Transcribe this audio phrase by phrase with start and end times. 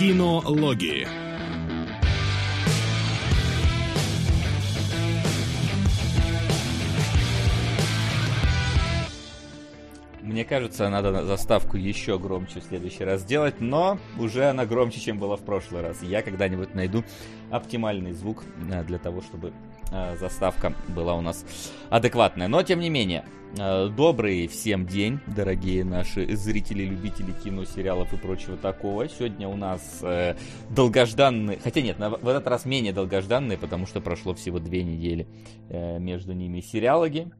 [0.00, 1.06] Кинологии.
[10.22, 15.18] Мне кажется, надо заставку еще громче в следующий раз сделать, но уже она громче, чем
[15.18, 16.02] была в прошлый раз.
[16.02, 17.04] Я когда-нибудь найду
[17.50, 19.52] оптимальный звук э, для того, чтобы
[19.90, 21.44] э, заставка была у нас
[21.90, 22.48] адекватная.
[22.48, 23.24] Но, тем не менее,
[23.58, 29.08] э, добрый всем день, дорогие наши зрители, любители кино, сериалов и прочего такого.
[29.08, 30.02] Сегодня у нас
[30.70, 35.26] долгожданный, хотя нет, в этот раз менее долгожданный, потому что прошло всего две недели
[35.68, 37.30] между ними сериалоги,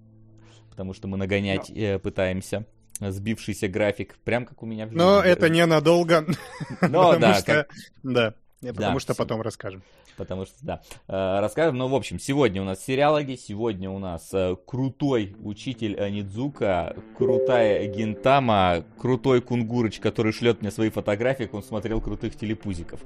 [0.80, 2.64] потому что мы нагонять э, пытаемся
[3.00, 5.02] сбившийся график, прям как у меня в жизни.
[5.02, 6.24] Но это ненадолго.
[6.80, 7.34] Но да.
[7.34, 7.66] Что,
[8.02, 9.82] Да, потому да, что потом расскажем.
[10.16, 11.78] Потому что, да, э, расскажем.
[11.78, 17.86] Ну, в общем, сегодня у нас сериалоги, сегодня у нас э, крутой учитель Нидзука, крутая
[17.86, 23.00] Гентама, крутой Кунгурыч, который шлет мне свои фотографии, как он смотрел крутых телепузиков.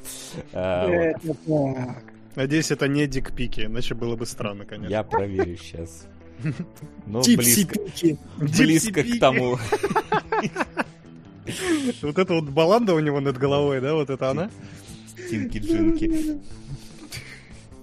[0.53, 1.13] Э,
[2.35, 4.91] Надеюсь, это не дикпики, иначе было бы странно, конечно.
[4.91, 6.07] Я проверю сейчас.
[7.07, 7.79] Ну, близко,
[8.39, 9.59] близко к тому.
[12.01, 14.51] Вот это вот баланда у него над головой, да, вот это она?
[15.17, 16.41] Стинки-джинки.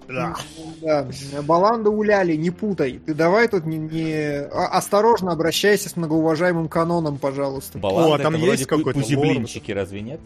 [0.07, 0.35] Да.
[0.81, 1.07] да.
[1.41, 2.99] Баланда уляли, не путай.
[3.05, 4.41] Ты давай тут не, не...
[4.51, 7.77] А, осторожно обращайся с многоуважаемым каноном, пожалуйста.
[7.77, 10.19] Баланда О, а там есть какой-то пузиблинчики, разве нет?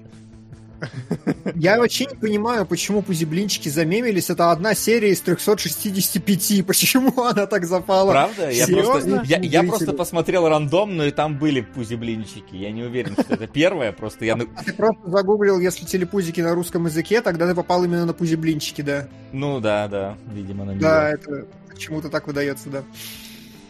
[1.55, 4.29] Я вообще не понимаю, почему пузиблинчики замемились.
[4.29, 6.65] Это одна серия из 365.
[6.67, 8.11] Почему она так запала?
[8.11, 8.49] Правда?
[8.49, 12.55] Я просто, я, я просто посмотрел рандомно, и там были пузиблинчики.
[12.55, 13.91] Я не уверен, что это первое.
[13.91, 14.33] Просто я...
[14.33, 18.81] А ты просто загуглил, если телепузики на русском языке, тогда ты попал именно на пузиблинчики,
[18.81, 19.07] да?
[19.31, 20.17] Ну да, да.
[20.31, 22.83] Видимо, на Да, это почему-то так выдается, да.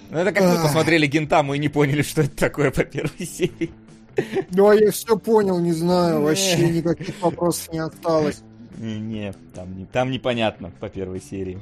[0.10, 3.72] Ну это как мы посмотрели Гентаму и не поняли, что это такое по первой серии.
[4.52, 8.42] Ну, а я все понял, не знаю, вообще никаких вопросов не осталось.
[8.78, 11.60] Не, там, не, там непонятно по первой серии.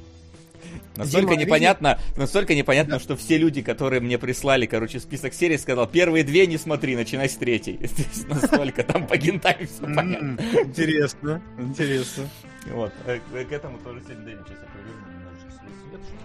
[0.96, 2.18] Настолько Дима, непонятно, видишь?
[2.18, 3.00] настолько непонятно, да.
[3.00, 7.30] что все люди, которые мне прислали, короче, список серий, сказал, первые две не смотри, начинай
[7.30, 7.80] с третьей.
[8.28, 10.38] Настолько там по гентами все понятно.
[10.64, 12.30] Интересно, интересно.
[12.72, 14.60] Вот, э, к этому тоже сегодня сейчас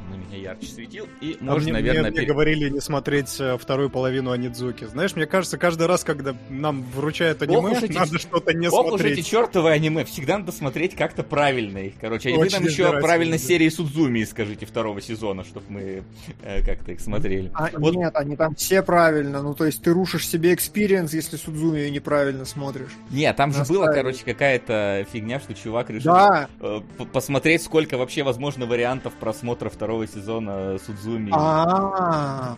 [0.09, 1.07] на меня ярче светил.
[1.21, 2.11] И а можно, мне, наверное...
[2.11, 2.27] Мне, пере...
[2.27, 4.85] говорили не смотреть э, вторую половину Анидзуки.
[4.85, 8.19] Знаешь, мне кажется, каждый раз, когда нам вручают аниме, Ох, надо эти...
[8.19, 8.93] что-то не Ох смотреть.
[8.93, 10.05] Ох уж эти чертовые аниме.
[10.05, 11.95] Всегда надо смотреть как-то правильно их.
[12.01, 16.03] Короче, Очень вы нам еще правильно серии Судзуми скажите второго сезона, чтобы мы
[16.43, 17.51] э, как-то их смотрели.
[17.55, 17.95] А, вот.
[17.95, 19.43] Нет, они там все правильно.
[19.43, 22.91] Ну, то есть ты рушишь себе experience, если Судзуми неправильно смотришь.
[23.11, 26.49] Нет, там же была, короче, какая-то фигня, что чувак решил да.
[26.61, 26.81] э,
[27.13, 31.31] посмотреть, сколько вообще возможно вариантов просмотра второго второго сезона Судзуми.
[31.33, 32.57] А,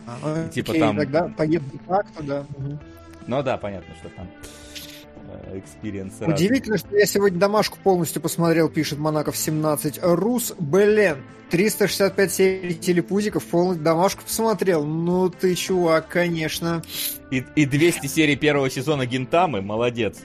[0.53, 0.97] типа там.
[0.97, 2.45] Тогда погиб так, да.
[3.27, 4.27] Ну да, понятно, что там
[5.53, 6.13] experience.
[6.21, 9.99] Удивительно, что я сегодня домашку полностью посмотрел, пишет Монаков 17.
[10.01, 11.17] Рус Белен.
[11.49, 14.85] 365 серий телепузиков, полностью домашку посмотрел.
[14.85, 16.81] Ну ты, чувак, конечно.
[17.29, 20.19] И, и 200 серий первого сезона Гинтамы, молодец.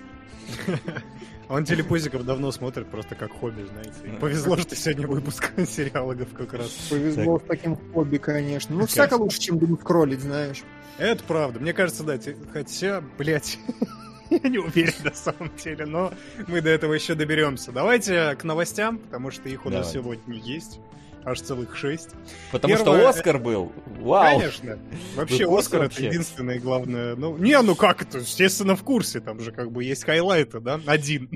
[1.48, 4.18] Он телепузиков давно смотрит просто как хобби, знаете.
[4.20, 6.70] повезло, что сегодня выпуск сериалогов как раз.
[6.90, 7.46] Повезло так.
[7.46, 8.74] с таким хобби, конечно.
[8.74, 10.62] Ну, всяко лучше, чем думать кролить, знаешь.
[10.98, 11.60] Это правда.
[11.60, 12.18] Мне кажется, да.
[12.52, 13.58] Хотя, блядь,
[14.30, 16.12] я не уверен на самом деле, но
[16.48, 17.70] мы до этого еще доберемся.
[17.70, 19.92] Давайте к новостям, потому что их у нас Давай.
[19.92, 20.80] сегодня есть
[21.26, 22.10] аж целых шесть.
[22.52, 22.98] Потому Первое...
[23.00, 23.72] что Оскар был.
[23.98, 24.38] Вау.
[24.38, 24.78] Конечно.
[25.16, 27.16] Вообще Оскар это единственное главное.
[27.16, 28.18] Ну, не, ну как это?
[28.18, 29.20] Естественно, в курсе.
[29.20, 30.80] Там же как бы есть хайлайты, да?
[30.86, 31.28] Один.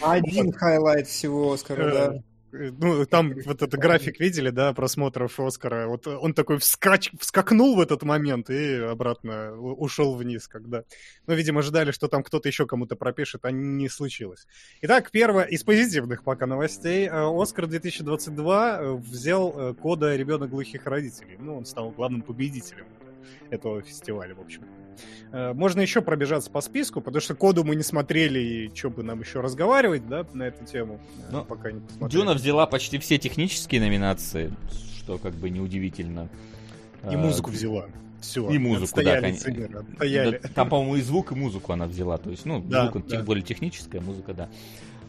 [0.00, 2.22] Один highlight всего Оскара, да.
[2.54, 5.88] Э, ну, там вот этот график видели, да, просмотров Оскара.
[5.88, 7.10] Вот он такой вскач...
[7.18, 10.84] вскакнул в этот момент и обратно ушел вниз, когда...
[11.26, 14.46] Ну, видимо, ждали, что там кто-то еще кому-то пропишет, а не случилось.
[14.82, 17.06] Итак, первое из позитивных пока новостей.
[17.06, 21.36] Э, Оскар 2022 э, взял кода «Ребенок глухих родителей».
[21.38, 22.86] Ну, он стал главным победителем
[23.50, 24.83] этого фестиваля, в общем.
[25.32, 29.02] Э, можно еще пробежаться по списку, потому что коду мы не смотрели, и что бы
[29.02, 32.20] нам еще разговаривать, да, на эту тему, э, Но ну, пока не посмотрели.
[32.20, 34.52] Дюна взяла почти все технические номинации,
[34.98, 36.28] что как бы неудивительно.
[37.10, 37.86] И музыку э, взяла.
[38.20, 38.48] Все.
[38.48, 39.52] И музыку, да, конечно.
[39.98, 42.16] Да, там, по-моему, и звук, и музыку она взяла.
[42.16, 43.22] То есть, ну, да, звук да.
[43.22, 44.48] более техническая, музыка, да.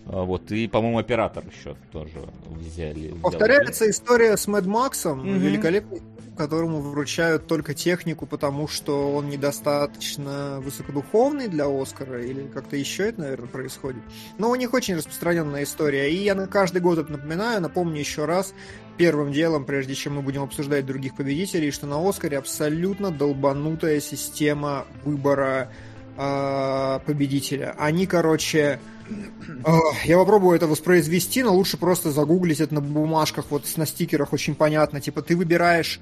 [0.06, 2.12] Вот, и, по-моему, оператор еще тоже
[2.48, 3.15] взяли.
[3.24, 3.89] Повторяется взял.
[3.89, 5.38] история с Мэд Максом, mm-hmm.
[5.39, 6.01] великолепный
[6.35, 13.21] которому вручают только технику, потому что он недостаточно высокодуховный для Оскара, или как-то еще это,
[13.21, 14.03] наверное, происходит.
[14.37, 18.25] Но у них очень распространенная история, и я на каждый год это напоминаю, напомню еще
[18.25, 18.53] раз,
[18.97, 24.85] первым делом, прежде чем мы будем обсуждать других победителей, что на Оскаре абсолютно долбанутая система
[25.03, 25.71] выбора
[26.17, 27.75] э, победителя.
[27.77, 28.79] Они, короче,
[29.09, 29.71] э,
[30.05, 34.55] я попробую это воспроизвести, но лучше просто загуглить это на бумажках, вот на стикерах очень
[34.55, 35.01] понятно.
[35.01, 35.99] Типа ты выбираешь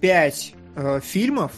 [0.00, 1.52] 5 э, фильмов,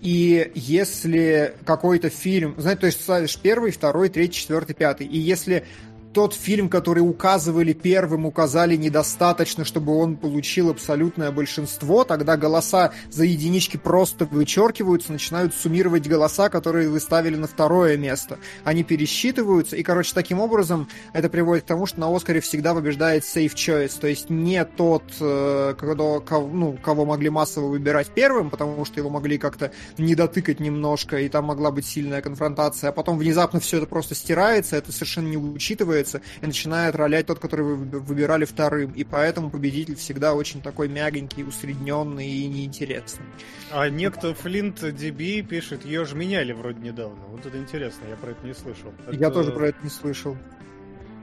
[0.00, 5.64] и если какой-то фильм, знаете, то есть ставишь первый, второй, третий, четвертый, пятый, и если
[6.12, 13.24] тот фильм, который указывали первым, указали недостаточно, чтобы он получил абсолютное большинство, тогда голоса за
[13.24, 18.38] единички просто вычеркиваются, начинают суммировать голоса, которые вы ставили на второе место.
[18.64, 23.24] Они пересчитываются, и, короче, таким образом это приводит к тому, что на Оскаре всегда побеждает
[23.24, 28.84] safe choice, то есть не тот, э, кто, ну, кого могли массово выбирать первым, потому
[28.84, 33.18] что его могли как-то не дотыкать немножко, и там могла быть сильная конфронтация, а потом
[33.18, 37.64] внезапно все это просто стирается, это совершенно не учитывается, становится и начинает ролять тот, который
[37.64, 38.92] вы выбирали вторым.
[38.92, 43.26] И поэтому победитель всегда очень такой мягенький, усредненный и неинтересный.
[43.70, 47.24] А некто Флинт DB пишет, ее же меняли вроде недавно.
[47.28, 48.92] Вот это интересно, я про это не слышал.
[49.10, 49.30] Я это...
[49.30, 50.36] тоже про это не слышал.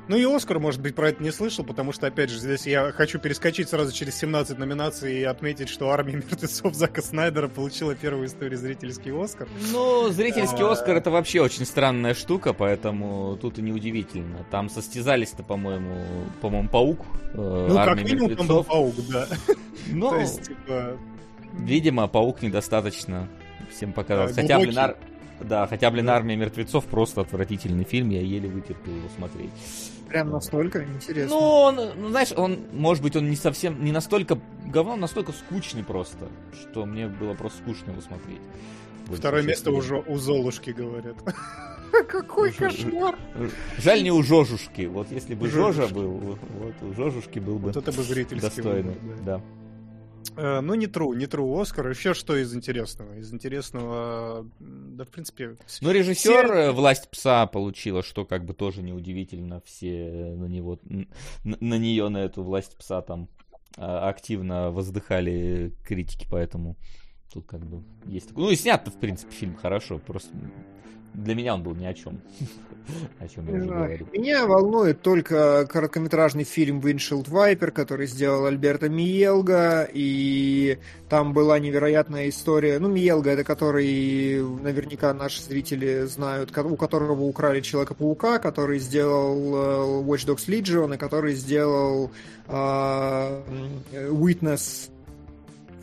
[0.07, 2.91] Ну и Оскар, может быть, про это не слышал, потому что, опять же, здесь я
[2.91, 8.27] хочу перескочить сразу через 17 номинаций и отметить, что «Армия мертвецов» Зака Снайдера получила первую
[8.27, 9.47] историю зрительский Оскар.
[9.71, 10.71] Ну, зрительский а...
[10.71, 14.45] Оскар это вообще очень странная штука, поэтому тут и неудивительно.
[14.51, 15.95] Там состязались-то, по-моему,
[16.39, 19.27] по-моему, Паук, э, Ну, как минимум, там был Паук, да.
[19.87, 20.97] Ну, То есть, типа...
[21.53, 23.27] Видимо, Паук недостаточно
[23.71, 24.35] всем показался.
[24.35, 24.77] Хотя, блин.
[25.41, 29.51] Да, хотя, блин, «Армия мертвецов» просто отвратительный фильм, я еле вытерпел его смотреть.
[30.07, 31.35] Прям настолько интересно.
[31.35, 35.31] Ну, он, ну, знаешь, он, может быть, он не совсем, не настолько говно, он настолько
[35.31, 38.41] скучный просто, что мне было просто скучно его смотреть.
[39.07, 41.15] Второе место уже у Золушки, говорят.
[42.07, 43.15] Какой кошмар!
[43.77, 44.85] Жаль не у Жожушки.
[44.85, 46.39] Вот если бы Жожа был, вот
[46.81, 48.97] у Жожушки был бы достойный.
[49.25, 49.41] Да.
[50.37, 51.89] Э, ну, не true, не true Оскар.
[51.89, 53.17] Еще что из интересного?
[53.17, 55.57] Из интересного, да, в принципе...
[55.81, 56.71] Ну, режиссер все...
[56.71, 59.61] «Власть пса» получила, что как бы тоже неудивительно.
[59.65, 61.07] Все на него, на,
[61.43, 63.29] на нее, на эту «Власть пса» там
[63.77, 66.77] а, активно воздыхали критики, поэтому
[67.31, 68.31] тут как бы есть...
[68.31, 70.29] Ну, и снят в принципе, фильм хорошо, просто
[71.15, 72.19] для меня он был ни о чем.
[73.19, 74.07] о чем я уже говорил.
[74.13, 80.77] Меня волнует только короткометражный фильм Windshield Viper, который сделал Альберто Миелга, и
[81.09, 82.79] там была невероятная история.
[82.79, 90.03] Ну, Миелга, это который наверняка наши зрители знают, у которого украли Человека-паука, который сделал э,
[90.03, 92.11] Watch Dogs Legion, и который сделал
[92.47, 93.41] uh,
[93.91, 94.89] Witness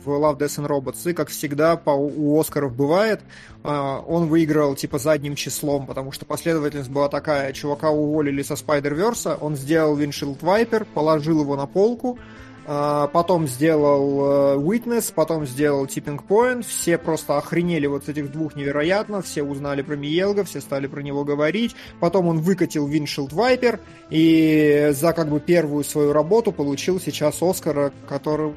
[0.05, 1.09] в Love, Death and Robots.
[1.09, 3.21] И, как всегда, по, у Оскаров бывает,
[3.63, 3.69] э,
[4.07, 7.53] он выиграл, типа, задним числом, потому что последовательность была такая.
[7.53, 12.19] Чувака уволили со Spider-Verse, он сделал Windshield Viper, положил его на полку,
[12.65, 16.63] э, потом сделал э, Witness, потом сделал Tipping Point.
[16.63, 19.21] Все просто охренели вот с этих двух невероятно.
[19.21, 21.75] Все узнали про Миелга, все стали про него говорить.
[21.99, 23.79] Потом он выкатил Windshield Viper
[24.09, 28.53] и за как бы первую свою работу получил сейчас Оскара, который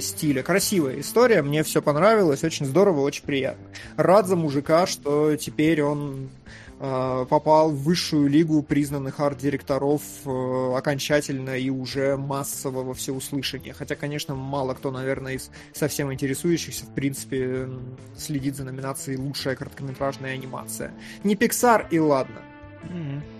[0.00, 0.42] стиля.
[0.42, 3.64] Красивая история, мне все понравилось, очень здорово, очень приятно.
[3.96, 6.30] Рад за мужика, что теперь он
[6.78, 13.72] э, попал в высшую лигу признанных арт-директоров э, окончательно и уже массово во всеуслышание.
[13.72, 17.68] Хотя, конечно, мало кто, наверное, из совсем интересующихся, в принципе,
[18.16, 20.92] следит за номинацией «Лучшая короткометражная анимация».
[21.24, 22.40] Не Pixar и ладно.
[22.84, 23.39] Mm-hmm.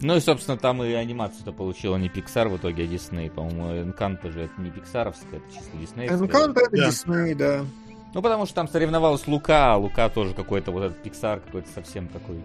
[0.00, 3.30] Ну и, собственно, там и анимацию-то получила не Pixar в итоге, а Disney.
[3.30, 6.08] По-моему, Encanto же это не пиксаровская, это чисто Disney.
[6.08, 6.88] Encanto это да.
[6.88, 7.64] Disney, да.
[8.12, 12.06] Ну, потому что там соревновалась Лука, а Лука тоже какой-то вот этот Pixar какой-то совсем
[12.08, 12.36] такой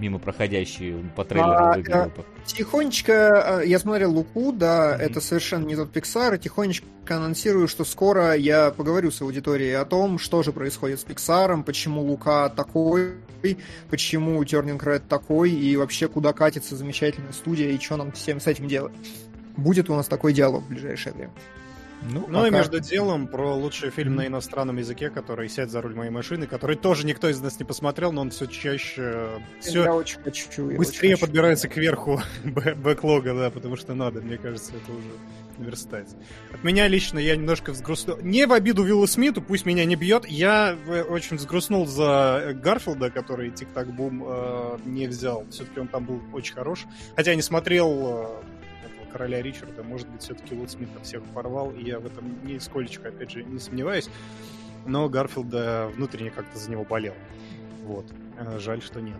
[0.00, 2.10] мимо проходящий по трейлеру а, выглядел.
[2.46, 5.02] Тихонечко, а, я смотрел Луку, да, mm-hmm.
[5.02, 9.84] это совершенно не тот Pixar, и тихонечко анонсирую, что скоро я поговорю с аудиторией о
[9.84, 13.16] том, что же происходит с Pixar, почему Лука такой,
[13.88, 18.46] почему Turning Red такой, и вообще куда катится замечательная студия, и что нам всем с
[18.46, 18.92] этим делать.
[19.56, 21.32] Будет у нас такой диалог в ближайшее время.
[22.02, 22.48] Ну, ну пока...
[22.48, 26.46] и между делом про лучший фильм на иностранном языке, который «Сядь за руль моей машины»,
[26.46, 29.28] который тоже никто из нас не посмотрел, но он все чаще...
[29.60, 30.70] Все я очень хочу.
[30.70, 31.80] Я быстрее очень подбирается хочу.
[31.80, 35.10] к верху бэклога, да, потому что надо, мне кажется, это уже
[35.62, 36.14] верстать.
[36.52, 38.18] От меня лично я немножко взгрустнул.
[38.22, 40.26] Не в обиду Виллу Смиту, пусть меня не бьет.
[40.26, 40.76] Я
[41.08, 45.46] очень взгрустнул за Гарфилда, который Тик-Так Бум э, не взял.
[45.50, 46.86] Все-таки он там был очень хорош.
[47.16, 48.42] Хотя я не смотрел э,
[49.10, 53.30] короля Ричарда, может быть, все-таки Уилл Смит всех порвал, и я в этом нисколечко, опять
[53.30, 54.08] же, не сомневаюсь.
[54.86, 57.14] Но Гарфилда внутренне как-то за него болел.
[57.84, 58.06] Вот.
[58.38, 59.18] Э, жаль, что нет.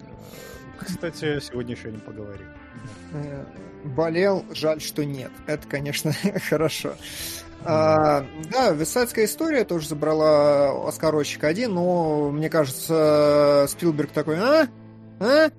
[0.00, 2.46] Э, кстати, сегодня еще о нем поговорим.
[3.84, 5.30] Болел, жаль, что нет.
[5.46, 6.12] Это, конечно,
[6.48, 6.94] хорошо.
[7.62, 14.68] А, да, Висайдская история тоже забрала Оскарочек один, но мне кажется, Спилберг такой, а?
[15.20, 15.50] А?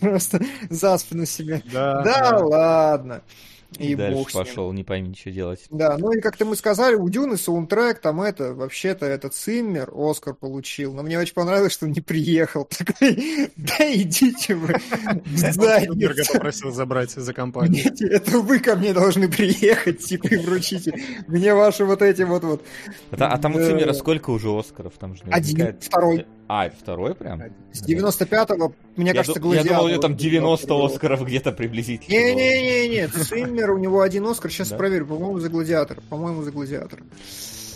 [0.00, 1.62] Просто за спину себе.
[1.72, 2.38] Да, да, да.
[2.38, 3.22] ладно.
[3.76, 5.66] И, и дальше пошел, не пойми, что делать.
[5.70, 10.34] Да, ну и как-то мы сказали, у Дюны саундтрек, там это, вообще-то этот Циммер Оскар
[10.34, 12.64] получил, но мне очень понравилось, что он не приехал.
[12.78, 17.92] Такой, да идите вы в попросил забрать за компанию.
[18.10, 20.94] Это вы ко мне должны приехать, типа, и вручите
[21.26, 22.64] мне ваши вот эти вот-вот.
[23.10, 24.94] А там у Циммера сколько уже Оскаров?
[24.98, 26.26] Там же Один, второй.
[26.48, 27.42] А, второй прям?
[27.72, 32.10] С 95-го, мне я кажется, ду- Я думал, у него там 90 Оскаров где-то приблизительно.
[32.10, 35.98] Не-не-не, Циммер, у него один Оскар, сейчас проверю, по-моему, за Гладиатор.
[36.08, 37.00] По-моему, за Гладиатор.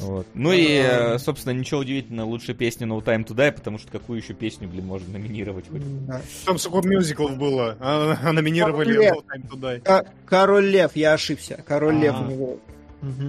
[0.00, 0.26] Вот.
[0.34, 4.18] Ну и, э, собственно, ничего удивительного, лучшая песня No Time to Die, потому что какую
[4.20, 5.66] еще песню, блин, можно номинировать?
[5.70, 6.22] Да.
[6.46, 10.06] Там сколько мюзиклов было, а, а номинировали No Time to Die.
[10.26, 11.62] Король Лев, я ошибся.
[11.66, 12.58] Король Лев у него.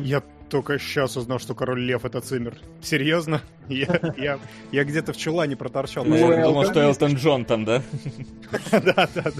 [0.03, 2.57] Я только сейчас узнал, что король лев это Циммер.
[2.81, 3.41] Серьезно?
[3.69, 4.39] Я, я,
[4.71, 6.05] я где-то в чулане проторчал.
[6.05, 7.81] Я думал, что Элтон Джон там, да?
[8.71, 9.31] Да, да,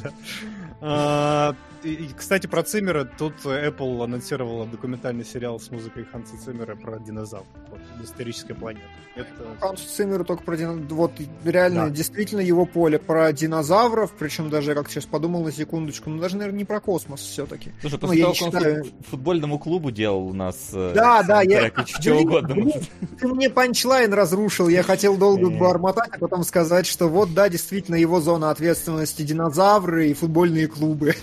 [0.82, 1.56] да.
[1.84, 3.04] И, кстати, про Циммера.
[3.04, 7.48] Тут Apple анонсировала документальный сериал с музыкой Ханса Циммера про динозавров.
[7.70, 8.86] Вот, историческая планета.
[9.16, 9.28] Это...
[9.60, 10.92] Хансу Циммеру только про динозавров.
[10.92, 11.12] Вот,
[11.44, 11.90] реально, да.
[11.90, 14.12] действительно его поле про динозавров.
[14.18, 17.72] Причем даже, я как сейчас подумал на секундочку, ну даже, наверное, не про космос все-таки.
[17.82, 18.84] Слушай, ну, после ну, того, как считаю...
[18.84, 20.70] он футбольному клубу делал у нас...
[20.74, 21.70] Э, да, да, я...
[22.00, 22.72] Чего угодно.
[23.20, 24.70] Ты мне панчлайн разрушил.
[24.70, 30.10] Я хотел долго бормотать, а потом сказать, что вот, да, действительно, его зона ответственности динозавры
[30.10, 31.16] и футбольные клубы.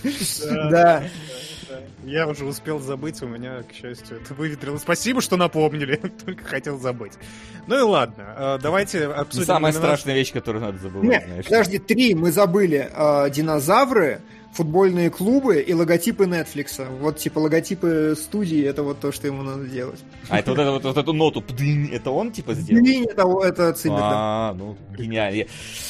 [0.51, 1.05] Да.
[2.05, 4.83] Я уже успел забыть, у меня, к счастью, это выветрилось.
[4.83, 7.13] Спасибо, что напомнили, только хотел забыть.
[7.67, 9.47] Ну и ладно, а, давайте обсудим...
[9.47, 11.45] Самая страшная вещь, которую надо забывать, Нет, знаешь.
[11.45, 12.91] подожди, три, мы забыли.
[12.93, 14.21] А, динозавры,
[14.53, 16.85] футбольные клубы и логотипы Netflix.
[16.99, 20.01] Вот типа логотипы студии, это вот то, что ему надо делать.
[20.29, 22.83] А это вот, это, вот, вот эту ноту, пдынь, это он типа сделал?
[22.83, 25.47] Пдынь, это, это Циммер, А, ну, гениальная,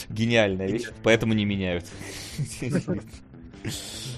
[0.09, 1.87] гениальная вещь, поэтому не меняют.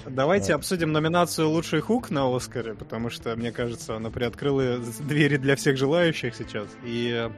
[0.05, 5.55] Давайте обсудим номинацию «Лучший хук» на Оскаре, потому что, мне кажется, она приоткрыла двери для
[5.55, 6.67] всех желающих сейчас.
[6.83, 7.29] И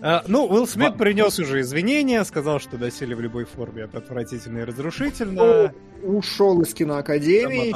[0.00, 4.58] а, ну, Уилл Смит принес уже извинения, сказал, что доселе в любой форме это отвратительно
[4.58, 5.72] и разрушительно.
[6.02, 7.74] Ушел из киноакадемии.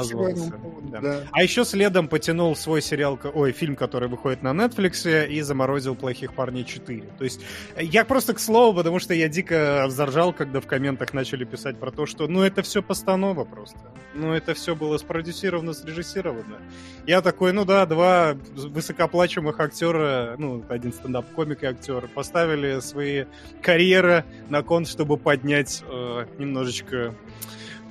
[0.89, 1.01] Да.
[1.01, 1.23] Да.
[1.31, 6.33] А еще следом потянул свой сериал, ой, фильм, который выходит на Netflix, и заморозил «Плохих
[6.33, 7.17] парней 4».
[7.17, 7.41] То есть,
[7.77, 11.91] я просто к слову, потому что я дико взоржал, когда в комментах начали писать про
[11.91, 13.79] то, что, ну, это все постанова просто.
[14.13, 16.59] Ну, это все было спродюсировано, срежиссировано.
[17.05, 23.25] Я такой, ну да, два высокооплачиваемых актера, ну, один стендап-комик и актер, поставили свои
[23.61, 27.15] карьеры на кон, чтобы поднять э, немножечко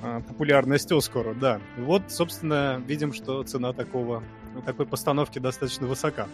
[0.01, 1.59] э, популярность Оскара, да.
[1.77, 4.23] Вот, собственно, видим, что цена такого,
[4.65, 6.27] такой постановки достаточно высока.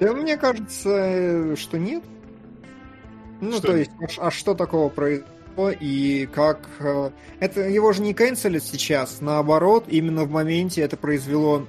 [0.00, 2.04] Да, мне кажется, что нет.
[3.40, 3.68] Ну, что?
[3.68, 5.28] то есть, а, а что такого произошло?
[5.66, 6.68] и как...
[6.78, 7.10] Э,
[7.40, 11.66] это его же не канцелят сейчас, наоборот, именно в моменте это произвело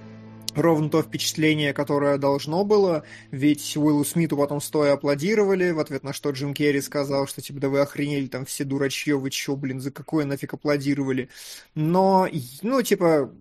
[0.55, 6.13] ровно то впечатление, которое должно было, ведь Уиллу Смиту потом стоя аплодировали, в ответ на
[6.13, 9.79] что Джим Керри сказал, что типа да вы охренели, там все дурачье, вы чё, блин,
[9.79, 11.29] за какое нафиг аплодировали.
[11.75, 12.27] Но,
[12.61, 13.33] ну, типа,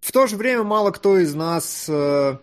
[0.00, 1.86] в то же время мало кто из нас...
[1.88, 2.38] Э,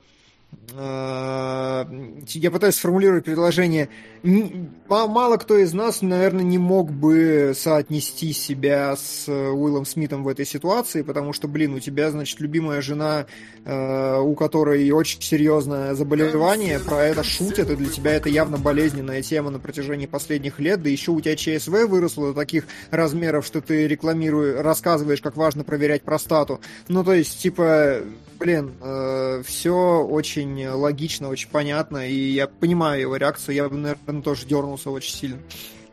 [0.74, 3.89] я пытаюсь сформулировать предложение
[4.24, 10.27] мало кто из нас, наверное, не мог бы соотнести себя с э, Уиллом Смитом в
[10.27, 13.25] этой ситуации, потому что, блин, у тебя, значит, любимая жена,
[13.65, 19.22] э, у которой очень серьезное заболевание, про это шутят, и для тебя это явно болезненная
[19.22, 23.62] тема на протяжении последних лет, да еще у тебя ЧСВ выросло до таких размеров, что
[23.62, 26.62] ты рекламируешь, рассказываешь, как важно проверять простату.
[26.88, 28.01] Ну, то есть, типа,
[28.41, 34.24] блин, э, все очень логично, очень понятно, и я понимаю его реакцию, я бы, наверное,
[34.24, 35.38] тоже дернулся очень сильно.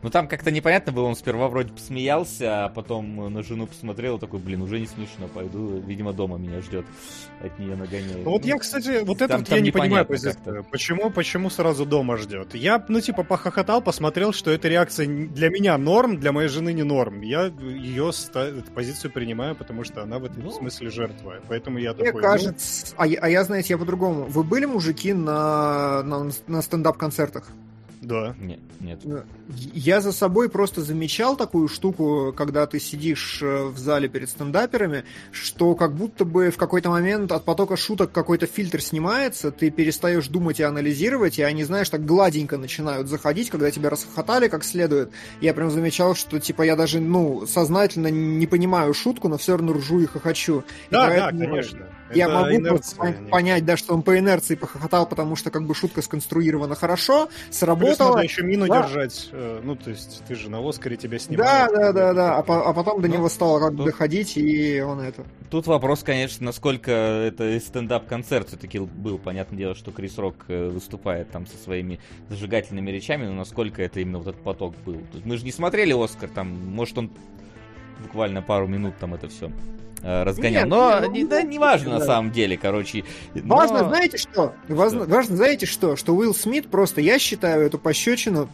[0.01, 4.39] Ну там как-то непонятно было, он сперва вроде посмеялся, а потом на жену посмотрел, такой,
[4.39, 6.85] блин, уже не смешно, пойду, видимо, дома меня ждет,
[7.41, 8.25] от нее нагоняет.
[8.25, 10.65] Вот я, кстати, вот это вот я не понимаю позицию.
[10.71, 12.55] Почему, почему сразу дома ждет?
[12.55, 16.83] Я, ну, типа, похохотал, посмотрел, что эта реакция для меня норм, для моей жены не
[16.83, 17.21] норм.
[17.21, 21.35] Я ее эту позицию принимаю, потому что она в этом ну, смысле жертва.
[21.47, 22.21] Поэтому я Мне такой...
[22.21, 22.95] Мне кажется...
[22.97, 23.03] Ну...
[23.03, 24.25] А, а я, знаете, я по-другому.
[24.25, 27.51] Вы были мужики на, на, на стендап-концертах?
[28.09, 28.35] Да.
[28.39, 28.99] Нет, нет.
[29.71, 35.03] Я за собой просто замечал такую штуку, когда ты сидишь э, в зале перед стендаперами,
[35.31, 40.27] что как будто бы в какой-то момент от потока шуток какой-то фильтр снимается, ты перестаешь
[40.27, 45.11] думать и анализировать, и они, знаешь, так гладенько начинают заходить, когда тебя расхохотали как следует.
[45.39, 49.73] Я прям замечал, что типа я даже, ну, сознательно не понимаю шутку, но все равно
[49.73, 50.63] ржу и хохочу.
[50.89, 51.85] Да, И да, поэтому конечно.
[52.13, 55.63] Я Это могу инерция, просто понять, да, что он по инерции похохотал, потому что как
[55.65, 58.09] бы шутка сконструирована хорошо, Плюс сработала.
[58.15, 58.81] надо еще мину Да.
[58.83, 59.29] держать.
[59.31, 61.73] э, Ну, то есть, ты же на Оскаре тебя Да, снимают.
[61.73, 62.37] да, да, да.
[62.37, 65.23] А, по- а потом до Ну, него стало как бы тут- доходить, и он это.
[65.51, 69.17] Тут вопрос, конечно, насколько это стендап-концерт все-таки был.
[69.17, 71.99] Понятное дело, что Крис Рок э, выступает там со своими
[72.29, 75.01] зажигательными речами, но насколько это именно вот этот поток был.
[75.25, 77.11] Мы же не смотрели Оскар, там, может, он
[78.03, 79.51] буквально пару минут там это все
[80.03, 80.61] разгонял.
[80.61, 83.03] Нет, но ну, не, ну, да, не важно на самом деле, короче.
[83.33, 84.53] Но- Важно, знаете что?
[84.67, 85.11] Важно, Что?
[85.13, 85.95] важно, знаете что?
[85.95, 88.49] Что Уилл Смит просто, я считаю эту пощечину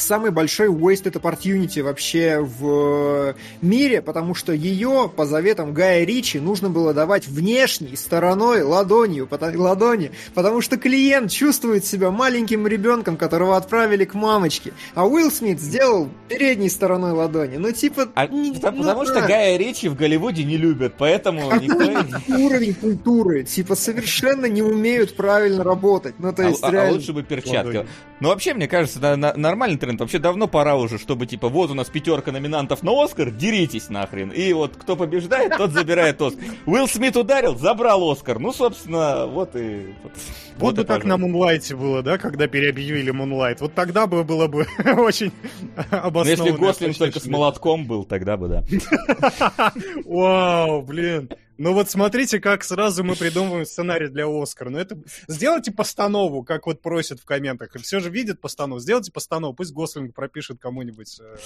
[0.00, 6.70] самый большой wasted opportunity вообще в мире, потому что ее по заветам Гая Ричи нужно
[6.70, 14.04] было давать внешней стороной ладонью, ладони, потому что клиент чувствует себя маленьким ребенком, которого отправили
[14.04, 17.56] к мамочке, а Уилл Смит сделал передней стороной ладони.
[17.56, 18.08] Ну типа...
[18.14, 19.26] А не- потому, ну потому что да.
[19.26, 21.80] Гая Ричи в Голливуде не любят, поэтому никто...
[22.36, 23.44] Уровень культуры?
[23.44, 26.14] Типа совершенно не умеют правильно работать.
[26.18, 27.58] Ну то А, есть а- а лучше бы перчатка.
[27.66, 27.86] Ладонью.
[28.20, 30.00] Ну, вообще, мне кажется, на- нормальный тренд.
[30.00, 34.30] Вообще давно пора уже, чтобы, типа, вот у нас пятерка номинантов на Оскар, деритесь нахрен.
[34.30, 36.44] И вот кто побеждает, тот забирает Оскар.
[36.66, 38.38] Уилл Смит ударил, забрал Оскар.
[38.38, 39.94] Ну, собственно, вот и...
[40.02, 40.12] Вот,
[40.58, 41.26] Вот бы и так на пожалуйста.
[41.26, 43.60] Мунлайте было, да, когда переобъявили Мунлайт.
[43.60, 44.66] Вот тогда бы было бы
[44.98, 45.32] очень
[45.76, 46.28] Ну, обоснованно.
[46.28, 48.64] если Гослинг только с молотком был, тогда бы да.
[50.04, 51.30] Вау, блин.
[51.62, 54.70] Ну вот смотрите, как сразу мы придумываем сценарий для Оскара.
[54.70, 54.98] Ну это...
[55.28, 57.68] Сделайте постанову, как вот просят в комментах.
[57.82, 58.80] Все же видят постанову.
[58.80, 59.52] Сделайте постанову.
[59.52, 61.36] Пусть Гослинг пропишет кому-нибудь э,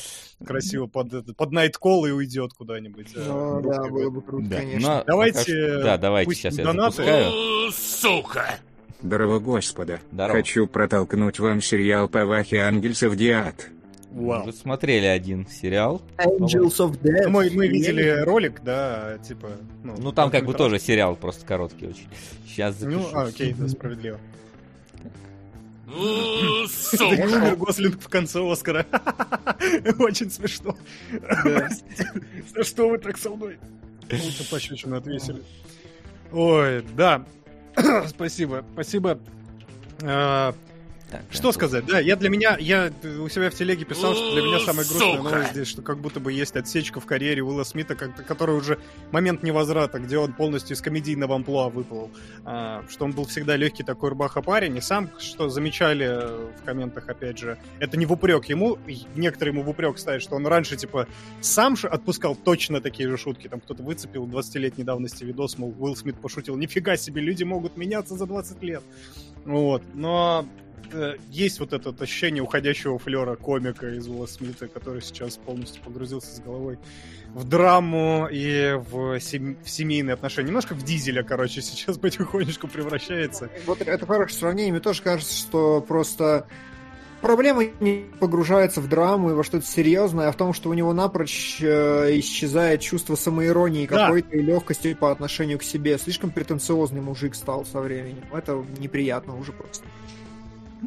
[0.47, 3.09] красиво под, под найткол и уйдет куда-нибудь.
[3.13, 4.89] э, Ну, да, было бы круто, Да, конечно.
[4.99, 6.97] но Давайте, пока Да, давайте, пусть сейчас я донаты.
[7.05, 7.73] запускаю.
[7.73, 8.55] Сука!
[9.03, 9.99] Здорово, Господа.
[10.13, 10.39] Здорово.
[10.39, 13.67] Хочу протолкнуть вам сериал по Вахе Ангельсов Диад.
[14.15, 14.43] Мы Вау.
[14.45, 16.01] уже смотрели один сериал.
[16.19, 17.25] Angels of Death.
[17.25, 19.51] Ну, Мы, мы видели ролик, да, типа...
[19.83, 22.07] Ну, там как бы тоже сериал, просто короткий очень.
[22.47, 23.01] Сейчас запишу.
[23.01, 24.21] Ну, а, окей, да, справедливо.
[25.89, 28.87] Умер Гослинг в конце Оскара.
[29.99, 30.77] Очень смешно.
[32.55, 33.59] За что вы так со мной?
[34.11, 35.43] Лучше пощечину отвесили.
[36.33, 37.25] Ой, да.
[38.07, 39.19] Спасибо, спасибо.
[41.15, 44.43] Так, Что сказать, да, я для меня, я у себя в телеге писал, что для
[44.43, 45.23] меня самая грустная Сука!
[45.31, 48.81] новость здесь, что как будто бы есть отсечка в карьере Уилла Смита, как- который уже
[49.13, 52.11] момент невозврата, где он полностью из комедийного амплуа выплыл,
[52.45, 56.65] А, что он был всегда легкий такой рубаха парень, и сам, что замечали э, в
[56.65, 58.77] комментах, опять же, это не в упрек ему,
[59.15, 61.07] некоторые ему в упрек ставят, что он раньше, типа,
[61.41, 65.95] сам же отпускал точно такие же шутки, там кто-то выцепил 20-летней давности видос, мол, Уилл
[65.95, 68.83] Смит пошутил, нифига себе, люди могут меняться за 20 лет.
[69.45, 70.47] Вот, но
[70.93, 76.35] э, есть вот это ощущение уходящего флера комика из Уилла Смита, который сейчас полностью погрузился
[76.35, 76.79] с головой
[77.35, 80.49] в драму и в, сем- в семейные отношения.
[80.49, 83.51] Немножко в дизеля, короче, сейчас потихонечку превращается.
[83.67, 84.73] Вот это хорошее сравнение.
[84.73, 86.47] Мне тоже кажется, что просто
[87.21, 90.93] проблема не погружается в драму и во что-то серьезное, а в том, что у него
[90.93, 94.05] напрочь э, исчезает чувство самоиронии Да.
[94.07, 95.97] какой-то и легкости по отношению к себе.
[95.99, 98.25] Слишком претенциозный мужик стал со временем.
[98.33, 99.85] Это неприятно уже просто.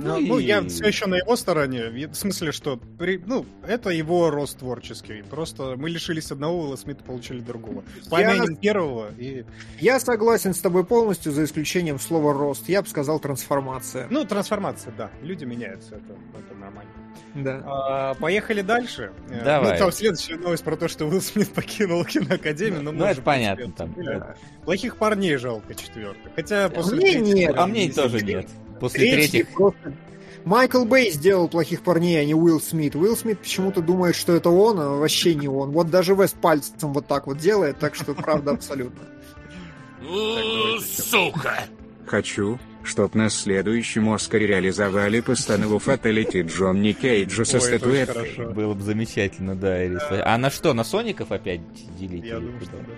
[0.04, 2.08] Ну, и- ну, я все еще на его стороне.
[2.08, 5.24] В смысле, что при- ну, это его рост творческий.
[5.24, 7.84] Просто мы лишились одного Уилла Смита, получили другого.
[8.10, 9.46] Помянем первого и...
[9.80, 12.70] Я согласен с тобой полностью, за исключением слова рост.
[12.70, 14.08] Я бы сказал трансформация.
[14.10, 15.10] Ну, трансформация, да.
[15.22, 16.92] Люди меняются, это, это нормально.
[17.36, 17.62] Да.
[17.66, 19.12] А, поехали дальше.
[19.30, 19.74] Э, Давай.
[19.74, 22.82] Ну, там следующая новость про то, что Уилл Смит покинул киноакадемию.
[22.82, 24.36] Ну, мы ну, уже, это понятно, там, да.
[24.66, 26.32] Плохих парней жалко четвертый.
[26.36, 27.54] Хотя после мне нет.
[27.56, 28.48] А мне тоже нет.
[28.80, 29.54] После Третий третьих...
[29.56, 29.94] просто-
[30.46, 32.96] Майкл Бэй сделал плохих парней, а не Уилл Смит.
[32.96, 35.72] Уилл Смит почему-то думает, что это он, а вообще не он.
[35.72, 39.02] Вот даже Вест пальцем вот так вот делает, так что правда абсолютно.
[40.10, 41.66] У, Сука!
[42.06, 48.46] Хочу, чтоб на следующем Оскаре реализовали постанову Фаталити Джонни Кейджа со Ой, статуэткой.
[48.54, 50.02] Было бы замечательно, да, Ирис.
[50.10, 51.60] А на что, на Соников опять
[52.00, 52.24] делить?
[52.24, 52.94] Я думаю, что да.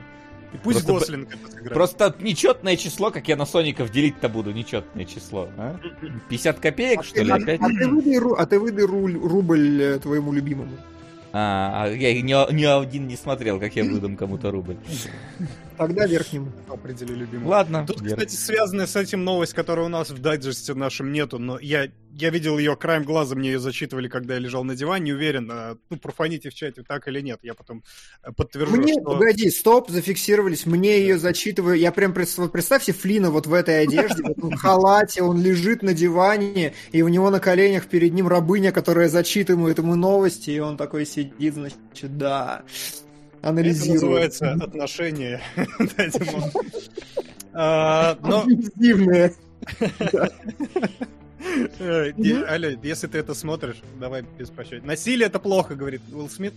[0.53, 1.73] И пусть Просто Гослинг это сыграет.
[1.73, 5.47] Просто нечетное число, как я на Соников делить-то буду, нечетное число.
[5.57, 5.77] а?
[6.29, 7.61] 50 копеек, А что ты, ли, а- опять?
[7.61, 10.71] а ты выдай, а ты выдай руль- рубль э, твоему любимому.
[11.31, 14.77] А, а я ни, ни один не смотрел, как я выдам кому-то рубль.
[15.79, 16.51] Тогда верхнему.
[16.67, 17.47] Определи любимый.
[17.47, 17.85] Ладно.
[17.87, 21.57] Тут, Вер- кстати, связанная с этим новость, которая у нас в дайджесте нашем нету, но
[21.57, 25.13] я, я видел ее краем глаза, мне ее зачитывали, когда я лежал на диване, не
[25.13, 27.83] уверен, а, ну, профаните в чате, так или нет, я потом
[28.23, 29.03] э, подтвержу, Мне, что...
[29.03, 30.65] погоди, стоп, зафиксировались.
[30.65, 31.77] Мне ее зачитываю.
[31.77, 35.81] Я прям представ- вот представьте Флина вот в этой одежде, в этом халате, он лежит
[35.81, 40.59] на диване, и у него на коленях перед ним рабыня, которая зачитывает ему новости, и
[40.59, 42.63] он такой сидит, значит, да,
[43.41, 44.01] Это анализирует.
[44.01, 45.41] называется отношения.
[45.79, 46.43] Димон.
[47.53, 49.33] А, Объективные.
[51.79, 52.11] э,
[52.49, 54.85] Аля, если ты это смотришь, давай без прощения.
[54.85, 56.53] Насилие это плохо, говорит Уилл Смит.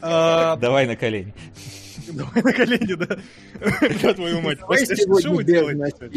[0.00, 1.34] А, Давай на колени.
[2.12, 3.18] Давай на колени, да.
[4.02, 4.58] Да, твою мать.
[4.58, 6.10] Что вы делаете?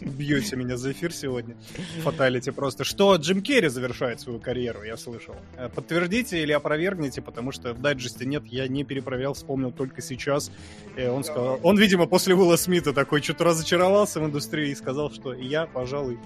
[0.00, 1.56] Бьете меня за эфир сегодня.
[2.02, 2.84] Фаталити просто.
[2.84, 5.34] Что Джим Керри завершает свою карьеру, я слышал.
[5.56, 10.50] Э, Подтвердите или опровергните, потому что в дайджесте нет, я не перепроверял, вспомнил только сейчас.
[10.96, 15.10] И он сказал, он, видимо, после Уилла Смита такой что-то разочаровался в индустрии и сказал,
[15.10, 16.18] что я, пожалуй,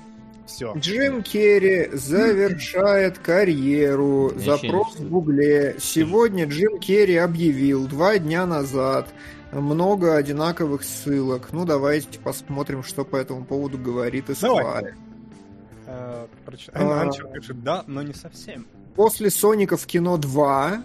[0.48, 0.74] все.
[0.76, 4.32] Джим Керри завершает карьеру.
[4.34, 5.76] Ничего Запрос в Гугле.
[5.78, 9.08] Сегодня Джим Керри объявил два дня назад
[9.52, 11.48] много одинаковых ссылок.
[11.52, 14.28] Ну, давайте посмотрим, что по этому поводу говорит.
[14.28, 14.94] Esquire.
[15.86, 16.26] Э,
[16.74, 17.08] А.
[17.32, 18.66] Пишет, да, но не совсем.
[18.94, 20.82] После «Соника в кино 2»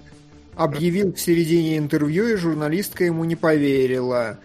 [0.56, 4.40] объявил в середине интервью, и журналистка ему не поверила.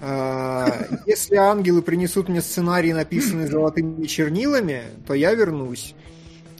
[0.00, 0.66] А,
[1.06, 5.94] Если ангелы принесут мне сценарий, написанный золотыми чернилами, то я вернусь.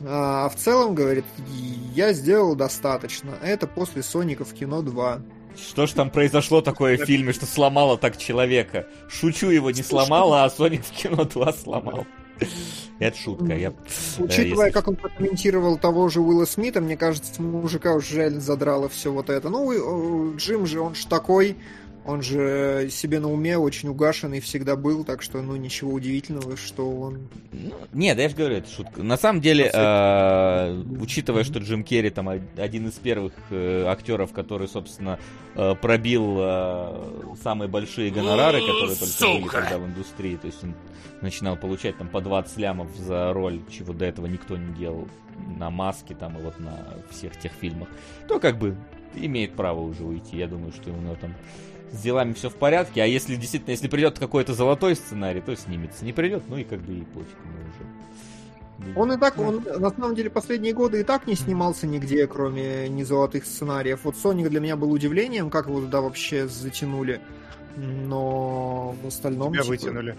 [0.03, 1.25] А в целом, говорит,
[1.94, 3.33] я сделал достаточно.
[3.42, 5.22] Это после «Соника в кино 2».
[5.57, 8.87] Что ж там произошло такое в фильме, что сломало так человека?
[9.09, 12.07] Шучу, его не сломало, а Соник в кино 2 сломал.
[12.99, 13.55] Это шутка.
[13.57, 13.72] Я...
[14.18, 18.90] Учитывая, если- как он прокомментировал того же Уилла Смита, мне кажется, мужика уже реально задрало
[18.90, 19.49] все вот это.
[19.49, 21.57] Ну, э, Джим же, он же такой,
[22.07, 26.88] он же себе на уме очень угашенный всегда был, так что, ну, ничего удивительного, что
[26.88, 27.29] он...
[27.53, 29.03] Ну, Нет, я же говорю, это шутка.
[29.03, 34.33] На самом деле, э, учитывая, что Джим Керри там од- один из первых э, актеров,
[34.33, 35.19] который, собственно,
[35.55, 40.75] э, пробил э, самые большие гонорары, которые только были тогда в индустрии, то есть он
[41.23, 45.09] начинал получать там по 20 лямов за роль, чего до этого никто не делал
[45.59, 47.88] на маске там и вот на всех тех фильмах,
[48.29, 48.77] то как бы
[49.14, 50.37] имеет право уже уйти.
[50.37, 51.35] Я думаю, что у него там
[51.92, 56.05] с делами все в порядке, а если действительно, если придет какой-то золотой сценарий, то снимется.
[56.05, 58.94] Не придет, ну и как бы и пофиг, мы уже.
[58.94, 62.88] Он и так, он, на самом деле, последние годы и так не снимался нигде, кроме
[62.88, 64.01] не золотых сценариев.
[64.05, 67.20] Вот Соник для меня был удивлением, как его туда вообще затянули.
[67.77, 69.53] Но в остальном...
[69.53, 70.16] Тебя типа, вытянули.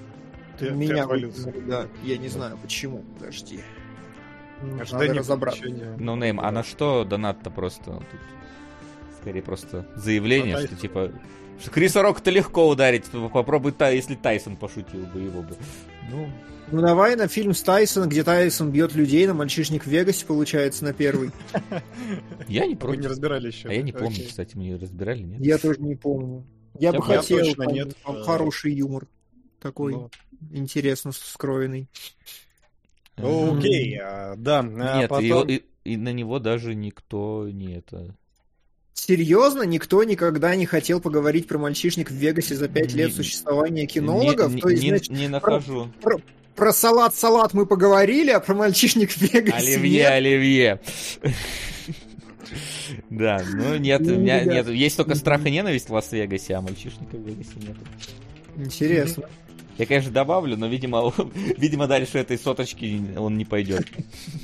[0.58, 1.46] Ты, ты меня отвалился.
[1.46, 1.88] вытянули, да.
[2.04, 3.04] Я не знаю, почему.
[3.20, 3.60] Подожди.
[4.62, 5.62] Надо Ожидание разобраться.
[5.62, 5.96] подключения.
[6.00, 8.20] Ну, Нейм, а на что донат-то просто тут?
[9.22, 11.12] Скорее просто заявление, На что типа...
[11.72, 15.56] Криса Рока-то легко ударить, попробуй, та, если Тайсон пошутил бы его бы.
[16.12, 16.30] Ну,
[16.72, 20.84] Ну давай на фильм с Тайсона, где Тайсон бьет людей, на мальчишник в Вегасе получается
[20.84, 21.32] на первый.
[22.48, 23.02] я не Вы против.
[23.02, 23.70] не разбирали еще.
[23.70, 25.42] А я не помню, кстати, мы не разбирали, нет?
[25.42, 26.46] Я тоже не помню.
[26.80, 27.96] Я бы хотел, нет.
[28.06, 29.08] там хороший юмор.
[29.60, 29.96] Такой
[30.52, 31.90] интересно скроенный.
[33.18, 34.60] Окей, а, да.
[34.60, 38.14] а Нет, и на него даже никто не это...
[39.00, 44.54] Серьезно, никто никогда не хотел поговорить про мальчишник в Вегасе за пять лет существования кинологов?
[44.54, 45.90] Не, То есть, не- значит, не нахожу.
[46.56, 50.12] про салат-салат мы поговорили, а про мальчишник в Вегасе Оливье, нет?
[50.12, 50.80] оливье.
[53.10, 54.68] Да, ну нет, у меня нет.
[54.68, 57.78] Есть только страх и ненависть в Лас-Вегасе, а мальчишника в Вегасе нет.
[58.58, 59.30] Интересно.
[59.78, 61.14] Я, конечно, добавлю, но, видимо,
[61.58, 63.86] видимо, дальше этой соточки он не пойдет.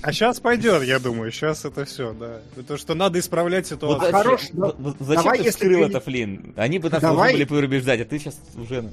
[0.02, 1.32] А сейчас пойдет, я думаю.
[1.32, 2.40] Сейчас это все, да.
[2.68, 4.12] То, что надо исправлять Вот ситуацию.
[4.12, 6.54] зачем, хорош, вот- вот зачем давай, ты если вскрыл ты- это, Флин?
[6.56, 7.16] Они бы нас Давай.
[7.34, 8.92] должны были переубеждать, а ты сейчас уже...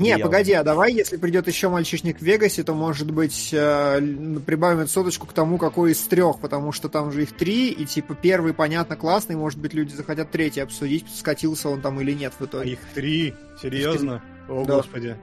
[0.00, 0.28] Не, влиял.
[0.28, 4.00] погоди, а давай, если придет еще мальчишник в Вегасе, то, может быть, э,
[4.44, 8.16] прибавим соточку к тому, какой из трех, потому что там же их три, и, типа,
[8.20, 12.42] первый, понятно, классный, может быть, люди захотят третий обсудить, скатился он там или нет в
[12.42, 12.72] А итоге.
[12.72, 13.34] их три?
[13.62, 14.20] Серьезно?
[14.48, 14.76] О, Да.
[14.78, 15.16] господи.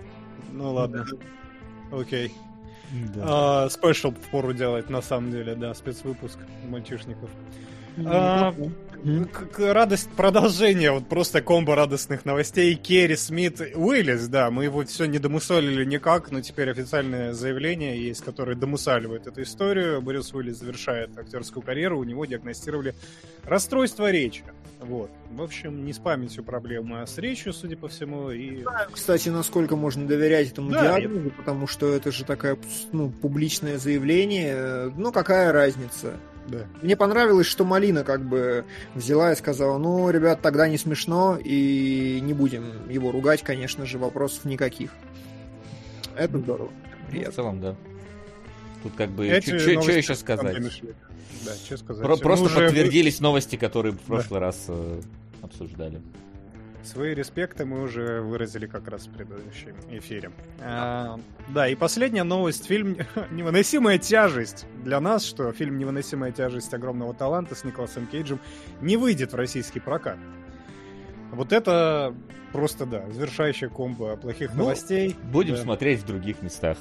[0.52, 1.06] Ну ладно.
[1.92, 2.34] Окей.
[3.22, 6.38] А, Спешл впору делать, на самом деле, да, спецвыпуск
[6.68, 7.30] мальчишников.
[7.98, 8.54] Ну, А,
[9.58, 12.76] радость продолжения, вот просто комбо радостных новостей.
[12.76, 18.22] Керри Смит Уиллис, да, мы его все не домусолили никак, но теперь официальное заявление есть,
[18.22, 20.02] которое домусаливает эту историю.
[20.02, 22.94] Брюс Уиллис завершает актерскую карьеру, у него диагностировали
[23.44, 24.44] расстройство речи.
[24.82, 25.12] Вот.
[25.30, 28.64] В общем, не с памятью проблемы, а с речью, судя по всему, и...
[28.92, 32.58] Кстати, насколько можно доверять этому Да, диагнозу, потому что это же такое
[32.92, 34.92] ну, публичное заявление.
[34.98, 36.20] Ну, какая разница?
[36.48, 36.66] Да.
[36.82, 38.66] Мне понравилось, что Малина как бы
[38.96, 44.00] взяла и сказала, ну, ребят, тогда не смешно, и не будем его ругать, конечно же,
[44.00, 44.92] вопросов никаких.
[46.16, 46.72] Это здорово.
[46.72, 47.34] Ну, в Приятно.
[47.34, 47.76] целом, да.
[48.84, 50.58] Тут как бы, Эти что еще сказать?
[51.46, 52.04] Да, что сказать.
[52.04, 55.02] Про- Мы просто уже подтвердились новости, которые в прошлый раз э,
[55.42, 56.02] обсуждали.
[56.84, 60.32] Свои респекты мы уже выразили как раз в предыдущем эфире.
[60.60, 62.66] А, да, и последняя новость.
[62.66, 62.98] Фильм
[63.32, 64.66] «Невыносимая тяжесть».
[64.84, 68.40] Для нас, что фильм «Невыносимая тяжесть огромного таланта» с Николасом Кейджем
[68.82, 70.18] не выйдет в российский прокат.
[71.32, 72.16] Вот это
[72.52, 75.16] просто, да, завершающая комбо плохих Ну, новостей.
[75.32, 76.78] Будем Да, смотреть в других местах.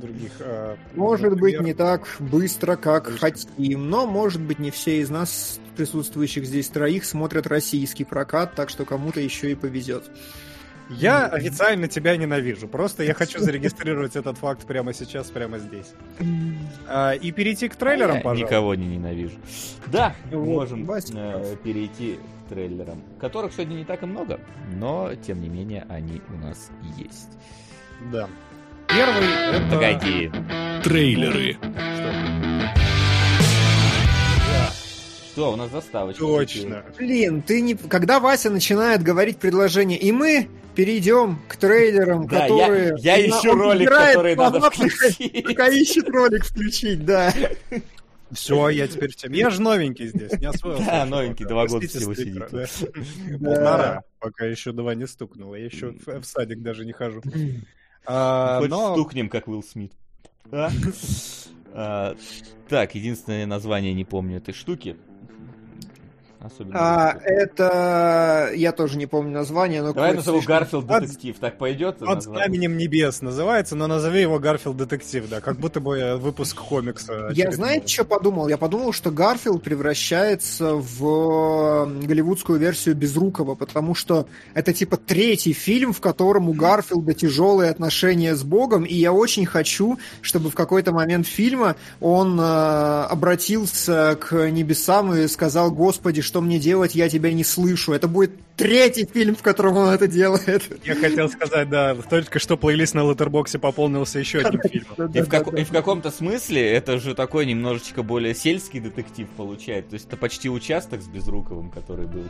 [0.00, 0.32] Других.
[0.40, 3.20] а, Может быть, например, не так быстро, как Конечно.
[3.20, 8.70] хотим, но, может быть, не все из нас, присутствующих здесь троих, смотрят российский прокат, так
[8.70, 10.10] что кому-то еще и повезет.
[10.92, 12.66] Я официально тебя ненавижу.
[12.66, 15.92] Просто я хочу зарегистрировать этот факт прямо сейчас, прямо здесь.
[16.88, 18.44] А, и перейти к трейлерам, Я пожалуйста.
[18.46, 19.38] никого не ненавижу.
[19.86, 24.40] Да, Вот, можем Вася э, перейти к трейлерам, которых сегодня не так и много,
[24.74, 27.30] но тем не менее они у нас есть.
[28.12, 28.28] Да.
[28.94, 29.70] Первый это...
[29.70, 30.30] Погоди.
[30.82, 31.56] Трейлеры.
[35.32, 36.20] Что, у нас заставочка.
[36.20, 36.84] Точно.
[36.98, 37.74] Блин, ты не...
[37.76, 42.94] Когда Вася начинает говорить предложение, и мы перейдем к трейлерам, Да, которые...
[42.98, 45.44] я, я Он- ищу он ролик, выбирает который надо включить.
[45.46, 47.32] Пока ищет ролик включить, да.
[48.32, 49.38] Все, я теперь в теме.
[49.38, 50.84] Я же новенький здесь, не освоился.
[50.84, 52.48] Да, новенький, два года всего сидит.
[53.40, 55.54] Полтора, пока еще два не стукнуло.
[55.54, 57.22] Я еще в садик даже не хожу.
[58.06, 59.92] А, Хоть Но стукнем, как Уилл Смит.
[60.52, 60.70] А?
[61.72, 62.16] А,
[62.68, 64.96] Так, единственное название не помню этой штуки.
[66.52, 66.78] Особенно.
[66.78, 68.50] А, это...
[68.54, 69.92] Я тоже не помню название, но...
[69.92, 71.36] Давай назову слишком- Гарфилд детектив.
[71.38, 71.98] Так пойдет?
[71.98, 76.56] под знаменем небес называется, но назови его Гарфилд Детектив, да, как будто бы э, выпуск
[76.56, 77.30] комикса.
[77.34, 78.48] Я, знаете, что подумал?
[78.48, 85.92] Я подумал, что Гарфилд превращается в голливудскую версию Безрукова, потому что это типа третий фильм,
[85.92, 90.92] в котором у Гарфилда тяжелые отношения с Богом, и я очень хочу, чтобы в какой-то
[90.92, 97.32] момент фильма он э, обратился к небесам и сказал, Господи, что мне делать, я тебя
[97.32, 97.92] не слышу.
[97.92, 100.62] Это будет третий фильм, в котором он это делает.
[100.84, 105.12] Я хотел сказать, да, только что плейлист на Леттербоксе пополнился еще одним фильмом.
[105.12, 109.88] И в, как- и в каком-то смысле это же такой немножечко более сельский детектив получает.
[109.88, 112.24] То есть это почти участок с Безруковым, который был.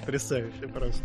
[0.00, 1.02] Потрясающе просто.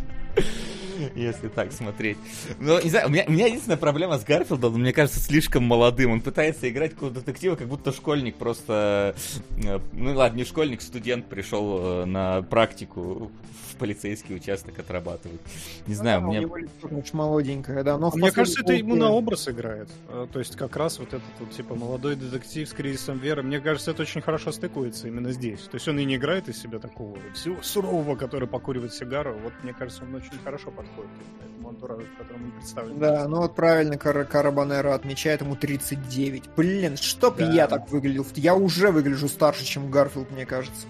[1.16, 2.18] Если так смотреть.
[2.60, 5.64] Но, не знаю, у меня, у меня единственная проблема с Гарфилдом, он, мне кажется, слишком
[5.64, 6.12] молодым.
[6.12, 9.16] Он пытается играть какого-то детектива, как будто школьник просто...
[9.58, 13.32] э, Ну ладно, не школьник, студент пришел э, на практику
[13.72, 15.42] в полицейский участок отрабатывать.
[15.88, 16.40] Не знаю, А, у мне...
[16.42, 17.98] него лицо, конечно, молоденькое, да.
[17.98, 19.90] Но Мне кажется, это ему на образ играет.
[20.10, 23.42] Э, То есть как раз вот этот вот типа молодой детектив с кризисом веры.
[23.44, 25.62] Мне кажется, это очень хорошо стыкуется именно здесь.
[25.62, 29.36] То есть он и не играет из себя такого всего сурового, который покуривает сигару.
[29.44, 33.00] Вот мне кажется, он очень хорошо подходит этому антуражу, в котором он представлен.
[33.00, 36.44] Да, ну вот правильно Кар- Карабанера отмечает ему 39.
[36.56, 37.52] Блин, чтоб Да.
[37.52, 38.26] я так выглядел.
[38.36, 40.86] Я уже выгляжу старше, чем Гарфилд, мне кажется.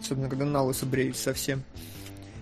[0.00, 1.62] Особенно, когда на лысо бреюсь совсем.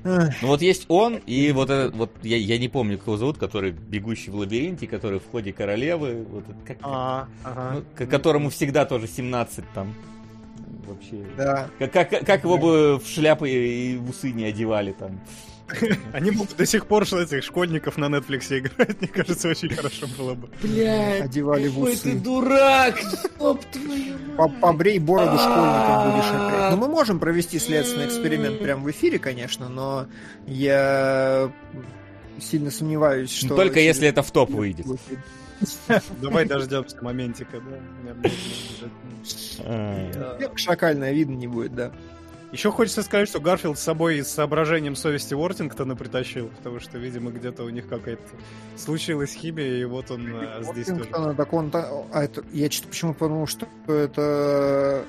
[0.05, 3.39] Ну вот есть он, и вот этот, вот я, я не помню, как его зовут,
[3.39, 7.77] который бегущий в лабиринте, который в ходе королевы, вот как, А, ага.
[7.77, 9.95] ну, к которому всегда тоже 17 там.
[10.87, 11.25] Вообще.
[11.39, 11.71] Да.
[11.79, 15.19] Как, как, как его бы в шляпы и в усы не одевали там.
[16.13, 18.97] Они могут до сих пор этих школьников на Netflix играть.
[19.01, 20.49] Мне кажется, очень хорошо было бы.
[20.63, 22.15] Блядь, Одевали в усы.
[22.15, 22.99] дурак!
[22.99, 26.71] Стоп твою По- Побрей бороду школьником будешь опять.
[26.71, 30.07] Ну, мы можем провести следственный эксперимент прямо в эфире, конечно, но
[30.47, 31.51] я
[32.41, 33.49] сильно сомневаюсь, что...
[33.49, 34.87] Ну, Только если это в топ выйдет.
[36.21, 38.31] Давай дождемся моментика, да.
[39.61, 40.51] А.
[40.57, 41.93] Шакальное видно не будет, да.
[42.55, 47.33] Еще хочется сказать, что Гарфилд с собой с соображением совести Уортингтона притащил, потому что, видимо,
[47.33, 48.23] где-то у них какая-то
[48.77, 51.35] случилась химия, и вот он а, здесь тоже.
[51.37, 51.73] Так он...
[51.75, 52.45] А это...
[52.53, 55.05] Я что-то почему подумал, что это...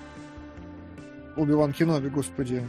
[1.35, 2.63] Убиван Кеноби, господи.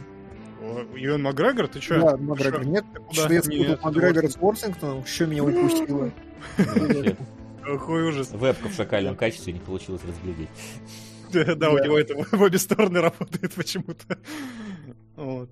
[0.95, 1.99] Юэн Макгрегор, ты чё?
[1.99, 2.63] Да, Макгрегор.
[2.63, 6.11] Нет, что я спутал это Макгрегора с Уортингтоном, что меня упустило.
[7.63, 8.29] Какой ужас.
[8.31, 10.49] Вебка в шакальном качестве не получилось разглядеть.
[11.31, 14.17] Да, да, у него это в обе стороны работает почему-то.
[15.17, 15.49] Вот.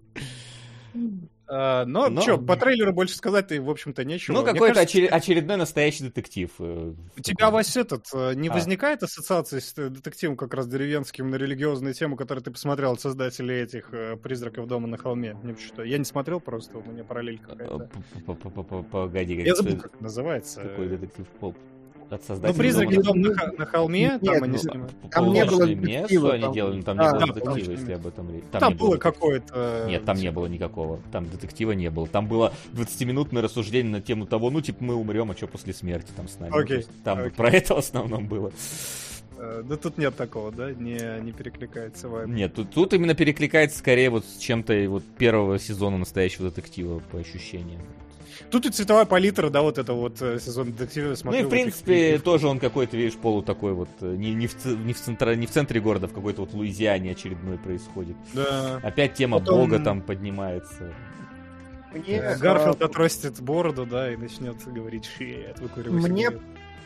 [1.47, 4.33] А, но, Но- чё, по трейлеру больше сказать-то, в общем-то, нечего.
[4.35, 6.49] Ну, Мне какой-то кажется, очер- очередной настоящий детектив.
[6.57, 8.53] э, У тебя, Вась, этот, э, не А.
[8.53, 13.01] возникает ассоциации с э, детективом как раз деревенским на религиозную тему, который ты посмотрел от
[13.01, 13.91] создателей этих
[14.23, 15.37] «Призраков дома на холме»?
[15.43, 17.89] Не что Я не смотрел просто, у меня параллель э, какая-то.
[18.91, 20.61] Погоди, Я как- забыл, как называется.
[20.61, 21.27] какой детектив
[22.09, 22.59] От Ну, создателей.
[22.59, 24.93] призраки «Дома дом на, на холме, Нет, там они ну, снимают.
[25.11, 28.07] там не было детектива, место они там- делали, но там не было детектива, если об
[28.07, 28.43] этом речь.
[28.51, 29.85] Там, не было какое-то...
[29.87, 30.99] Нет, там не было никакого.
[31.11, 32.07] Там детектива не было.
[32.07, 36.11] Там было 20-минутное рассуждение на тему того, ну, типа, мы умрем, а что после смерти
[36.15, 36.51] там с нами?
[36.51, 38.51] Ну, Окей, Там про это в основном было.
[39.37, 40.71] Э, Да тут нет такого, да?
[40.71, 42.27] Не, не перекликается вайб.
[42.29, 46.99] Нет, тут, тут именно перекликается скорее вот с чем-то и вот первого сезона настоящего детектива
[47.11, 47.81] по ощущениям.
[48.51, 51.09] Тут и цветовая палитра, да, вот это вот э, сезон детектива.
[51.09, 54.15] Ну смотрю, и в вот принципе их- тоже он какой-то, видишь, полу такой вот э,
[54.15, 57.11] не, не, в, не, в центра, не в центре города, а в какой-то вот Луизиане
[57.11, 58.15] очередной происходит.
[58.33, 58.79] Да.
[58.83, 60.93] Опять тема Потом- бога там поднимается.
[61.93, 66.03] Мне, Гарфилд отрастет бороду, да, и начнет говорить шит, выкуривать.
[66.09, 66.31] Мне-.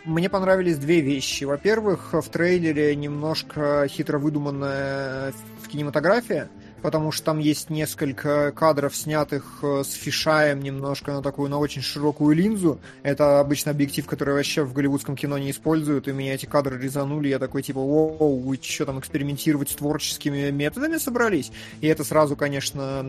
[0.05, 1.43] Мне понравились две вещи.
[1.43, 6.49] Во-первых, в трейлере немножко хитро выдуманная в кинематография,
[6.81, 11.81] потому что там есть несколько кадров, снятых э, с фишаем немножко на такую, на очень
[11.81, 12.79] широкую линзу.
[13.03, 17.27] Это обычно объектив, который вообще в голливудском кино не используют, и меня эти кадры резанули.
[17.29, 21.51] Я такой, типа, воу, вы что там экспериментировать с творческими методами собрались?
[21.81, 23.05] И это сразу, конечно,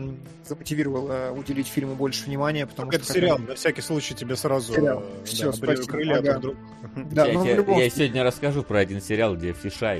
[0.47, 3.13] замотивировало уделить фильму больше внимания, потому Это что...
[3.13, 5.03] сериал, на всякий случай тебе сразу Сериал.
[5.21, 6.37] э, Всё, да, спасибо, крылья, а ага.
[6.39, 6.55] вдруг-
[7.11, 9.99] Да, я, я- любом я сегодня расскажу про один сериал, где Фиша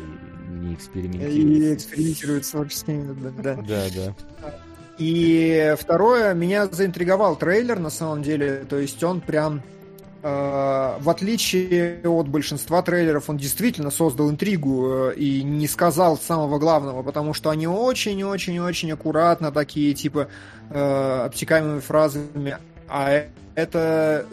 [0.61, 3.55] и не И экспериментирует с творческими методами, да.
[3.55, 4.13] Да, да.
[4.97, 8.65] И второе, меня заинтриговал трейлер, на самом деле.
[8.69, 9.63] То есть он прям,
[10.21, 10.27] э,
[10.99, 17.01] в отличие от большинства трейлеров, он действительно создал интригу э, и не сказал самого главного,
[17.01, 20.27] потому что они очень-очень-очень аккуратно такие, типа,
[20.69, 22.57] э, обтекаемыми фразами.
[22.87, 23.23] А
[23.55, 24.25] это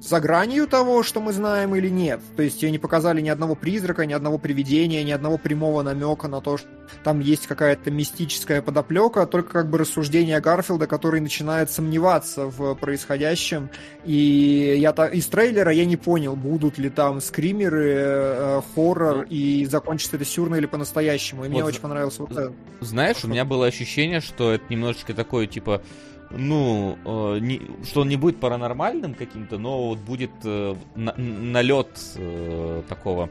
[0.00, 2.20] за гранью того, что мы знаем или нет.
[2.36, 6.40] То есть не показали ни одного призрака, ни одного привидения, ни одного прямого намека на
[6.40, 6.68] то, что
[7.04, 13.70] там есть какая-то мистическая подоплека, только как бы рассуждение Гарфилда, который начинает сомневаться в происходящем.
[14.04, 19.66] И я та- из трейлера я не понял, будут ли там скримеры, э, хоррор, и
[19.66, 21.44] закончится это сюрно или по-настоящему.
[21.44, 22.52] И мне Вот очень понравился вот это.
[22.80, 25.82] Знаешь, у меня было ощущение, что это немножечко такое, типа,
[26.30, 31.88] ну, э, не- что он не будет паранормальным каким-то, но вот будет э, на- налет
[32.16, 33.30] э, такого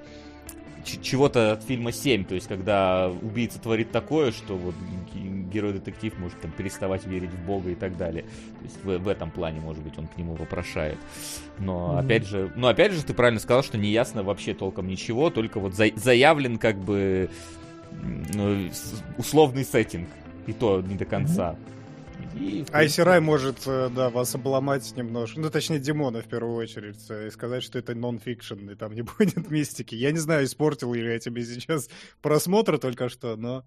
[1.01, 4.73] чего-то от фильма 7, то есть когда убийца творит такое, что вот
[5.51, 8.23] герой-детектив может там переставать верить в Бога и так далее.
[8.23, 10.97] То есть в, в этом плане, может быть, он к нему вопрошает.
[11.59, 11.97] Но Мгм.
[11.97, 15.59] опять же, ну опять же, ты правильно сказал, что не ясно вообще толком ничего, только
[15.59, 17.29] вот за- заявлен как бы
[18.33, 18.69] ну,
[19.17, 20.07] условный сеттинг.
[20.45, 21.57] И то не до конца.
[22.39, 25.39] И, в Айси Рай может, э, да, вас обломать немножко.
[25.39, 27.05] Ну, точнее, Димона в первую очередь.
[27.09, 29.95] э, И сказать, что это нон-фикшн, и там не будет мистики.
[29.95, 31.89] Я не знаю, испортил ли я тебе сейчас
[32.21, 33.63] просмотр только что, но...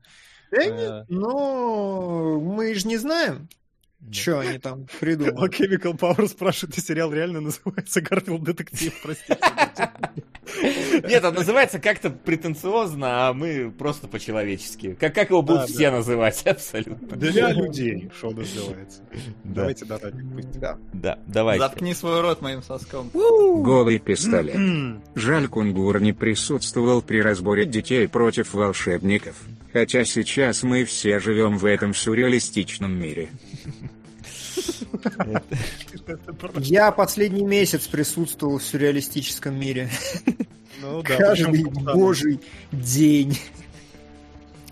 [0.51, 3.49] Да э, Ну, мы же не знаем,
[4.11, 5.51] что они там придумали.
[5.51, 9.39] Chemical Power спрашивает, и сериал реально называется Гарфилд Детектив, простите.
[11.09, 14.97] Нет, он называется как-то претенциозно, а мы просто по-человечески.
[14.99, 17.17] Как, как его будут все называть, абсолютно.
[17.17, 19.03] Для людей шоу называется.
[19.45, 20.59] Да, Давайте пусть.
[20.59, 20.79] Да.
[20.93, 21.63] да, давайте.
[21.63, 23.11] Заткни свой рот моим соском.
[23.13, 24.57] Голый пистолет.
[24.57, 29.37] М, Жаль, Кунгур не присутствовал при разборе детей против волшебников.
[29.73, 33.29] Хотя сейчас мы все живем в этом сюрреалистичном мире.
[36.59, 39.91] Я последний месяц присутствовал в сюрреалистическом мире.
[40.83, 42.41] Ну да, Каждый божий
[42.73, 43.39] день.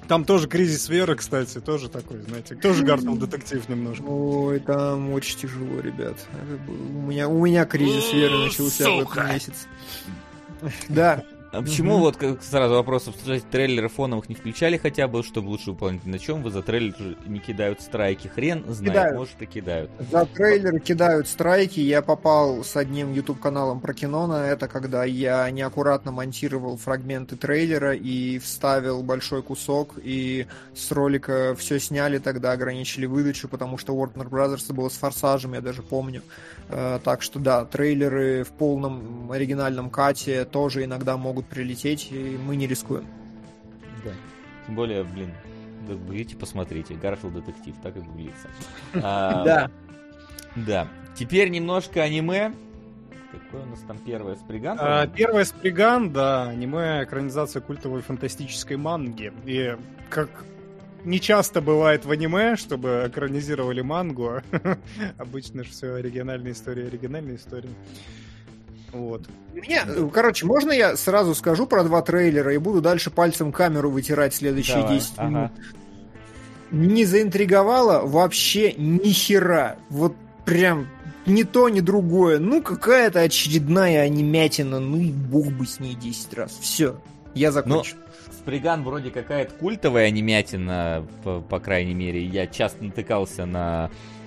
[0.08, 4.04] Там тоже кризис веры, кстати, тоже такой, знаете, тоже Гарфилд детектив немножко.
[4.04, 6.16] Ой, там очень тяжело, ребят.
[6.66, 9.20] У меня, у меня кризис веры начался в сука.
[9.20, 9.66] этот месяц.
[10.88, 12.00] Да, А почему Мгм.
[12.02, 16.04] вот как сразу вопрос обсуждать трейлеры фоновых не включали хотя бы, чтобы лучше выполнить?
[16.04, 18.28] На чем вы за трейлер не кидают страйки?
[18.28, 19.16] Хрен знает, Кидают.
[19.18, 19.90] может и кидают.
[20.10, 21.80] за трейлеры кидают страйки.
[21.80, 27.94] Я попал с одним YouTube-каналом про кино на это, когда я неаккуратно монтировал фрагменты трейлера
[27.94, 34.28] и вставил большой кусок, и с ролика все сняли, тогда ограничили выдачу, потому что Warner
[34.28, 36.20] Brothers было с форсажем, я даже помню.
[36.68, 42.56] Э, Так что да, трейлеры в полном оригинальном кате тоже иногда могут прилететь, и мы
[42.56, 43.06] не рискуем.
[44.04, 44.12] Да.
[44.66, 45.32] Тем более, блин,
[46.10, 46.94] идите посмотрите.
[46.94, 48.48] Гарфилд детектив, так и гуглится.
[48.94, 49.70] А, Да.
[50.56, 50.88] Да.
[51.14, 52.52] Теперь немножко аниме.
[53.30, 54.86] Какое у нас там первое с Бригантом?
[54.88, 59.32] А, Первая Сприган, да, аниме экранизация культовой фантастической манги.
[59.44, 59.76] И
[60.08, 60.44] как
[61.04, 64.40] не часто бывает в аниме, чтобы экранизировали мангу.
[65.18, 67.70] Обычно же все оригинальная история, оригинальная история.
[68.92, 69.22] Вот.
[69.54, 74.34] Мне, короче, можно я сразу скажу про два трейлера и буду дальше пальцем камеру вытирать
[74.34, 75.28] следующие Давай, 10 ага.
[75.28, 75.50] минут?
[76.70, 79.76] Не заинтриговало вообще ни хера.
[79.88, 80.86] Вот прям
[81.26, 82.38] ни то, ни другое.
[82.38, 86.58] Ну, какая-то очередная анимятина, ну и бог бы с ней 10 раз.
[86.60, 87.00] Все,
[87.34, 87.96] я закончил.
[88.30, 92.24] Сприган вроде какая-то культовая анимятина, по, по крайней мере.
[92.24, 94.17] Я часто натыкался на э,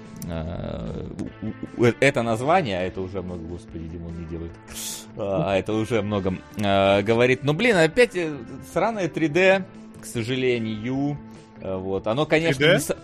[2.00, 4.52] это название, а это уже много, господи, Димон не делает,
[5.18, 7.44] а это уже много э, говорит.
[7.44, 8.36] Ну, блин, опять э,
[8.72, 9.64] сраное 3D,
[10.02, 11.18] к сожалению.
[11.60, 12.98] Э, Вот, оно, конечно, 3D?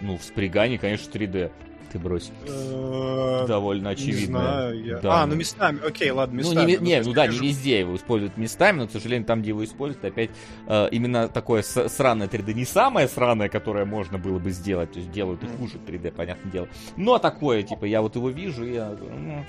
[0.00, 1.50] не Ну, в Спригане, конечно, 3D.
[1.92, 2.30] Ты брось.
[2.48, 4.38] Э, Довольно очевидно.
[4.40, 6.70] знаю, я- Да, А, ну местами, окей, ладно, ну, местами.
[6.72, 9.62] не, не, ну да, не везде его используют местами, но, к сожалению, там, где его
[9.64, 10.30] используют, опять
[10.66, 12.54] э, именно такое с- сраное 3D.
[12.54, 16.50] Не самое сраное, которое можно было бы сделать, то есть делают и хуже 3D, понятное
[16.50, 16.68] дело.
[16.96, 18.88] Но такое, типа, я вот его вижу, и я...
[18.90, 19.44] ну,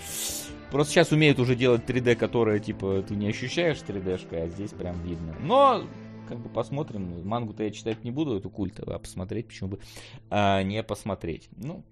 [0.71, 4.99] Просто сейчас умеют уже делать 3D, которое, типа, ты не ощущаешь 3D-шкой, а здесь прям
[5.03, 5.35] видно.
[5.39, 5.83] Но,
[6.27, 7.21] как бы, посмотрим.
[7.27, 9.79] Мангу-то я читать не буду, эту культовую, а посмотреть, почему бы
[10.31, 11.47] а, не посмотреть.
[11.57, 11.83] Ну,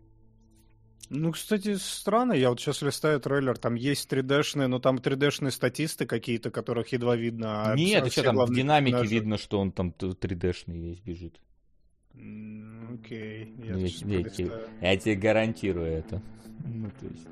[1.10, 6.06] Ну, кстати, странно, я вот сейчас листаю трейлер, там есть 3D-шные, но там 3D-шные статисты
[6.06, 7.64] какие-то, которых едва видно.
[7.72, 11.00] а нет, все и что там, в динамике персонажи- видно, что он там 3D-шный весь
[11.00, 11.40] бежит.
[12.94, 13.90] Окей, я Ну, я, я
[14.22, 14.30] пролистаю.
[14.32, 16.22] тебе- я тебе гарантирую это.
[16.66, 17.28] Ну, то есть,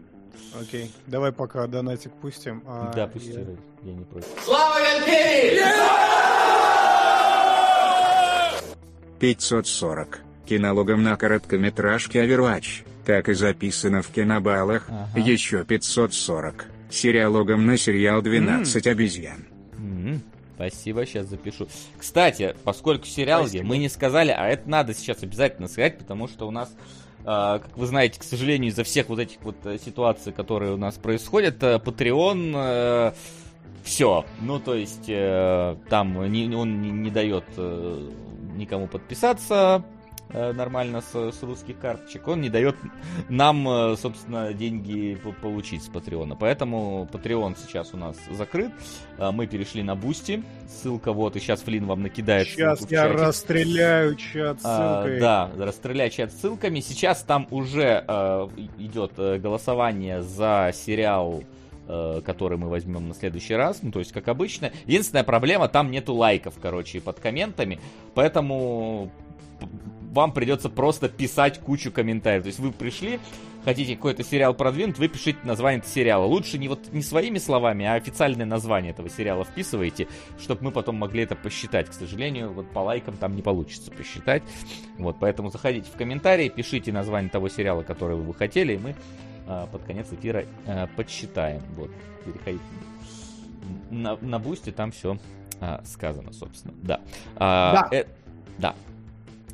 [0.60, 2.64] Окей, давай пока донатик пустим.
[2.66, 3.42] а да, пусть я-
[3.84, 3.94] я...
[3.94, 4.28] не против.
[9.20, 10.22] 540.
[10.46, 12.84] Кинологом на короткометражке Overwatch.
[13.10, 14.88] Так и записано в кинобаллах.
[14.88, 15.20] Ага.
[15.20, 16.68] Еще 540.
[16.91, 19.47] Сериалогом на сериал 12 обезьян.
[19.80, 20.22] М,
[20.53, 21.68] Спасибо, сейчас запишу.
[21.97, 23.66] Кстати, поскольку сериал, Спасибо.
[23.66, 26.72] мы не сказали, а это надо сейчас обязательно сказать, потому что у нас,
[27.26, 30.78] а, как вы знаете, к сожалению, из-за всех вот этих вот э, ситуаций, которые у
[30.78, 33.16] нас происходят, э, Patreon
[33.84, 34.24] все.
[34.41, 38.10] Ну, то есть, э, там не- он не, не дает э,
[38.55, 39.99] никому подписаться э,
[40.34, 42.28] нормально с, с русских карточек.
[42.28, 42.76] Он не дает
[43.30, 46.36] нам, э, собственно, деньги по- получить с Патреона.
[46.36, 48.72] Поэтому Patreon сейчас у нас закрыт.
[49.18, 50.44] А, Мы перешли на Бусти.
[50.68, 55.20] Ссылка вот, и сейчас Флин вам накидает Сейчас я расстреляю чат А, ссылкой.
[55.20, 56.80] да, расстреляй чат ссылками.
[56.80, 61.44] Сейчас там уже э, идет э, голосование за сериал,
[61.88, 63.80] э, который мы возьмем на следующий раз.
[63.82, 64.72] Ну, то есть, как обычно.
[64.86, 67.80] Единственная проблема, там нету лайков, короче, под комментами.
[68.14, 69.12] Поэтому
[70.12, 72.43] вам придется просто писать кучу комментариев.
[72.43, 73.20] То есть вы пришли,
[73.64, 76.26] хотите какой-то сериал продвинуть, вы пишите название этого сериала.
[76.26, 80.07] Лучше не вот не своими словами, а официальное название этого сериала вписывайте,
[80.39, 81.89] чтобы мы потом могли это посчитать.
[81.89, 84.43] К сожалению, вот по лайкам там не получится посчитать.
[84.97, 88.95] Вот, поэтому заходите в комментарии, пишите название того сериала, который вы хотели, и мы
[89.47, 91.62] а, под конец эфира а, подсчитаем.
[91.76, 91.91] Вот,
[92.26, 92.64] переходите
[93.91, 95.18] на, на бусте, там все
[95.84, 96.74] сказано, собственно.
[96.82, 97.01] Да.
[97.36, 97.97] А, Да.
[97.97, 98.05] э-
[98.57, 98.76] да.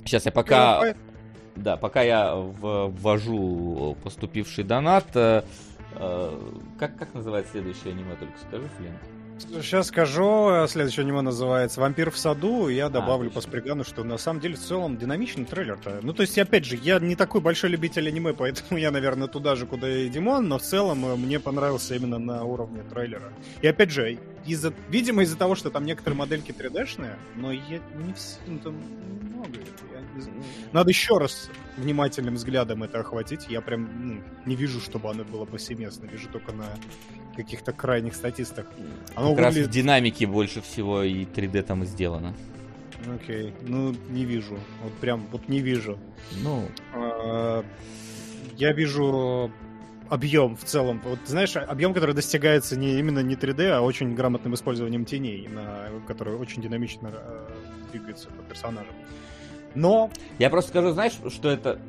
[0.06, 0.96] Сейчас я пока...
[1.56, 5.42] Да, пока я ввожу поступивший донат, э,
[5.96, 6.40] э,
[6.78, 8.92] как, как называется следующее аниме, только скажи, Флин?
[9.62, 13.50] Сейчас скажу, э, следующее аниме называется «Вампир в саду», и я добавлю по точно.
[13.50, 16.00] Спригану, что на самом деле в целом динамичный трейлер-то.
[16.02, 19.56] Ну, то есть, опять же, я не такой большой любитель аниме, поэтому я, наверное, туда
[19.56, 23.32] же, куда и Димон, но в целом мне понравился именно на уровне трейлера.
[23.62, 28.14] И опять же, из-за, видимо, из-за того, что там некоторые модельки 3D-шные, но я не
[28.14, 28.76] все, ну, там
[29.36, 29.60] много.
[30.72, 33.48] Надо еще раз внимательным взглядом это охватить.
[33.50, 36.06] Я прям ну, не вижу, чтобы оно было повсеместно.
[36.06, 36.66] Вижу только на
[37.36, 38.66] каких-то крайних статистах.
[39.16, 39.74] Оно как раз в выглядит...
[39.74, 42.34] динамике больше всего и 3D там и сделано.
[43.14, 44.58] Окей, ну не вижу.
[44.84, 46.00] Вот прям вот не вижу.
[46.42, 47.64] Ну, А,
[48.58, 49.52] Я вижу
[50.10, 51.02] объем в целом.
[51.04, 55.90] Вот знаешь, объем, который достигается не именно не 3D, а очень грамотным использованием теней, на,
[56.08, 57.48] которые очень динамично э,
[57.92, 58.94] двигаются по персонажам.
[59.76, 60.10] Но
[60.40, 61.80] я просто скажу, знаешь, что это...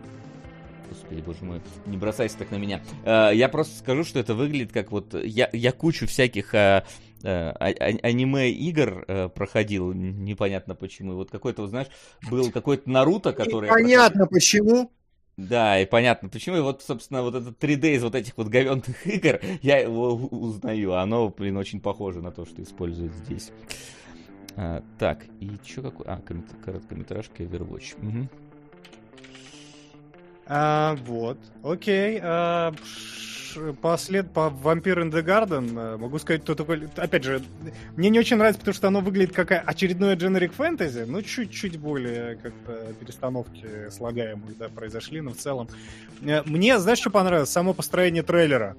[0.89, 2.81] Господи, боже мой, не бросайся так на меня.
[3.05, 5.15] Э, Я просто скажу, что это выглядит как вот...
[5.15, 6.85] Я, я кучу всяких э,
[7.23, 11.13] э, а- а- аниме-игр э, проходил, непонятно почему.
[11.13, 11.89] И вот какой-то, вот, знаешь,
[12.31, 13.69] был какой-то Наруто, который...
[13.69, 14.91] Понятно почему.
[15.37, 16.57] Да, и понятно почему.
[16.57, 20.95] И вот, собственно, вот этот 3D из вот этих вот говенных игр, я его узнаю.
[20.95, 23.51] Оно, блин, очень похоже на то, что используют здесь.
[24.57, 26.07] А, так, и что какой...
[26.07, 26.21] А,
[26.65, 27.95] короткометражка Overwatch.
[28.01, 28.29] Мгм.
[30.47, 32.21] А, вот, окей.
[32.23, 36.89] а, ш- послед по Vampire in the Garden могу сказать, кто такой...
[36.97, 37.43] Опять же,
[37.97, 42.37] мне не очень нравится, потому что оно выглядит как очередное generic фэнтези, но чуть-чуть более
[42.37, 45.69] как-то перестановки слагаемых, да, произошли, но в целом...
[46.21, 47.51] Мне, знаешь, что понравилось?
[47.51, 48.77] Само построение трейлера.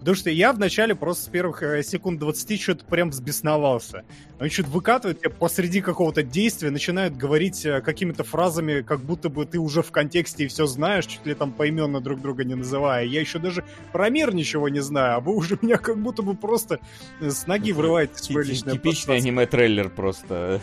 [0.00, 4.04] Потому что я вначале просто с первых э, секунд 20 что-то прям взбесновался.
[4.38, 9.44] Они что-то выкатывают тебя посреди какого-то действия, начинают говорить э, какими-то фразами, как будто бы
[9.44, 13.04] ты уже в контексте и все знаешь, чуть ли там поименно друг друга не называя.
[13.04, 16.34] Я еще даже про мир ничего не знаю, а вы уже меня как будто бы
[16.34, 16.80] просто
[17.20, 20.62] э, с ноги врываете в свое личное Типичный аниме-трейлер просто.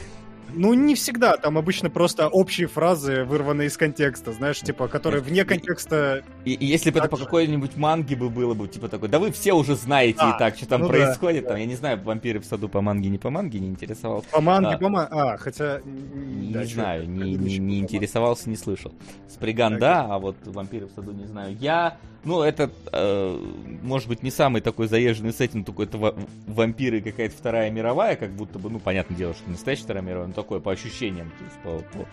[0.54, 1.38] Ну, не всегда.
[1.38, 6.24] Там обычно просто общие фразы, вырванные из контекста, знаешь, типа, которые вне контекста...
[6.45, 9.32] И, и если бы это по какой-нибудь манге бы было бы, типа такой, да вы
[9.32, 12.02] все уже знаете А, и так, что там ну да, происходит, там, я не знаю,
[12.02, 14.28] вампиры в саду по манге, не по манге, не интересовался.
[14.30, 14.78] По манге, А.
[14.78, 15.10] по манге...
[15.12, 15.82] А, хотя...
[15.84, 18.93] Не да, знаю, не, не, не интересовался, не слышал.
[19.30, 19.80] Сприган, Так.
[19.80, 21.56] да, а вот вампиры в саду не знаю.
[21.60, 23.41] Я, ну, это, э,
[23.82, 26.15] может быть, не самый такой заезженный сеттинг, только это ва-
[26.45, 30.28] вампиры какая-то вторая мировая, как будто бы, ну, понятное дело, что не настоящая вторая мировая,
[30.28, 31.57] но такое по ощущениям, то есть
[31.93, 32.07] по, по,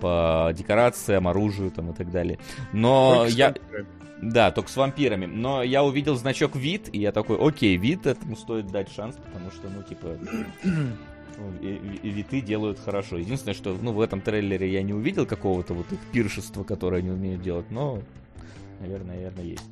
[0.00, 2.38] по декорациям, оружию там и так далее.
[2.72, 3.54] Но Только я,
[4.22, 5.26] да, только с вампирами.
[5.26, 9.50] Но я увидел значок вид, и я такой, окей, вид этому стоит дать шанс, потому
[9.50, 10.16] что, ну, типа,
[10.64, 13.18] ну, виты делают хорошо.
[13.18, 17.10] Единственное, что, ну, в этом трейлере я не увидел какого-то вот их пиршества, которое они
[17.10, 18.00] умеют делать, но,
[18.82, 19.64] наверное, наверное, есть.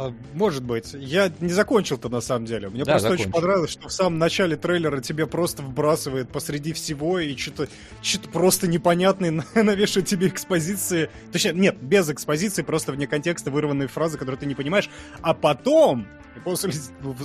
[0.00, 0.94] А, Может быть.
[0.94, 2.68] Я не закончил-то на самом деле.
[2.68, 3.34] Мне Да, просто очень закончи.
[3.40, 7.68] понравилось, что в самом начале трейлера тебе просто вбрасывает посреди всего и что-то
[8.00, 11.10] что просто непонятное на- навешивает тебе экспозиции.
[11.32, 14.88] Точнее, нет, без экспозиции, просто вне контекста вырванные фразы, которые ты не понимаешь.
[15.20, 16.06] А потом,
[16.38, 16.72] после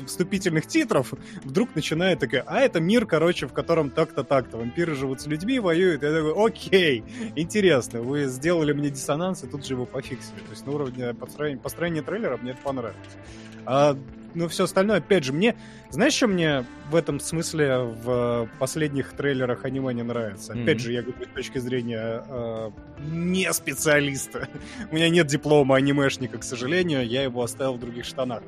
[0.05, 4.57] вступительных титров, вдруг начинает такая, а это мир, короче, в котором так-то, так-то.
[4.57, 6.03] Вампиры живут с людьми, воюют.
[6.03, 7.03] Я такой, окей,
[7.35, 10.39] интересно, вы сделали мне диссонанс, и тут же его пофиксили.
[10.39, 13.17] То есть на уровне построения, построения трейлера мне это понравилось.
[13.65, 13.97] А,
[14.35, 15.55] ну, все остальное, опять же, мне...
[15.89, 20.53] Знаешь, что мне в этом смысле в последних трейлерах аниме не нравится?
[20.53, 20.79] Опять Мгм.
[20.79, 22.71] же, я говорю с точки зрения э,
[23.11, 24.47] не специалиста.
[24.91, 28.43] У меня нет диплома анимешника, к сожалению, я его оставил в других штанах.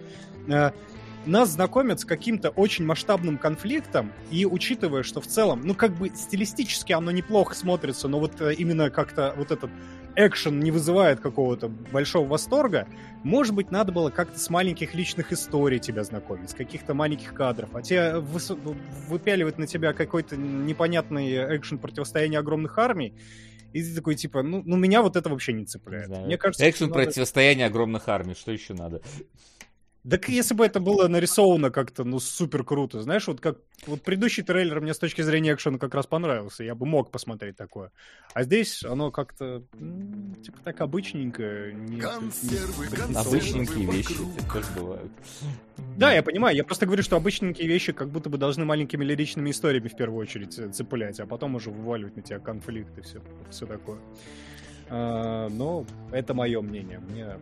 [0.48, 0.72] Э,
[1.26, 6.10] нас знакомят с каким-то очень масштабным конфликтом, и учитывая, что в целом, ну, как бы
[6.10, 9.72] стилистически оно неплохо смотрится, но вот э, именно как-то вот этот
[10.16, 12.88] экшен не вызывает какого-то большого восторга,
[13.24, 17.76] может быть, надо было как-то с маленьких личных историй тебя знакомить, с каких-то маленьких кадров,
[17.76, 18.58] а те выс-
[19.08, 23.14] выпяливают на тебя какой-то непонятный экшен противостояния огромных армий,
[23.74, 26.08] и ты такой, типа, ну, ну меня вот это вообще не цепляет.
[26.08, 26.28] Не знаю.
[26.28, 29.02] Мне кажется, Экшен надо- противостояния огромных армий, что еще надо?
[30.10, 34.44] Так если бы это было нарисовано как-то, ну, супер круто, знаешь, вот как вот предыдущий
[34.44, 37.92] трейлер мне с точки зрения экшена как раз понравился, я бы мог посмотреть такое.
[38.34, 41.72] А здесь оно как-то, м, типа, так обычненько.
[41.74, 43.20] не- Консервы, не- консервы.
[43.20, 45.12] Обычненькие вещи это тоже бывают.
[45.98, 49.50] Да, я понимаю, я просто говорю, что обычненькие вещи как будто бы должны маленькими лиричными
[49.50, 53.22] историями в первую очередь э, цеплять, а потом уже вываливать на тебя конфликты и все,
[53.50, 54.00] все такое.
[54.90, 57.38] А, но это мое мнение, мне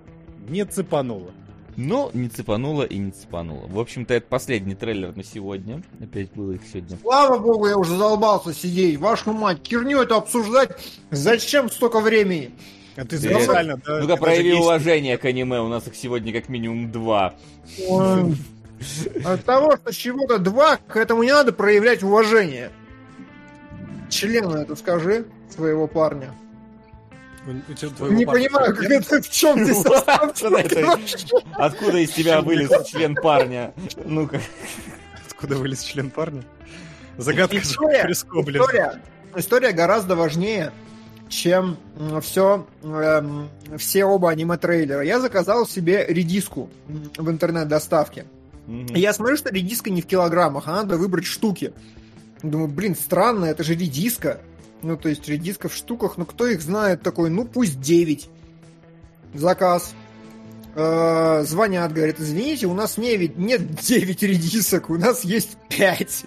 [0.48, 1.32] не цепануло.
[1.76, 3.68] Но не цепануло и не цепануло.
[3.68, 5.82] В общем-то, это последний трейлер на сегодня.
[6.02, 6.98] Опять было их сегодня.
[7.02, 8.98] Слава богу, я уже задолбался сидеть.
[8.98, 10.72] Вашу мать, херню это обсуждать.
[11.12, 12.52] Зачем столько времени?
[12.96, 14.00] А ты специально, да?
[14.02, 17.34] Ну-ка, прояви уважение к аниме, у нас их сегодня как минимум два.
[19.26, 22.70] От того, что чего-то два, к этому не надо проявлять уважение.
[24.10, 26.36] Члену это скажи, своего парня.
[27.46, 30.34] У- тебя Не парня понимаю, как это в чем ты состав
[31.54, 33.74] Откуда из тебя вылез член парня?
[34.06, 34.40] Ну-ка.
[35.30, 36.44] Откуда вылез член парня?
[37.18, 39.02] Загадка История, история,
[39.36, 40.72] история гораздо важнее,
[41.30, 41.78] чем
[42.22, 42.66] все,
[43.78, 45.02] все оба аниме-трейлера.
[45.02, 48.26] Я заказал себе редиску в интернет-доставке.
[48.68, 51.74] И Я смотрю, что редиска не в килограммах, а надо выбрать штуки.
[52.42, 54.40] Думаю, блин, странно, это же редиска.
[54.84, 58.30] Ну, то есть редиска в штуках, ну кто их знает такой, ну пусть 9.
[59.34, 59.96] Заказ.
[60.76, 66.26] Э, Звонят, говорят, извините, у нас не, ведь нет 9 редисок, у нас есть 5.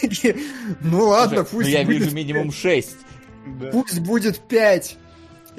[0.00, 0.36] Такие,
[0.80, 2.96] Ну ладно, ну пусть я вижу минимум шесть.
[3.46, 3.68] Да.
[3.68, 4.98] пусть будет 5.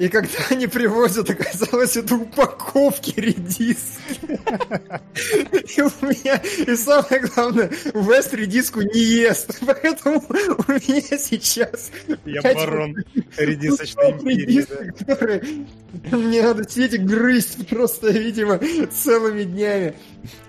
[0.00, 4.16] И когда они привозят, оказалось, это упаковки редиски.
[5.76, 9.60] И у меня, и самое главное, Вест редиску не ест.
[9.66, 11.90] Поэтому у меня сейчас
[12.24, 12.96] Я барон
[13.36, 15.66] редисочной империи.
[16.10, 18.58] мне надо сидеть и грызть просто, видимо,
[18.90, 19.94] целыми днями.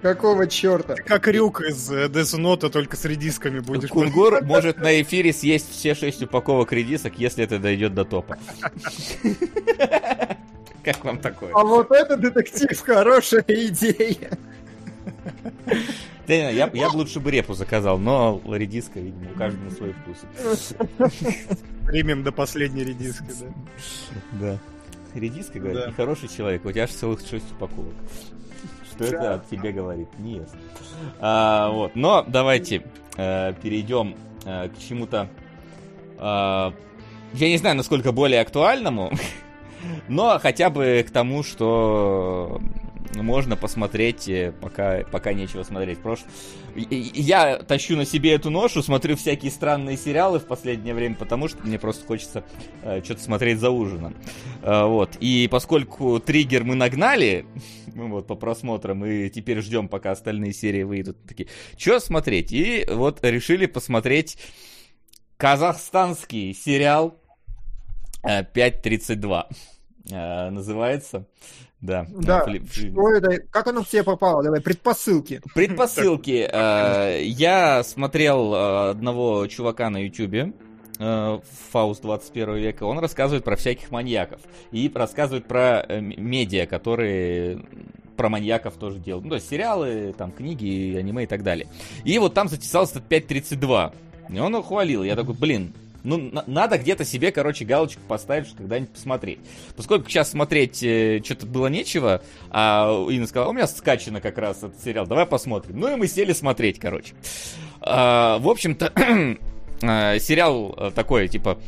[0.02, 0.96] Какого черта?
[0.96, 3.90] Как Рюк из э, Death Note, только с редисками будешь.
[3.90, 8.38] Кунгур может на эфире съесть все шесть упаковок редисок, если это дойдет до топа.
[10.84, 11.52] Как вам такое?
[11.54, 14.38] А вот это детектив, хорошая идея.
[16.28, 19.94] Да, не, я, я бы лучше бы репу заказал, но редиска, видимо, у каждого свой
[19.94, 20.74] вкус.
[21.86, 23.48] Примем до последней редиски, да.
[24.40, 24.58] Да.
[25.20, 25.90] Редиска, говорит, Да.
[25.90, 27.94] и хороший человек, у тебя аж целых шесть упаковок.
[28.92, 30.08] Что это от тебе говорит?
[30.20, 30.50] Нет.
[31.20, 31.96] А, вот.
[31.96, 32.84] Но давайте
[33.18, 34.16] э, перейдем
[34.46, 35.28] э, к чему-то,
[36.18, 36.72] э,
[37.34, 39.12] я не знаю, насколько более актуальному,
[40.08, 42.62] но хотя бы к тому, что
[43.16, 46.00] можно посмотреть, э, пока, пока нечего смотреть.
[46.00, 46.20] Прош...
[46.76, 51.66] Я тащу на себе эту ношу, смотрю всякие странные сериалы в последнее время, потому что
[51.66, 52.44] мне просто хочется
[52.84, 54.16] э, что-то смотреть за ужином.
[54.62, 55.18] Э, вот.
[55.20, 57.46] И поскольку триггер мы нагнали,
[57.88, 62.52] вот, по просмотрам, и теперь ждем, пока остальные серии выйдут, такие, что смотреть?
[62.52, 64.38] И вот решили посмотреть
[65.38, 67.18] казахстанский сериал
[68.24, 71.26] 5.32 э, э, называется.
[71.82, 72.06] Да.
[72.10, 72.44] Да.
[72.44, 72.64] Фли...
[72.72, 73.42] Что это?
[73.50, 74.44] Как оно к тебе попало?
[74.44, 75.42] Давай, предпосылки.
[75.54, 76.50] Предпосылки.
[76.54, 80.54] Э, я смотрел одного чувака на Ютубе,
[81.72, 84.42] Фауст 21 века, он рассказывает про всяких маньяков.
[84.72, 87.66] И рассказывает про медиа, которые
[88.18, 89.24] про маньяков тоже делают.
[89.24, 91.68] Ну, то есть сериалы, там, книги, аниме и так далее.
[92.04, 93.94] И вот там затесался этот 5.32.
[94.30, 95.04] И он ухвалил.
[95.04, 95.74] Я такой, блин,
[96.04, 99.40] ну, на- надо где-то себе, короче, галочку поставить, что когда-нибудь посмотреть.
[99.76, 104.58] Поскольку сейчас смотреть э, что-то было нечего, а Инна сказала, у меня скачано как раз
[104.58, 105.80] этот сериал, давай посмотрим.
[105.80, 107.14] Ну и мы сели смотреть, короче.
[107.82, 108.92] А, в общем-то,
[109.84, 111.60] а, сериал э, такой, типа,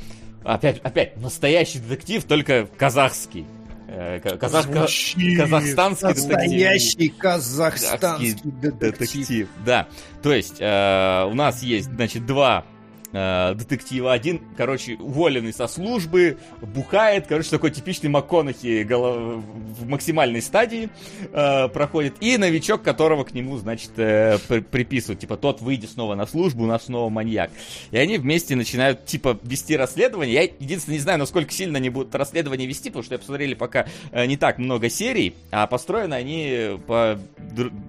[0.43, 3.45] опять, опять, настоящий детектив, только казахский.
[3.87, 4.65] Э, казах...
[4.65, 5.39] Звучит.
[5.39, 7.17] Казахстанский Настоящий детектив.
[7.17, 8.79] казахстанский детектив.
[8.79, 9.47] детектив.
[9.65, 9.87] Да,
[10.21, 12.65] то есть э, у нас есть, значит, два
[13.13, 14.11] э, детектива.
[14.11, 19.43] Один, короче, уволенный со службы, бухает, короче, такой типичный МакКонахи голов...
[19.45, 20.89] в максимальной стадии
[21.31, 22.15] э, проходит.
[22.19, 25.19] И новичок, которого к нему, значит, э, при приписывают.
[25.19, 27.51] Типа, тот выйдет снова на службу, у нас снова маньяк.
[27.91, 30.33] И они вместе начинают, типа, вести расследование.
[30.33, 33.87] Я единственное не знаю, насколько сильно они будут расследование вести, потому что я посмотрели пока
[34.11, 37.19] э, не так много серий, а построены они по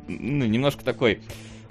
[0.09, 1.20] ну, немножко такой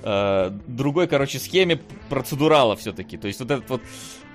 [0.04, 3.18] э, другой, короче, схеме процедурала все-таки.
[3.18, 3.82] То есть вот этот вот...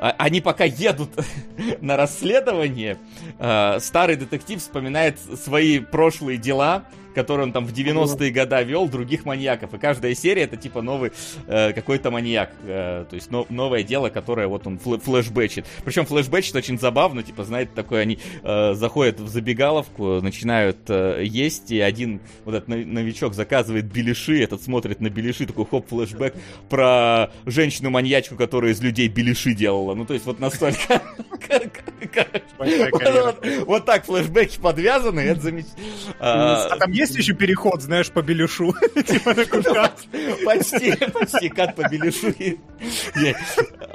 [0.01, 1.11] А, они пока едут
[1.81, 2.99] на расследование,
[3.39, 6.85] э, старый детектив вспоминает свои прошлые дела,
[7.19, 9.75] который он там в 90-е годы вел, других маньяков.
[9.75, 11.11] И каждая серия это типа новый
[11.49, 12.53] э, какой-то маньяк.
[12.63, 15.67] Э, то есть но, новое дело, которое вот он флэ флешбэчит.
[15.85, 21.73] Причем флешбэчит очень забавно, типа, знаете, такое, они э, заходят в забегаловку, начинают э, есть,
[21.73, 26.35] и один вот этот новичок заказывает беляши, этот смотрит на беляши, такой хоп, флешбэк
[26.69, 29.97] про женщину-маньячку, которая из людей беляши делала.
[29.97, 31.03] Ну, то есть вот настолько...
[33.67, 35.79] Вот так флешбеки подвязаны, это замечательно.
[36.21, 38.75] А там есть еще переход, знаешь, по Белюшу?
[39.07, 39.35] Типа
[40.45, 42.35] Почти, почти как по Белюшу.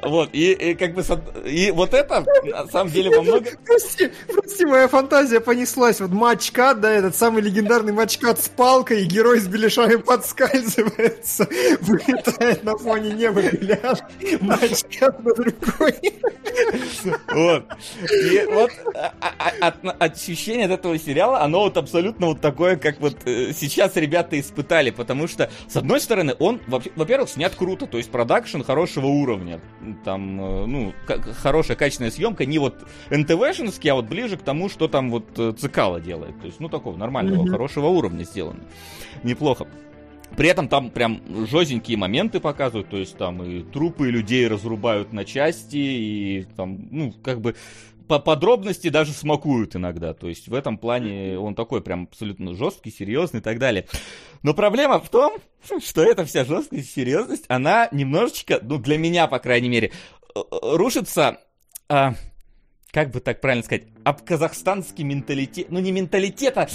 [0.03, 1.03] Вот, и как бы,
[1.45, 3.53] и вот это, на самом деле, во многом...
[3.65, 6.01] Прости, прости, моя фантазия понеслась.
[6.01, 11.47] Вот матчкат, да, этот самый легендарный матчкат с палкой, и герой с беляшами подскальзывается,
[11.81, 13.99] вылетает на фоне неба беляш,
[14.41, 15.95] матчкат на другой.
[17.29, 17.65] Вот.
[18.11, 22.99] И вот а, а, а, ощущение от этого сериала, оно вот абсолютно вот такое, как
[23.03, 27.97] вот э, сейчас ребята испытали, потому что, с одной стороны, он, во-первых, снят круто, то
[27.97, 29.61] есть продакшн хорошего уровня,
[30.03, 30.93] там, э, ну,
[31.41, 32.75] хорошая качественная съемка, не вот
[33.11, 36.69] НТВшинский, а вот ближе к тому, что там вот э, Цикало делает, то есть, ну,
[36.69, 37.51] такого нормального, mm-hmm.
[37.51, 38.61] хорошего уровня сделано,
[39.23, 39.67] неплохо.
[40.35, 45.25] При этом там прям жестенькие моменты показывают, то есть там и трупы людей разрубают на
[45.25, 47.55] части, и там, ну, как бы
[48.07, 50.13] по подробности даже смакуют иногда.
[50.13, 53.87] То есть в этом плане он такой прям абсолютно жесткий, серьезный и так далее.
[54.41, 55.37] Но проблема в том,
[55.83, 59.91] что эта вся жесткость, серьезность, она немножечко, ну для меня, по крайней мере,
[60.35, 61.39] э, рушится,
[61.89, 62.15] а,
[62.91, 66.67] как бы так правильно сказать, об казахстанский менталитет, ну не менталитет, а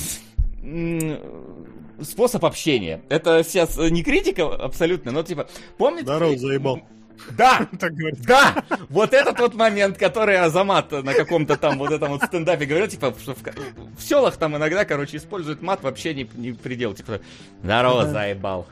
[2.03, 3.03] способ общения.
[3.09, 6.05] Это сейчас не критика абсолютно, но типа, помните...
[6.05, 6.81] Здорово, заебал.
[7.37, 7.69] Да,
[8.27, 12.89] да, вот этот вот момент, который Азамат на каком-то там вот этом вот стендапе говорил,
[12.89, 13.43] типа, что в,
[13.99, 17.21] в селах там иногда, короче, используют мат вообще не, не предел, типа,
[17.63, 18.67] здорово, заебал.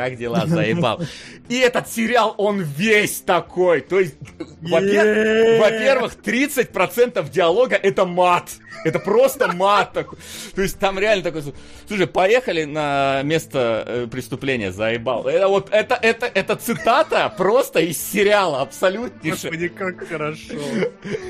[0.00, 1.02] Как дела, заебал?
[1.50, 3.82] И этот сериал, он весь такой.
[3.82, 4.14] То есть,
[4.62, 8.50] во-первых, 30% диалога это мат.
[8.82, 10.18] Это просто мат такой.
[10.54, 11.42] То есть там реально такой...
[11.86, 15.26] Слушай, поехали на место э, преступления, заебал.
[15.26, 19.50] Это вот, это, это, это цитата просто из сериала, абсолютнейшая.
[19.50, 20.54] Господи, как хорошо.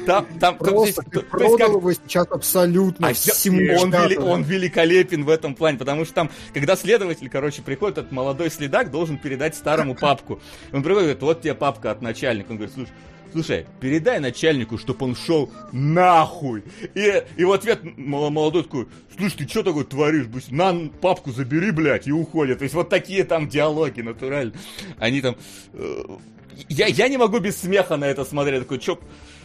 [0.06, 5.30] Там, там, просто ты продал его сейчас абсолютно а всему он, вели, он великолепен в
[5.30, 9.94] этом плане, потому что там, когда следователь, короче, приходит, этот молодой следак должен передать старому
[9.94, 10.40] папку.
[10.72, 12.50] Он приходит, говорит, вот тебе папка от начальника.
[12.50, 12.92] Он говорит, слушай,
[13.32, 16.64] слушай, передай начальнику, чтобы он шел нахуй.
[16.94, 20.26] И, и в ответ мол- молодой такой, слушай, ты что такое творишь?
[20.50, 22.58] На, папку забери, блядь, и уходит.
[22.58, 24.52] То есть вот такие там диалоги, натурально.
[24.98, 25.36] Они там...
[25.72, 26.04] э,
[26.68, 28.60] я, я не могу без смеха на это смотреть.
[28.60, 28.98] Такой, чё,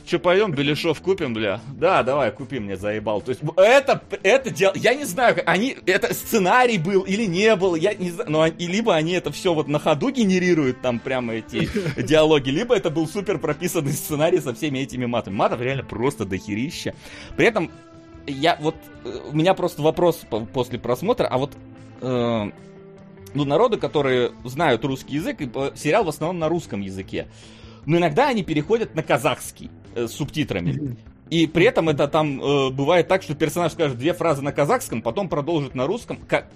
[0.06, 1.60] чё пойдем, Беляшов купим, бля?
[1.74, 3.22] Да, давай, купи мне, заебал.
[3.22, 7.76] То есть это, это дело, я не знаю, они, это сценарий был или не был,
[7.76, 11.34] я не знаю, но они, либо они это все вот на ходу генерируют, там прямо
[11.34, 11.70] эти
[12.02, 15.36] диалоги, либо это был супер прописанный сценарий со всеми этими матами.
[15.36, 16.96] Матов реально просто дохерища.
[17.36, 17.72] При этом
[18.28, 21.54] я вот, э, у меня просто вопрос по- после просмотра, а вот
[22.02, 22.52] э,
[23.34, 27.28] ну, народы, которые знают русский язык, и э, сериал в основном на русском языке.
[27.86, 30.98] Но иногда они переходят на казахский э, с субтитрами.
[31.32, 35.02] И при этом это там э, бывает так, что персонаж скажет две фразы на казахском,
[35.02, 36.18] потом продолжит на русском.
[36.28, 36.48] Как...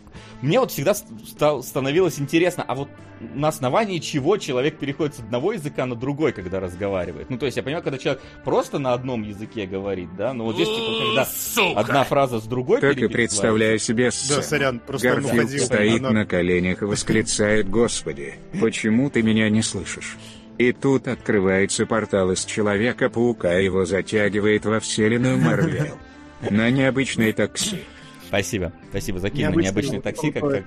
[0.43, 2.87] Мне вот всегда ст- стал- становилось интересно, а вот
[3.33, 7.31] на основании чего человек переходит с одного языка на другой, когда разговаривает.
[7.31, 10.53] Ну, то есть я понимаю, когда человек просто на одном языке говорит, да, но вот
[10.53, 11.79] здесь, типа, когда Сука!
[11.79, 14.41] одна фраза с другой Так и представляю себе Да, сцену.
[14.43, 20.15] сорян, просто Гарфилд стоит Она- на коленях и восклицает «Господи, почему ты меня не слышишь?»
[20.59, 25.97] И тут открывается портал из Человека-паука, и его затягивает во вселенную Марвел.
[26.49, 27.79] На необычной такси.
[28.27, 30.63] Спасибо, спасибо, закинь на необычный такси, как, как,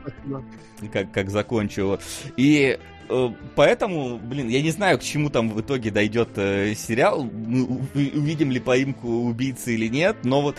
[0.92, 1.86] как, как закончу.
[1.86, 2.00] Вот.
[2.36, 2.76] И
[3.08, 7.64] э, поэтому, блин, я не знаю, к чему там в итоге дойдет э, сериал, мы
[7.94, 10.56] увидим ли поимку убийцы или нет, но вот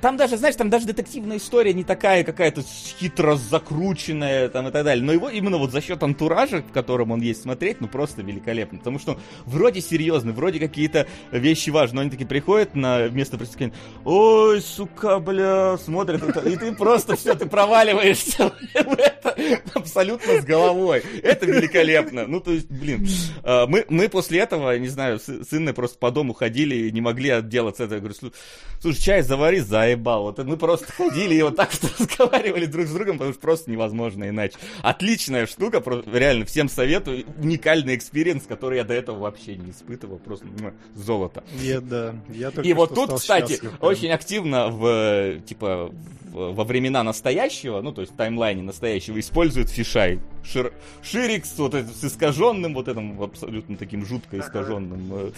[0.00, 4.84] там даже, знаешь, там даже детективная история не такая какая-то хитро закрученная там и так
[4.84, 5.04] далее.
[5.04, 8.78] Но его именно вот за счет антуража, в котором он есть смотреть, ну просто великолепно.
[8.78, 13.38] Потому что он вроде серьезный, вроде какие-то вещи важные, но они такие приходят на место
[13.38, 13.74] преступления.
[14.04, 19.36] Ой, сука, бля, смотрят, и ты просто все, ты проваливаешься в это
[19.74, 21.02] абсолютно с головой.
[21.22, 22.26] Это великолепно.
[22.26, 23.06] Ну, то есть, блин,
[23.42, 26.92] а, мы, мы после этого, не знаю, с, с Инной просто по дому ходили и
[26.92, 27.96] не могли отделаться от этого.
[27.96, 28.34] Я говорю, «Слу-
[28.80, 30.22] слушай, чай завари, заебал.
[30.24, 33.70] Вот мы просто ходили и вот так вот разговаривали друг с другом, потому что просто
[33.70, 34.56] невозможно иначе.
[34.82, 37.24] Отличная штука, про- реально всем советую.
[37.38, 40.18] Уникальный experience, который я до этого вообще не испытывал.
[40.18, 41.44] Просто муа, золото.
[41.60, 43.90] Я, да, я И вот тут, кстати, счастлив, прям.
[43.90, 45.90] очень активно в, типа,
[46.32, 50.20] в- во времена настоящего, ну, то есть в таймлайне настоящего, используют fisheye.
[50.44, 55.30] Шир, ширик вот этот с искаженным, вот этим абсолютно таким жутко искаженным, э,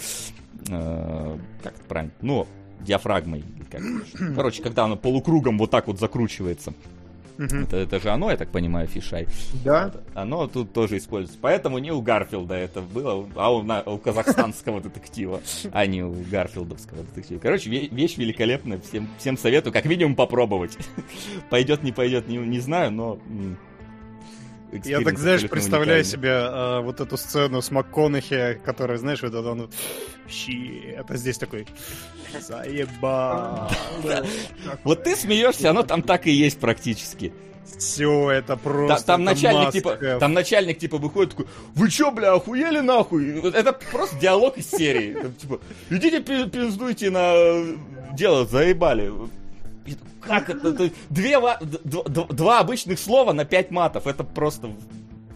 [0.69, 2.47] э, как это правильно, ну,
[2.79, 3.43] диафрагмой.
[3.71, 3.81] как
[4.35, 6.73] Короче, когда оно полукругом вот так вот закручивается.
[7.37, 9.25] Это, это же оно, я так понимаю, фишай.
[9.63, 9.93] Да?
[10.13, 11.37] Оно тут тоже используется.
[11.41, 15.39] Поэтому не у Гарфилда это было, а у, на- у казахстанского детектива,
[15.71, 17.39] а не у Гарфилдовского детектива.
[17.39, 18.79] Короче, ве- вещь великолепная.
[18.81, 20.77] Всем, всем советую, как минимум, попробовать.
[21.49, 23.19] Пойдет, не пойдет, не, не знаю, но...
[24.71, 29.69] Я так, знаешь, представляю себе а, вот эту сцену с МакКонахи, которая, знаешь, вот он...
[30.29, 31.65] Щи, это здесь такой...
[32.39, 33.71] Заебал.
[34.83, 37.33] Вот ты смеешься, оно там так и есть практически.
[37.77, 39.05] Все, это просто...
[39.05, 43.41] там это начальник типа, там начальник типа выходит такой, вы чё, бля, охуели нахуй?
[43.51, 45.13] Это просто диалог из серии.
[45.13, 45.59] Там, Типа,
[45.89, 47.77] идите пи- пиздуйте на
[48.13, 49.11] дело, заебали.
[50.21, 50.91] Как это?
[51.09, 54.07] Две, два обычных слова на пять матов.
[54.07, 54.71] Это просто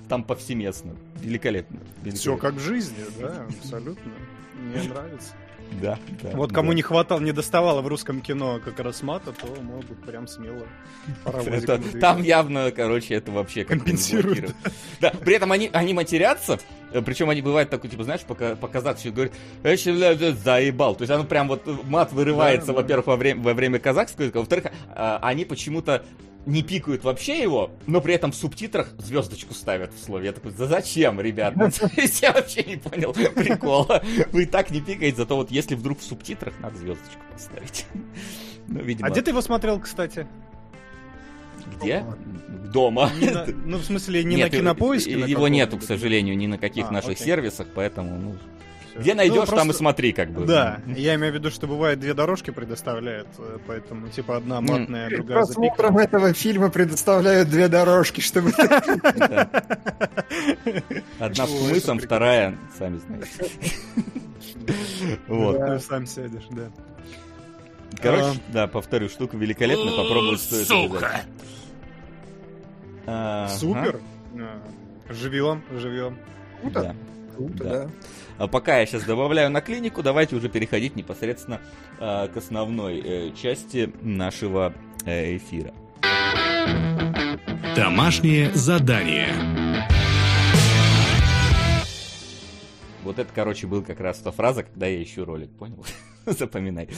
[0.09, 0.95] там повсеместно.
[1.21, 1.79] Великолепно.
[1.79, 2.37] Все Великолепно.
[2.37, 4.11] как в жизни, да, абсолютно.
[4.55, 5.31] Мне нравится.
[5.82, 6.76] Да, да, Вот кому да.
[6.76, 10.66] не хватало, не доставало в русском кино как раз мата, то могут прям смело
[11.26, 14.55] Это- там явно, короче, это вообще Компенсирует.
[15.01, 16.59] Да, при этом они, они матерятся,
[16.91, 19.34] э, причем они бывают такой, типа, знаешь, пока, показаться, что говорит,
[19.64, 19.76] «Э,
[20.34, 20.95] заебал.
[20.95, 24.68] То есть оно прям вот, мат вырывается, Да, во-первых, во время, во время казахского во-вторых,
[24.89, 26.05] а, они почему-то
[26.45, 30.27] не пикают вообще его, но при этом в субтитрах звездочку ставят в слове.
[30.27, 31.55] Я такой, да зачем, ребят?
[31.55, 31.69] Ну,
[32.21, 34.03] я вообще не понял прикола.
[34.31, 37.85] Вы и так не пикаете, зато вот если вдруг в субтитрах, надо звездочку поставить.
[38.65, 40.25] Ну, видимо, А где ты его смотрел, кстати?
[41.79, 42.03] где?
[42.73, 43.09] Дома.
[43.21, 45.11] На- ну, в смысле, не Нет, на кинопоиске?
[45.19, 47.25] Его нету, к сожалению, ни на каких А, наших окей.
[47.25, 48.35] сервисах, поэтому, ну,
[48.93, 49.01] Всё.
[49.01, 50.45] где найдешь, Ну, там и просто- смотри, как бы.
[50.45, 55.09] Да, я имею в виду, что бывает две дорожки предоставляет, э, поэтому типа одна матная,
[55.09, 55.71] Перед другая запиканная.
[55.75, 58.51] просмотром этого фильма предоставляют две дорожки, чтобы...
[61.19, 63.51] Одна с это вторая, сами знаете.
[65.27, 65.81] Вот.
[65.83, 66.69] Сам сядешь, да.
[68.01, 70.67] Короче, да, повторю, штука великолепная, попробовать стоит.
[70.67, 71.21] Сука!
[73.49, 73.99] Супер.
[74.35, 74.61] А,
[75.09, 76.17] Живем, живем.
[76.61, 76.95] Круто, Да.
[77.35, 77.69] круто, Да.
[77.69, 77.89] да.
[78.38, 81.61] А пока я сейчас добавляю на клинику, давайте уже переходить непосредственно
[81.99, 84.73] э, к основной э, части нашего
[85.05, 85.73] э, эфира.
[87.75, 89.34] Домашнее задание.
[93.03, 95.86] Вот это, короче, был как раз та фраза, когда я ищу ролик, понял?
[96.25, 96.89] Запоминай.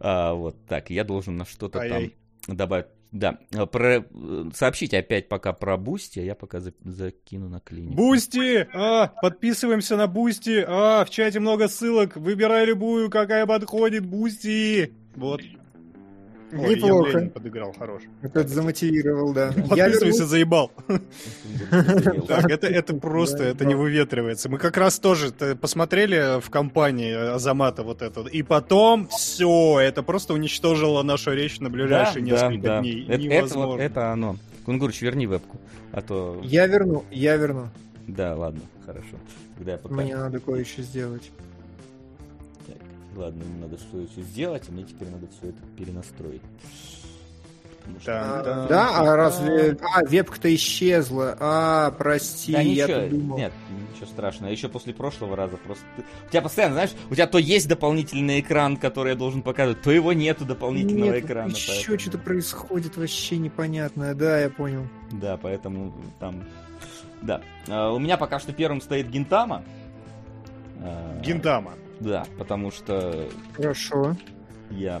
[0.00, 2.10] А, вот так, я должен на что-то там
[2.48, 2.86] добавить.
[3.14, 3.98] Да, а, про...
[3.98, 4.02] э,
[4.52, 7.94] сообщите опять пока про Бусти, а я пока за- закину на клинику.
[7.94, 8.66] Бусти!
[8.74, 10.64] А, подписываемся на Бусти!
[10.66, 12.16] А, в чате много ссылок.
[12.16, 14.04] Выбирай любую, какая подходит.
[14.04, 14.92] Бусти!
[15.14, 15.40] Вот.
[16.56, 17.18] Ой, я Неплохо.
[17.18, 18.02] Ленин подыграл, хорош.
[18.22, 19.52] Это замотивировал, да.
[19.74, 20.70] Я Подписывайся, заебал.
[22.28, 24.48] Так, это, это просто, это не выветривается.
[24.48, 30.34] Мы как раз тоже посмотрели в компании Азамата вот это, и потом все, это просто
[30.34, 33.04] уничтожило нашу речь на ближайшие несколько дней.
[33.04, 33.82] Это, это, вот- Невозможно.
[33.82, 34.36] это оно.
[34.64, 35.58] Кунгурч, верни вебку.
[35.92, 36.40] А то...
[36.42, 37.68] Я верну, я верну.
[38.06, 39.16] Да, ладно, хорошо.
[39.64, 39.78] Я.
[39.84, 41.30] Мне надо кое-что сделать.
[43.16, 46.42] Ладно, мне надо что еще сделать, а мне теперь надо все это перенастроить.
[47.80, 48.40] Потому что- Да.
[48.40, 48.66] А, Да.
[48.66, 49.76] да, а разве...
[49.94, 51.36] А, вебка-то исчезла.
[51.38, 53.36] А, прости, Да я ничего, думал.
[53.38, 53.52] нет,
[53.92, 54.50] ничего страшного.
[54.50, 55.84] Еще после прошлого раза просто...
[56.26, 59.90] У тебя постоянно, знаешь, у тебя то есть дополнительный экран, который я должен показывать, то
[59.90, 61.50] его нету дополнительного Нет, экрана.
[61.50, 64.14] еще поэтому- что-то происходит вообще непонятное.
[64.14, 64.86] Да, я понял.
[65.12, 66.42] Да, поэтому там...
[67.20, 67.42] Да.
[67.68, 69.62] А, у меня пока что первым стоит Гинтама.
[70.80, 71.74] А, Гинтама.
[72.04, 73.26] Да, потому что
[73.56, 74.16] Хорошо.
[74.70, 75.00] я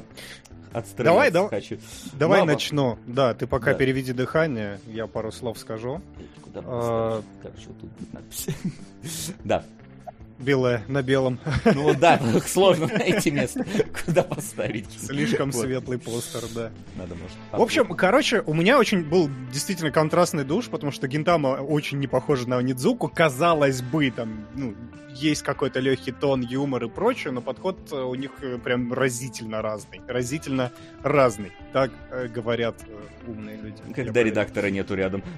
[0.72, 1.50] Давай, отстреляться давай.
[1.50, 1.78] хочу.
[2.14, 2.50] Давай Лава.
[2.52, 2.98] начну.
[3.06, 3.78] Да, ты пока Да.
[3.78, 6.00] переведи дыхание, я пару слов скажу.
[6.42, 7.22] Куда А.
[7.42, 8.46] Короче, вот тут надпись.
[9.44, 9.64] Да.
[10.38, 11.38] Белое на белом.
[11.64, 13.64] Ну да, сложно найти место,
[14.04, 14.90] куда поставить.
[15.00, 15.62] Слишком Вот.
[15.64, 16.70] светлый постер, да.
[16.96, 21.48] Надо, может, В общем, короче, у меня очень был действительно контрастный душ, потому что Гинтама
[21.48, 23.08] очень не похожа на Нидзуку.
[23.08, 24.74] Казалось бы, там, ну,
[25.14, 29.62] есть какой-то легкий тон, юмор и прочее, но подход э, у них э, прям разительно
[29.62, 30.00] разный.
[30.08, 30.72] Разительно
[31.02, 31.52] разный.
[31.72, 32.76] Так э, говорят
[33.26, 33.76] умные люди.
[33.94, 35.22] Когда редактора нету рядом.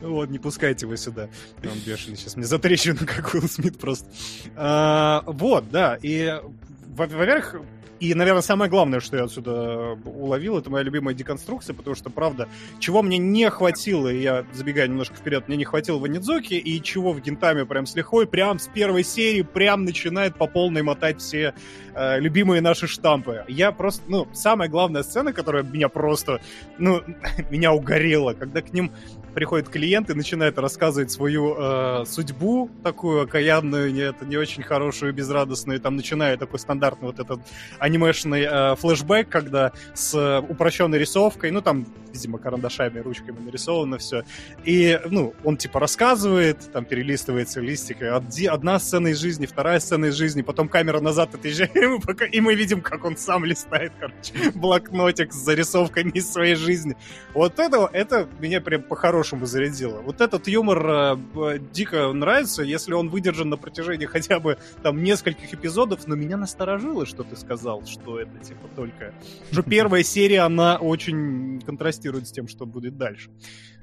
[0.00, 1.28] Вот, не пускайте его сюда.
[1.62, 2.46] Он бешеный сейчас мне
[2.94, 4.08] затрещину, как Уилл Смит просто.
[4.56, 5.98] А, Вот, да.
[6.02, 6.40] И,
[6.96, 7.56] во- во-первых,
[8.00, 12.48] и, наверное, самое главное, что я отсюда уловил, это моя любимая деконструкция, потому что, правда,
[12.78, 16.82] чего мне не хватило, и я забегаю немножко вперед, мне не хватило в Анидзуке, и
[16.82, 21.20] чего в Гентаме прям с лихвой, прям с первой серии, прям начинает по полной мотать
[21.20, 21.54] все
[21.94, 23.44] э, любимые наши штампы.
[23.48, 26.40] Я просто, ну, самая главная сцена, которая меня просто,
[26.78, 27.00] ну,
[27.50, 28.90] меня угорела, когда к ним
[29.34, 35.12] приходит клиент и начинает рассказывать свою э, судьбу, такую окаянную, не, это не очень хорошую,
[35.12, 37.40] безрадостную, и там начинает такой стандартный вот этот
[37.78, 44.24] анимешный э, флешбэк, когда с э, упрощенной рисовкой, ну там, видимо, карандашами, ручками нарисовано все,
[44.64, 50.06] и, ну, он типа рассказывает, там перелистывается листик, и одна сцена из жизни, вторая сцена
[50.06, 53.44] из жизни, потом камера назад отъезжает, и мы, пока- и мы видим, как он сам
[53.44, 56.96] листает, короче, блокнотик с зарисовками из своей жизни.
[57.32, 60.00] Вот это, это меня прям по-хорошему зарядило.
[60.00, 65.54] Вот этот юмор э, дико нравится, если он выдержан на протяжении хотя бы там нескольких
[65.54, 69.14] эпизодов, но меня насторожило, что ты сказал, что это типа только...
[69.50, 73.30] Что первая серия, она очень контрастирует с тем, что будет дальше.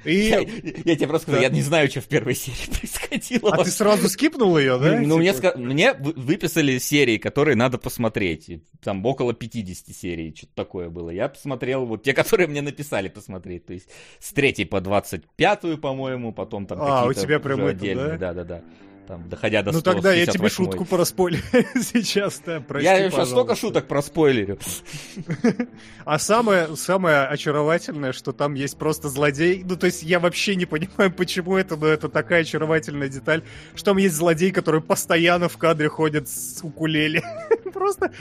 [0.06, 0.82] Я, И...
[0.86, 1.48] я тебе просто сказал, Да.
[1.48, 3.54] я не знаю, что в первой серии происходило.
[3.54, 5.00] А ты сразу скипнул ее, да?
[5.00, 8.62] Ну, мне, Типа, ска- мне вы- выписали серии, которые надо посмотреть.
[8.84, 11.10] Там около 50 серий, что-то такое было.
[11.12, 13.66] Я посмотрел вот те, которые мне написали посмотреть.
[13.66, 13.90] То есть
[14.20, 18.18] с 3 по 25, по-моему, потом там А, у какие-то тебя прям это, отдельные.
[18.18, 18.62] Да-да-да.
[19.12, 20.56] Там, доходя до Ну тогда я тебе 168.
[20.56, 21.40] шутку проспойлю
[21.76, 23.56] сейчас, да, прости, Я сейчас столько пожалуйста.
[23.56, 24.58] шуток про спойлерю.
[26.06, 29.64] А самое, самое очаровательное, что там есть просто злодей.
[29.68, 33.44] Ну, то есть я вообще не понимаю, почему это, но это такая очаровательная деталь,
[33.76, 37.22] что там есть злодей, который постоянно в кадре ходит с укулеле.
[37.72, 38.12] Просто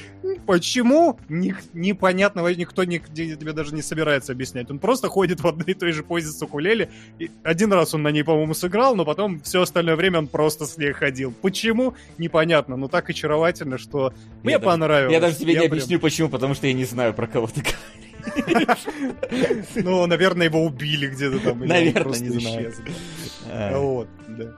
[0.47, 1.19] почему?
[1.29, 4.71] Непонятно, никто нигде тебе даже не собирается объяснять.
[4.71, 6.91] Он просто ходит в одной и той же позе с укулеле.
[7.19, 10.67] И один раз он на ней, по-моему, сыграл, но потом все остальное время он просто
[10.67, 11.33] с ней ходил.
[11.43, 11.95] Почему?
[12.19, 15.13] Непонятно, но так очаровательно, что мне Я даже- понравилось.
[15.13, 17.63] Я даже тебе не прям- объясню, почему, потому что я не знаю, про кого ты
[17.63, 18.79] говоришь.
[19.77, 21.61] Ну, наверное, его убили где-то там.
[21.61, 22.73] Наверное, просто не знаю.
[23.51, 24.57] А, Вот, да.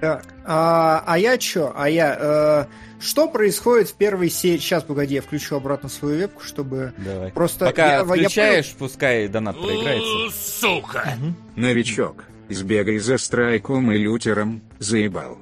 [0.00, 1.72] Так, а, а я чё?
[1.74, 2.16] А я...
[2.18, 2.64] э,
[3.00, 4.58] что происходит в первой серии...
[4.58, 6.92] Сейчас, погоди, я включу обратно свою вебку, чтобы...
[6.98, 7.32] Давай.
[7.32, 7.66] Просто...
[7.66, 10.38] Пока я- я включаешь, пускай донат Э, проиграется.
[10.60, 11.14] Сука!
[11.56, 15.38] Новичок, сбегай за страйком и лютером, заебал.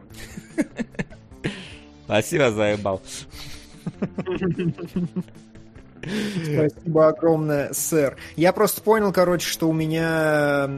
[2.05, 3.03] Спасибо, заебал.
[6.43, 8.17] Спасибо огромное, сэр.
[8.37, 10.71] Я просто понял, короче, что у меня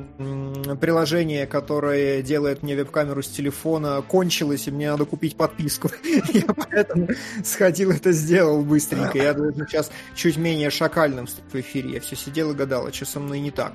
[0.81, 5.91] приложение, которое делает мне веб-камеру с телефона, кончилось, и мне надо купить подписку.
[6.33, 7.09] Я поэтому
[7.45, 9.19] сходил это сделал быстренько.
[9.19, 11.95] Я должен сейчас чуть менее шакальным в эфире.
[11.95, 13.73] Я все сидел и гадал, а что со мной не так.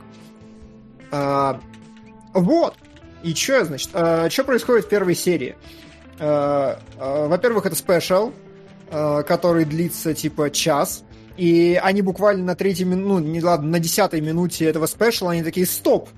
[1.11, 1.59] А,
[2.33, 2.75] Вот.
[3.23, 5.55] И что, значит, что происходит в первой серии?
[6.21, 8.31] Э, э, Во-первых, это спешл,
[8.91, 11.03] э, который длится типа час.
[11.37, 15.43] И они буквально на третьей минуте, ну, не ладно, на десятой минуте этого спешла, они
[15.43, 16.09] такие, стоп,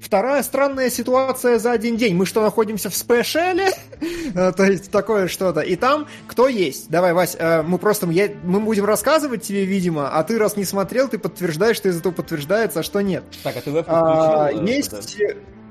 [0.00, 2.14] Вторая странная ситуация за один день.
[2.14, 3.70] Мы что, находимся в спешале?
[4.34, 5.60] Э, То есть такое что-то.
[5.60, 6.88] И там кто есть?
[6.88, 10.64] Давай, Вась, э, мы просто я- мы будем рассказывать тебе, видимо, а ты раз не
[10.64, 13.24] смотрел, ты подтверждаешь, что из этого подтверждается, а что нет.
[13.42, 14.92] Так, а ты вебку А, э, Есть...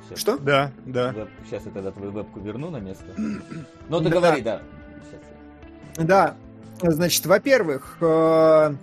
[0.10, 0.20] Щас.
[0.20, 0.38] Что?
[0.40, 1.14] Да, да.
[1.46, 3.06] Сейчас я тогда твою вебку верну на место.
[3.88, 4.10] Ну, ты Да.
[4.10, 4.62] говори, да.
[5.10, 6.06] Щас.
[6.06, 6.36] Да,
[6.82, 8.74] значит, во-первых, э,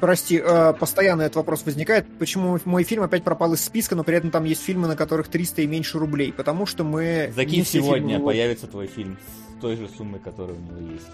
[0.00, 4.16] прости, э, постоянно этот вопрос возникает, почему мой фильм опять пропал из списка, но при
[4.16, 7.32] этом там есть фильмы, на которых 300 и меньше рублей, потому что мы...
[7.34, 9.18] Закинь сегодня, фильмы появится твой фильм
[9.56, 11.08] с той же суммой, которая у него есть.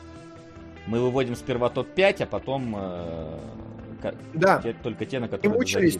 [0.86, 3.38] Мы выводим сперва топ-5, а потом э,
[4.34, 5.98] Да, те- только те, на которые ты мучились.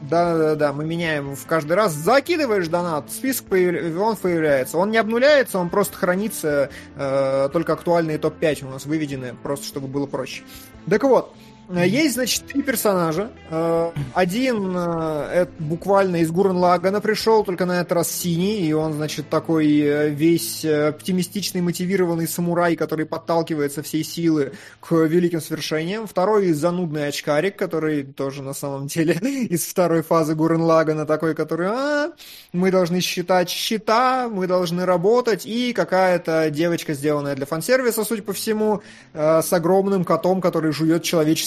[0.00, 0.10] Закидываешь.
[0.10, 1.92] да, да, да, мы меняем в каждый раз.
[1.92, 4.78] Закидываешь донат, список появ- он появляется.
[4.78, 9.88] Он не обнуляется, он просто хранится, э, только актуальные топ-5 у нас выведены, просто чтобы
[9.88, 10.42] было проще.
[10.88, 13.30] Так вот, э, есть, значит, три персонажа.
[13.50, 18.72] Э, Один э, это буквально из Гурен Лагана пришел, только на этот раз синий, и
[18.72, 25.40] он, значит, такой э, весь э, оптимистичный, мотивированный самурай, который подталкивается всей силы к великим
[25.40, 26.06] свершениям.
[26.06, 29.14] Второй занудный очкарик, который тоже на самом деле
[29.50, 32.12] из второй фазы Гурен Лагана, такой, который, а,
[32.52, 38.32] мы должны считать счета, мы должны работать, и какая-то девочка, сделанная для фан-сервиса, судя по
[38.32, 41.02] всему, э, с огромным котом, который жует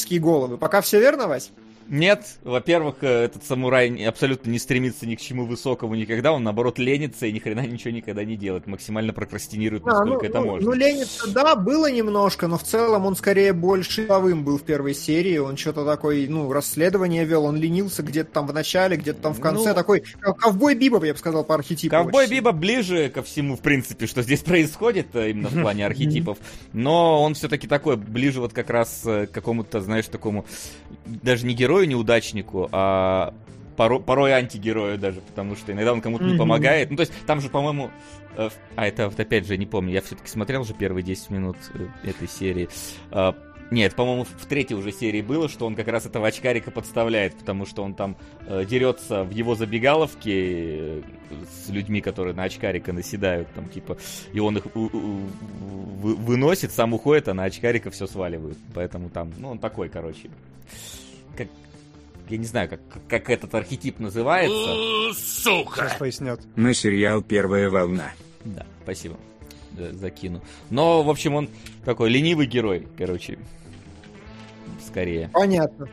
[0.09, 0.57] человеческие головы.
[0.57, 1.51] Пока все верно, Вась?
[1.89, 6.79] Нет, во-первых, э, этот самурай абсолютно не стремится ни к чему высокому никогда, он наоборот
[6.79, 10.45] ленится и ни хрена ничего никогда не делает, максимально прокрастинирует, А, насколько ну, это ну,
[10.45, 10.69] можно.
[10.69, 14.93] ну, лениться, да, было немножко, но в целом он скорее больше силовым был в первой
[14.93, 15.37] серии.
[15.37, 19.39] Он что-то такой, ну, расследование вел, он ленился где-то там в начале, где-то там в
[19.39, 19.69] конце.
[19.69, 21.91] Ну, такой ков- ковбой Бибоп, я бы сказал, по архетипу.
[21.91, 26.37] Ковбой Биба ближе ко всему, в принципе, что здесь происходит, э, именно в плане архетипов.
[26.73, 30.45] Но он все-таки такой, ближе вот как раз э, к какому-то, знаешь, такому,
[31.05, 33.33] даже не герою-неудачнику, а
[33.77, 36.89] поро- порой антигерою даже, потому что иногда он кому-то не помогает.
[36.91, 37.89] Ну, то есть там же, по-моему,
[38.37, 41.57] э, а это вот опять же не помню, я все-таки смотрел же первые 10 минут
[41.73, 42.69] э, этой серии.
[43.11, 43.35] А,
[43.71, 47.65] Нет, по-моему, в третьей уже серии было, что он как раз этого очкарика подставляет, потому
[47.67, 48.17] что он там
[48.47, 51.01] э, дерется в его забегаловке э,
[51.65, 53.97] с людьми, которые на очкарика наседают, там типа,
[54.33, 55.21] и он их у- у-
[56.01, 58.57] вы- выносит, сам уходит, а на очкарика все сваливают.
[58.73, 60.29] Поэтому там, ну, он такой, короче.
[61.37, 61.47] Как,
[62.29, 64.55] я не знаю, как, как этот архетип называется.
[64.55, 65.95] Э, Сейчас Сука!
[65.97, 66.39] пояснят.
[66.55, 68.11] На сериал «Первая волна».
[68.45, 69.17] Да, спасибо.
[69.71, 70.41] Да, закину.
[70.69, 71.49] Но, в общем, он
[71.85, 73.37] такой ленивый герой, короче.
[74.85, 75.29] Скорее.
[75.33, 75.87] Понятно.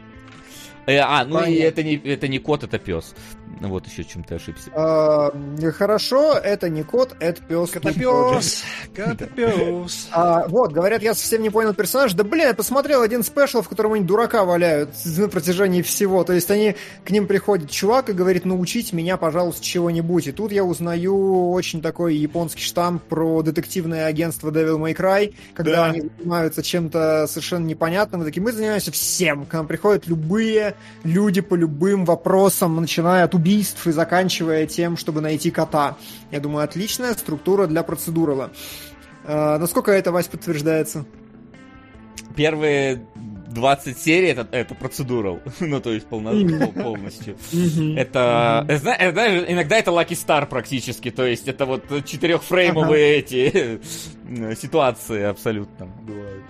[0.86, 1.62] Э, а, ну и Понятно.
[1.64, 3.14] это не, это не кот, это пес.
[3.60, 4.70] Ну вот еще чем-то ошибся.
[4.74, 5.30] А,
[5.76, 7.70] Хорошо, это не кот, это пес.
[7.70, 8.62] Котопес!
[8.94, 10.08] Котопес!
[10.12, 12.12] А, вот, говорят, я совсем не понял персонаж.
[12.14, 16.24] Да, блин, я посмотрел один спешл, в котором они дурака валяют на протяжении всего.
[16.24, 20.26] То есть они, к ним приходит чувак и говорит, научите меня, пожалуйста, чего-нибудь.
[20.26, 25.72] И тут я узнаю очень такой японский штамп про детективное агентство Devil May Cry, когда
[25.76, 25.84] Да.
[25.86, 28.22] они занимаются чем-то совершенно непонятным.
[28.22, 29.46] И такие, мы занимаемся всем.
[29.46, 30.74] К нам приходят любые
[31.04, 35.96] люди по любым вопросам, начиная от убийств и заканчивая тем, чтобы найти кота.
[36.30, 38.50] Я думаю, отличная структура для процедурала.
[39.24, 41.04] А, насколько это, Вась, подтверждается?
[42.34, 43.06] Первые
[43.48, 45.40] 20 серий это, это процедурал.
[45.60, 47.36] ну, то есть полно- полностью.
[47.96, 53.16] Это, э, зна- э, знаешь, иногда это Lucky Star практически, то есть это вот четырехфреймовые
[53.16, 53.80] эти
[54.28, 56.44] э, ситуации абсолютно бывают.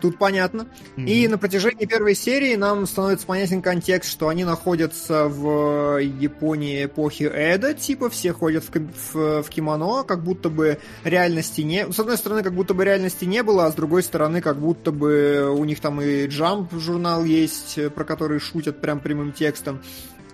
[0.00, 0.66] Тут понятно.
[0.96, 1.30] И Мгм.
[1.32, 7.72] на протяжении первой серии нам становится понятен контекст, что они находятся в Японии эпохи Эда,
[7.74, 8.70] типа все ходят в,
[9.14, 11.90] в- в кимоно, как будто бы реальности не...
[11.90, 14.92] С одной стороны, как будто бы реальности не было, а с другой стороны, как будто
[14.92, 19.80] бы у них там и Jump журнал есть, про который шутят прям прямым текстом.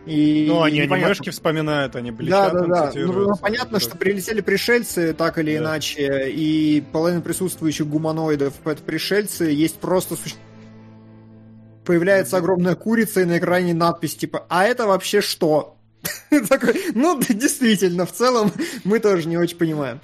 [0.06, 2.92] И Ну, они непонятно, анимешки вспоминают, они да, блещат, да, там да.
[2.94, 5.62] Ну, ну, понятно, что прилетели пришельцы, так или Да.
[5.62, 10.34] иначе, и половина присутствующих гуманоидов это пришельцы, есть просто суще-
[11.84, 15.76] появляется огромная курица, и на экране надпись типа «А это вообще что?»
[16.48, 18.52] Такой, ну, да, действительно, в целом
[18.84, 20.00] мы тоже не очень понимаем.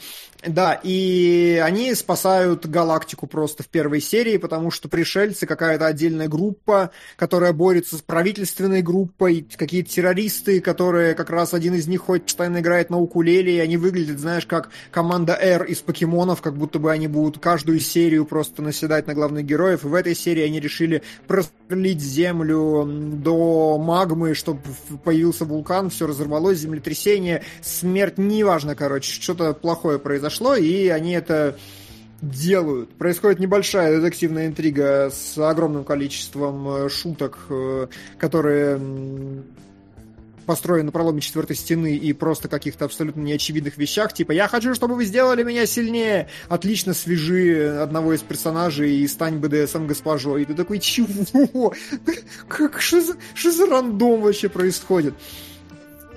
[0.49, 6.91] Да, и они спасают галактику просто в первой серии, потому что пришельцы какая-то отдельная группа,
[7.17, 12.61] которая борется с правительственной группой, какие-то террористы, которые как раз один из них ходит, постоянно
[12.61, 16.91] играет на укулеле, и они выглядят, знаешь, как команда R из покемонов, как будто бы
[16.91, 19.85] они будут каждую серию просто наседать на главных героев.
[19.85, 24.61] И в этой серии они решили просверлить землю до магмы, чтобы
[25.05, 31.57] появился вулкан, все разорвалось, землетрясение, смерть, неважно, короче, что-то плохое произошло произошло, и они это
[32.21, 32.91] делают.
[32.95, 37.87] Происходит небольшая детективная интрига с огромным количеством э, шуток, э,
[38.19, 38.81] которые
[40.47, 44.95] построены на проломе четвертой стены и просто каких-то абсолютно неочевидных вещах, типа «Я хочу, чтобы
[44.95, 50.43] вы сделали меня сильнее!» Отлично свяжи одного из персонажей и стань БДСМ госпожой.
[50.43, 51.75] И ты такой «Чего?
[52.49, 55.15] Как, что за, что за рандом вообще происходит?»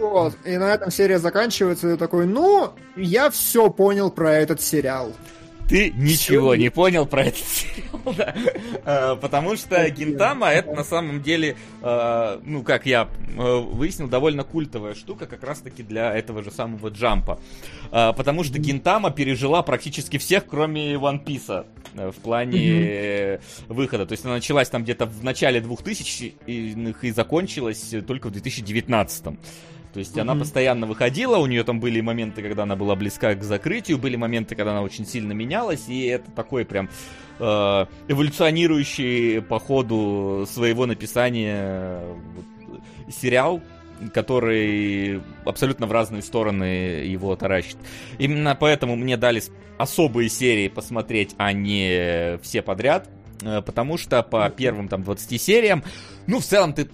[0.01, 0.35] Вот.
[0.45, 5.13] И на этом серия заканчивается, и такой, ну, я все понял про этот сериал.
[5.69, 8.35] Ты ничего не понял про этот сериал, да.
[8.83, 14.43] А, потому что Гинтама это на самом деле, а, ну, как я а, выяснил, довольно
[14.43, 17.39] культовая штука как раз-таки для этого же самого джампа.
[17.91, 24.05] Потому что Гинтама пережила практически всех, кроме One Piece в плане выхода.
[24.05, 29.37] То есть она началась там где-то в начале 2000-х и закончилась только в 2019 -м.
[29.93, 30.21] То есть mm-hmm.
[30.21, 34.15] она постоянно выходила, у нее там были моменты, когда она была близка к закрытию, были
[34.15, 36.89] моменты, когда она очень сильно менялась, и это такой прям
[37.39, 41.99] э, эволюционирующий по ходу своего написания
[42.35, 42.81] вот,
[43.13, 43.61] сериал,
[44.13, 47.77] который абсолютно в разные стороны его таращит.
[48.17, 49.43] Именно поэтому мне дали
[49.77, 53.09] особые серии посмотреть, а не все подряд,
[53.41, 55.83] э, потому что по первым там 20 сериям,
[56.27, 56.89] ну, в целом ты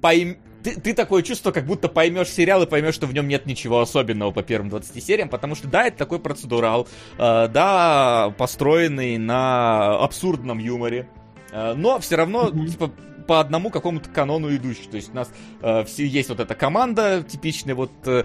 [0.00, 3.46] пойм ты, ты такое чувство, как будто поймешь сериал и поймешь, что в нем нет
[3.46, 6.88] ничего особенного по первым 20 сериям, потому что да, это такой процедурал,
[7.18, 11.08] э, да, построенный на абсурдном юморе,
[11.52, 12.66] э, но все равно, mm-hmm.
[12.66, 12.90] типа,
[13.28, 14.88] по одному какому-то канону идущий.
[14.90, 15.30] То есть у нас
[15.62, 18.24] э, все есть вот эта команда типичная, вот э,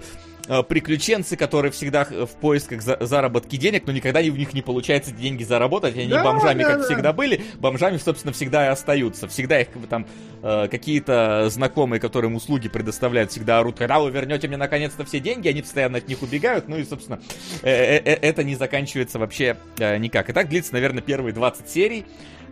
[0.68, 5.44] приключенцы, которые всегда в поисках за заработки денег, но никогда у них не получается деньги
[5.44, 6.84] заработать, они да, бомжами, да, как да.
[6.84, 9.28] всегда были, бомжами, собственно, всегда и остаются.
[9.28, 10.06] Всегда их там
[10.42, 15.48] э, какие-то знакомые, которым услуги предоставляют, всегда орут, когда вы вернете мне наконец-то все деньги,
[15.48, 17.20] они постоянно от них убегают, ну и, собственно,
[17.62, 20.28] э -э -э это не заканчивается вообще э, никак.
[20.30, 22.04] И так длится, наверное, первые 20 серий.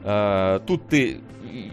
[0.04, 1.20] Э, тут ты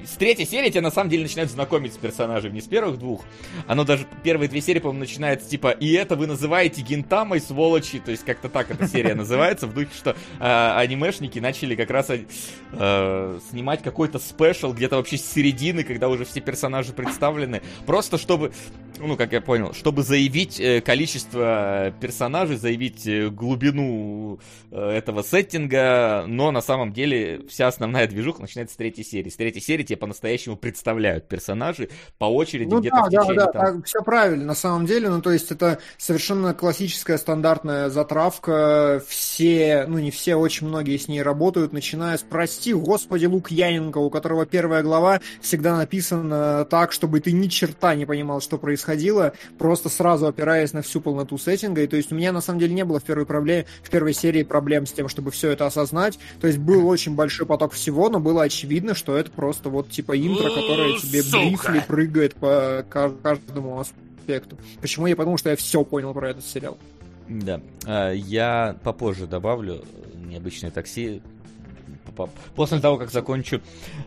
[0.06, 3.24] с третьей серии тебя на самом деле начинают знакомить с персонажем, не с первых двух.
[3.68, 8.12] Оно даже первые две серии, по-моему, начинается типа «И это вы называете гентамой, сволочи», то
[8.12, 13.40] есть как-то так эта серия называется, в духе, что э, анимешники начали как раз э,
[13.50, 18.52] снимать какой-то спешл где-то вообще с середины, когда уже все персонажи представлены, просто чтобы,
[19.00, 24.40] ну, как я понял, чтобы заявить э, количество персонажей, заявить э, глубину
[24.72, 29.30] э, этого сеттинга, но на самом деле вся основная движуха начинается с третьей серии.
[29.30, 33.36] С третьей серии тебе по-настоящему представляют персонажи по очереди ну, где-то да, в течение...
[33.36, 33.84] Да, да, там...
[33.84, 35.10] все правильно, на самом деле.
[35.10, 39.04] Ну, то есть это совершенно классическая стандартная затравка.
[39.08, 44.10] Все, ну, не все, очень многие с ней работают, начиная с «Прости, господи, Лукьяненко», у
[44.10, 49.90] которого первая глава всегда написана так, чтобы ты ни черта не понимал, что происходило, просто
[49.90, 51.82] сразу опираясь на всю полноту сеттинга.
[51.82, 54.14] И то есть у меня, на самом деле, не было в первой, проблеме, в первой
[54.14, 56.18] серии проблем с тем, чтобы все это осознать.
[56.40, 60.18] То есть был очень большой поток всего, но было очевидно, что это просто вот типа
[60.18, 64.58] интро, которое тебе брифли прыгает по каждому аспекту.
[64.82, 66.78] Почему я подумал, что я все понял про этот сериал.
[67.28, 67.62] Да.
[67.86, 69.84] А, я попозже добавлю
[70.16, 71.22] необычное такси
[72.56, 73.62] после того, как закончу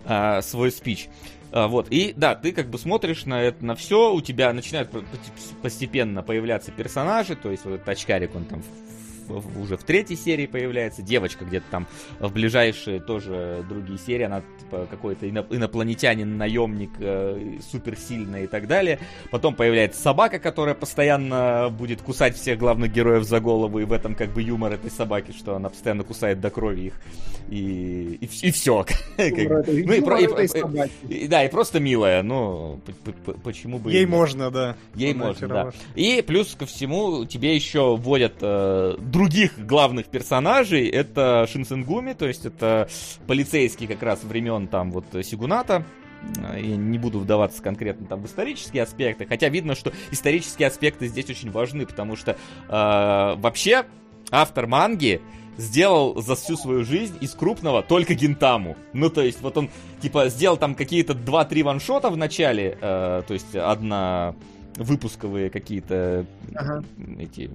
[0.04, 1.08] а, свой спич.
[1.52, 4.90] А, вот, и да, ты как бы смотришь на это, на все, у тебя начинают
[5.62, 8.62] постепенно появляться персонажи, то есть вот этот очкарик, он там
[9.28, 11.86] уже в третьей серии появляется, девочка где-то там
[12.18, 18.98] в ближайшие тоже другие серии, она типа какой-то инопланетянин, наемник, э, суперсильный и так далее.
[19.30, 24.14] Потом появляется собака, которая постоянно будет кусать всех главных героев за голову, и в этом
[24.14, 26.94] как бы юмор этой собаки, что она постоянно кусает до крови их.
[27.48, 28.86] И, и, и все.
[29.20, 29.92] Ну,
[31.08, 32.80] и, да, и просто милая, ну,
[33.42, 33.92] почему бы...
[33.92, 34.76] Ей можно, да.
[34.94, 35.72] Ей можно, да.
[35.94, 40.88] И плюс ко всему тебе еще вводят э, других главных персонажей.
[40.88, 42.88] Это Шинсенгуми, то есть это
[43.26, 45.84] полицейский как раз времен там вот Сигуната.
[46.42, 51.28] Я не буду вдаваться конкретно там в исторические аспекты, хотя видно, что исторические аспекты здесь
[51.28, 52.36] очень важны, потому что э,
[52.68, 53.84] вообще
[54.30, 55.20] автор манги
[55.58, 58.76] сделал за всю свою жизнь из крупного только Гентаму.
[58.94, 59.68] Ну, то есть, вот он,
[60.00, 64.34] типа, сделал там какие-то 2-3 ваншота в начале, э, то есть, одна
[64.76, 66.82] выпусковые какие-то Ага.
[67.18, 67.50] эти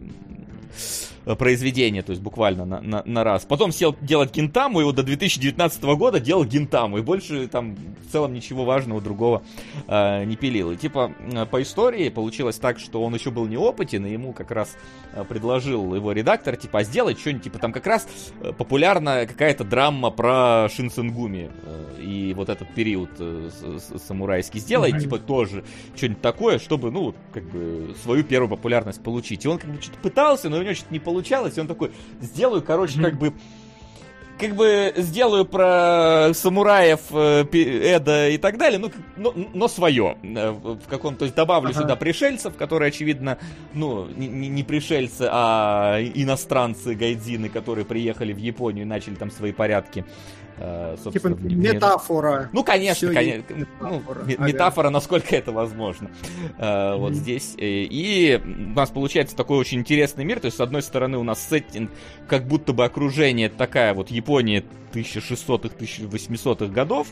[1.26, 3.46] м, произведения, то есть буквально на, на, на раз.
[3.46, 7.76] Потом сел делать Гентаму, и вот до 2019 года делал Гентаму, и больше там
[8.08, 9.42] в целом ничего важного другого
[9.88, 10.72] э, не пилил.
[10.72, 14.52] И типа э, по истории получилось так, что он еще был неопытен, и ему как
[14.52, 14.76] раз
[15.14, 18.08] э, предложил его редактор, типа, а сделать что-нибудь, типа, там как раз
[18.42, 24.60] э, популярна какая-то драма про Шинсенгуми, э, и вот этот период э, с- с- самурайский.
[24.60, 25.00] Сделай, Мгм.
[25.00, 25.64] типа, тоже
[25.96, 29.46] что-нибудь такое, чтобы, ну, вот, как бы, свою первую популярность получить.
[29.46, 31.92] И он как бы что-то пытался, но у него что-то не получалось, и он такой,
[32.22, 33.34] сделаю, короче, как бы,
[34.38, 40.18] как бы сделаю про самураев, э, Эда и так далее, ну, но, но свое.
[40.24, 41.82] э, В каком, то есть добавлю Ага.
[41.82, 43.38] сюда пришельцев, которые, очевидно,
[43.74, 49.54] ну, не- не пришельцы, а иностранцы, гайдзины, которые приехали в Японию и начали там свои
[49.54, 50.04] порядки.
[50.58, 52.50] Э, Типа в- метафора.
[52.54, 53.44] ну, конечно, конечно.
[53.50, 54.24] Ну, метафора.
[54.24, 54.48] ме- Ага.
[54.48, 56.10] метафора, насколько это возможно.
[56.58, 57.56] Э, Вот здесь.
[57.58, 60.40] э, И у нас получается такой очень интересный мир.
[60.40, 61.92] То есть, с одной стороны, у нас сеттинг,
[62.28, 64.64] как будто бы окружение такая вот Япония
[64.94, 67.08] 1600-х, 1800-х годов,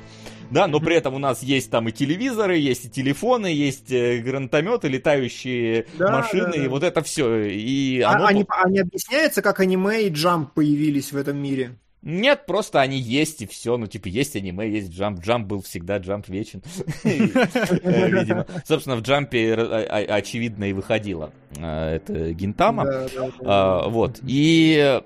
[0.49, 4.87] да, но при этом у нас есть там и телевизоры, есть и телефоны, есть гранатометы,
[4.87, 6.63] летающие Да, машины, да, да.
[6.63, 7.43] и вот это все.
[7.49, 8.25] И А, оно...
[8.27, 11.75] они, они объясняется, как аниме и джамп появились в этом мире?
[12.03, 13.77] Нет, просто они есть и все.
[13.77, 15.21] Ну, типа, есть аниме, есть джамп.
[15.21, 16.61] Джамп был всегда, джамп вечен.
[17.03, 18.45] Э, Видимо.
[18.65, 21.31] Собственно, в джампе э, очевидно и выходило.
[21.57, 23.07] э, Это Гинтама.
[23.45, 24.19] А, Вот.
[24.27, 25.01] И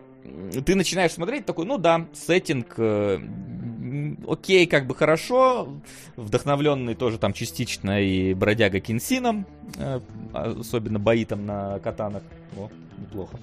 [0.65, 2.78] ты начинаешь смотреть, такой, ну да, сеттинг,
[4.28, 5.69] окей, как бы хорошо,
[6.15, 9.45] вдохновленный тоже там частично и бродяга Кинсином,
[9.78, 9.99] э,
[10.34, 12.24] особенно бои там на катанах.
[12.57, 12.69] О,
[12.99, 13.38] неплохо.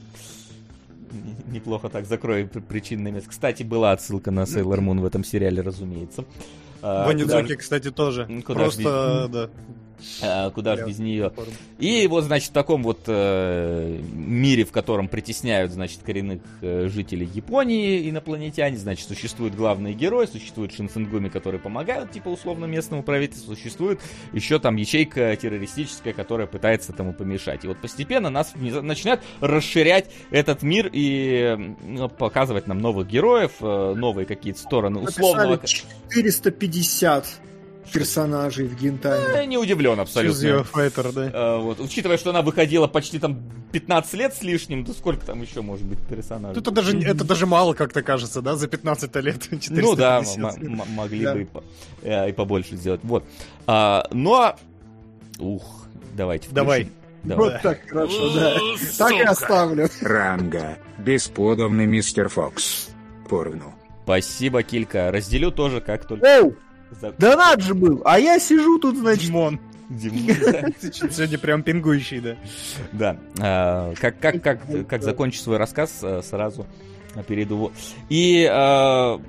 [1.53, 3.31] Неплохо так, закрой пр- причинное место.
[3.31, 6.25] Кстати, была отсылка на Сейлор Мун в этом сериале, разумеется.
[6.83, 8.27] А, Ванидзуки, куда кстати, тоже.
[8.45, 9.51] Куда Просто, да.
[10.23, 11.33] А, Куда же без нее?
[11.79, 17.29] И вот, значит, в таком вот э, мире, в котором притесняют, значит, коренных э, жителей
[17.33, 24.01] Японии, инопланетяне, значит, существует главный герой, существует Шинсенгуми, которые помогают, типа, условно, местному правительству, существует
[24.33, 27.65] еще там ячейка террористическая, которая пытается этому помешать.
[27.65, 33.95] И вот постепенно нас начинают расширять этот мир и ну, показывать нам новых героев, э,
[33.95, 35.53] новые какие-то стороны условного...
[35.53, 37.27] Написали 450
[37.93, 39.25] персонажей в Гентаме.
[39.35, 40.39] Я не удивлен абсолютно.
[40.41, 41.31] Choose fighter, да.
[41.33, 41.81] А, вот.
[41.81, 43.43] Учитывая, что она выходила почти там
[43.73, 46.61] 15 лет с лишним, то сколько там еще может быть персонажей?
[46.61, 49.43] Это даже, это даже мало как-то кажется, да, за 15 лет.
[49.61, 49.77] 450.
[49.83, 51.35] ну да, м- м- могли Да.
[51.35, 51.65] бы и, по-
[52.03, 53.01] э, и побольше сделать.
[53.03, 53.25] Вот.
[53.67, 54.57] А, но...
[55.39, 56.55] Ух, давайте включим.
[56.65, 56.89] Давай.
[57.25, 57.53] Давай.
[57.53, 58.55] Вот так хорошо, да.
[58.55, 58.59] Э,
[58.99, 59.89] Так и оставлю.
[60.03, 60.79] Ранга.
[60.99, 62.89] Бесподобный мистер Фокс.
[63.29, 63.73] Порвну.
[64.05, 65.11] Спасибо, Килька.
[65.11, 66.41] Разделю тоже, как только...
[66.43, 66.55] Оу,
[67.19, 69.27] донат же был, а я сижу тут, значит.
[69.27, 69.59] Димон.
[69.89, 70.69] Димон, да.
[71.11, 72.37] Сегодня прям пингующий, да.
[72.93, 73.17] Да.
[73.41, 76.67] А, как, как, как, как закончу свой рассказ, а, сразу
[77.29, 77.57] перейду.
[77.69, 77.73] в-
[78.09, 79.21] И, а,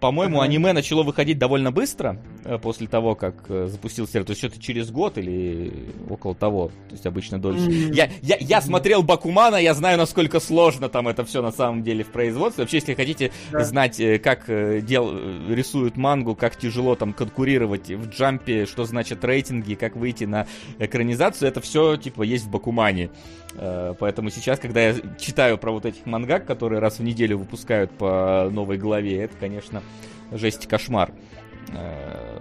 [0.00, 2.31] по-моему, аниме начало выходить довольно быстро э,
[2.62, 4.24] после того, как э, запустил серию.
[4.24, 5.72] То есть что-то через год или
[6.10, 6.68] около того.
[6.88, 7.64] То есть обычно дольше.
[7.66, 7.92] М.
[7.92, 12.04] Я, я, я смотрел Бакумана, я знаю, насколько сложно там это все на самом деле
[12.04, 12.64] в производстве.
[12.64, 13.64] Вообще, если хотите Да.
[13.64, 18.84] знать, э, как э, дел, э, рисуют мангу, как тяжело там конкурировать в джампе, что
[18.84, 20.46] значит рейтинги, как выйти на
[20.78, 23.10] экранизацию, это все типа есть в Бакумане.
[23.54, 27.90] Э, Поэтому сейчас, когда я читаю про вот этих мангак, которые раз в неделю выпускают
[27.92, 29.82] по новой главе, это, конечно,
[30.32, 31.12] жесть и кошмар.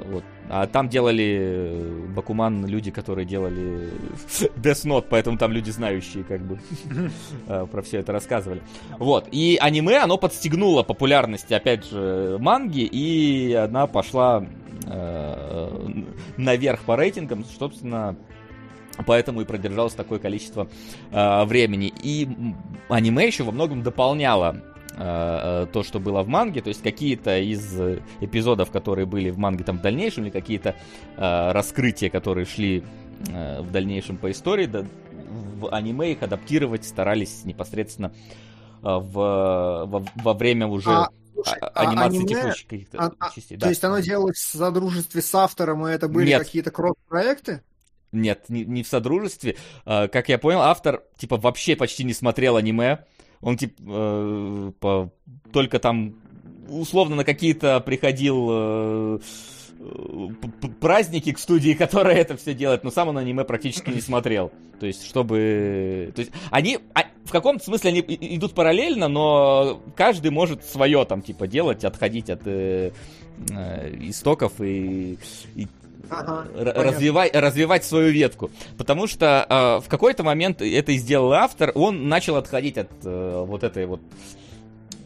[0.05, 0.23] Вот.
[0.49, 3.89] А там делали э, Бакуман люди, которые делали
[4.57, 6.59] Death Note, поэтому там люди знающие, как бы,
[7.47, 8.61] э, про все это рассказывали.
[8.97, 9.27] Вот.
[9.31, 14.45] И аниме, оно подстегнуло популярность, опять же, манги, и она пошла
[14.85, 15.87] э,
[16.37, 18.15] наверх по рейтингам, собственно,
[19.05, 20.67] Поэтому и продержалось такое количество
[21.11, 21.93] э, времени.
[22.03, 22.27] И
[22.89, 24.61] аниме еще во многом дополняло
[24.97, 26.61] то, что было в манге.
[26.61, 30.75] То есть какие-то из э, эпизодов, которые были в манге там в дальнейшем, или какие-то
[31.17, 32.83] э, раскрытия, которые шли
[33.29, 34.85] э, в дальнейшем по истории, да,
[35.59, 38.11] в аниме их адаптировать старались непосредственно э,
[38.81, 43.29] в, во, во время уже А, слушай, а- а анимации аниме, текущих каких-то а- а-
[43.33, 43.55] частей.
[43.55, 43.69] То Да.
[43.69, 47.61] есть оно делалось в содружестве с автором, и это были какие-то кросс-проекты?
[48.11, 49.55] Нет, не, не в содружестве.
[49.85, 53.05] А, как я понял, автор, типа, вообще почти не смотрел аниме.
[53.41, 55.11] Он, типа, по-
[55.51, 56.15] только там
[56.69, 59.19] условно на какие-то приходил э,
[60.79, 64.51] праздники к студии, которая это все делает, но сам он аниме практически не смотрел.
[64.79, 66.11] То есть, чтобы...
[66.15, 66.79] То есть, они...
[66.93, 67.99] а, в каком-то смысле они
[68.35, 72.91] идут параллельно, но каждый может свое там, типа, делать, отходить от э,
[73.51, 75.17] э, истоков и,
[75.55, 75.67] и
[76.11, 76.83] Ага, р- понятно.
[76.83, 77.33] развивать,
[77.85, 78.51] свою ветку.
[78.77, 83.43] Потому что э, в какой-то момент это и сделал автор, он начал отходить от э,
[83.47, 84.01] вот этой вот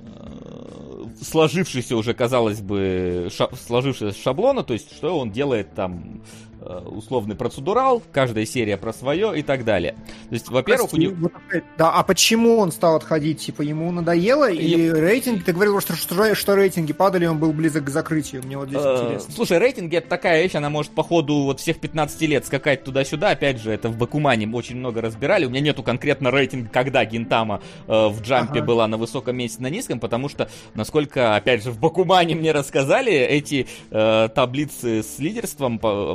[0.06, 6.22] э, сложившейся уже, казалось бы, ша- сложившегося шаблона, то есть что он делает там
[6.66, 9.94] условный процедурал, каждая серия про свое и так далее.
[10.30, 11.30] То есть, во-первых, у него...
[11.78, 13.40] Да, а почему он стал отходить?
[13.42, 14.50] Типа, ему надоело?
[14.52, 15.44] Или рейтинг?
[15.44, 18.44] Ты говорил, что, что, что рейтинги падали, он был близок к закрытию.
[18.46, 19.34] Мне вот здесь Э, интересно.
[19.34, 23.32] Слушай, рейтинги это такая вещь, она может по ходу вот всех 15 лет скакать туда-сюда.
[23.32, 25.46] Опять же, это в Бакумане очень много разбирали.
[25.46, 28.66] У меня нету конкретно рейтинга, когда Гинтама э, в джампе Ага.
[28.66, 33.12] была на высоком месте, на низком, потому что, насколько, опять же, в Бакумане мне рассказали,
[33.14, 36.14] эти э, таблицы с лидерством по-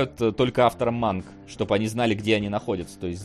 [0.00, 2.98] высылают э, только авторам манг, чтобы они знали, где они находятся.
[2.98, 3.24] То есть,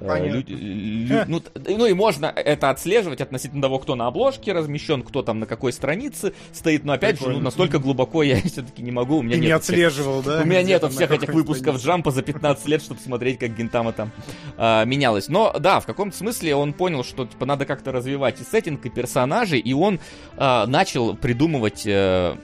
[0.00, 5.02] э, люди- лю- ну, ну и можно это отслеживать относительно того, кто на обложке размещен,
[5.02, 6.84] кто там на какой странице стоит.
[6.84, 7.44] Но опять же, ну, Прикольно.
[7.44, 9.18] настолько глубоко я все-таки не могу.
[9.18, 10.40] У меня Ты не нет всех- отслеживал, да?
[10.42, 11.86] у меня на всех этих выпусков странице?
[11.86, 14.10] Джампа за 15 лет, чтобы смотреть, как Гинтама там
[14.56, 15.28] а, менялась.
[15.28, 18.90] Но да, в каком-то смысле он понял, что типа надо как-то развивать и сеттинг, и
[18.90, 20.00] персонажей, и он
[20.36, 22.36] а, начал придумывать э,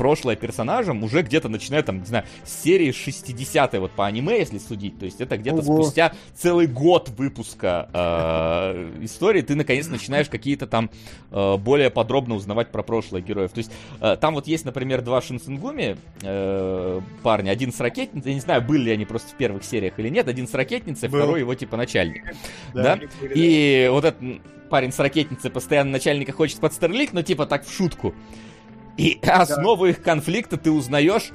[0.00, 4.56] прошлое персонажам уже где-то начиная там, не знаю, с серии 60 вот по аниме, если
[4.56, 4.98] судить.
[4.98, 10.88] То есть это где-то спустя целый год выпуска э, истории ты наконец начинаешь какие-то там
[11.30, 13.52] э, более подробно узнавать про прошлое героев.
[13.52, 13.70] То есть
[14.00, 17.50] э, там вот есть, например, два Шинсенгуми э, парня.
[17.50, 20.28] Один с ракетницей, я не знаю, были ли они просто в первых сериях или нет.
[20.28, 21.18] Один с ракетницей, Был.
[21.18, 22.24] второй его типа начальник.
[22.72, 22.96] Да.
[22.96, 23.00] Да?
[23.34, 24.40] И вот этот
[24.70, 28.14] парень с ракетницей постоянно начальника хочет подстерлить, но типа так в шутку.
[28.96, 31.32] И основу их конфликта ты узнаешь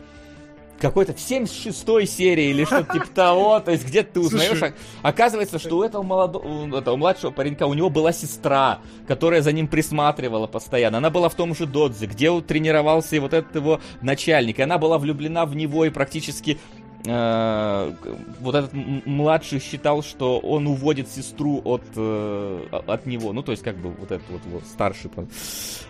[0.80, 4.74] какой-то в 76-й серии или что-то типа того, то есть где-то ты узнаешь, Слушай.
[5.02, 9.42] а- оказывается, что у этого молодого, у этого младшего паренька, у него была сестра, которая
[9.42, 13.56] за ним присматривала постоянно, она была в том же додзе, где тренировался и вот этот
[13.56, 16.60] его начальник, и она была влюблена в него и практически
[17.06, 17.94] э,
[18.40, 23.34] вот этот младший считал, что он уводит сестру от, э, от него.
[23.34, 25.12] Ну, то есть, как бы, вот этот вот, вот старший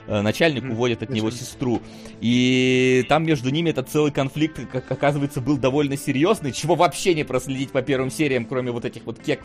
[0.08, 1.82] э, начальник уводит от него сестру.
[2.22, 7.24] И там между ними этот целый конфликт, как оказывается, был довольно серьезный, чего вообще не
[7.24, 9.42] проследить по первым сериям, кроме вот этих вот кек,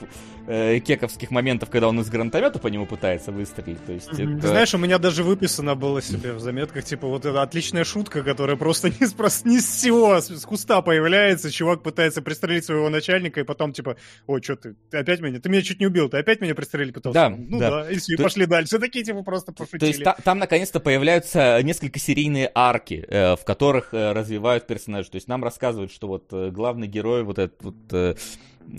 [0.47, 3.85] э, кековских моментов, когда он из гранатомета по нему пытается выстрелить.
[3.87, 7.25] То есть, это- Ты знаешь, у меня даже выписано было себе в заметках, типа, вот
[7.25, 11.83] эта отличная шутка, которая просто не с, не с всего, с, с куста появляется, чувак
[11.83, 15.61] пытается пристрелить своего начальника, и потом, типа, ой, что ты, ты опять меня, ты меня
[15.61, 17.13] чуть не убил, ты опять меня пристрелить пытался?
[17.13, 17.71] Да, ну да.
[17.71, 19.79] да, и все, То- пошли дальше, такие, типа, просто пошутили.
[19.81, 25.11] То есть та- там наконец-то появляются несколько серийные арки, э, в которых э, развивают персонажей.
[25.11, 27.77] То есть нам рассказывают, что вот э, главный герой, вот этот вот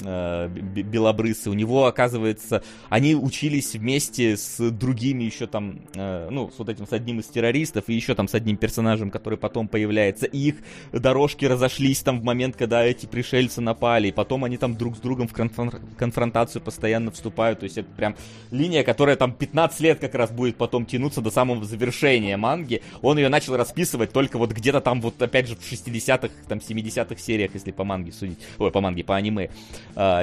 [0.03, 6.49] э, б- белобрысый, у него, оказывается, они учились вместе с другими еще там, э, ну,
[6.49, 9.67] с вот этим, с одним из террористов и еще там с одним персонажем, который потом
[9.67, 10.25] появляется.
[10.25, 10.55] И их
[10.91, 14.99] дорожки разошлись там в момент, когда эти пришельцы напали, и потом они там друг с
[14.99, 17.59] другом в конфрон- конфронтацию постоянно вступают.
[17.59, 18.15] То есть это прям
[18.51, 22.81] линия, которая там 15 лет как раз будет потом тянуться до самого завершения манги.
[23.01, 27.15] Он ее начал расписывать только вот где-то там вот опять же в 60-х, там 70-х
[27.21, 28.39] сериях, если по манге судить.
[28.57, 29.49] Ой, по манге, по аниме,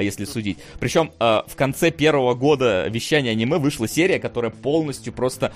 [0.01, 0.57] если судить.
[0.79, 5.53] Причем а, в конце первого года вещания аниме вышла серия, которая полностью просто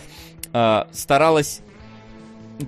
[0.53, 1.61] а, старалась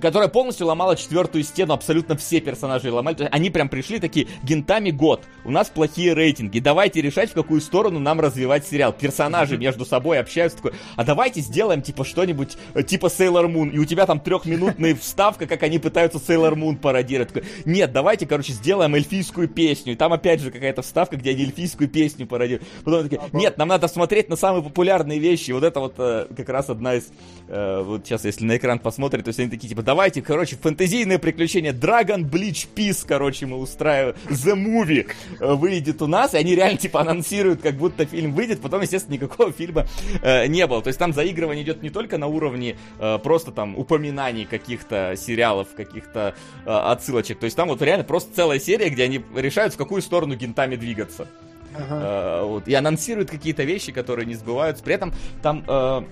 [0.00, 3.28] которая полностью ломала четвертую стену, абсолютно все персонажи ломали.
[3.30, 7.98] Они прям пришли такие, гентами год, у нас плохие рейтинги, давайте решать, в какую сторону
[7.98, 8.92] нам развивать сериал.
[8.92, 13.78] Персонажи между собой общаются, такой, а давайте сделаем типа что-нибудь э, типа Sailor Moon, и
[13.78, 17.32] у тебя там трехминутная вставка, как они пытаются Sailor Moon пародировать.
[17.32, 19.92] Такой, Нет, давайте, короче, сделаем эльфийскую песню.
[19.92, 22.66] И там опять же какая-то вставка, где они эльфийскую песню пародируют.
[22.84, 25.52] Потом такие, нет, нам надо смотреть на самые популярные вещи.
[25.52, 27.08] Вот это вот э, как раз одна из...
[27.48, 31.18] э, вот сейчас, если на экран посмотрит, то есть они такие, типа, давайте, короче, фэнтезийное
[31.18, 34.16] приключение Dragon Bleach Peace, короче, мы устраиваем.
[34.28, 35.06] The Movie
[35.38, 39.14] э, выйдет у нас, и они реально, типа, анонсируют, как будто фильм выйдет, потом, естественно,
[39.14, 39.86] никакого фильма
[40.22, 40.80] э, не было.
[40.80, 45.68] То есть там заигрывание идет не только на уровне э, просто там упоминаний каких-то сериалов,
[45.76, 46.34] каких-то
[46.64, 47.38] э, отсылочек.
[47.38, 50.76] То есть там вот реально просто целая серия, где они решают, в какую сторону гентами
[50.76, 51.28] двигаться.
[51.74, 52.00] Ага.
[52.02, 54.82] Э, вот, и анонсируют какие-то вещи, которые не сбываются.
[54.82, 55.12] При этом
[55.42, 56.02] там, э,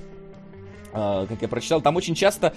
[0.93, 2.53] э, как я прочитал, там очень часто,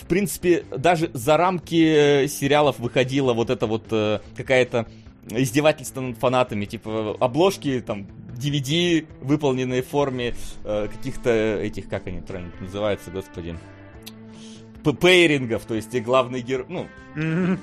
[0.00, 4.86] в принципе, даже за рамки э, сериалов выходила вот это вот э, какая-то
[5.30, 8.06] издевательство над фанатами, типа обложки там
[8.36, 10.34] DVD, выполненные в форме
[10.64, 13.56] э, каких-то этих, как они правильно называются, господи,
[15.00, 17.58] пейрингов, то есть главный герой, ну, Мгм.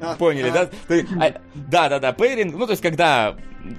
[0.00, 0.68] А, Поняли, да?
[0.88, 3.36] То есть, а, Да, да, да, пейринг, ну, то есть, когда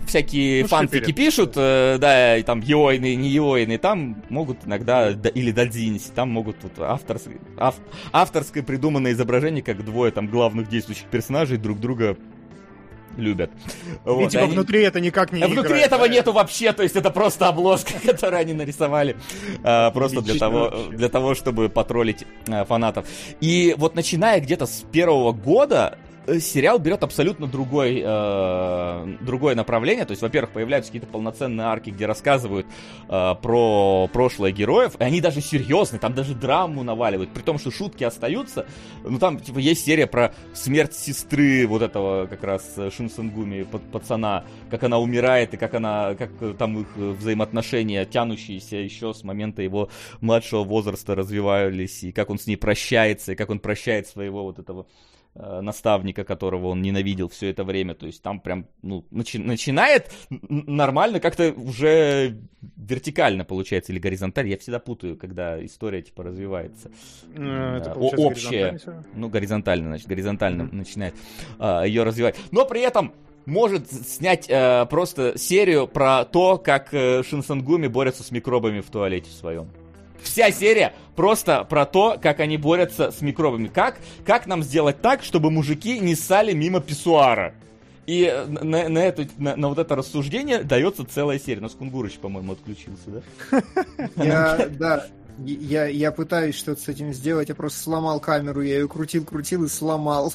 [0.07, 5.29] всякие Ну, фанфики пишут, э, да, и там еойные, не еойные, там могут иногда, да,
[5.29, 7.75] или додзинись, там могут вот авторское, ав-
[8.11, 12.17] авторское придуманное изображение, как двое там главных действующих персонажей друг друга
[13.17, 13.49] любят.
[14.03, 16.13] Вот, И типа они- внутри это никак не а внутри играет, этого да?
[16.13, 19.15] нету вообще, то есть это просто обложка, которую они нарисовали
[19.63, 23.05] а, просто для того, для того, чтобы потроллить а, фанатов.
[23.39, 25.97] И вот начиная где-то с первого года
[26.39, 30.05] сериал берет абсолютно другой, э, другое направление.
[30.05, 32.67] То есть, во-первых, появляются какие-то полноценные арки, где рассказывают
[33.07, 37.71] э, про прошлое героев, и они даже серьезные, там даже драму наваливают, при том, что
[37.71, 38.65] шутки остаются.
[39.03, 44.45] Ну, там, типа, есть серия про смерть сестры вот этого как раз э, Шинсенгуми, пацана,
[44.69, 49.23] как она умирает, и как она, как э, там их э, взаимоотношения, тянущиеся еще с
[49.23, 49.89] момента его
[50.21, 54.59] младшего возраста развивались, и как он с ней прощается, и как он прощает своего вот
[54.59, 57.93] этого э, наставника, которого он ненавидел все это время.
[57.93, 62.37] То есть там прям, ну, начи- начинает нормально, как-то уже
[62.77, 64.51] вертикально получается, или горизонтально.
[64.51, 66.89] Я всегда путаю, когда история, типа, развивается.
[67.35, 68.71] Э, это О- общее.
[68.71, 68.93] горизонтально всё?
[69.13, 71.15] Ну, горизонтально, значит, горизонтально начинает
[71.85, 72.37] ее развивать.
[72.51, 73.11] Но при этом
[73.45, 79.29] может снять э, просто серию про то, как э, Шинсангуми борются с микробами в туалете
[79.31, 79.69] своем.
[80.25, 83.67] Вся серия просто про то, как они борются с микробами.
[83.67, 87.53] Как, как нам сделать так, чтобы мужики не ссали мимо писсуара?
[88.05, 91.61] И э, на, на, эту, на, на вот это рассуждение дается целая серия.
[91.61, 93.61] Но Скунгурыч, по-моему, отключился, да?
[94.77, 95.05] Да,
[95.37, 99.67] я, я пытаюсь что-то с этим сделать, я просто сломал камеру, я ее крутил-крутил и
[99.67, 100.33] сломал.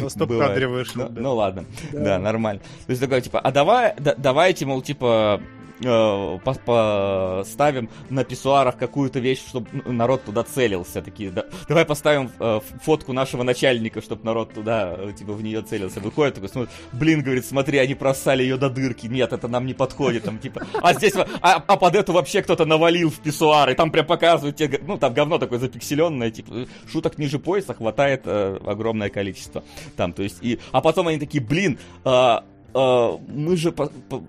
[0.00, 1.08] На стоп-кадре вышел.
[1.10, 2.18] Ну, ну ладно, да.
[2.18, 2.60] нормально.
[2.86, 5.40] То есть такое, типа, а давай, да- давайте, мол, типа,
[5.82, 6.54] э, по-
[7.38, 11.02] поставим на писсуарах какую-то вещь, чтобы народ туда целился.
[11.02, 15.62] Такие, да, давай поставим э, фотку нашего начальника, чтобы народ туда, э, типа, в нее
[15.62, 16.00] целился.
[16.00, 19.06] Выходит такой, смотрит, блин, говорит, смотри, они просали ее до дырки.
[19.06, 20.24] Нет, это нам не подходит.
[20.24, 24.06] Там, типа, а здесь, а, а под эту вообще кто-то навалил в писсуар, там прям
[24.06, 29.62] показывают те, ну, там говно такое запикселенное, типа, шуток ниже пояса хватает э, огромное количество.
[29.96, 32.44] Там, то есть, и, а потом они такие, блин, а,
[32.74, 34.22] мы же, по- по-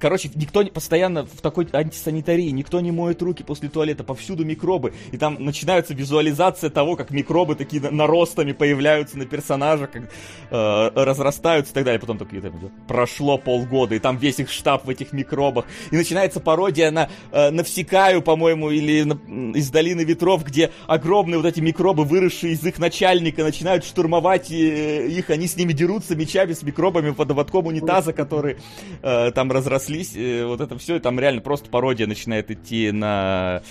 [0.00, 4.92] короче, никто не, постоянно в такой антисанитарии, никто не моет руки после туалета, повсюду микробы,
[5.12, 10.02] и там начинается визуализация того, как микробы такие на- наростами появляются на персонажах, как
[10.50, 12.00] э, разрастаются и так далее.
[12.00, 12.52] Потом такие, там,
[12.88, 17.50] прошло полгода, и там весь их штаб в этих микробах, и начинается пародия на э,
[17.50, 22.78] Навсекаю, по-моему, или на- из Долины Ветров, где огромные вот эти микробы, выросшие из их
[22.78, 28.12] начальника, начинают штурмовать э, их, они с ними дерутся мечами с микробами под ободком унитаза,
[28.12, 28.56] которые
[29.02, 33.62] э, там разрослись, э, вот это все, и там реально просто пародия начинает идти на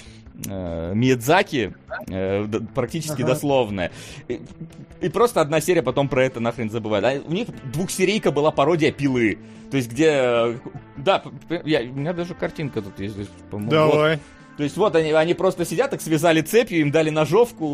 [0.48, 1.74] э, Миядзаки,
[2.08, 3.34] э, практически Ага.
[3.34, 3.92] дословная.
[4.28, 4.42] И,
[5.02, 7.04] и просто одна серия потом про это нахрен забывает.
[7.06, 9.38] А у них двухсерийка была пародия пилы.
[9.70, 10.60] То есть, где...
[10.98, 11.24] Да,
[11.64, 13.14] я, у меня даже картинка тут есть.
[13.16, 13.72] здесь, по-моему.
[13.86, 13.92] Вот.
[13.94, 14.20] Давай.
[14.58, 17.66] То есть вот они, они просто сидят, так связали цепью, им дали ножовку,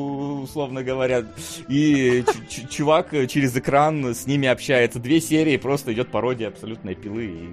[0.43, 1.25] условно говоря,
[1.67, 4.99] и ч- ч- чувак через экран с ними общается.
[4.99, 7.25] Две серии, просто идет пародия абсолютной пилы.
[7.25, 7.49] И...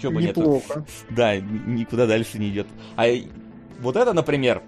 [0.00, 0.40] Чё бы нету.
[0.40, 0.84] Неплохо.
[1.10, 2.66] Да, н- никуда дальше не идет.
[2.96, 3.06] А
[3.80, 4.62] вот это, например,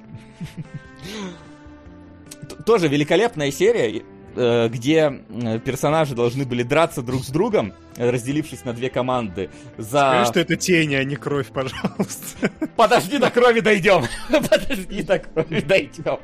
[2.66, 4.02] тоже великолепная серия,
[4.36, 9.50] э, где э, персонажи должны были драться друг с другом, разделившись на две команды.
[9.76, 9.98] За...
[9.98, 12.50] Скажи, что это тени, а не кровь, пожалуйста.
[12.76, 14.04] Подожди, до крови дойдем.
[14.28, 16.18] Подожди, до крови дойдем.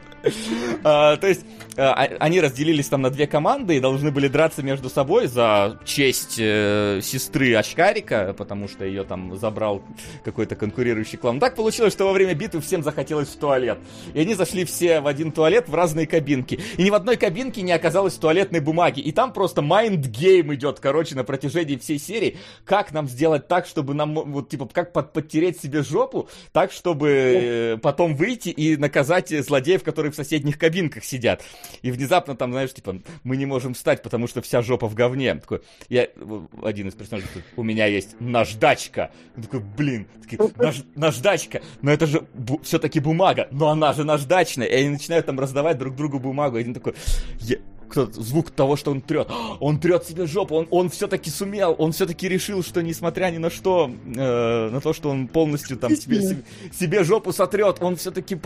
[0.83, 1.45] А, То есть,
[1.77, 6.37] а, они разделились там на две команды и должны были драться между собой за честь
[6.39, 9.83] э, сестры Очкарика, потому что ее там забрал
[10.25, 11.39] какой-то конкурирующий клан.
[11.39, 13.79] Так получилось, что во время битвы всем захотелось в туалет.
[14.15, 16.61] И они зашли все в один туалет в разные кабинки.
[16.77, 19.01] И ни в одной кабинке не оказалось туалетной бумаги.
[19.01, 22.37] И там просто mind game идет, короче, на протяжении всей серии.
[22.65, 27.09] Как нам сделать так, чтобы нам, вот, типа, как под- подтереть себе жопу, так, чтобы
[27.09, 31.43] э, потом выйти и наказать э, злодеев, которые в соседних кабинках сидят.
[31.83, 35.35] И внезапно там, знаешь, типа, мы не можем встать, потому что вся жопа в говне.
[35.35, 36.07] Такой, я,
[36.63, 39.11] один из персонажей, такой, у меня есть наждачка.
[39.37, 42.27] Он такой, блин, такие, «Наж- наждачка, но это же
[42.63, 44.67] все-таки бумага, но она же наждачная.
[44.67, 46.57] И они начинают там раздавать друг другу бумагу.
[46.57, 46.95] Один такой,
[47.41, 47.59] «Я-
[47.89, 49.29] кто звук того, что он трет.
[49.61, 53.51] Он трет себе жопу, он, он все-таки сумел, он все-таки решил, что несмотря ни на
[53.51, 56.43] что, э, на то, что он полностью там себе, себе,
[56.73, 58.39] себе жопу сотрет, он все-таки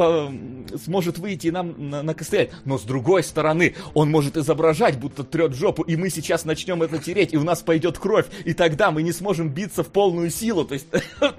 [0.84, 2.50] сможет выйти и нам на, накострять.
[2.64, 6.98] Но с другой стороны, он может изображать, будто трет жопу, и мы сейчас начнем это
[6.98, 10.64] тереть, и у нас пойдет кровь, и тогда мы не сможем биться в полную силу.
[10.64, 10.86] То есть
[11.20, 11.30] э,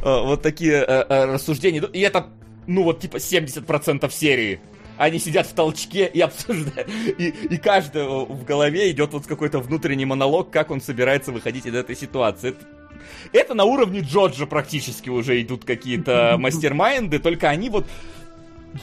[0.00, 1.82] вот такие э, э, рассуждения.
[1.92, 2.26] И это,
[2.66, 4.60] ну вот типа 70% серии.
[4.98, 6.88] Они сидят в толчке и обсуждают,
[7.18, 11.74] и, и каждого в голове идет вот какой-то внутренний монолог, как он собирается выходить из
[11.74, 12.50] этой ситуации.
[12.50, 12.66] Это,
[13.32, 17.86] это на уровне Джоджа практически уже идут какие-то мастермайнды, только они вот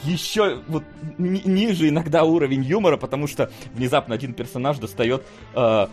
[0.04, 0.84] еще вот
[1.18, 5.24] ни- ниже иногда уровень юмора, потому что внезапно один персонаж достает
[5.54, 5.86] э,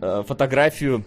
[0.00, 1.04] э, фотографию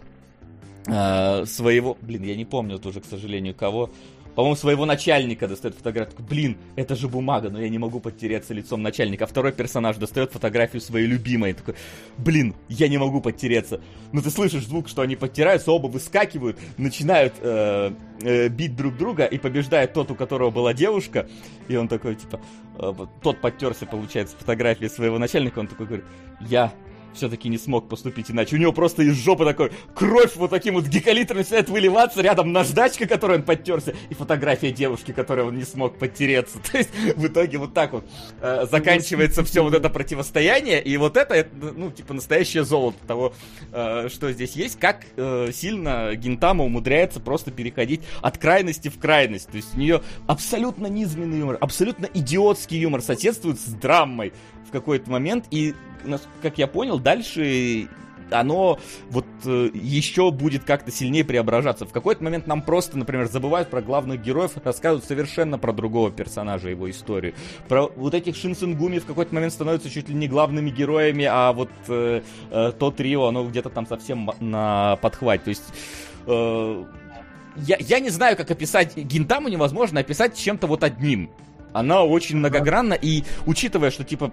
[0.86, 3.90] э, своего, блин, я не помню вот уже, к сожалению, кого,
[4.36, 6.16] по-моему, своего начальника достает фотографию.
[6.28, 9.26] Блин, это же бумага, но я не могу подтереться лицом начальника.
[9.26, 11.54] А второй персонаж достает фотографию своей любимой.
[11.54, 11.76] Такой,
[12.18, 13.82] блин, я не могу подтереться.
[14.12, 17.92] Ну ты слышишь звук, что они подтираются, оба выскакивают, начинают э,
[18.22, 21.28] э, бить друг друга, и побеждает тот, у которого была девушка.
[21.68, 22.40] И он такой, типа,
[22.78, 25.60] э, тот подтерся, получается, фотографии своего начальника.
[25.60, 26.06] Он такой говорит,
[26.42, 26.72] я
[27.14, 28.56] все-таки не смог поступить иначе.
[28.56, 33.08] У него просто из жопы такой кровь вот таким вот гекалитром начинает выливаться, рядом наждачка,
[33.08, 36.60] которой он подтерся, и фотография девушки, которой он не смог подтереться.
[36.72, 38.06] То есть в итоге вот так вот
[38.42, 43.34] э, заканчивается все вот это противостояние, и вот это, это, ну, типа настоящее золото того,
[43.72, 49.50] э, что здесь есть, как э, сильно Гинтама умудряется просто переходить от крайности в крайность.
[49.50, 54.34] То есть у нее абсолютно низменный юмор, абсолютно идиотский юмор соседствует с драмой
[54.68, 55.74] в какой-то момент, и,
[56.42, 57.88] как я понял, дальше
[58.32, 61.86] оно вот э, еще будет как-то сильнее преображаться.
[61.86, 66.70] В какой-то момент нам просто, например, забывают про главных героев, рассказывают совершенно про другого персонажа,
[66.70, 67.34] его историю.
[67.68, 71.72] Про вот этих Шинсенгуми в какой-то момент становятся чуть ли не главными героями, а вот
[71.88, 72.22] э,
[72.52, 75.44] э, то трио, оно где-то там совсем на подхвате.
[75.46, 75.64] То есть...
[76.28, 76.86] э,
[77.56, 81.30] я, я не знаю, как описать Гинтаму невозможно описать чем-то вот одним.
[81.74, 84.32] Она очень многогранна, и учитывая, что типа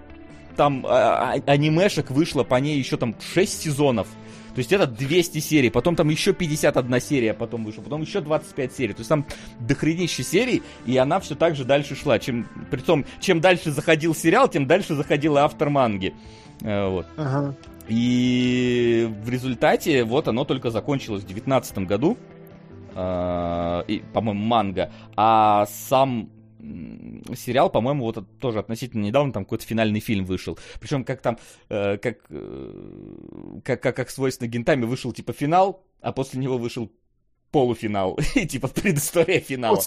[0.57, 4.07] там а, а, анимешек вышло по ней еще там 6 сезонов.
[4.55, 8.73] То есть это 200 серий, потом там еще 51 серия потом вышла, потом еще 25
[8.73, 8.93] серий.
[8.93, 9.25] То есть там
[9.59, 12.17] дохренище серий, и она все так же дальше шла.
[12.17, 16.15] Чем, притом, чем дальше заходил сериал, тем дальше заходил и автор манги.
[16.61, 17.05] Э, Вот.
[17.17, 17.55] Ага.
[17.87, 22.17] И в результате вот оно только закончилось в 2019 году.
[22.95, 24.91] А, и, по-моему, манга.
[25.15, 26.31] А сам
[27.35, 30.57] сериал, по-моему, вот от- тоже относительно недавно там какой-то финальный фильм вышел.
[30.79, 31.37] Причем как там,
[31.69, 36.91] э, как, э, как, как, как свойственно Гентами вышел типа финал, а после него вышел
[37.51, 38.19] полуфинал.
[38.35, 39.79] И типа предыстория финала.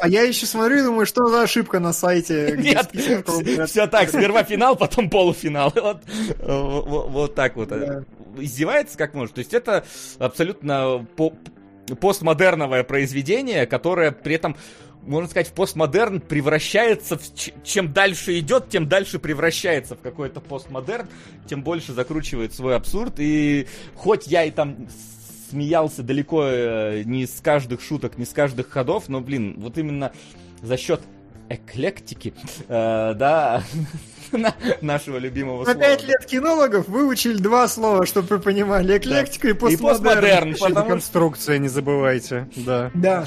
[0.00, 2.56] А я еще смотрю и думаю, что за ошибка на сайте.
[2.58, 2.90] Нет,
[3.68, 5.72] все так, сперва финал, потом полуфинал.
[5.74, 6.02] Вот,
[6.38, 7.68] э, вот, вот так вот.
[7.68, 8.04] Да.
[8.38, 9.34] Издевается как может.
[9.34, 9.84] То есть это
[10.18, 11.34] абсолютно по-
[12.00, 14.56] постмодерновое произведение, которое при этом
[15.06, 17.34] можно сказать, в постмодерн превращается в...
[17.34, 21.08] ч- Чем дальше идет, тем дальше превращается в какой-то постмодерн,
[21.48, 23.14] тем больше закручивает свой абсурд.
[23.18, 24.88] И хоть я и там
[25.50, 30.12] смеялся далеко э, не с каждых шуток, не с каждых ходов, но, блин, вот именно
[30.62, 31.00] за счет
[31.48, 32.32] эклектики,
[32.68, 33.62] э, да,
[34.32, 35.86] на- нашего любимого За слова.
[35.86, 38.96] пять лет кинологов выучили два слова, чтобы вы понимали.
[38.98, 39.92] Эклектика и И постмодерн.
[39.92, 42.48] постмодерн, Еще потому конструкция, не забывайте.
[42.56, 42.90] Да.
[42.94, 43.24] Да.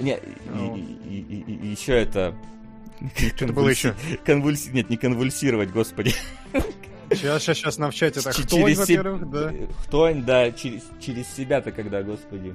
[0.00, 0.18] Не,
[0.52, 0.76] Ну.
[0.76, 2.34] и, еще это...
[3.36, 3.94] Что было еще?
[4.24, 4.70] Конвульси...
[4.70, 6.12] Нет, не конвульсировать, господи.
[7.10, 9.52] Сейчас, сейчас, сейчас нам в чате Ч- хтонь, во-первых, да.
[9.84, 12.54] Хтонь, да, через, через себя-то когда, господи.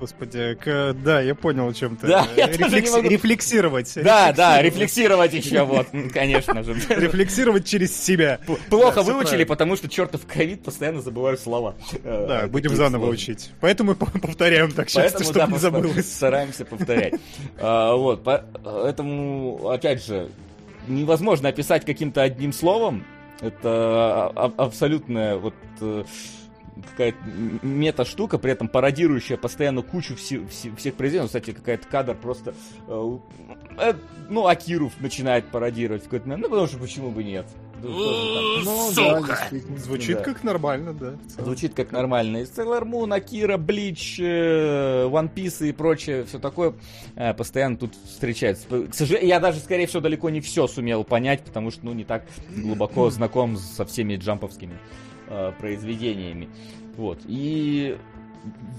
[0.00, 2.06] Господи, к- да, я понял, о чем ты.
[2.06, 2.46] Э.
[3.08, 3.92] Рефлексировать.
[3.96, 6.74] Да, да, рефлексировать еще, вот, конечно же.
[6.88, 8.38] Рефлексировать через себя.
[8.70, 11.74] Плохо выучили, потому что чертов ковид постоянно забываю слова.
[12.04, 13.50] Э, Да, будем такие заново учить.
[13.60, 16.12] Поэтому по- повторяем так часто, чтобы не забылось.
[16.12, 17.14] стараемся повторять.
[17.58, 20.28] А, Вот, по- поэтому, опять же,
[20.88, 23.04] невозможно описать каким-то одним словом.
[23.40, 26.04] Это а- а- абсолютная вот э,
[26.90, 27.18] какая-то
[27.62, 31.26] мета-штука, при этом пародирующая постоянно кучу все- все- всех произведений.
[31.26, 32.54] Кстати, какая-то кадр просто...
[32.88, 33.18] э,
[33.78, 33.94] э,
[34.28, 36.44] ну, Акиров начинает пародировать в какой-то момент.
[36.44, 37.46] Ну, потому что почему бы нет?
[37.82, 38.64] Ну, так.
[38.64, 39.32] Ну, да, Сука!
[39.40, 39.78] действительно.
[39.78, 40.22] Звучит Да.
[40.24, 41.14] как нормально, да.
[41.42, 42.38] Звучит как нормально.
[42.38, 46.74] И Sailor Moon, Акира, Блич, э, One Piece и прочее, все такое
[47.16, 48.66] э, постоянно тут встречается.
[48.68, 52.04] К сожалению, я даже, скорее всего, далеко не все сумел понять, потому что, ну, не
[52.04, 52.24] так
[52.56, 54.78] глубоко знаком со всеми джамповскими
[55.32, 56.48] э, произведениями.
[56.96, 57.20] Вот.
[57.26, 57.96] И...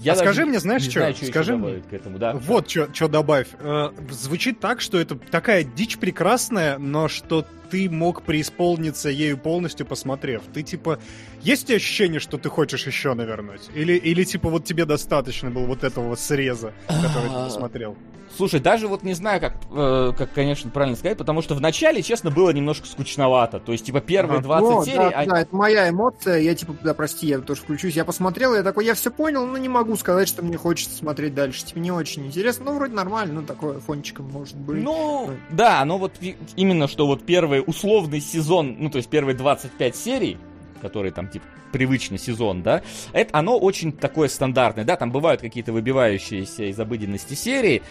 [0.02, 1.00] Я А скажи мне, знаешь, чё?
[1.00, 1.80] знаю, что Скажи мне.
[1.88, 2.34] к этому, да?
[2.34, 3.48] Вот что добавь.
[3.58, 9.84] Э, Звучит так, что это такая дичь прекрасная, но что ты мог преисполниться ею полностью,
[9.84, 10.42] посмотрев?
[10.52, 11.00] Ты, типа,
[11.42, 13.62] есть ощущение, что ты хочешь еще навернуть?
[13.74, 17.96] Или, или типа, вот тебе достаточно было вот этого вот среза, который ты посмотрел?
[18.36, 22.02] Слушай, даже вот не знаю, как, э, как, конечно, правильно сказать, потому что в начале,
[22.02, 23.60] честно, было немножко скучновато.
[23.60, 24.46] То есть, типа, первые Ага.
[24.46, 24.96] 20 Ну, серий...
[24.98, 26.40] да, а- да, это моя эмоция.
[26.40, 27.94] Я типа, да, прости, я тоже включусь.
[27.94, 31.34] Я посмотрел, я такой, я все понял, но не могу сказать, что мне хочется смотреть
[31.34, 31.64] дальше.
[31.64, 32.64] Типа, не очень интересно.
[32.64, 34.82] Ну, вроде нормально, ну, такое фончиком может быть.
[34.82, 36.14] Ну, да, но вот
[36.56, 40.38] именно что вот первый условный сезон, ну, то есть первые 25 серий,
[40.80, 42.82] которые там, типа, привычный сезон, да,
[43.12, 47.82] это, оно очень такое стандартное, да, там бывают какие-то выбивающиеся из обыденности серии,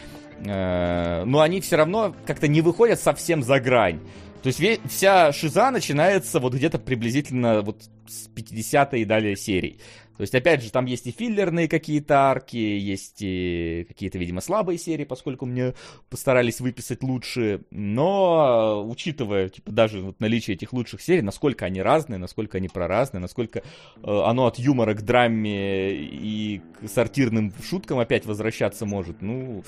[0.46, 4.00] э, но они все равно как-то не выходят совсем за грань.
[4.44, 9.80] То есть вся шиза начинается вот где-то приблизительно вот с 50 и далее серий.
[10.18, 14.78] То есть, опять же, там есть и филлерные какие-то арки, есть и какие-то, видимо, слабые
[14.78, 15.74] серии, поскольку мне
[16.10, 17.62] постарались выписать лучше.
[17.72, 23.22] Но, учитывая, типа, даже вот наличие этих лучших серий, насколько они разные, насколько они проразные,
[23.22, 23.64] насколько э,
[24.04, 29.64] оно от юмора к драме и сортирным шуткам опять возвращаться может, ну,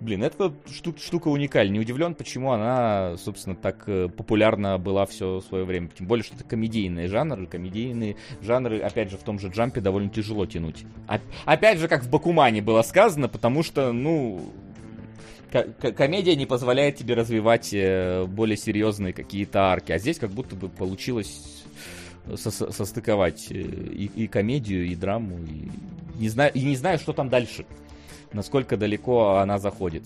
[0.00, 1.72] блин, это шту- штука уникальная.
[1.74, 5.88] Не удивлен, почему она, собственно, так э, популярна была все свое время.
[5.88, 10.08] Тем более, что это комедийные жанры, комедийные жанры, опять же, в том же джампе довольно
[10.10, 10.84] тяжело тянуть.
[11.08, 14.52] Оп- Опять же, как в Бакумане было сказано, потому что, ну,
[15.52, 20.30] ко- ко- комедия не позволяет тебе развивать э, более серьезные какие-то арки, а здесь как
[20.30, 21.64] будто бы получилось
[22.34, 25.68] со- со- состыковать э, и, и комедию, и драму, и
[26.18, 27.66] не знаю, и не знаю, что там дальше,
[28.32, 30.02] насколько далеко она заходит.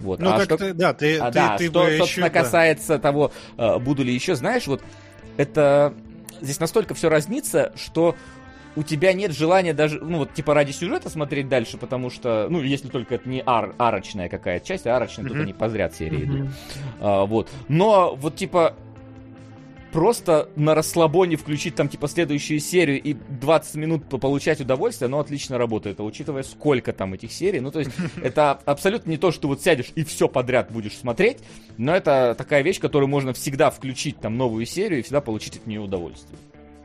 [0.00, 0.18] Вот.
[0.20, 2.30] Ну, а что, ты, да, ты, а, ты, да, ты что, собственно, еще, да.
[2.30, 4.82] касается того, э, буду ли еще, знаешь, вот
[5.36, 5.94] это
[6.40, 8.16] здесь настолько все разнится, что
[8.74, 12.62] у тебя нет желания даже, ну вот типа ради сюжета смотреть дальше, потому что, ну
[12.62, 15.42] если только это не ар, арочная какая-то часть, а арочная тут Мгм.
[15.42, 16.40] они позряд серии идут.
[16.40, 16.52] Мгм.
[17.00, 17.50] А, вот.
[17.68, 18.74] Но вот типа
[19.92, 25.20] просто на расслабоне включить там типа следующую серию и 20 минут по- получать удовольствие, оно
[25.20, 26.00] отлично работает.
[26.00, 27.90] А учитывая сколько там этих серий, ну то есть
[28.22, 31.38] это абсолютно не то, что вот сядешь и все подряд будешь смотреть,
[31.76, 35.66] но это такая вещь, которую можно всегда включить там новую серию и всегда получить от
[35.66, 36.38] нее удовольствие.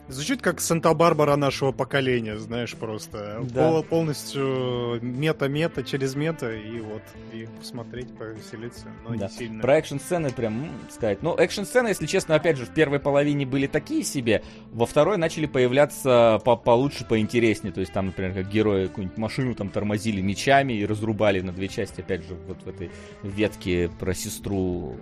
[0.10, 3.46] Звучит как Санта-Барбара нашего поколения, знаешь, просто.
[3.54, 3.70] Да.
[3.72, 7.02] Пол- полностью мета-мета через мета, и вот,
[7.34, 9.28] и посмотреть, повеселиться, но Да.
[9.28, 9.62] не сильно.
[9.62, 11.22] Про экшн-сцены прям сказать.
[11.22, 15.46] Ну, экшн-сцены, если честно, опять же, в первой половине были такие себе, во второй начали
[15.46, 17.74] появляться по получше, поинтереснее.
[17.74, 21.68] То есть там, например, как герои какую-нибудь машину там тормозили мечами и разрубали на две
[21.68, 22.92] части, опять же, вот в этой
[23.24, 24.96] ветке про сестру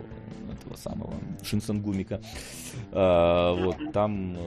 [0.65, 1.13] этого самого
[1.43, 2.21] Шинсангумика.
[2.91, 4.39] А, вот, там э,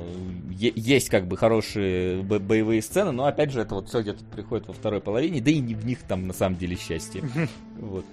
[0.51, 4.69] есть как бы хорошие бо- боевые сцены, но опять же, это вот все где-то приходит
[4.69, 7.23] во второй половине, да и не в них там на самом деле счастье.
[7.77, 8.05] Вот.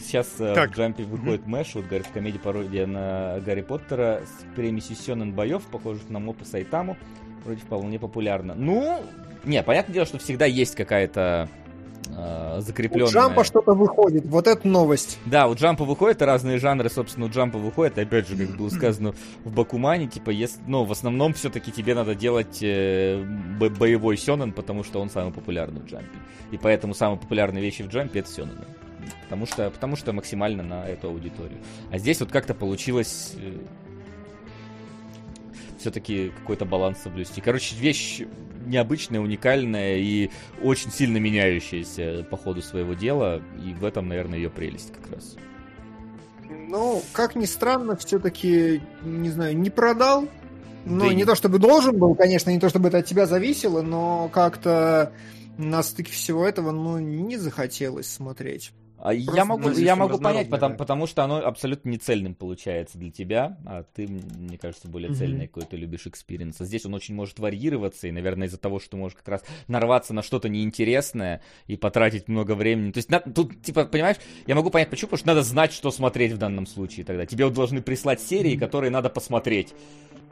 [0.00, 0.70] Сейчас э, Так.
[0.72, 6.08] в Джампе выходит Мэш, вот говорит, комедия-пародия на Гарри Поттера с примесью сёнэн боев, похожих
[6.10, 6.96] на Мопу Сайтаму.
[7.44, 8.54] Вроде вполне популярно.
[8.54, 9.00] Ну,
[9.44, 11.48] не, понятное дело, что всегда есть какая-то
[12.16, 13.12] э, У закрепленная...
[13.12, 14.24] Джампа что-то выходит.
[14.26, 15.18] Вот это новость.
[15.26, 17.98] Да, у Джампа выходят и разные жанры, собственно, у Джампа выходят.
[17.98, 19.14] Опять же, как было сказано
[19.44, 23.24] в Бакумане, типа, если, ну, в основном все-таки тебе надо делать э,
[23.58, 26.18] бо- боевой сёнэн, потому что он самый популярный в Джампе.
[26.50, 28.64] И поэтому самые популярные вещи в Джампе это сёнэны.
[29.24, 31.58] Потому что, потому что максимально на эту аудиторию.
[31.90, 33.34] А здесь вот как-то получилось
[35.84, 37.42] все-таки какой-то баланс соблюсти.
[37.42, 38.22] Короче, вещь
[38.64, 40.30] необычная, уникальная и
[40.62, 43.42] очень сильно меняющаяся по ходу своего дела.
[43.62, 45.36] И в этом, наверное, ее прелесть как раз.
[46.48, 50.26] Ну, как ни странно, все-таки, не знаю, не продал.
[50.86, 53.82] Ну, Да не- то чтобы должен был, конечно, не то чтобы это от тебя зависело,
[53.82, 55.12] но как-то
[55.58, 58.72] на стыке всего этого, ну, не захотелось смотреть.
[59.04, 63.10] А я могу, я могу понять, потому, потому что оно абсолютно не цельным получается для
[63.10, 65.18] тебя, а ты, мне кажется, более Мгм.
[65.18, 66.58] цельный какой-то любишь experience.
[66.58, 70.14] А здесь он очень может варьироваться, и, наверное, из-за того, что можешь как раз нарваться
[70.14, 72.92] на что-то неинтересное и потратить много времени.
[72.92, 74.16] То есть на- тут, типа, понимаешь,
[74.46, 77.26] я могу понять, почему, потому что надо знать, что смотреть в данном случае тогда.
[77.26, 79.74] Тебе вот должны прислать серии, которые надо посмотреть.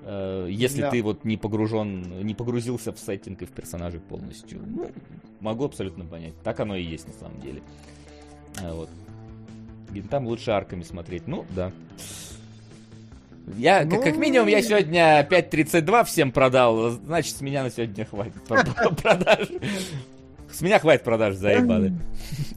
[0.04, 0.90] э, Если Да.
[0.90, 4.60] ты вот не погружен, не погрузился в сеттинг и в персонажей полностью.
[4.66, 4.90] Ну,
[5.40, 6.32] могу абсолютно понять.
[6.42, 7.62] Так оно и есть на самом деле.
[8.60, 8.88] А, Вот.
[10.10, 11.26] Там лучше арками смотреть.
[11.28, 11.70] Ну, да.
[13.58, 14.20] Я, как, как Ну.
[14.20, 19.48] минимум, я сегодня 5.32 всем продал, значит, с меня на сегодня хватит про- про- продаж.
[20.50, 21.98] С меня хватит продаж заебаны.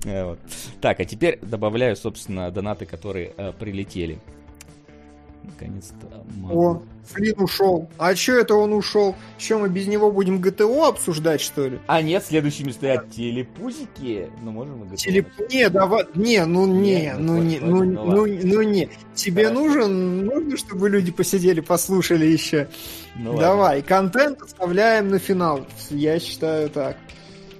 [0.06, 0.40] Э, вот.
[0.82, 4.20] Так, а теперь добавляю, собственно, донаты, которые э, прилетели.
[5.46, 6.82] Наконец-то О.
[7.06, 7.88] Флин ушел.
[7.98, 9.16] А чё это он ушел?
[9.38, 11.80] Че, мы без него будем ГТО обсуждать, что ли?
[11.88, 14.30] А нет, следующими стоят телепузики.
[14.42, 14.98] Ну, можем и готовы.
[14.98, 15.28] Телеп...
[15.52, 18.90] Не, давай, не, ну не, Нет, ну ну, не, ну, ну ну, ну не.
[19.14, 19.62] Тебе Хорошо.
[19.62, 22.68] нужен, нужно, чтобы люди посидели, послушали еще.
[23.16, 23.42] Ну, ладно.
[23.42, 25.66] Давай, контент оставляем на финал.
[25.90, 26.98] Я считаю так.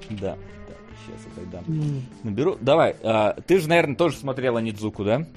[0.10, 0.38] Да.
[0.68, 1.64] Так, сейчас я тогда
[2.24, 2.58] наберу.
[2.60, 5.28] Давай, а, ты же, наверное, тоже смотрела Нидзуку, да?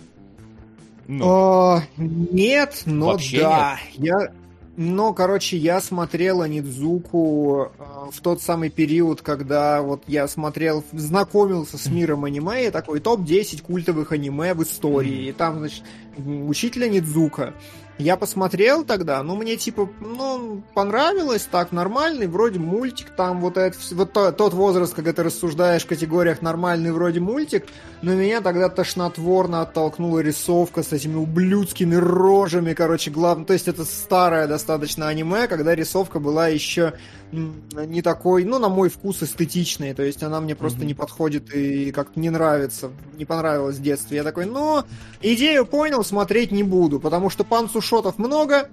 [1.08, 3.78] Ну, О, нет, но Вообще да.
[3.94, 4.30] Я,
[4.76, 11.78] но, короче, я смотрела Нидзуку э, в тот самый период, когда вот я смотрел, знакомился
[11.78, 15.28] с миром аниме, и такой топ-10 культовых аниме в истории.
[15.28, 15.82] И там, значит,
[16.18, 17.54] м, учителя Нидзука.
[17.98, 23.76] Я посмотрел тогда, ну, мне, типа, ну, понравилось, так, нормальный, вроде мультик, там вот, это,
[23.76, 27.66] вс- вот то- тот возраст, когда ты рассуждаешь в категориях нормальный, вроде мультик,
[28.02, 33.84] но меня тогда тошнотворно оттолкнула рисовка с этими ублюдскими рожами, короче, главное, то есть это
[33.84, 36.92] старое достаточно аниме, когда рисовка была еще
[37.32, 40.86] не такой, ну, на мой вкус, эстетичной, то есть она мне просто Мгм.
[40.86, 44.16] не подходит и как-то не нравится, не понравилась в детстве.
[44.18, 44.82] Я такой, ну,
[45.20, 48.68] идею понял, смотреть не буду, потому что панцушотов много,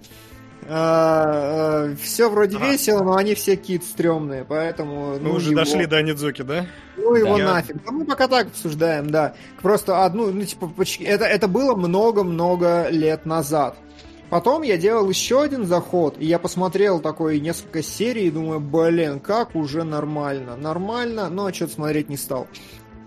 [0.65, 5.11] все вроде весело, но они все какие-то стрёмные, поэтому...
[5.11, 5.59] Мы ну, уже его.
[5.59, 6.65] дошли до Нидзуки, да?
[6.97, 7.83] Ну его нафиг.
[7.85, 9.35] Да мы пока так обсуждаем, да.
[9.61, 13.77] Просто одну, ну типа, это, это было много-много лет назад.
[14.29, 19.19] Потом я делал еще один заход, и я посмотрел такой несколько серий, и думаю, блин,
[19.19, 20.55] как уже нормально.
[20.55, 22.47] Нормально, но что-то смотреть не стал.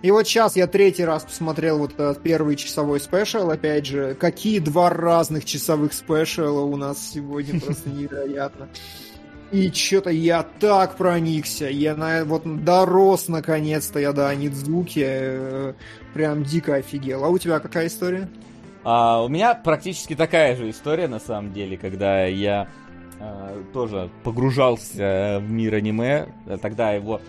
[0.00, 4.60] И вот сейчас я третий раз посмотрел вот этот первый часовой спешл, опять же, какие
[4.60, 8.68] два разных часовых спешала у нас сегодня, просто невероятно.
[9.50, 15.72] И что-то я так проникся, я на, вот дорос наконец-то я до Нидзуки, э,
[16.14, 17.24] прям дико офигел.
[17.24, 18.28] А у тебя какая история?
[18.90, 22.70] А у меня практически такая же история, на самом деле, когда я
[23.20, 26.28] э, тоже погружался в мир аниме.
[26.46, 27.20] Э, Тогда его...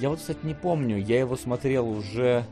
[0.00, 2.44] Я вот, кстати, не помню, я его смотрел уже...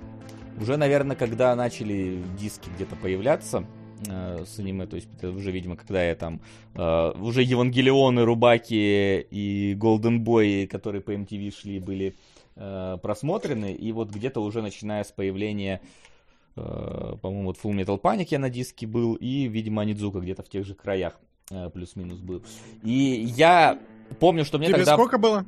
[0.60, 3.64] Уже, наверное, когда начали диски где-то появляться
[4.08, 6.40] э, с аниме, то есть это уже, видимо, когда я там
[6.74, 12.16] э, уже Евангелионы, Рубаки и Голден Бой, которые по MTV шли, были
[12.56, 16.13] э, просмотрены, и вот где-то уже начиная с появления Э,
[16.54, 20.64] по-моему, вот Full Metal Panic я на диске был, и, видимо, Анидзука где-то в тех
[20.64, 21.18] же краях
[21.50, 22.42] э, плюс-минус был.
[22.82, 22.92] И
[23.36, 23.78] я
[24.20, 24.94] помню, что мне Тебе тогда...
[24.94, 25.44] сколько было?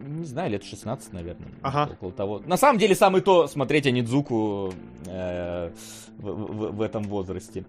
[0.00, 1.48] Не знаю, лет 16, наверное.
[1.60, 1.92] Ага.
[1.92, 2.40] Около того.
[2.46, 4.72] На самом деле, самое то смотреть Анидзуку
[5.06, 5.70] э,
[6.18, 7.64] в, в- в этом возрасте.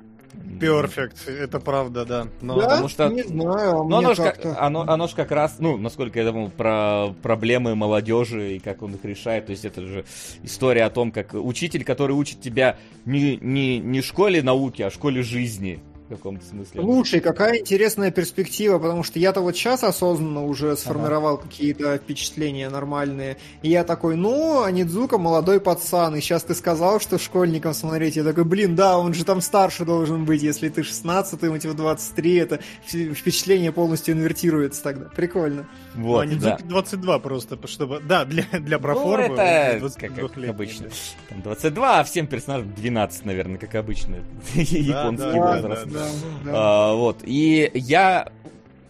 [0.60, 2.28] Перфект, это правда, да.
[2.42, 2.58] Но...
[2.58, 2.64] да?
[2.68, 6.20] потому что- Не знаю, а Ну, оно как, оно, оно ж как раз, ну, насколько
[6.20, 9.46] я думал, про проблемы молодежи и как он их решает.
[9.46, 10.06] То есть это же
[10.44, 15.24] история о том, как учитель, который учит тебя не, не, не школе науки, а школе
[15.24, 15.80] жизни
[16.10, 16.82] в каком-то смысле.
[16.82, 23.38] Слушай, какая интересная перспектива, потому что я-то вот сейчас осознанно уже сформировал какие-то впечатления нормальные.
[23.62, 28.16] И я такой, ну, Анидзука молодой пацан, и сейчас ты сказал, что школьникам смотреть.
[28.16, 31.74] Я такой, блин, да, он же там старше должен быть, если ты 16, ему типа
[31.76, 35.06] 23, это впечатление полностью инвертируется тогда.
[35.16, 35.68] Прикольно.
[35.96, 36.54] Вот, ну, да.
[36.54, 38.00] Нидзуки 22 просто, чтобы...
[38.00, 39.36] Да, для, для Ну, проформы.
[39.36, 40.88] это вот как, 22 как летний, обычно.
[40.88, 40.94] да.
[41.30, 44.18] Там 22, а всем персонажам 12, наверное, как обычно.
[44.56, 45.86] Японский да, возраст.
[45.86, 45.99] да, да.
[46.48, 47.20] А, вот.
[47.24, 48.32] И я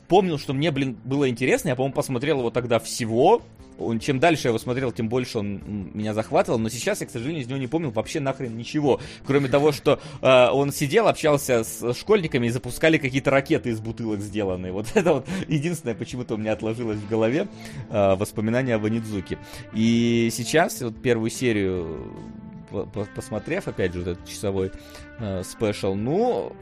[0.07, 1.69] помнил, что мне, блин, было интересно.
[1.69, 3.41] Я, по-моему, посмотрел его тогда всего.
[3.77, 5.61] Он, чем дальше я его смотрел, тем больше он
[5.94, 6.60] меня захватывал.
[6.60, 8.99] Но сейчас я, к сожалению, из него не помнил вообще нахрен ничего.
[9.26, 14.19] Кроме того, что э, он сидел, общался с школьниками и запускали какие-то ракеты из бутылок
[14.19, 14.73] сделанные.
[14.73, 17.48] Вот это вот единственное, почему-то у меня отложилось в голове
[17.90, 19.38] э, воспоминания о Ванидзуке.
[19.73, 22.11] И сейчас, вот первую серию
[22.69, 24.72] по- посмотрев, опять же, вот этот часовой
[25.19, 26.53] э, спешл, ну,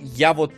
[0.00, 0.52] я вот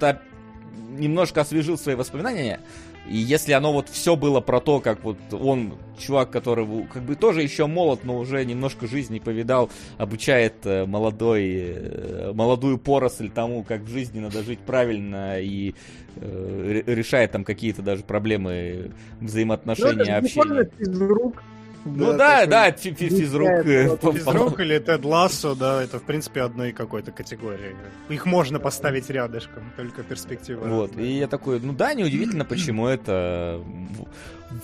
[0.90, 2.60] немножко освежил свои воспоминания.
[3.08, 7.16] И если оно вот все было про то, как вот он, чувак, который как бы
[7.16, 13.64] тоже еще молод, но уже немножко жизни повидал, обучает э, молодой, э, молодую поросль тому,
[13.64, 15.74] как в жизни надо жить правильно и
[16.16, 20.70] э, ре- решает там какие-то даже проблемы взаимоотношения, общения.
[20.78, 21.42] физрук.
[21.84, 23.48] Ну да, да, фи- фи- физрук.
[23.48, 27.74] э, Физрук Физрук или Тед Лассо, да, это, в принципе, одной какой-то категории.
[28.08, 30.64] Их можно поставить рядышком, только перспектива.
[30.66, 33.60] Вот, и я такой, ну да, неудивительно, почему это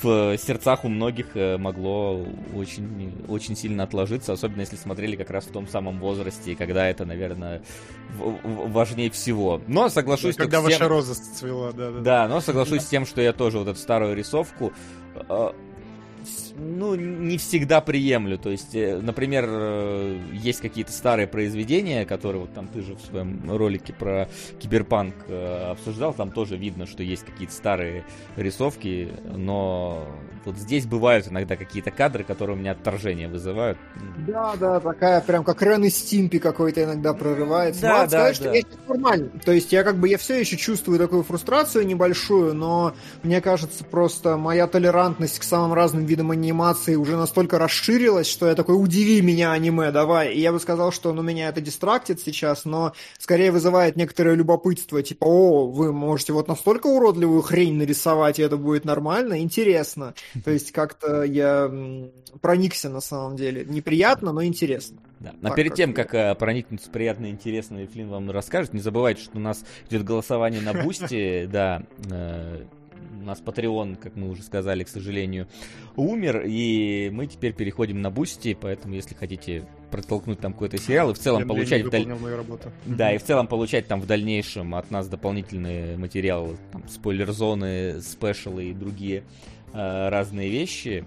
[0.02, 5.44] в, сердцах у многих э, могло очень, очень сильно отложиться, особенно если смотрели как раз
[5.44, 7.62] в том самом возрасте, когда это, наверное,
[8.18, 9.60] важнее всего.
[9.68, 12.00] Но соглашусь Когда только с ваша тем- роза цвела, да, да.
[12.00, 14.72] Да, но соглашусь с тем, что я тоже вот эту старую рисовку...
[16.58, 18.38] ну, не всегда приемлю.
[18.38, 23.00] То есть, э, например, э, есть какие-то старые произведения, которые вот там ты же в
[23.00, 24.28] своем ролике про
[24.58, 28.04] киберпанк э, обсуждал, там тоже видно, что есть какие-то старые
[28.36, 30.06] рисовки, но
[30.44, 33.78] вот здесь бывают иногда какие-то кадры, которые у меня отторжение вызывают.
[34.26, 37.82] Да, да, такая прям как Рен из Стимпи какой-то иногда прорывается.
[37.82, 38.44] Да, Надо да, сказать, да.
[38.44, 39.30] что я сейчас нормально.
[39.44, 43.84] То есть я как бы я все еще чувствую такую фрустрацию небольшую, но мне кажется,
[43.84, 49.20] просто моя толерантность к самым разным видам анимации уже настолько расширилась, что я такой, удиви
[49.20, 50.32] меня, аниме, давай.
[50.32, 55.02] И я бы сказал, что ну, меня это дистрактит сейчас, но скорее вызывает некоторое любопытство,
[55.02, 60.14] типа, о, вы можете вот настолько уродливую хрень нарисовать, и это будет нормально, интересно.
[60.44, 61.68] То есть как-то я
[62.40, 63.64] проникся на самом деле.
[63.64, 64.98] Неприятно, но интересно.
[65.18, 65.32] Да.
[65.40, 68.74] Но Так, перед как тем, как э, проникнуться приятно и интересно, и Флинн вам расскажет,
[68.74, 72.64] не забывайте, что у нас идет голосование на Бусти, да, э,
[73.20, 75.48] у нас Patreon, как мы уже сказали, к сожалению,
[75.96, 81.14] умер, и мы теперь переходим на Бусти, поэтому если хотите протолкнуть там какой-то сериал и
[81.14, 82.72] в целом Я, получать мою работу.
[82.84, 88.66] Да, и в целом получать там в дальнейшем от нас дополнительные материалы, там, спойлер-зоны, спешалы
[88.66, 89.22] и другие
[89.72, 91.04] э, разные вещи,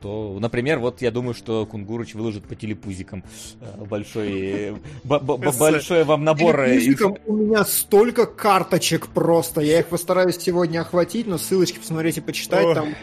[0.00, 3.24] то, например, вот я думаю, что Кунгурыч выложит по телепузикам
[3.60, 6.60] э, большой, большой вам набор.
[6.60, 6.78] э,
[7.26, 9.60] у меня столько карточек просто.
[9.60, 12.94] Я их постараюсь сегодня охватить, но ссылочки посмотреть и почитать там.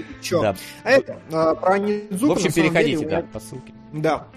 [0.83, 1.19] А это,
[1.55, 3.73] про Нидзуку, В общем, переходите, да, по ссылке.
[3.93, 4.27] Да.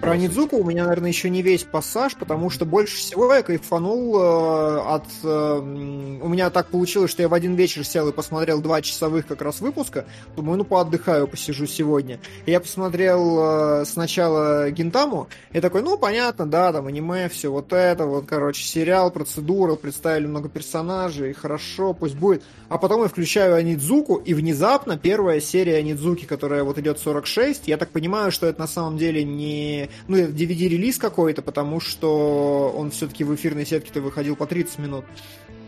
[0.00, 0.16] Про.
[0.16, 4.78] Нидзуку у меня, наверное, еще не весь пассаж, потому что больше всего я кайфанул э,
[4.80, 5.04] от...
[5.22, 9.26] э, у меня так получилось, что я в один вечер сел и посмотрел два часовых
[9.26, 10.04] как раз выпуска.
[10.36, 12.18] Думаю, ну поотдыхаю, посижу сегодня.
[12.44, 13.38] И я посмотрел
[13.80, 18.64] э, сначала Гинтаму, и такой, ну понятно, да, там аниме, все вот это, вот, короче,
[18.64, 22.42] сериал, процедура, представили много персонажей, хорошо, пусть будет.
[22.68, 27.76] А потом я включаю Анидзуку, и внезапно первая серия Анидзуки, которая вот идет 46, я
[27.76, 29.85] так понимаю, что это на самом деле не...
[30.08, 35.04] Ну, это DVD-релиз какой-то, потому что он все-таки в эфирной сетке-то выходил по 30 минут.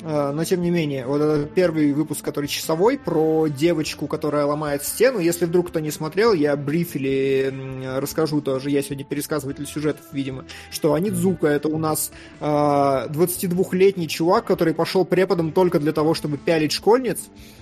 [0.02, 4.84] А, Но тем не менее, вот этот первый выпуск, который часовой, про девочку, которая ломает
[4.84, 5.18] стену.
[5.18, 7.52] Если вдруг кто не смотрел, я бриф или
[7.96, 8.70] расскажу тоже.
[8.70, 15.04] Я сегодня пересказыватель сюжетов, видимо, что Анидзука это у нас а, 22-летний чувак, который пошел
[15.04, 17.18] преподом только для того, чтобы пялить школьниц.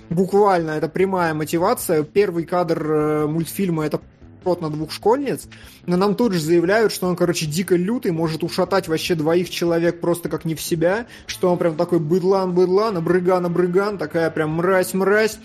[0.09, 2.03] Буквально, это прямая мотивация.
[2.03, 3.99] Первый кадр э, мультфильма это
[4.43, 5.47] прот на двух школьниц,
[5.85, 9.99] но нам тут же заявляют, что он, короче, дико лютый, может ушатать вообще двоих человек
[9.99, 15.39] просто как не в себя, что он прям такой быдлан-быдлан, обрыган-обрыган, такая прям мразь-мразь.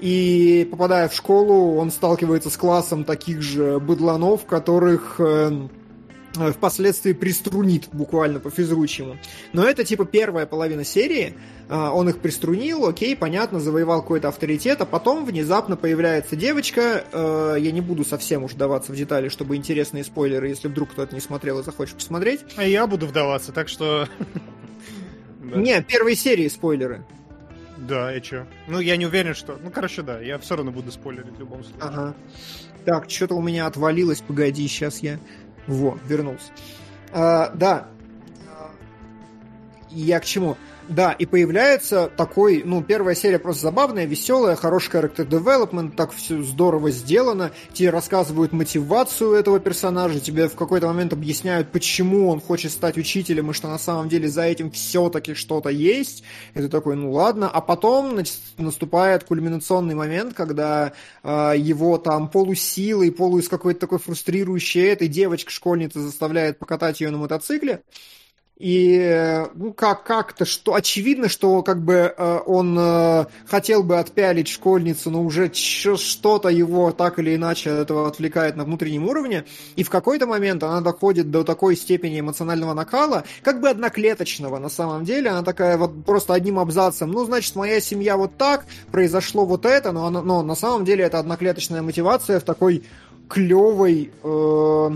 [0.00, 5.68] И попадая в школу, он сталкивается с классом таких же быдланов, которых э,
[6.52, 9.16] впоследствии приструнит буквально по физручьему.
[9.52, 11.34] Но это типа первая половина серии.
[11.68, 17.04] А, Он их приструнил, окей, понятно, завоевал какой-то авторитет, а потом внезапно появляется девочка.
[17.12, 21.14] э, Я не буду совсем уж даваться в детали, чтобы интересные спойлеры, если вдруг кто-то
[21.14, 22.40] не смотрел и захочет посмотреть.
[22.56, 24.08] А я буду вдаваться, так что...
[25.42, 27.04] Не, первой серии спойлеры.
[27.76, 28.46] Да, и чё?
[28.66, 29.58] Ну, я не уверен, что...
[29.62, 31.80] Ну, короче, да, я все равно буду спойлерить в любом случае.
[31.82, 32.14] Ага.
[32.84, 35.18] Так, что-то у меня отвалилось, погоди, сейчас я...
[35.68, 36.50] Во, вернулся.
[37.12, 37.88] А, да.
[39.90, 40.56] Я к чему?
[40.88, 46.42] Да, и появляется такой, ну, первая серия просто забавная, веселая, хороший character development, так все
[46.42, 47.50] здорово сделано.
[47.74, 53.50] Тебе рассказывают мотивацию этого персонажа, тебе в какой-то момент объясняют, почему он хочет стать учителем,
[53.50, 56.24] и что на самом деле за этим все-таки что-то есть.
[56.54, 57.50] И ты такой, ну ладно.
[57.50, 58.18] А потом
[58.56, 60.92] наступает кульминационный момент, когда
[61.22, 67.18] э, его там полусилой, полу из какой-то такой фрустрирующей этой девочка-школьница заставляет покатать ее на
[67.18, 67.82] мотоцикле.
[68.58, 74.00] И э, ну как как-то что очевидно, что как бы э, он э, хотел бы
[74.00, 79.44] отпялить школьницу, но уже что-то его так или иначе этого отвлекает на внутреннем уровне.
[79.76, 84.68] И в какой-то момент она доходит до такой степени эмоционального накала, как бы одноклеточного на
[84.68, 85.30] самом деле.
[85.30, 87.12] Она такая вот просто одним абзацем.
[87.12, 91.04] Ну, значит, моя семья вот так, произошло вот это, но, она, но на самом деле
[91.04, 92.82] это одноклеточная мотивация в такой
[93.28, 94.10] клевой...
[94.24, 94.90] э,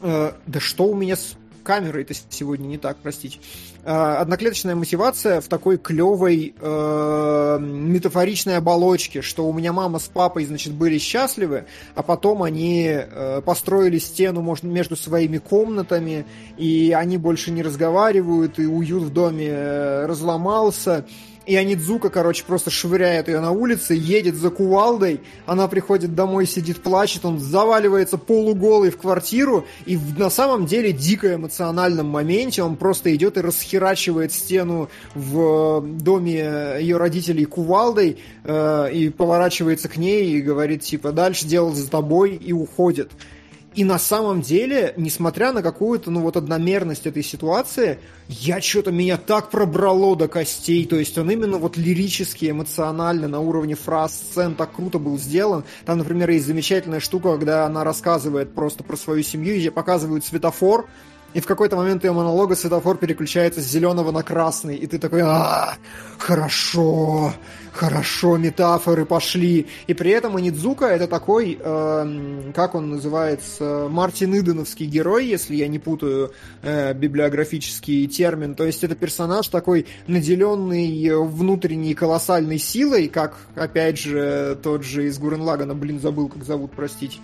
[0.00, 3.38] э, да что у меня с камерой-то сегодня не так, простите.
[3.82, 10.44] Э, одноклеточная мотивация в такой клевой э, метафоричной оболочке, что у меня мама с папой,
[10.44, 11.64] значит, были счастливы,
[11.96, 16.26] а потом они э, построили стену может, между своими комнатами,
[16.56, 21.06] и они больше не разговаривают, и уют в доме э, разломался.
[21.46, 26.82] И Анидзука, короче, просто швыряет ее на улице, едет за кувалдой, она приходит домой, сидит,
[26.82, 32.76] плачет, он заваливается полуголый в квартиру, и в, на самом деле дико эмоциональном моменте он
[32.76, 39.96] просто идет и расхерачивает стену в э, доме ее родителей кувалдой, э, и поворачивается к
[39.96, 43.10] ней и говорит, типа, дальше делать за тобой, и уходит.
[43.74, 47.98] И на самом деле, несмотря на какую-то, ну вот, одномерность этой ситуации,
[48.28, 53.40] я что-то, меня так пробрало до костей, то есть он именно вот лирически, эмоционально, на
[53.40, 55.64] уровне фраз, сцен так круто был сделан.
[55.86, 60.88] Там, например, есть замечательная штука, когда она рассказывает просто про свою семью, и показывают светофор,
[61.34, 65.22] и в какой-то момент ее монолога светофор переключается с зеленого на красный, и ты такой,
[65.22, 65.74] а,
[66.18, 67.34] хорошо,
[67.72, 69.66] хорошо, метафоры пошли.
[69.88, 75.66] И при этом Анидзука это такой, э, как он называется, Мартин Иденовский герой, если я
[75.66, 76.32] не путаю
[76.62, 78.54] э, библиографический термин.
[78.54, 85.18] То есть это персонаж такой, наделенный внутренней колоссальной силой, как, опять же, тот же из
[85.18, 87.18] Гурен Лагана, блин, забыл, как зовут, простите.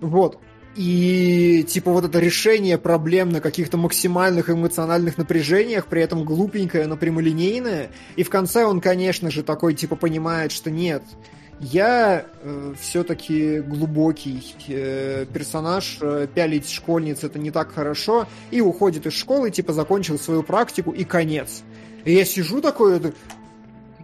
[0.00, 0.38] Вот.
[0.74, 6.96] И типа вот это решение проблем на каких-то максимальных эмоциональных напряжениях, при этом глупенькое, но
[6.96, 7.90] прямолинейное.
[8.16, 11.02] И в конце он, конечно же, такой типа понимает, что нет,
[11.60, 19.06] я э, все-таки глубокий э, персонаж, э, пялить школьниц это не так хорошо, и уходит
[19.06, 21.62] из школы, типа закончил свою практику и конец.
[22.04, 23.00] И я сижу такой,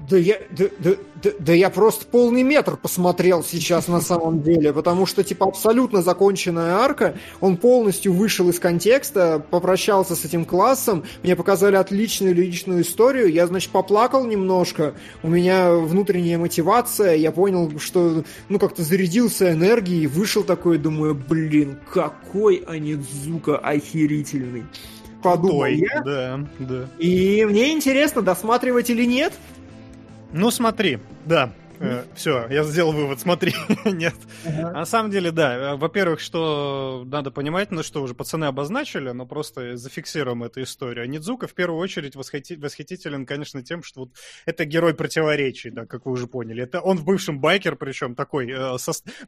[0.08, 0.90] да я, да, да,
[1.22, 6.02] да, да я просто полный метр посмотрел сейчас на самом деле, потому что, типа, абсолютно
[6.02, 12.82] законченная арка, он полностью вышел из контекста, попрощался с этим классом, мне показали отличную личную
[12.82, 19.52] историю, я, значит, поплакал немножко, у меня внутренняя мотивация, я понял, что, ну, как-то зарядился
[19.52, 24.64] энергией, вышел такой, думаю, блин, какой Анидзука охерительный.
[25.22, 26.02] Подумал Той, я.
[26.02, 26.88] Да, да.
[26.98, 29.32] И мне интересно, досматривать или нет.
[30.32, 31.52] Ну смотри, да,
[32.14, 34.14] все, я сделал вывод, смотри, нет.
[34.44, 34.72] Ага.
[34.72, 39.26] На самом деле, да, э, во-первых, что надо понимать, ну что уже пацаны обозначили, но
[39.26, 41.08] просто зафиксируем эту историю.
[41.08, 44.10] Нидзука в первую очередь восхити- восхитителен, конечно, тем, что вот
[44.46, 46.62] это герой противоречий, да, как вы уже поняли.
[46.62, 48.50] Это он в бывшем байкер, причем такой...
[48.50, 48.76] э.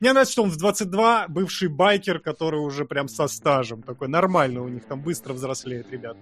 [0.01, 4.63] Мне нравится, что он в 22 бывший байкер, который уже прям со стажем, такой нормально,
[4.63, 6.17] у них там быстро взрослеет, ребят.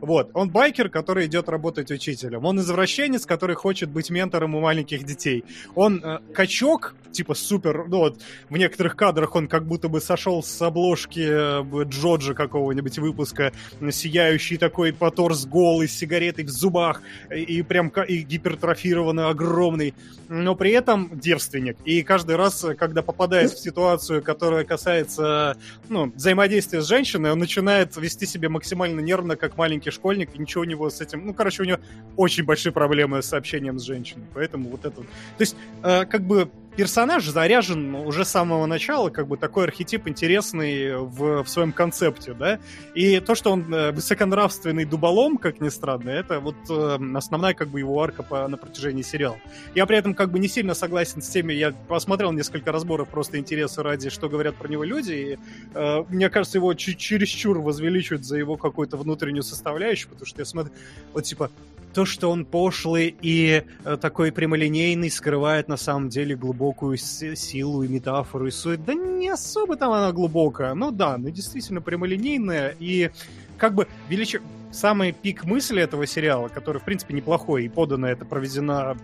[0.00, 2.44] Вот, он байкер, который идет работать учителем.
[2.44, 5.44] Он извращенец, который хочет быть ментором у маленьких детей
[5.74, 10.42] он э, качок, типа супер, ну вот в некоторых кадрах он как будто бы сошел
[10.42, 13.52] с обложки э, Джоджа какого-нибудь выпуска,
[13.90, 17.02] сияющий такой поторс голый, с сигаретой в зубах,
[17.34, 19.94] и, прям и гипертрофированный, огромный,
[20.42, 21.76] но при этом девственник.
[21.84, 25.56] И каждый раз, когда попадает в ситуацию, которая касается
[25.88, 30.62] ну, взаимодействия с женщиной, он начинает вести себя максимально нервно, как маленький школьник, и ничего
[30.62, 31.26] у него с этим...
[31.26, 31.78] Ну, короче, у него
[32.16, 34.24] очень большие проблемы с общением с женщиной.
[34.34, 34.96] Поэтому вот это...
[34.96, 35.06] То
[35.38, 40.96] есть, э, как бы персонаж заряжен уже с самого начала, как бы такой архетип интересный
[40.96, 42.58] в, в своем концепте, да,
[42.94, 47.68] и то, что он э, высоконравственный дуболом, как ни странно, это вот э, основная как
[47.68, 49.36] бы его арка по, на протяжении сериала.
[49.74, 53.38] Я при этом как бы не сильно согласен с теми, я посмотрел несколько разборов просто
[53.38, 55.38] интереса ради, что говорят про него люди, и
[55.74, 60.72] э, мне кажется, его чересчур возвеличивают за его какую-то внутреннюю составляющую, потому что я смотрю,
[61.12, 61.50] вот типа,
[61.94, 67.88] то, что он пошлый и э, такой прямолинейный, скрывает на самом деле глубокую силу и
[67.88, 68.84] метафору и суть.
[68.84, 70.74] Да не особо там она глубокая.
[70.74, 73.10] Ну да, ну действительно прямолинейная и
[73.56, 74.36] как бы велич...
[74.72, 78.96] самый пик мысли этого сериала, который, в принципе, неплохой, и подана это проведена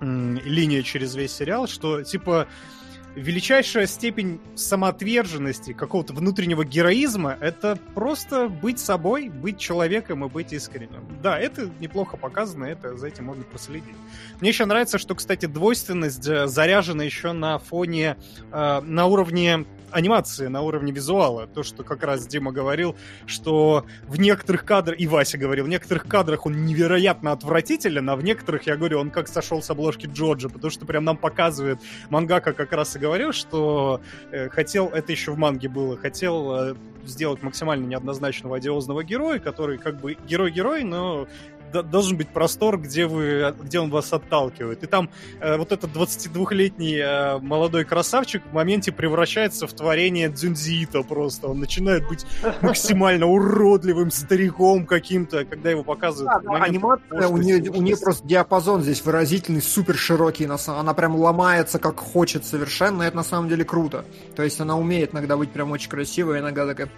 [0.00, 2.46] линия через весь сериал, что, типа,
[3.14, 11.04] величайшая степень самоотверженности, какого-то внутреннего героизма, это просто быть собой, быть человеком и быть искренним.
[11.22, 13.94] Да, это неплохо показано, это за этим можно проследить.
[14.40, 18.16] Мне еще нравится, что, кстати, двойственность э, заряжена еще на фоне,
[18.52, 21.46] э, на уровне анимации, на уровне визуала.
[21.46, 22.96] То, что как раз Дима говорил,
[23.26, 28.24] что в некоторых кадрах, и Вася говорил, в некоторых кадрах он невероятно отвратителен, а в
[28.24, 32.52] некоторых, я говорю, он как сошел с обложки Джорджа, потому что прям нам показывает, мангака
[32.52, 34.00] как раз и говорил, что
[34.30, 39.78] э, хотел, это еще в манге было, хотел э, сделать максимально неоднозначного одиозного героя, который
[39.78, 41.26] как бы герой-герой, но
[41.72, 44.82] должен быть простор, где, вы, где он вас отталкивает.
[44.82, 45.10] И там
[45.40, 51.48] э, вот этот 22-летний э, молодой красавчик в моменте превращается в творение Дзюнзиита просто.
[51.48, 52.26] Он начинает быть
[52.62, 56.44] максимально уродливым стариком каким-то, когда его показывают.
[56.44, 60.46] Да, анимация, у нее, у нее просто диапазон здесь выразительный, супер широкий.
[60.46, 64.04] на самом- Она прям ломается как хочет совершенно, и это на самом деле круто.
[64.36, 66.88] То есть она умеет иногда быть прям очень красивой, иногда такая...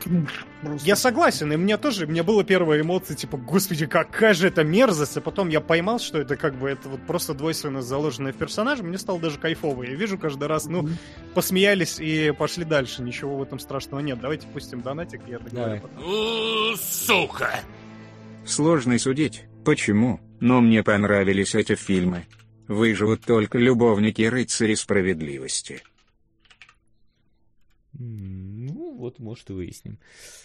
[0.85, 4.62] Я согласен, и мне тоже, у меня была первая эмоция, типа, господи, какая же это
[4.63, 8.33] какая-то мерзость, а потом я поймал, что это как бы это вот просто двойственность, заложенная
[8.33, 9.83] в персонаже, мне стало даже кайфово.
[9.85, 10.89] Я вижу каждый раз, ну,
[11.35, 13.03] посмеялись и пошли дальше.
[13.03, 14.21] Ничего в этом страшного нет.
[14.21, 15.83] Давайте пустим донатик, я договорю
[16.77, 17.61] сука!
[18.45, 22.27] Сложно судить, почему, но мне понравились эти фильмы.
[22.67, 25.83] Выживут только любовники рыцари справедливости.
[27.93, 29.99] Ну, вот, может, и выясним.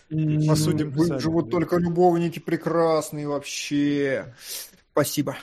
[0.09, 0.93] Посудим.
[1.19, 4.33] Живут только любовники прекрасные вообще.
[4.91, 5.37] Спасибо.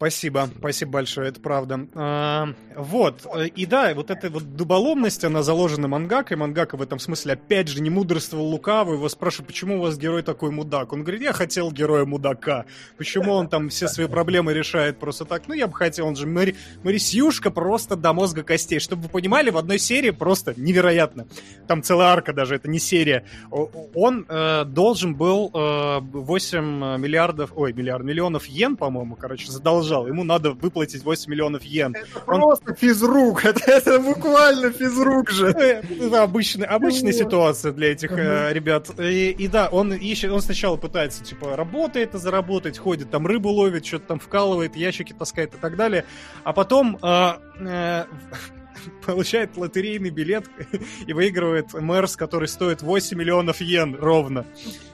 [0.00, 1.86] Спасибо, спасибо большое, это правда.
[1.94, 6.38] А, вот, э, и да, вот эта вот дуболомность, она заложена мангакой.
[6.38, 8.94] Мангака в этом смысле, опять же, не мудрствовал лукаво.
[8.94, 10.94] Его спрашивают, почему у вас герой такой мудак?
[10.94, 12.64] Он говорит, я хотел героя мудака.
[12.96, 15.46] Почему он там все свои проблемы решает просто так?
[15.48, 16.56] Ну, я бы хотел, он же Мари...
[16.82, 18.80] Марисюшка просто до мозга костей.
[18.80, 21.26] Чтобы вы понимали, в одной серии просто невероятно.
[21.68, 23.26] Там целая арка даже, это не серия.
[23.50, 29.52] Он э, должен был э, 8 миллиардов, ой, миллиард, миллионов йен, по-моему, короче,
[29.90, 30.06] задолжал.
[30.06, 31.94] Ему надо выплатить 8 миллионов йен.
[31.94, 33.44] Это просто физрук.
[33.50, 35.48] Это, это буквально физрук же.
[35.48, 38.90] Э, Это обычная, обычная ситуация для этих э, ребят.
[38.98, 43.50] И, и да, он ищет, он сначала пытается, типа, работает и заработать, ходит, там рыбу
[43.50, 46.04] ловит, что-то там вкалывает, ящики таскает и так далее.
[46.44, 48.04] А потом э, э,
[49.06, 50.44] получает лотерейный билет
[51.06, 54.46] и выигрывает Мерс, который стоит 8 миллионов йен ровно.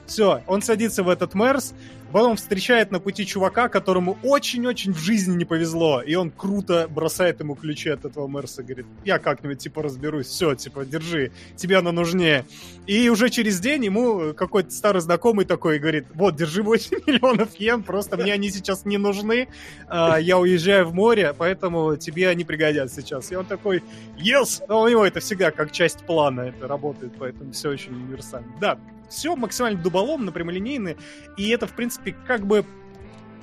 [0.07, 1.73] Все, он садится в этот Мерс,
[2.11, 7.41] потом встречает на пути чувака, которому очень-очень в жизни не повезло, и он круто бросает
[7.41, 11.91] ему ключи от этого Мерса, говорит, я как-нибудь, типа, разберусь, все, типа, держи, тебе оно
[11.91, 12.45] нужнее.
[12.85, 17.83] И уже через день ему какой-то старый знакомый такой говорит, вот, держи 8 миллионов йен,
[17.83, 19.49] просто мне они сейчас не нужны,
[19.87, 23.31] а, я уезжаю в море, поэтому тебе они пригодятся сейчас.
[23.31, 23.83] И он такой,
[24.17, 24.63] yes!
[24.69, 28.47] Но у него это всегда как часть плана это работает, поэтому все очень универсально.
[28.61, 28.77] Да,
[29.09, 30.95] все максимально дуболомно, прямолинейно,
[31.37, 32.65] и это, в принципе, как бы,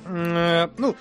[0.04, 0.96] э, ну,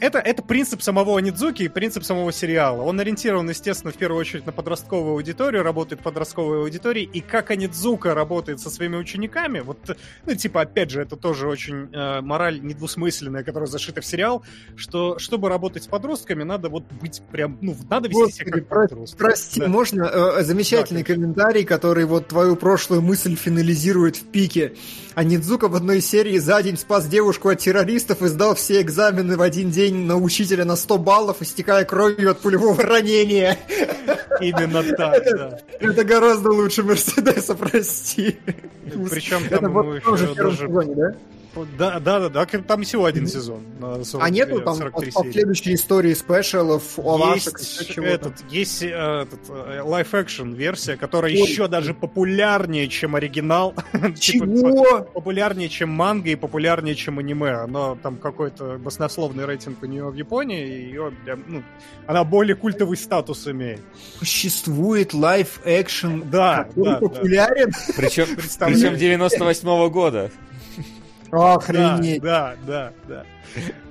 [0.00, 2.82] это, это принцип самого Нидзуки и принцип самого сериала.
[2.82, 7.50] Он ориентирован, естественно, в первую очередь на подростковую аудиторию, работает в подростковой аудитории, и как
[7.50, 9.96] Анидзука работает со своими учениками, вот,
[10.26, 14.44] ну, типа, опять же, это тоже очень э, мораль недвусмысленная, которая зашита в сериал,
[14.76, 18.68] что, чтобы работать с подростками, надо вот быть прям, ну, надо вести себя Господи, как
[18.68, 19.18] про- подросток.
[19.18, 19.68] Прости, Да.
[19.68, 24.74] можно э, замечательный Да, комментарий, который вот твою прошлую мысль финализирует в пике.
[25.18, 29.36] А Нидзука в одной серии за день спас девушку от террористов и сдал все экзамены
[29.36, 33.58] в один день на учителя на 100 баллов, истекая кровью от пулевого ранения.
[34.40, 35.58] Именно так, да.
[35.80, 38.38] Это гораздо лучше Мерседеса, прости.
[39.10, 40.68] Причем Это там вот ему тоже в первом даже...
[40.68, 41.14] сезоне, да?
[41.78, 43.60] Да, да, да, да, там всего один сезон.
[43.78, 45.26] на 40, А нету там 43 по- серии.
[45.32, 51.38] последующей истории спешалов, овашек, Есть, этот, есть э, этот, э, live-action версия, которая Ой.
[51.40, 53.74] еще даже популярнее, чем оригинал.
[54.18, 55.00] Типа, Чего?
[55.02, 57.50] популярнее, чем манга и популярнее, чем аниме.
[57.52, 61.12] Оно там какой-то баснословный рейтинг у нее в Японии, и ее,
[61.46, 61.62] ну,
[62.06, 63.80] она более культовый статус имеет.
[64.18, 65.12] Существует
[66.30, 66.98] Да, который да, да.
[67.00, 67.72] популярен?
[67.96, 68.80] Причем, Представляю.
[68.80, 70.30] причем 98 года.
[71.32, 72.22] Охренеть.
[72.22, 73.24] Да, да, да, да.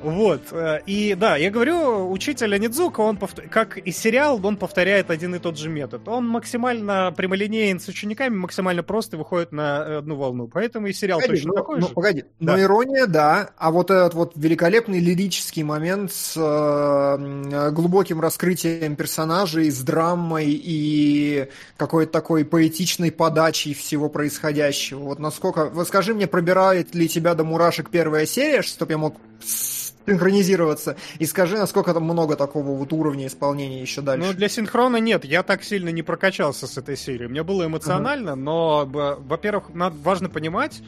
[0.01, 0.41] Вот.
[0.51, 5.35] э, И да, я говорю, учитель Анидзука, он повт- как и сериал, он повторяет один
[5.35, 6.07] и тот же метод.
[6.07, 10.47] Он максимально прямолинеен с учениками, максимально просто выходит на одну волну.
[10.47, 11.93] Поэтому и сериал Погоди, точно ну, такой ну, же.
[11.93, 12.53] погоди, Да.
[12.53, 19.69] но ирония, да, а вот этот вот великолепный лирический момент с э, глубоким раскрытием персонажей,
[19.71, 21.47] с драмой и
[21.77, 24.99] какой-то такой поэтичной подачей всего происходящего.
[24.99, 25.65] Вот насколько...
[25.65, 29.15] Вот скажи мне, пробирает ли тебя до мурашек первая серия, чтобы я мог
[29.47, 34.27] синхронизироваться, и скажи, насколько там много такого вот уровня исполнения еще дальше.
[34.27, 37.27] Ну, для синхрона нет, я так сильно не прокачался с этой серией.
[37.27, 40.81] Мне было эмоционально, но, б- во-первых, важно понимать,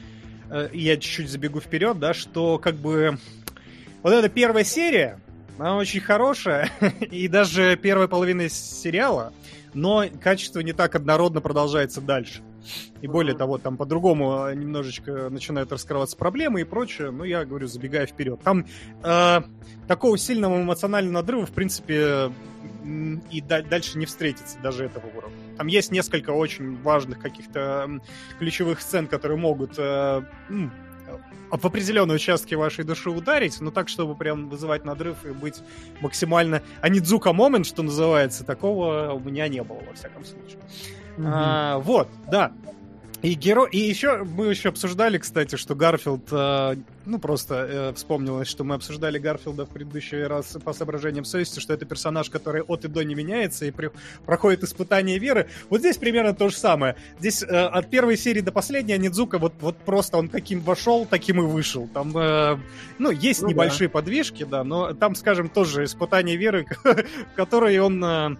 [0.49, 3.17] э, и я чуть-чуть забегу вперед, да, что как бы
[4.03, 5.19] вот эта первая серия,
[5.57, 6.69] она очень хорошая,
[7.11, 9.33] и даже первая половина сериала,
[9.73, 12.41] но качество не так однородно продолжается дальше.
[13.01, 17.11] И более того, там по-другому э, немножечко начинают раскрываться проблемы и прочее.
[17.11, 18.39] Ну, я говорю, забегая вперед.
[18.43, 18.65] Там
[19.03, 19.41] э,
[19.87, 22.31] такого сильного эмоционального надрыва, в принципе,
[23.31, 25.37] и да- дальше не встретится даже этого уровня.
[25.57, 27.99] Там есть несколько очень важных каких-то
[28.37, 30.53] ключевых сцен, которые могут э, э,
[31.51, 35.61] в определенные участки вашей души ударить, но так, чтобы прям вызывать надрыв и быть
[36.01, 36.61] максимально...
[36.81, 40.59] А не дзука момент, что называется, такого у меня не было, во всяком случае.
[41.25, 42.51] А, вот, да.
[43.21, 46.75] И герой, и еще мы еще обсуждали, кстати, что Гарфилд, э,
[47.05, 51.73] ну просто э, вспомнилось, что мы обсуждали Гарфилда в предыдущий раз по соображениям совести, что
[51.73, 53.91] это персонаж, который от и до не меняется и при,
[54.25, 55.49] проходит испытание веры.
[55.69, 56.95] Вот здесь примерно то же самое.
[57.19, 61.41] Здесь э, от первой серии до последней Нидзука вот вот просто он каким вошел, таким
[61.41, 61.89] и вышел.
[61.93, 62.57] Там, э,
[62.99, 63.93] ну есть ну, небольшие да.
[63.95, 68.37] подвижки, да, но там, скажем, тоже испытание веры, в которой он э,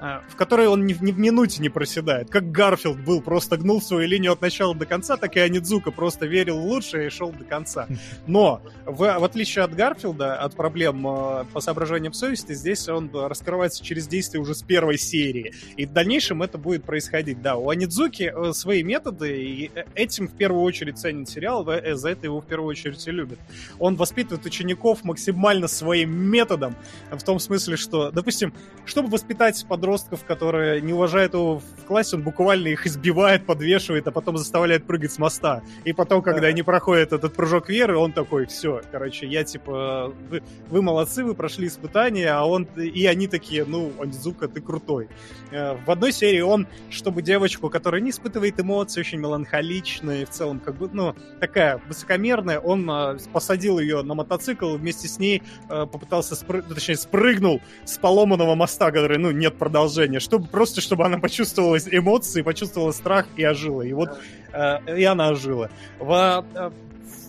[0.00, 2.30] в которой он ни, ни в минуте не проседает.
[2.30, 6.26] Как Гарфилд был, просто гнул свою линию от начала до конца, так и Анидзука просто
[6.26, 7.88] верил в лучшее и шел до конца.
[8.26, 13.84] Но, в, в отличие от Гарфилда, от проблем э, по соображениям совести, здесь он раскрывается
[13.84, 15.52] через действие уже с первой серии.
[15.76, 17.42] И в дальнейшем это будет происходить.
[17.42, 22.08] Да, у Анидзуки э, свои методы, и э, этим в первую очередь ценит сериал, за
[22.08, 23.38] это его в первую очередь и любят.
[23.78, 26.76] Он воспитывает учеников максимально своим методом,
[27.10, 28.52] в том смысле, что, допустим,
[28.84, 34.06] чтобы воспитать подростков подростков, которые не уважают его в классе, он буквально их избивает, подвешивает,
[34.06, 35.62] а потом заставляет прыгать с моста.
[35.84, 36.46] И потом, когда да.
[36.48, 41.34] они проходят этот прыжок веры, он такой, все, короче, я типа, вы, вы молодцы, вы
[41.34, 45.08] прошли испытания, а он, и они такие, ну, Анзука, ты крутой.
[45.52, 50.30] Э, в одной серии он, чтобы девочку, которая не испытывает эмоций, очень меланхоличная, и в
[50.30, 55.42] целом, как бы, ну, такая высокомерная, он э, посадил ее на мотоцикл, вместе с ней
[55.70, 56.60] э, попытался, спры...
[56.60, 61.78] точнее, спрыгнул с поломанного моста, который, ну, нет продолжения продолжение, чтобы просто чтобы она почувствовала
[61.78, 63.82] эмоции, почувствовала страх и ожила.
[63.82, 64.18] И вот
[64.52, 65.70] э, и она ожила.
[66.00, 66.70] В, э,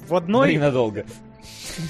[0.08, 0.54] в одной...
[0.54, 1.06] Ненадолго.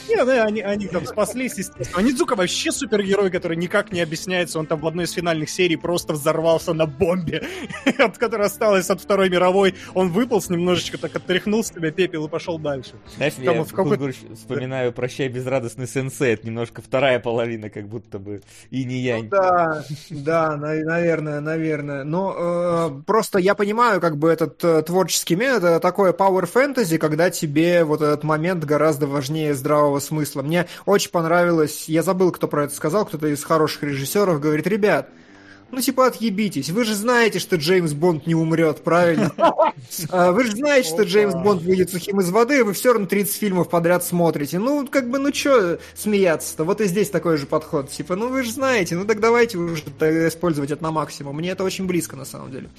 [0.07, 1.99] Не, ну, они, они там спаслись, естественно.
[1.99, 4.60] А Нидзука вообще супергерой, который никак не объясняется.
[4.60, 7.43] Он там в одной из финальных серий просто взорвался на бомбе,
[7.97, 9.76] от которой осталось от Второй мировой.
[9.93, 12.93] Он выполз немножечко, так отряхнул с тебя пепел и пошел дальше.
[13.15, 14.14] Знаешь, там, я в какой...
[14.35, 16.34] вспоминаю «Прощай, безрадостный сенсей».
[16.34, 19.18] Это немножко вторая половина, как будто бы и не я.
[19.18, 22.03] Ну, да, да, наверное, наверное.
[22.03, 26.97] Но э, просто я понимаю, как бы этот э, творческий метод, это такое power fantasy,
[26.97, 30.41] когда тебе вот этот момент гораздо важнее здравого здравого смысла.
[30.41, 35.10] Мне очень понравилось, я забыл, кто про это сказал, кто-то из хороших режиссеров говорит, ребят,
[35.72, 36.72] ну, типа, отъебитесь.
[36.72, 39.32] Вы же знаете, что Джеймс Бонд не умрет, правильно?
[40.10, 43.08] А, вы же знаете, что Джеймс Бонд выйдет сухим из воды, и вы все равно
[43.08, 44.60] 30 фильмов подряд смотрите.
[44.60, 46.64] Ну, как бы, ну что смеяться-то?
[46.64, 47.90] Вот и здесь такой же подход.
[47.90, 49.84] Типа, ну вы же знаете, ну так давайте уже
[50.28, 51.38] использовать это на максимум.
[51.38, 52.70] Мне это очень близко, на самом деле.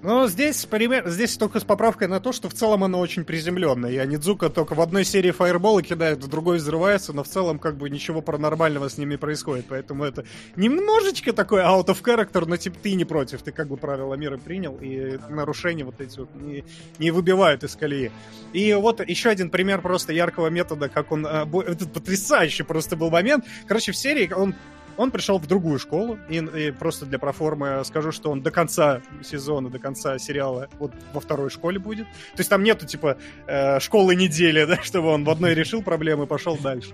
[0.00, 3.90] Ну, здесь, пример, здесь только с поправкой на то, что в целом оно очень приземленное.
[3.90, 7.76] И Анидзука только в одной серии фаерболы кидает, в другой взрывается, но в целом как
[7.76, 9.66] бы ничего паранормального с ними происходит.
[9.68, 13.42] Поэтому это немножечко такой out of character, но типа ты не против.
[13.42, 16.64] Ты как бы правила мира принял, и нарушения вот эти вот не,
[17.00, 18.12] не выбивают из колеи.
[18.52, 21.26] И вот еще один пример просто яркого метода, как он...
[21.26, 23.44] Э, этот потрясающий просто был момент.
[23.66, 24.54] Короче, в серии он
[24.98, 29.00] он пришел в другую школу, и, и просто для проформы скажу, что он до конца
[29.22, 32.06] сезона, до конца сериала вот во второй школе будет.
[32.34, 33.16] То есть там нету, типа,
[33.46, 36.90] э, школы недели, да, чтобы он в одной решил проблемы и пошел дальше.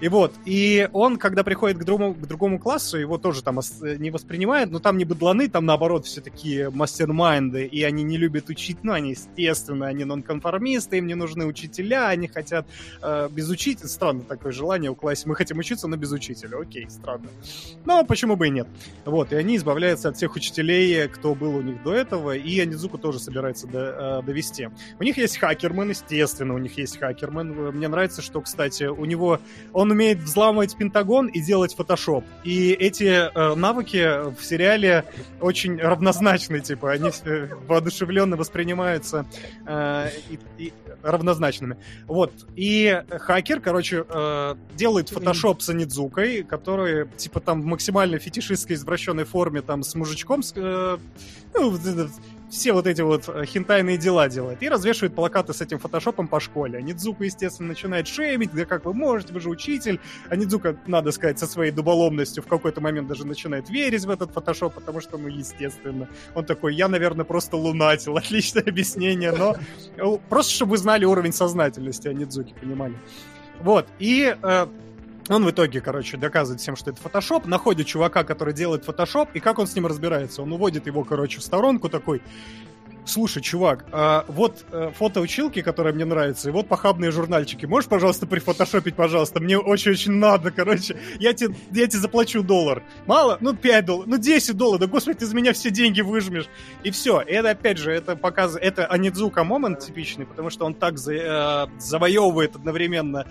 [0.00, 3.60] И вот, и он, когда приходит к другому, к другому классу, его тоже там
[3.98, 8.50] не воспринимает, но там не быдланы, там наоборот все такие мастер-майнды, и они не любят
[8.50, 12.66] учить, ну, они, естественно, они нонконформисты, им не нужны учителя, они хотят
[13.02, 16.90] э, без учителя, странно такое желание у классе, мы хотим учиться, но без учителя, окей,
[16.90, 17.28] странно.
[17.86, 18.68] Но почему бы и нет.
[19.06, 22.98] Вот, и они избавляются от всех учителей, кто был у них до этого, и Анидзуку
[22.98, 24.68] тоже собирается до, э, довести.
[24.98, 27.72] У них есть хакермен, естественно, у них есть хакермен.
[27.72, 29.40] Мне нравится, что, кстати, у него,
[29.72, 32.24] он он умеет взламывать Пентагон и делать фотошоп.
[32.42, 35.04] И эти э, навыки в сериале
[35.40, 39.26] очень равнозначны, типа, они э, воодушевленно воспринимаются
[39.64, 40.72] э, и, и
[41.02, 41.76] равнозначными.
[42.08, 42.32] Вот.
[42.56, 49.24] И хакер, короче, э, делает фотошоп с Анидзукой, который, типа, там в максимально фетишистской извращенной
[49.24, 50.98] форме, там, с мужичком, с, э,
[51.54, 51.70] ну,
[52.50, 54.62] все вот эти вот э, хентайные дела делает.
[54.62, 56.82] И развешивает плакаты с этим фотошопом по школе.
[56.82, 60.00] Нидзука, естественно, начинает шеймить, да как вы можете, вы же учитель.
[60.28, 64.32] А Нидзука, надо сказать, со своей дуболомностью в какой-то момент даже начинает верить в этот
[64.32, 66.08] фотошоп, потому что, ну, естественно.
[66.34, 68.16] Он такой, я, наверное, просто лунатил.
[68.16, 69.56] Отличное объяснение, но
[69.96, 72.94] э, просто чтобы вы знали уровень сознательности, а Нидзуки, понимали.
[73.60, 74.66] Вот, и э,
[75.28, 79.40] он в итоге, короче, доказывает всем, что это фотошоп, находит чувака, который делает фотошоп, и
[79.40, 80.42] как он с ним разбирается?
[80.42, 82.22] Он уводит его, короче, в сторонку такой,
[83.06, 87.66] слушай, чувак, а вот э, фото училки, которая мне нравится, и вот похабные журнальчики.
[87.66, 89.40] Можешь, пожалуйста, прифотошопить, пожалуйста?
[89.40, 90.96] Мне очень-очень надо, короче.
[91.18, 92.82] Я тебе, я тебе заплачу доллар.
[93.06, 93.38] Мало?
[93.40, 94.06] Ну, 5 долларов.
[94.08, 94.80] Ну, 10 долларов.
[94.80, 96.48] Да, господи, ты за меня все деньги выжмешь.
[96.82, 97.20] И все.
[97.20, 98.66] И это, опять же, это показывает...
[98.66, 103.26] Это Анидзука момент типичный, потому что он так за, э, завоевывает одновременно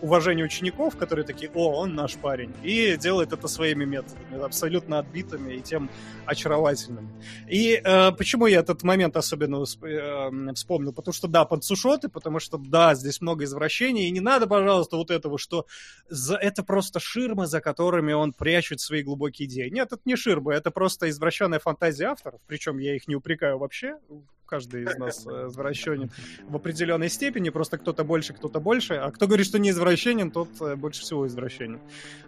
[0.00, 2.52] уважение учеников, которые такие, о, он наш парень.
[2.62, 5.90] И делает это своими методами, абсолютно отбитыми и тем
[6.26, 7.08] очаровательными.
[7.48, 12.38] И э, почему я этот момент момент особенно э, вспомнил, потому что, да, подсушоты, потому
[12.38, 15.66] что, да, здесь много извращений, и не надо, пожалуйста, вот этого, что
[16.08, 16.36] за...
[16.36, 19.68] это просто ширмы, за которыми он прячет свои глубокие идеи.
[19.68, 23.98] Нет, это не ширмы, это просто извращенная фантазия авторов, причем я их не упрекаю вообще,
[24.46, 26.10] каждый из нас э, извращенен
[26.48, 30.48] в определенной степени, просто кто-то больше, кто-то больше, а кто говорит, что не извращенен, тот
[30.60, 31.80] э, больше всего извращенен.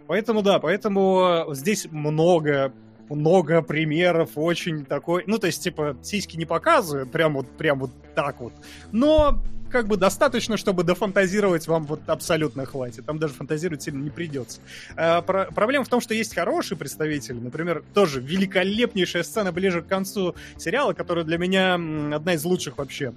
[0.06, 2.72] Поэтому, да, поэтому здесь много
[3.10, 7.90] много примеров, очень такой, ну, то есть, типа, сиськи не показывают, прям вот, прям вот
[8.14, 8.52] так вот,
[8.92, 9.38] но
[9.70, 13.06] как бы достаточно, чтобы дофантазировать вам вот абсолютно хватит.
[13.06, 14.60] Там даже фантазировать сильно не придется.
[14.94, 17.40] А, про- проблема в том, что есть хорошие представители.
[17.40, 23.14] Например, тоже великолепнейшая сцена ближе к концу сериала, которая для меня одна из лучших вообще.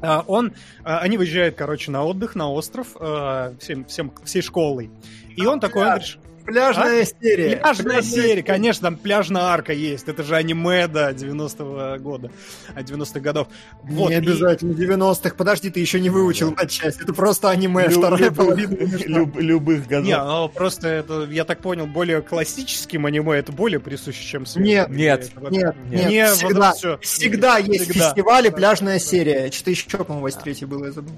[0.00, 0.52] А, Он,
[0.82, 4.90] а, они выезжают, короче, на отдых, на остров, а, всем, всем, всей школой.
[5.36, 7.56] И он такой, он говорит, Пляжная серия.
[7.56, 10.08] Пляжная серия, конечно, там пляжная арка есть.
[10.08, 12.30] Это же аниме, да, 90-го года,
[12.74, 13.48] а, 90-х годов.
[13.82, 15.34] Вот, не и- обязательно 90-х.
[15.36, 17.00] Подожди, ты еще не выучил матчасть.
[17.00, 18.74] Это просто аниме, вторая половина.
[19.06, 20.06] Люб- любых годов.
[20.06, 24.64] Не, ну просто это, я так понял, более классическим аниме это более присуще, чем свет.
[24.64, 25.30] Нет, Нет.
[25.30, 26.08] Это вот- Нет, Нет.
[26.10, 28.08] нет, вот всегда, всегда есть Всегда.
[28.10, 29.50] фестивали, пляжная серия.
[29.50, 31.14] Что-то еще, по-моему, 83 было, я забыл.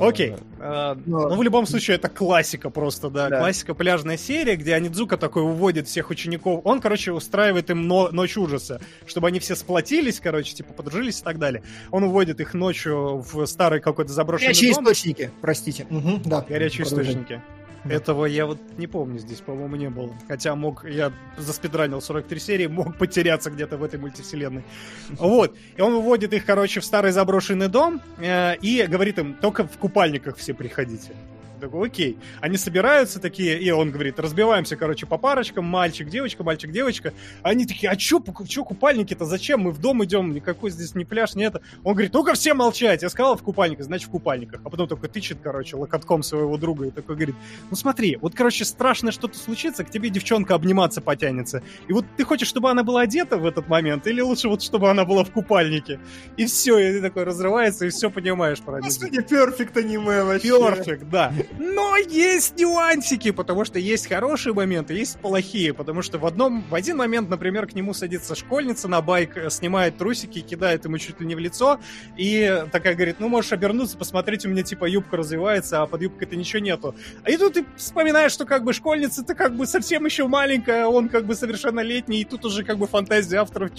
[0.00, 0.34] Окей.
[0.60, 3.28] А, Ну, Ну, в любом случае, это классика просто, да.
[3.28, 6.60] Классика пляжная серия, где Анидзука такой уводит всех учеников.
[6.64, 11.22] Он, короче, устраивает им но- ночь ужаса, чтобы они все сплотились, короче, типа, подружились и
[11.24, 11.62] так далее.
[11.90, 14.84] Он уводит их ночью в старый какой-то заброшенный Горячие дом.
[14.84, 15.86] источники, простите.
[16.24, 16.44] Да.
[16.48, 17.40] Горячие источники.
[17.84, 20.12] Этого я вот не помню здесь, по-моему, не было.
[20.26, 24.64] Хотя мог, я заспидранил 43 серии, мог потеряться где-то в этой мультивселенной.
[25.10, 25.56] Вот.
[25.76, 29.78] И он выводит их, короче, в старый заброшенный дом э, и говорит им, только в
[29.78, 31.12] купальниках все приходите.
[31.60, 32.18] Такой, окей.
[32.40, 37.12] Они собираются такие, и он говорит, разбиваемся, короче, по парочкам, мальчик, девочка, мальчик, девочка.
[37.42, 39.60] Они такие, а чё, чё купальники-то, зачем?
[39.60, 41.60] Мы в дом идем, никакой здесь не пляж, не это.
[41.84, 43.02] Он говорит, ну-ка все молчать.
[43.02, 44.60] Я сказал в купальниках, значит в купальниках.
[44.64, 47.36] А потом такой тычет, короче, локотком своего друга и такой говорит,
[47.70, 51.62] ну смотри, вот, короче, страшно что-то случится, к тебе девчонка обниматься потянется.
[51.88, 54.90] И вот ты хочешь, чтобы она была одета в этот момент, или лучше вот, чтобы
[54.90, 56.00] она была в купальнике?
[56.36, 58.80] И все, и ты такой разрывается, и все понимаешь про.
[58.80, 60.48] Господи, перфект аниме вообще.
[60.48, 61.32] Перфект, да.
[61.56, 66.74] Но есть нюансики, потому что есть хорошие моменты, есть плохие, потому что в одном, в
[66.74, 71.20] один момент, например, к нему садится школьница на байк, э, снимает трусики, кидает ему чуть
[71.20, 71.80] ли не в лицо,
[72.16, 76.36] и такая говорит, ну можешь обернуться, посмотреть, у меня типа юбка развивается, а под юбкой-то
[76.36, 76.94] ничего нету.
[77.24, 81.08] А и тут ты вспоминаешь, что как бы школьница-то как бы совсем еще маленькая, он
[81.08, 83.70] как бы совершеннолетний, и тут уже как бы фантазия авторов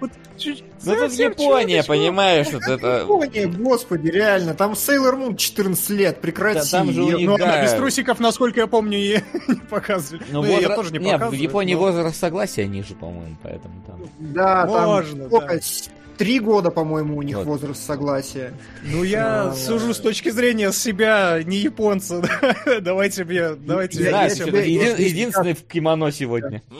[0.00, 0.10] вот
[0.44, 3.00] Ну тут совсем Япония, понимаешь, вот это...
[3.00, 4.54] Япония, господи, реально.
[4.54, 6.70] Там Sailor Moon 14 лет, прекрати.
[6.70, 7.62] Да, там же у них- Ну, Да.
[7.62, 10.24] без трусиков, насколько я помню, и не показывали.
[10.30, 11.38] Ну, Ну, я возра- тоже не не, показываю.
[11.38, 14.00] в Японии но- возраст согласия ниже, по-моему, поэтому там...
[14.18, 15.60] Да, там Можно, сколько, да.
[16.16, 17.46] Три года, по-моему, у них Вот.
[17.46, 18.54] возраст согласия.
[18.84, 19.94] Ну, я Да, сужу да.
[19.94, 22.20] с точки зрения себя, не японца.
[22.22, 22.80] да.
[22.80, 24.02] Давайте мне, давайте...
[24.04, 26.62] Я- я я- единственный в кимоно сегодня.
[26.70, 26.74] У,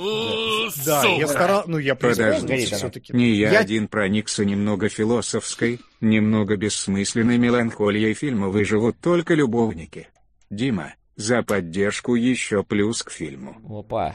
[0.86, 1.26] Да, я сука.
[1.28, 2.22] старался, ну, я Подожди.
[2.22, 3.12] преисполнился все-таки.
[3.16, 10.08] Не я, Я- один проникся немного философской, немного бессмысленной меланхолией фильма «Выживут только любовники».
[10.50, 13.56] Дима, за поддержку еще плюс к фильму.
[13.68, 14.14] Опа.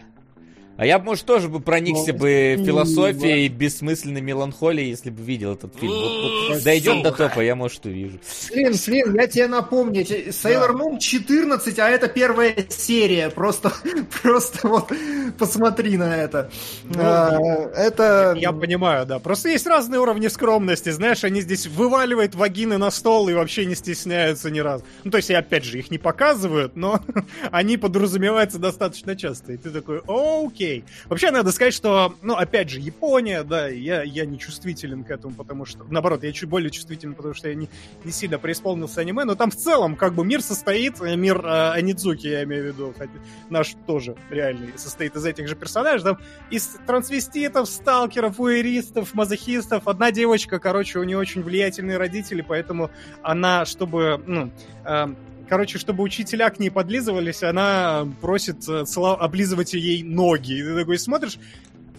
[0.82, 5.22] А я бы, может, тоже бы проникся Ну, бы ну, философией бессмысленной меланхолией, если бы
[5.22, 5.94] видел этот фильм.
[5.94, 8.18] Вот, вот У, дойдем до топа, я, может, увижу.
[8.28, 13.30] Слин, Слин, я тебе напомню, Sailor Moon 14, а это первая серия.
[13.30, 13.72] Просто,
[14.24, 14.92] просто вот
[15.38, 16.50] посмотри на это.
[16.98, 17.38] А,
[17.76, 18.36] это...
[18.40, 19.20] Я понимаю, да.
[19.20, 20.90] Просто есть разные уровни скромности.
[20.90, 24.84] Знаешь, они здесь вываливают вагины на стол и вообще не стесняются ни разу.
[25.04, 27.02] Ну, то есть, и опять же, их не показывают, но
[27.52, 29.54] они подразумеваются достаточно часто.
[29.54, 30.71] И ты такой, окей.
[31.06, 35.34] Вообще, надо сказать, что, ну, опять же, Япония, да, я, я не чувствителен к этому,
[35.36, 37.70] потому что, наоборот, я чуть более чувствителен, потому что я не,
[38.04, 41.72] не сильно преисполнился аниме, но там в целом, как бы, мир состоит, э, мир э,
[41.72, 43.12] Анидзуки, я имею в виду, хотя
[43.50, 46.20] наш тоже реальный, состоит из этих же персонажей, там
[46.50, 49.88] из трансвеститов, сталкеров, уэристов, мазохистов.
[49.88, 52.92] Одна девочка, короче, у нее очень влиятельные родители, поэтому
[53.22, 54.52] она, чтобы, ну,
[54.86, 55.18] эм,
[55.52, 60.54] короче, чтобы учителя к ней подлизывались, она просит э, цела- облизывать ей ноги.
[60.54, 61.38] И ты такой смотришь,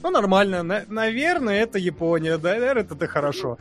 [0.03, 3.59] ну, нормально, на- наверное, это Япония, да, это хорошо.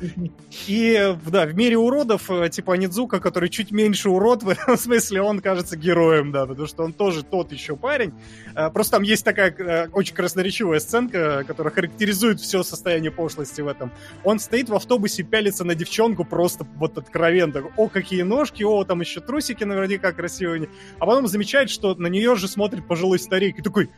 [0.68, 5.22] И, да, в мире уродов, э, типа Нидзука, который чуть меньше урод, в этом смысле
[5.22, 8.13] он кажется героем, да, потому что он тоже тот еще парень.
[8.55, 13.68] Э, Просто там есть такая э, очень красноречивая сценка, которая характеризует все состояние пошлости в
[13.68, 13.91] этом.
[14.23, 17.63] Он стоит в автобусе, пялится на девчонку просто вот откровенно.
[17.77, 20.69] О, какие ножки, о, там еще трусики наверняка красивые.
[20.99, 23.59] А потом замечает, что на нее же смотрит пожилой старик.
[23.59, 23.89] И такой,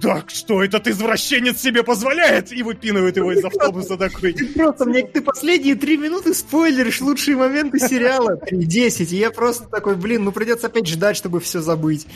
[0.00, 2.52] да что этот извращенец себе позволяет?
[2.52, 4.32] И выпинывает его из автобуса такой.
[4.32, 8.38] Ты просто мне ты последние три минуты спойлеришь лучшие моменты сериала.
[8.50, 9.12] Десять.
[9.12, 12.06] И я просто такой, блин, ну придется опять ждать, чтобы все забыть.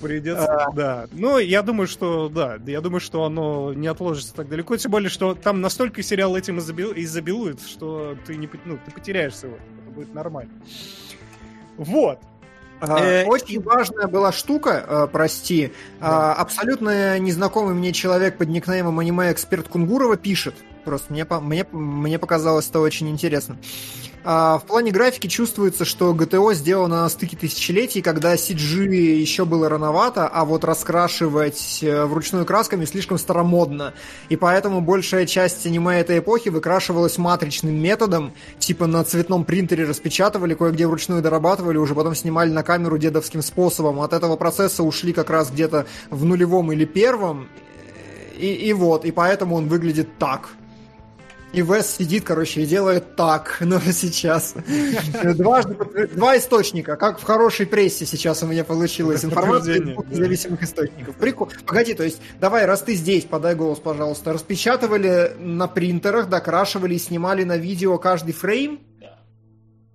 [0.00, 0.72] Придется, а...
[0.72, 1.08] да.
[1.12, 5.10] Ну, я думаю, что, да, я думаю, что оно не отложится так далеко, тем более,
[5.10, 9.90] что там настолько сериал этим изобил, изобилует, что ты не ну, ты потеряешься его, это
[9.90, 10.52] будет нормально.
[11.76, 12.20] Вот.
[12.80, 15.72] А, э, Очень важная была штука, э, прости.
[16.00, 16.34] Да.
[16.34, 20.54] Абсолютно незнакомый мне человек под никнеймом аниме-эксперт Кунгурова пишет.
[20.84, 23.58] Просто мне, мне, мне показалось это очень интересно.
[24.30, 29.70] А, в плане графики чувствуется, что GTO сделано на стыке тысячелетий, когда CG еще было
[29.70, 33.94] рановато, а вот раскрашивать э, вручную красками слишком старомодно.
[34.28, 40.52] И поэтому большая часть аниме этой эпохи выкрашивалась матричным методом, типа на цветном принтере распечатывали,
[40.52, 43.98] кое-где вручную дорабатывали, уже потом снимали на камеру дедовским способом.
[44.02, 47.48] От этого процесса ушли как раз где-то в нулевом или первом,
[48.38, 50.50] и, и вот, и поэтому он выглядит так.
[51.52, 54.54] И Вес сидит, короче, и делает так, но сейчас.
[55.34, 55.76] Дважды,
[56.08, 59.24] два источника, как в хорошей прессе сейчас у меня получилось.
[59.24, 61.16] Информация из независимых источников.
[61.16, 61.50] Прикол.
[61.66, 64.32] Погоди, то есть, давай, раз ты здесь, подай голос, пожалуйста.
[64.32, 68.80] Распечатывали на принтерах, докрашивали и снимали на видео каждый фрейм?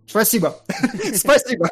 [0.08, 0.58] Спасибо.
[1.16, 1.70] Спасибо.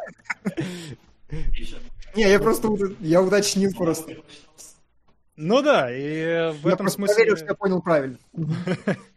[2.16, 4.18] Не, я просто я уточнил просто.
[5.38, 7.14] Ну да, и в этом смысле...
[7.14, 8.18] Я проверил, что я понял правильно.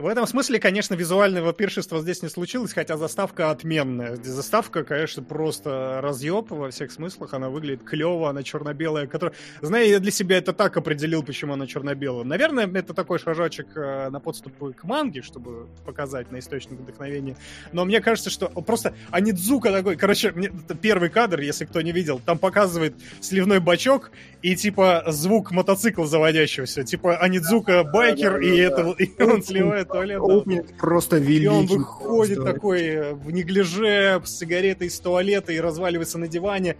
[0.00, 4.16] В этом смысле, конечно, визуального пиршества здесь не случилось, хотя заставка отменная.
[4.16, 7.34] Заставка, конечно, просто разъеб во всех смыслах.
[7.34, 9.06] Она выглядит клево, она черно-белая.
[9.06, 9.36] Которая...
[9.60, 12.24] Знаю, я для себя это так определил, почему она черно-белая.
[12.24, 17.36] Наверное, это такой шажочек э, на подступ к манге, чтобы показать на источник вдохновения.
[17.72, 19.96] Но мне кажется, что просто Анидзука такой...
[19.96, 20.50] Короче, мне...
[20.80, 26.84] первый кадр, если кто не видел, там показывает сливной бачок и типа звук мотоцикла заводящегося.
[26.84, 28.94] Типа Анидзука байкер, и, это...
[28.96, 30.22] и он сливает туалет.
[30.46, 30.62] Да.
[30.78, 31.44] Просто великий.
[31.44, 32.54] И он выходит просто.
[32.54, 36.76] такой э, в неглиже с сигаретой из туалета и разваливается на диване.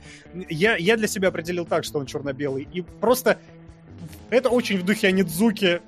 [0.49, 2.69] Я, я для себя определил так, что он черно-белый.
[2.73, 3.39] И просто
[4.31, 5.81] это очень в духе Анидзуки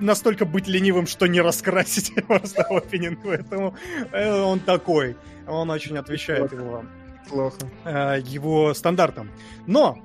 [0.00, 3.74] настолько быть ленивым, что не раскрасить просто опенинг, поэтому
[4.12, 5.16] э, он такой.
[5.46, 6.84] Он очень отвечает его,
[7.28, 7.58] Плохо.
[7.84, 9.30] Э, его стандартам.
[9.66, 9.98] Но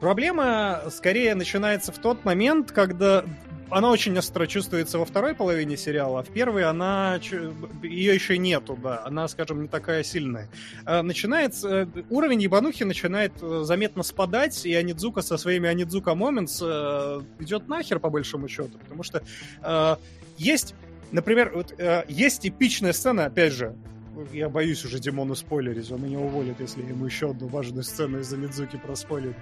[0.00, 3.24] проблема скорее начинается в тот момент, когда
[3.72, 7.18] она очень остро чувствуется во второй половине сериала, а в первой она
[7.82, 10.48] ее еще нету, да, она, скажем, не такая сильная.
[10.84, 17.68] А, начинается уровень ебанухи начинает э, заметно спадать, и Анидзука со своими Анидзука э, идет
[17.68, 19.22] нахер по большому счету, потому что
[19.62, 19.96] э,
[20.36, 20.74] есть,
[21.10, 21.74] например, вот,
[22.08, 23.74] есть эпичная сцена, опять же,
[24.32, 28.20] я боюсь уже Димону спойлерить, он меня уволит, если я ему еще одну важную сцену
[28.20, 29.34] из Анидзуки проспойлерю.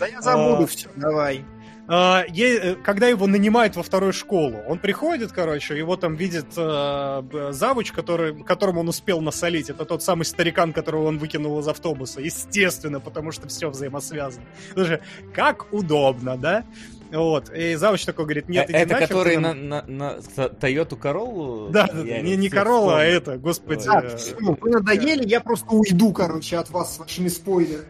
[0.00, 1.44] Да я забуду а, все, давай.
[1.88, 7.50] А, э, когда его нанимают во вторую школу, он приходит, короче, его там видит э,
[7.52, 9.70] завуч, который, которому он успел насолить.
[9.70, 12.20] Это тот самый старикан, которого он выкинул из автобуса.
[12.20, 14.46] Естественно, потому что все взаимосвязано.
[14.74, 15.00] Даже
[15.32, 16.64] как удобно, да?
[17.12, 17.50] Вот.
[17.54, 20.18] И завуч такой говорит, нет, э, иди Это нахер, который на, на, на
[20.48, 21.68] Тойоту Короллу?
[21.68, 23.84] Да, да, не, не Королла, а это, господи.
[23.84, 27.86] Так, все, вы надоели, я просто уйду, короче, от вас с вашими спойлерами.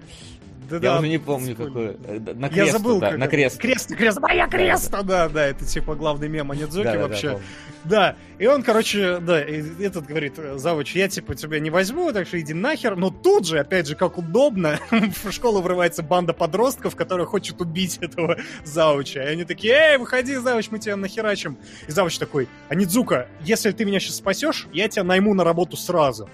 [0.68, 1.97] Да, я да, уже не помню, какой.
[2.05, 3.59] Э, на крест, я забыл, да, как на крест.
[3.59, 4.90] Крест, крест, моя крест!
[4.90, 7.30] Да, да, да, это типа главный мем Анидзуки да, вообще.
[7.32, 7.40] Да,
[7.84, 12.40] да, и он, короче, да, этот говорит, завуч, я типа тебя не возьму, так что
[12.40, 12.97] иди нахер.
[12.97, 14.80] Но тут же, опять же, как удобно,
[15.24, 19.22] в школу врывается банда подростков, которая хочет убить этого завуча.
[19.22, 21.59] И они такие, эй, выходи, завуч, мы тебя нахерачим.
[21.86, 26.28] И завуч такой, Анидзука, если ты меня сейчас спасешь, я тебя найму на работу сразу.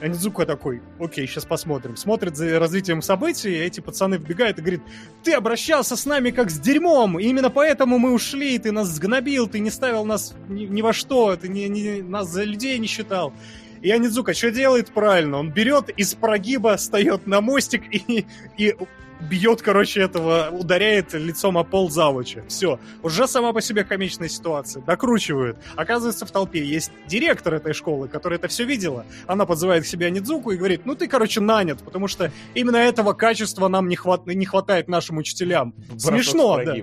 [0.00, 1.96] Анидзука такой, окей, сейчас посмотрим.
[1.96, 4.80] Смотрит за развитием событий, эти пацаны вбегают и говорит,
[5.22, 9.46] ты обращался с нами как с дерьмом, и именно поэтому мы ушли, ты нас сгнобил,
[9.46, 12.86] ты не ставил нас ни, ни во что, ты не, не, нас за людей не
[12.86, 13.34] считал.
[13.82, 15.38] И Анидзука что делает правильно?
[15.38, 18.74] Он берет из прогиба, встает на мостик и, и
[19.20, 22.44] бьет, короче, этого, ударяет лицом о пол завуча.
[22.48, 22.78] Все.
[23.02, 24.82] Уже сама по себе комичная ситуация.
[24.82, 25.58] Докручивают.
[25.76, 29.04] Оказывается, в толпе есть директор этой школы, которая это все видела.
[29.26, 33.12] Она подзывает к себе Анидзуку и говорит, ну ты, короче, нанят, потому что именно этого
[33.12, 34.26] качества нам не, хват...
[34.26, 35.74] не хватает нашим учителям.
[35.88, 36.74] Бросок Смешно, да.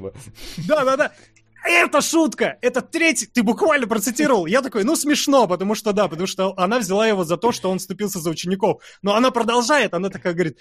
[0.58, 1.12] Да-да-да
[1.68, 2.58] это шутка!
[2.62, 3.26] Это третий...
[3.28, 4.46] Ты буквально процитировал.
[4.46, 7.70] Я такой, ну, смешно, потому что да, потому что она взяла его за то, что
[7.70, 8.82] он вступился за учеников.
[9.02, 10.58] Но она продолжает, она такая говорит,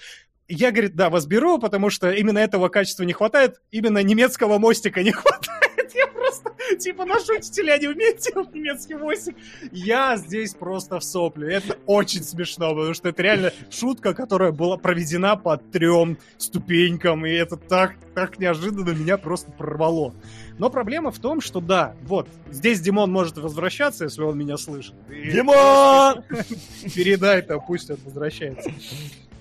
[0.47, 5.03] я, говорит, да, вас беру, потому что именно этого качества не хватает, именно немецкого мостика
[5.03, 5.76] не хватает.
[5.93, 9.35] Я просто, типа, наш учитель, я не умею делать немецкий мостик.
[9.71, 11.47] Я здесь просто в соплю.
[11.47, 17.31] Это очень смешно, потому что это реально шутка, которая была проведена по трем ступенькам, и
[17.31, 20.13] это так, так неожиданно меня просто прорвало.
[20.57, 24.95] Но проблема в том, что да, вот, здесь Димон может возвращаться, если он меня слышит.
[25.09, 26.23] И- Димон!
[26.95, 28.71] Передай-то, пусть он возвращается.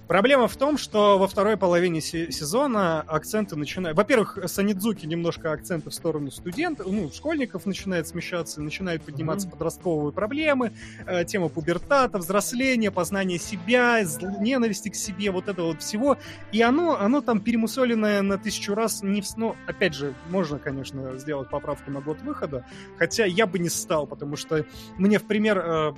[0.09, 3.97] Проблема в том, что во второй половине се- сезона акценты начинают...
[3.99, 10.73] Во-первых, Санидзуки немножко акценты в сторону студентов, ну, школьников начинает смещаться, начинают подниматься подростковые проблемы,
[11.07, 16.16] э, тема пубертата, взросления, познания себя, зл- ненависти к себе, вот это вот всего.
[16.53, 19.23] И оно, оно там перемусоленное на тысячу раз не...
[19.23, 22.65] в- Ну, опять же, можно, конечно, сделать поправку на год выхода,
[22.97, 24.65] хотя я бы не стал, потому что
[24.99, 25.93] мне в пример э,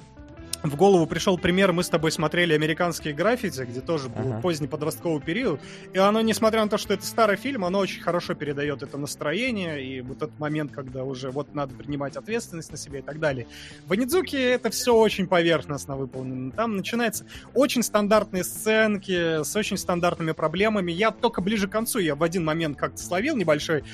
[0.62, 4.40] в голову пришел пример, мы с тобой смотрели американские граффити, где тоже был Ага.
[4.40, 5.60] поздний подростковый период,
[5.92, 9.84] и оно, несмотря на то, что это старый фильм, оно очень хорошо передает это настроение,
[9.84, 13.46] и вот этот момент, когда уже вот надо принимать ответственность на себя и так далее.
[13.86, 16.50] В Анидзуке это все очень поверхностно выполнено.
[16.50, 17.24] Там начинаются
[17.54, 20.90] очень стандартные сценки с очень стандартными проблемами.
[20.90, 23.84] Я только ближе к концу, я в один момент как-то словил небольшой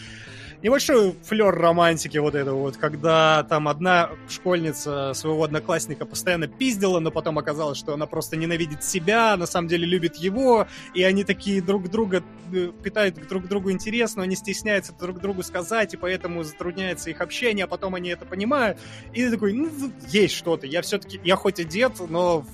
[0.65, 7.11] небольшой флер романтики вот это вот, когда там одна школьница своего одноклассника постоянно пиздила, но
[7.11, 11.61] потом оказалось, что она просто ненавидит себя, на самом деле любит его, и они такие
[11.61, 16.43] друг друга э, питают друг другу интерес, но они стесняются друг другу сказать, и поэтому
[16.43, 18.79] затрудняется их общение, а потом они это понимают,
[19.13, 19.69] и ты такой, ну,
[20.09, 22.47] есть что-то, я все-таки, я хоть и дед, но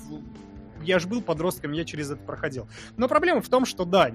[0.83, 2.67] я же был подростком, я через это проходил.
[2.97, 4.11] Но проблема в том, что да,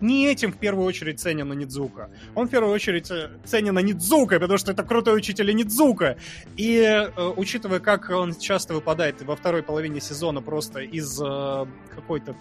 [0.00, 2.10] не этим в первую очередь ценен Нидзука.
[2.34, 6.16] Он в первую очередь э, ценен Нидзука, потому что это крутой учитель Нидзука.
[6.56, 12.34] И э, учитывая, как он часто выпадает во второй половине сезона просто из э, какой-то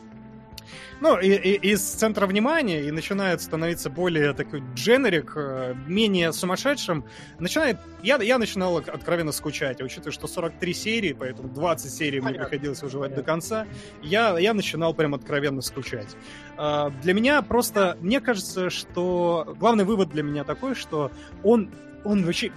[1.00, 7.06] ну, и- и- из центра внимания и начинает становиться более такой дженерик, э, менее сумасшедшим,
[7.40, 7.78] начинает...
[8.04, 12.50] Я, я начинал откровенно скучать, а учитывая, что 43 серии, поэтому 20 серий мне Понятно.
[12.50, 13.68] приходилось выживать до конца,
[14.02, 16.16] я, я начинал прям откровенно скучать.
[16.58, 17.98] А, Для меня просто...
[18.02, 19.56] Мне кажется, что...
[19.60, 21.12] Главный вывод для меня такой, что
[21.44, 21.70] он,
[22.04, 22.52] он вообще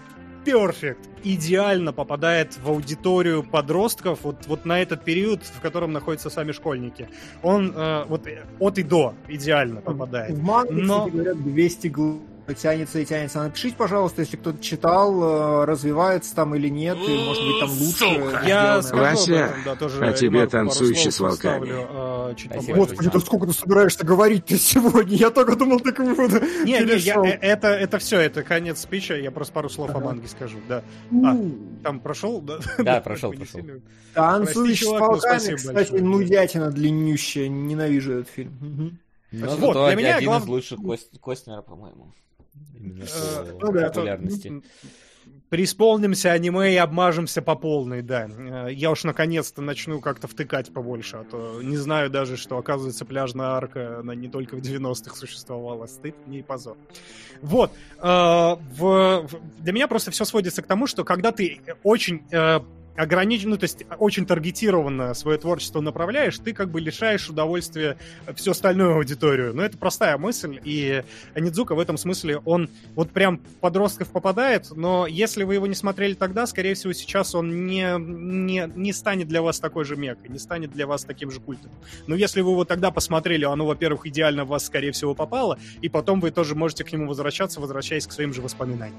[0.45, 6.53] перфект, идеально попадает в аудиторию подростков вот, вот на этот период, в котором находятся сами
[6.53, 7.09] школьники.
[7.43, 8.27] Он э, вот
[8.61, 10.33] от и до идеально попадает.
[10.33, 12.19] В манге, Но- кстати, говорят, 200 глав
[12.53, 13.43] тянется и тянется.
[13.43, 18.47] Напишите, пожалуйста, если кто-то читал, э, развивается там или нет, и, может быть, там лучше.
[18.47, 21.65] Я скажу Вася, да, тоже а тебе танцующий с волками.
[21.65, 22.75] вставлю, э.
[22.75, 25.16] Господи, да сколько ты собираешься говорить-то сегодня?
[25.16, 26.41] Я только думал, так буду.
[26.65, 30.01] Не, не, я- э, это, это все, это конец спича, я просто пару слов о
[30.01, 30.83] манге скажу, да.
[31.11, 32.59] М, Там прошел, да?
[32.79, 33.61] Да, прошел, прошел.
[34.15, 37.49] Танцующий с ну, волками, спасибо кстати, нудятина длиннющая.
[37.49, 38.99] Ненавижу этот фильм.
[39.33, 42.12] Но Вот, зато для меня один глав- из лучших Кост- Костнера, по-моему.
[42.85, 44.62] Именно Э, по ну да, популярности.
[45.51, 48.28] Преисполнимся аниме и обмажемся по полной, да.
[48.28, 53.05] Э, Я уж наконец-то начну как-то втыкать побольше, а то не знаю даже, что, оказывается,
[53.05, 55.86] пляжная арка, она не только в 90-х существовала.
[55.86, 56.77] Стыд мне и позор.
[57.40, 57.70] Вот.
[57.98, 58.56] э,
[59.59, 62.61] Для меня просто все сводится к тому, что когда ты очень э,
[62.97, 67.97] ограничен, ну, то есть очень таргетированно свое творчество направляешь, ты как бы лишаешь удовольствия
[68.35, 69.55] всю остальную аудиторию.
[69.55, 71.03] Но это простая мысль, и
[71.35, 76.15] Анидзука в этом смысле, он вот прям подростков попадает, но если вы его не смотрели
[76.15, 80.39] тогда, скорее всего, сейчас он не, не, не станет для вас такой же мекой, не
[80.39, 81.71] станет для вас таким же культом.
[82.07, 85.89] Но если вы его тогда посмотрели, оно, во-первых, идеально в вас, скорее всего, попало, и
[85.89, 88.99] потом вы тоже можете к нему возвращаться, возвращаясь к своим же воспоминаниям.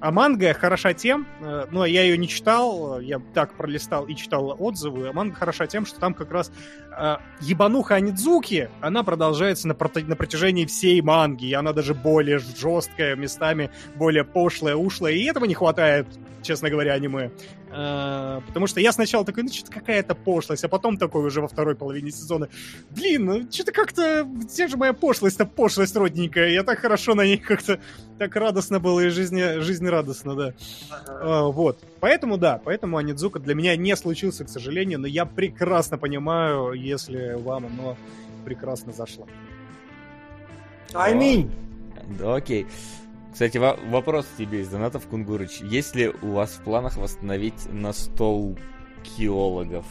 [0.00, 4.56] А манга хороша тем, э, ну, я ее не читал, я так пролистал и читал
[4.58, 6.50] отзывы, манга хороша тем, что там как раз
[6.98, 12.38] э, ебануха Анидзуки, она продолжается на, прото- на протяжении всей манги, и она даже более
[12.38, 16.06] жесткая, местами более пошлая, ушлая, и этого не хватает,
[16.40, 17.30] честно говоря, аниме.
[17.76, 21.48] Э, потому что я сначала такой, ну, что-то какая-то пошлость, а потом такой уже во
[21.48, 22.48] второй половине сезона,
[22.88, 27.36] блин, ну, что-то как-то, где же моя пошлость-то, пошлость родненькая, я так хорошо на ней
[27.36, 27.78] как-то,
[28.18, 30.54] так радостно было и жизни, жизнерадостно, да.
[31.06, 31.78] А, вот.
[32.00, 37.34] Поэтому, да, поэтому Анидзука для меня не случился, к сожалению, но я прекрасно понимаю, если
[37.34, 37.96] вам оно
[38.46, 39.26] прекрасно зашло.
[40.94, 41.50] Айминь!
[42.18, 42.66] Да, окей.
[43.36, 45.60] Кстати, во- вопрос тебе из донатов, Кунгурыч.
[45.60, 48.58] Есть ли у вас в планах восстановить на стол
[49.02, 49.84] киологов?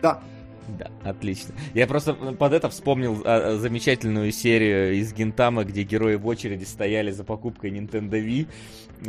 [0.00, 0.22] Да.
[0.68, 1.54] Да, отлично.
[1.74, 7.10] Я просто под это вспомнил а, замечательную серию из Гентама, где герои в очереди стояли
[7.10, 8.46] за покупкой Nintendo Wii,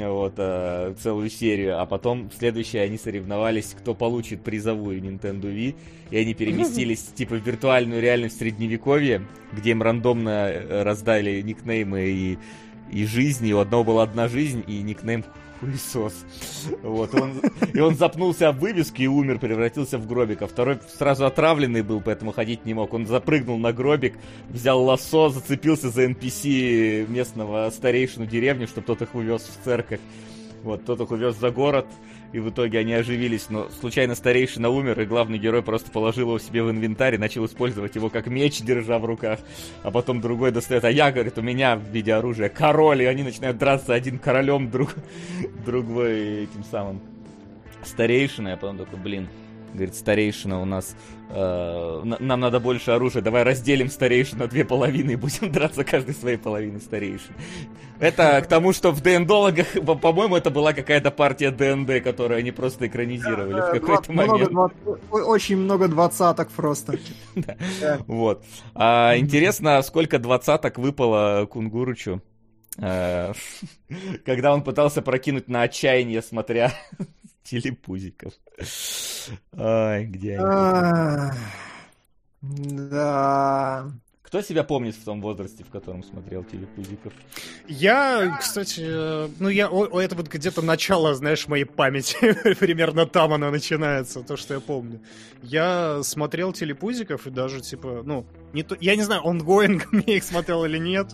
[0.07, 5.75] вот, а, целую серию, а потом в следующей они соревновались, кто получит призовую Nintendo Wii,
[6.11, 9.21] и они переместились, типа, в виртуальную реальность средневековья,
[9.53, 12.37] где им рандомно э, раздали никнеймы и
[12.91, 15.25] и жизни, у одного была одна жизнь, и никнейм
[15.59, 16.13] хуесос.
[16.83, 17.41] Вот, он,
[17.73, 20.41] и он запнулся об вывеске и умер, превратился в гробик.
[20.41, 22.93] А второй сразу отравленный был, поэтому ходить не мог.
[22.93, 24.15] Он запрыгнул на гробик,
[24.49, 29.99] взял лосо, зацепился за NPC местного старейшину деревни, чтобы тот их увез в церковь.
[30.63, 31.85] Вот, тот их увез за город,
[32.35, 36.37] и в итоге они оживились, но случайно старейшина умер, и главный герой просто положил его
[36.37, 39.39] себе в инвентарь и начал использовать его как меч, держа в руках.
[39.83, 43.23] А потом другой достает, а я, говорит, у меня в виде оружия король, и они
[43.23, 44.95] начинают драться один королем, друг,
[45.65, 46.99] другой этим самым
[47.85, 49.29] старейшиной, а потом такой, блин,
[49.75, 50.95] говорит, старейшина у нас,
[51.29, 56.15] э, нам надо больше оружия, давай разделим старейшину на две половины и будем драться каждой
[56.15, 57.33] своей половиной старейшин.
[57.99, 59.67] Это к тому, что в ДНДологах,
[60.01, 64.51] по-моему, это была какая-то партия ДНД, которую они просто экранизировали в какой-то момент.
[65.11, 66.97] очень много двадцаток просто.
[68.07, 68.43] Вот.
[68.73, 72.21] А, интересно, сколько двадцаток выпало Кунгуручу?
[72.77, 73.33] Э,
[74.25, 76.73] когда он пытался прокинуть на отчаяние, смотря
[77.45, 78.33] телепузиков.
[79.57, 81.31] Ай, где они?
[82.89, 83.91] Да.
[84.25, 87.13] Кто себя помнит в том возрасте, в котором смотрел телепузиков?
[87.67, 88.81] Я, кстати,
[89.39, 92.55] ну я, о, это вот где-то начало, знаешь, моей памяти.
[92.59, 94.99] Примерно там она начинается, то, что я помню.
[95.43, 98.25] Я смотрел телепузиков и даже, типа, ну,
[98.55, 101.07] не то, я не знаю, онгоинг мне их смотрел или нет,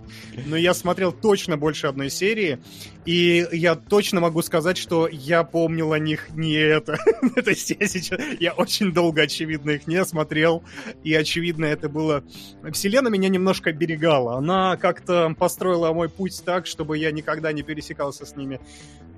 [0.46, 2.60] но я смотрел точно больше одной серии,
[3.06, 6.98] и я точно могу сказать, что я помнил о них не это.
[7.44, 10.64] То есть я сейчас, я очень долго, очевидно, их не смотрел,
[11.04, 12.24] и, очевидно, это было...
[12.72, 14.38] Вселенная меня немножко оберегала.
[14.38, 18.60] Она как-то построила мой путь так, чтобы я никогда не пересекался с ними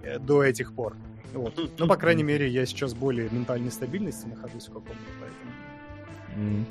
[0.03, 0.95] э, до этих пор.
[1.33, 1.71] Вот.
[1.77, 6.65] Ну, по крайней мере, я сейчас более ментальной стабильности нахожусь в каком-то, поэтому...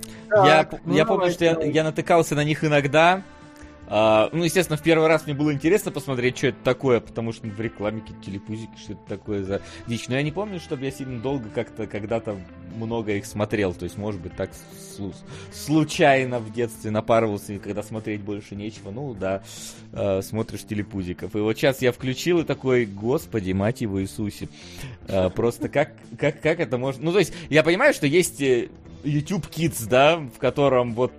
[0.47, 3.22] Я, ну, я помню, что я, я натыкался на них иногда,
[3.94, 7.47] а, ну, естественно, в первый раз мне было интересно посмотреть, что это такое, потому что
[7.47, 10.09] в рекламе какие-то телепузики, что это такое за дичь.
[10.09, 12.39] Но я не помню, чтобы я сильно долго как-то когда-то
[12.74, 13.74] много их смотрел.
[13.74, 14.51] То есть, может быть, так
[15.52, 18.90] случайно в детстве напарывался, и когда смотреть больше нечего.
[18.90, 19.43] Ну, да,
[19.93, 21.36] э, смотришь телепузиков.
[21.36, 24.48] И вот сейчас я включил и такой, господи, мать его Иисусе.
[25.06, 27.05] Э, просто как, как, как это можно...
[27.05, 28.70] Ну, то есть, я понимаю, что есть э,
[29.05, 31.12] YouTube Kids, да, в котором вот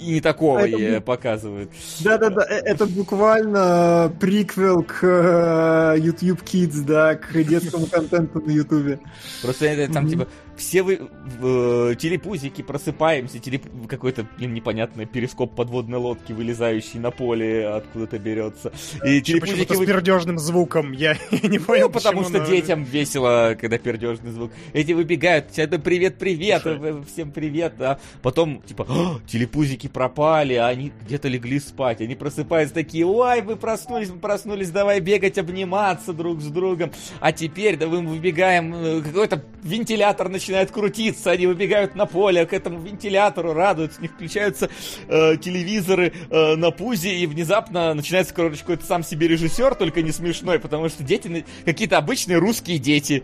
[0.00, 1.00] и не такого это...
[1.00, 1.70] показывают.
[2.00, 9.00] Да-да-да, э, это буквально приквел к э, YouTube Kids, да, к детскому контенту на YouTube.
[9.42, 10.26] Просто там типа
[10.60, 11.00] все вы
[11.40, 13.64] э, телепузики просыпаемся, телеп...
[13.88, 18.72] какой-то блин, непонятный перископ подводной лодки, вылезающий на поле, откуда-то берется.
[19.04, 19.72] И телепузики...
[19.72, 19.84] Вы...
[19.84, 22.46] с пердежным звуком, я, не понял, ну, потому что но...
[22.46, 24.52] детям весело, когда пердежный звук.
[24.72, 26.62] Эти выбегают, это привет-привет,
[27.10, 28.86] всем привет, а потом, типа,
[29.26, 34.70] телепузики пропали, а они где-то легли спать, они просыпаются такие, ой, вы проснулись, мы проснулись,
[34.70, 40.49] давай бегать, обниматься друг с другом, а теперь, да мы выбегаем, э, какой-то вентилятор начинает
[40.50, 44.68] начинает крутиться, они выбегают на поле к этому вентилятору, радуются, них включаются
[45.06, 50.10] э, телевизоры э, на пузе, и внезапно начинается, короче, какой-то сам себе режиссер, только не
[50.10, 53.22] смешной, потому что дети, какие-то обычные русские дети,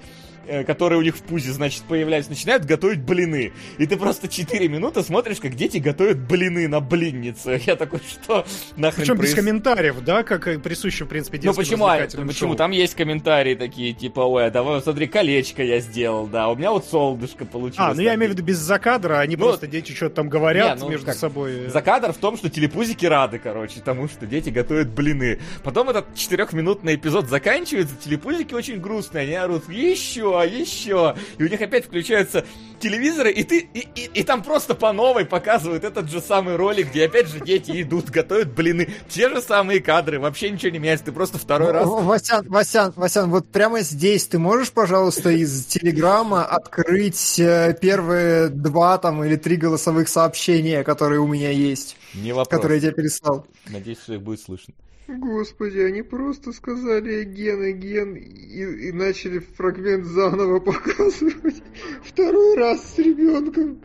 [0.66, 3.52] которые у них в пузе, значит, появляются, начинают готовить блины.
[3.78, 7.60] И ты просто 4 минуты смотришь, как дети готовят блины на блиннице.
[7.66, 8.46] Я такой, что
[8.76, 9.30] нахрен Причем проис...
[9.30, 12.54] без комментариев, да, как присуще, в принципе, Ну почему, а, почему?
[12.54, 16.70] Там есть комментарии такие, типа, ой, а давай, смотри, колечко я сделал, да, у меня
[16.70, 17.78] вот солнышко получилось.
[17.78, 20.78] А, ну я имею в виду без закадра, они ну, просто дети что-то там говорят
[20.78, 21.16] не, ну, между как?
[21.16, 21.68] собой.
[21.68, 25.40] Закадр в том, что телепузики рады, короче, тому, что дети готовят блины.
[25.62, 31.16] Потом этот четырехминутный эпизод заканчивается, телепузики очень грустные, они орут, еще, еще.
[31.38, 32.44] И у них опять включаются
[32.78, 36.90] телевизоры, и ты и, и, и там просто по новой показывают этот же самый ролик,
[36.90, 38.88] где опять же дети идут, готовят блины.
[39.08, 41.86] Те же самые кадры, вообще ничего не меняется, ты просто второй раз.
[41.86, 48.98] Васян, Васян, Васян, вот прямо здесь ты можешь, пожалуйста, из Телеграма открыть э, первые два
[48.98, 51.96] там или три голосовых сообщения, которые у меня есть?
[52.14, 52.48] Не вопрос.
[52.48, 53.46] Которые я тебе переслал.
[53.68, 54.74] Надеюсь, что их будет слышно.
[55.08, 61.62] Господи, они просто сказали ген, ген и, и начали фрагмент заново показывать
[62.02, 63.80] второй раз с ребенком.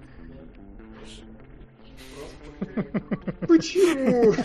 [3.48, 4.34] Почему?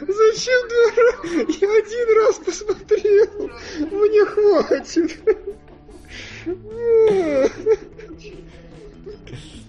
[0.00, 1.40] Зачем два раза?
[1.60, 3.50] Я один раз посмотрел.
[3.90, 5.18] Мне хватит.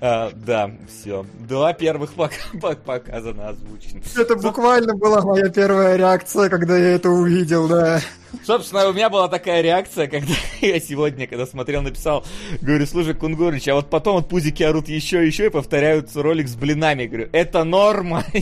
[0.00, 1.26] А, да, все.
[1.40, 4.00] Два первых пока показано озвучено.
[4.16, 8.00] Это буквально была моя первая реакция, когда я это увидел, да.
[8.44, 12.24] Собственно, у меня была такая реакция, когда я сегодня, когда смотрел, написал,
[12.60, 16.54] говорю, слушай, Кунгурыч, а вот потом вот пузики орут еще, еще и повторяют ролик с
[16.54, 17.06] блинами.
[17.06, 18.24] Говорю, это норма?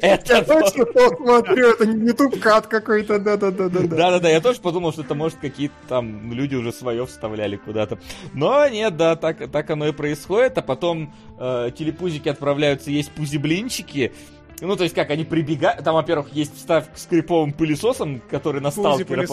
[0.00, 0.84] Это Я точно
[1.16, 3.68] смотрю, это не YouTube кат какой-то, да-да-да.
[3.68, 7.98] Да-да-да, я тоже подумал, что это может какие-то там люди уже свое вставляли куда-то.
[8.32, 14.12] Но нет, да, так, так оно и происходит, а потом э, телепузики отправляются есть пузи-блинчики,
[14.60, 15.84] ну, то есть как, они прибегают...
[15.84, 19.26] Там, во-первых, есть вставка с криповым пылесосом, который на сталкера.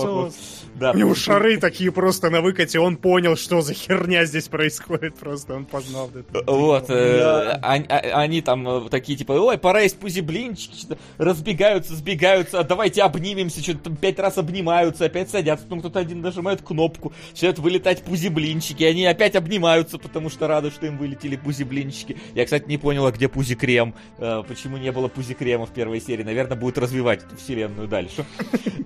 [0.76, 5.16] Да, У него шары такие просто на выкате, он понял, что за херня здесь происходит,
[5.16, 6.52] просто он познал это.
[6.52, 11.95] Вот, э, они, а, они там э, такие, типа, ой, пора есть пузи-блинчики, что-то разбегаются,
[11.95, 16.62] сбегаются, а давайте обнимемся, что-то там пять раз обнимаются, опять садятся, потом кто-то один нажимает
[16.62, 22.18] кнопку, начинают вылетать пузи-блинчики, они опять обнимаются, потому что рады, что им вылетели пузи-блинчики.
[22.34, 26.01] Я, кстати, не понял, а где пузи-крем, э, почему не было Пузи Крема в первой
[26.01, 26.24] серии.
[26.24, 28.25] Наверное, будет развивать эту вселенную дальше.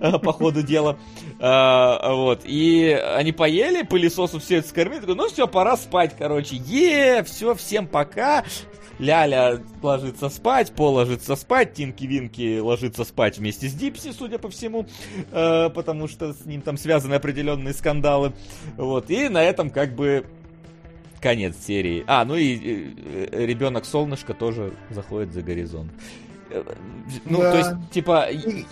[0.22, 0.98] По ходу дела.
[1.40, 2.42] А, вот.
[2.44, 5.04] И они поели, пылесосу все это скормили.
[5.06, 6.56] Ну все, пора спать, короче.
[6.56, 8.44] Е, все, всем пока.
[8.98, 14.86] Ляля ложится спать, Пол ложится спать, Тинки-Винки ложится спать вместе с Дипси, судя по всему,
[15.30, 18.32] э, потому что с ним там связаны определенные скандалы.
[18.76, 20.26] Вот, и на этом как бы
[21.20, 22.04] конец серии.
[22.06, 25.92] А, ну и э, ребенок солнышко тоже заходит за горизонт.
[27.24, 27.52] Ну, да.
[27.52, 28.28] то есть, типа,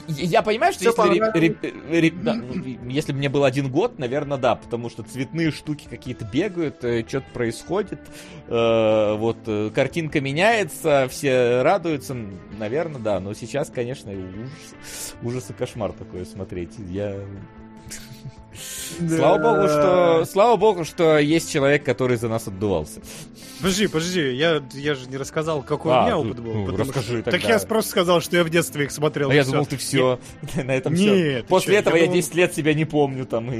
[0.08, 3.99] я понимаю, что если, ре, ре, ре, да, ну, если бы мне был один год,
[3.99, 8.00] наверное, да, потому что цветные штуки какие-то бегают, э, что-то происходит,
[8.49, 12.16] э, вот, э, картинка меняется, все радуются,
[12.58, 16.73] наверное, да, но сейчас, конечно, ужас, ужас и кошмар такое смотреть.
[16.89, 17.16] Я
[19.01, 19.17] да.
[19.17, 23.01] Слава богу, что слава богу, что есть человек, который за нас отдувался.
[23.59, 26.52] Подожди, подожди, я, я же не рассказал, какой а, у меня опыт был.
[26.52, 27.31] Ну, расскажи что...
[27.31, 29.31] Так я просто сказал, что я в детстве их смотрел.
[29.31, 30.20] А я думал, ты все,
[30.55, 31.44] на этом все.
[31.49, 33.51] После этого я 10 лет себя не помню там.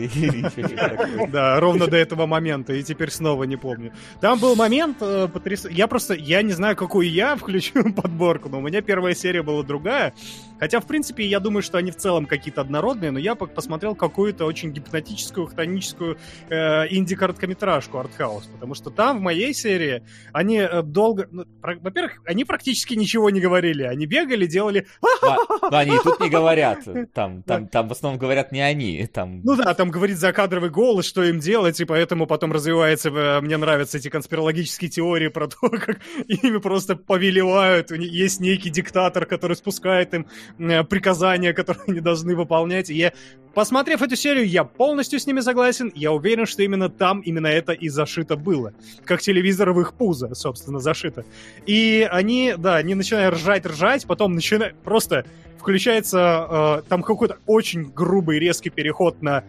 [1.29, 3.93] Да, ровно до этого момента, и теперь снова не помню.
[4.21, 5.77] Там был момент э, потрясающий.
[5.77, 9.63] Я просто, я не знаю, какую я включу подборку, но у меня первая серия была
[9.63, 10.15] другая.
[10.59, 14.45] Хотя, в принципе, я думаю, что они в целом какие-то однородные, но я посмотрел какую-то
[14.45, 21.29] очень гипнотическую, хтоническую э, инди-короткометражку артхаус, потому что там в моей серии они э, долго...
[21.31, 21.77] Ну, про...
[21.77, 24.87] Во-первых, они практически ничего не говорили, они бегали, делали...
[25.23, 25.39] Но
[25.77, 26.81] они и тут не говорят,
[27.13, 29.41] там, там, там в основном говорят не они, там...
[29.43, 33.11] Ну да, там говорит закадровый голос, что им делать, и поэтому потом развивается...
[33.11, 39.27] Э, мне нравятся эти конспирологические теории про то, как ими просто повелевают, есть некий диктатор,
[39.27, 40.27] который спускает им
[40.59, 42.91] Э, приказания, которые они должны выполнять.
[42.91, 43.13] И я,
[43.57, 45.91] посмотрев эту серию, я полностью с ними согласен.
[45.95, 48.75] Я уверен, что именно там именно это и зашито было.
[49.07, 51.25] Как телевизор в их пузо, собственно, зашито.
[51.65, 55.25] И они, да, они начинают ржать, ржать, потом начинают просто
[55.59, 59.43] включается э, там какой-то очень грубый резкий переход на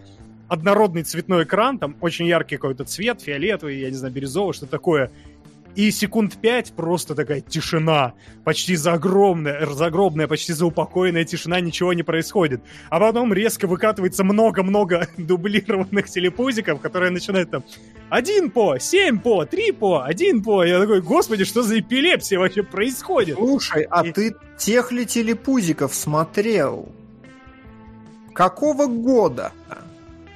[0.48, 5.12] однородный цветной экран, там очень яркий какой-то цвет, фиолетовый, я не знаю, бирюзовый, что такое
[5.78, 12.64] и секунд пять просто такая тишина, почти загромная, загробная, почти заупокоенная тишина, ничего не происходит.
[12.90, 17.64] А потом резко выкатывается много-много дублированных телепузиков, которые начинают там
[18.10, 20.64] один по, семь по, три по, один по.
[20.64, 23.36] Я такой, господи, что за эпилепсия вообще происходит?
[23.36, 24.12] Слушай, а и...
[24.12, 26.92] ты тех ли телепузиков смотрел?
[28.34, 29.52] Какого года?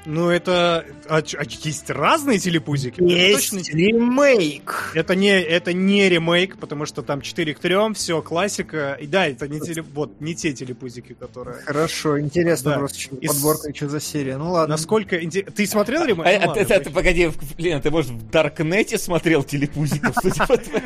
[0.06, 0.86] Ну, это...
[1.08, 3.02] А, а есть разные телепузики?
[3.02, 3.78] Есть это точно...
[3.78, 4.92] ремейк!
[4.96, 8.98] Это не, это не ремейк, потому что там 4 к 3, все, классика.
[9.00, 9.84] И да, это не, теле...
[9.84, 11.58] вот, не те телепузики, которые...
[11.62, 12.78] Хорошо, интересно да.
[12.80, 13.76] просто, что И подборка, с...
[13.76, 14.38] что за серия.
[14.38, 14.76] Ну ладно.
[14.76, 15.20] Насколько...
[15.20, 16.26] Ты смотрел ремейк?
[16.26, 20.16] А, ну, а, ладно, ты, ты, погоди, блин, ты, может, в Даркнете смотрел телепузиков?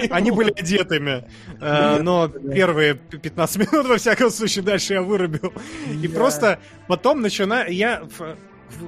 [0.09, 1.23] Они были одетыми.
[1.61, 5.53] Э, но первые 15 минут, во всяком случае, дальше я вырубил.
[6.03, 7.71] И просто потом начинаю...
[7.71, 8.03] Я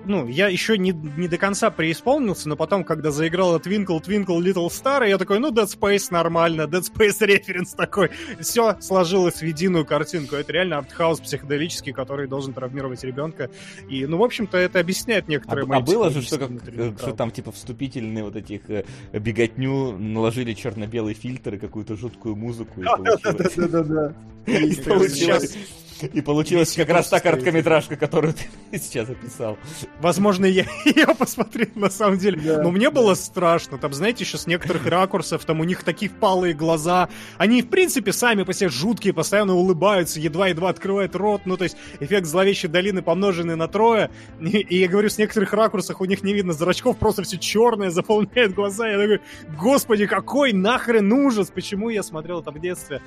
[0.06, 4.68] ну, я еще не, не до конца преисполнился, но потом, когда заиграл Twinkle Twinkle Little
[4.68, 8.10] Star, я такой, ну, Dead Space нормально, Dead Space референс такой.
[8.40, 10.36] Все сложилось в единую картинку.
[10.36, 13.50] Это реально артхаус психоделический, который должен травмировать ребенка.
[13.90, 16.50] И, ну, в общем-то, это объясняет некоторые а, мои А было же, что, как,
[16.98, 22.82] что там, типа, вступительные вот этих э, беготню наложили черно-белый фильтр и какую-то жуткую музыку.
[22.82, 24.14] Да-да-да.
[24.48, 25.58] И получилось
[26.02, 28.46] И получилась как раз та короткометражка, которую ты
[28.78, 29.58] сейчас описал.
[30.00, 32.60] Возможно, я ее посмотрел на самом деле.
[32.62, 33.78] Но мне было страшно.
[33.78, 37.10] Там, знаете, еще с некоторых ракурсов, там у них такие впалые глаза.
[37.38, 41.42] Они, в принципе, сами по себе жуткие, постоянно улыбаются, едва-едва открывают рот.
[41.46, 44.12] Ну, то есть эффект зловещей долины помноженный на трое.
[44.40, 47.90] И, и я говорю, с некоторых ракурсах у них не видно зрачков, просто все черное,
[47.90, 48.88] заполняет глаза.
[48.88, 49.22] Я такой,
[49.58, 51.52] господи, какой нахрен ужас!
[51.54, 53.02] Почему я смотрел это в детстве?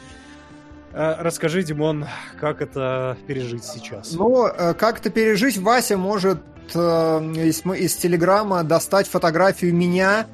[0.93, 2.07] Э, Расскажи, Димон,
[2.41, 4.13] как это пережить сейчас?
[4.13, 6.39] Ну, э, как это пережить, Вася может
[6.75, 10.27] э, из, из Телеграма достать фотографию меня,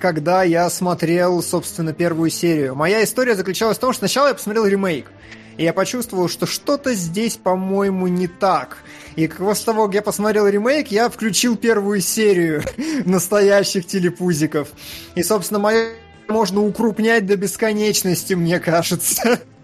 [0.00, 2.74] когда я смотрел, собственно, первую серию.
[2.74, 5.10] Моя история заключалась в том, что сначала я посмотрел ремейк,
[5.58, 8.78] и я почувствовал, что что-то здесь, по-моему, не так.
[9.14, 12.62] И после того, как я посмотрел ремейк, я включил первую серию
[13.04, 14.68] настоящих телепузиков.
[15.16, 15.88] И, собственно, мое
[16.28, 19.38] можно укрупнять до бесконечности, мне кажется.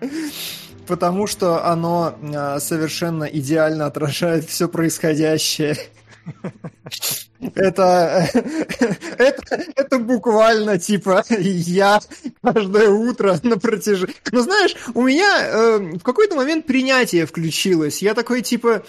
[0.86, 5.76] Потому что оно а, совершенно идеально отражает все происходящее.
[7.54, 8.28] Это,
[9.18, 12.00] это, это буквально типа я
[12.42, 14.14] каждое утро на протяжении...
[14.30, 18.02] Ну, знаешь, у меня э, в какой-то момент принятие включилось.
[18.02, 18.82] Я такой типа,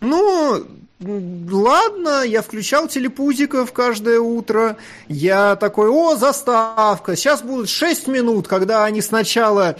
[0.00, 0.64] ну,
[1.00, 4.78] ладно, я включал телепузиков каждое утро.
[5.08, 9.76] Я такой, о, заставка, сейчас будет 6 минут, когда они сначала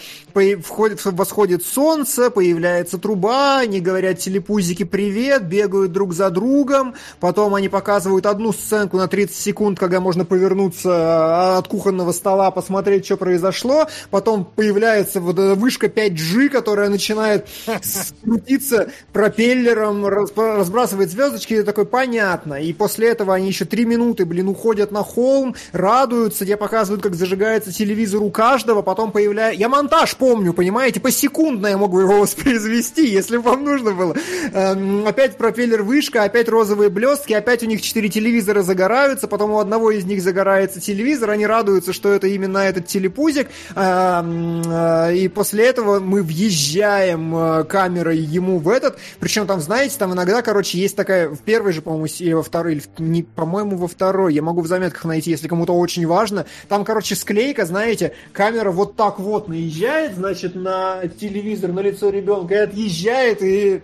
[0.63, 7.71] входит, восходит солнце, появляется труба, они говорят телепузики привет, бегают друг за другом, потом они
[7.71, 13.17] показывают одну сценку на 30 секунд, когда можно повернуться а, от кухонного стола, посмотреть, что
[13.17, 17.49] произошло, потом появляется вот эта вышка 5G, которая начинает
[18.23, 24.49] крутиться пропеллером, разбрасывает звездочки, и такой, понятно, и после этого они еще 3 минуты, блин,
[24.49, 29.61] уходят на холм, радуются, тебе показывают, как зажигается телевизор у каждого, потом появляется...
[29.61, 34.17] Я монтаж помню, понимаете, посекундно я могу его воспроизвести, если вам нужно было.
[34.53, 39.59] Эм, опять пропеллер вышка, опять розовые блестки, опять у них четыре телевизора загораются, потом у
[39.59, 45.29] одного из них загорается телевизор, они радуются, что это именно этот телепузик, эм, э, и
[45.29, 50.79] после этого мы въезжаем э, камерой ему в этот, причем там, знаете, там иногда, короче,
[50.79, 54.43] есть такая, в первой же, по-моему, или во второй, или, не, по-моему, во второй, я
[54.43, 59.19] могу в заметках найти, если кому-то очень важно, там, короче, склейка, знаете, камера вот так
[59.19, 63.83] вот наезжает, значит, на телевизор, на лицо ребенка и отъезжает, и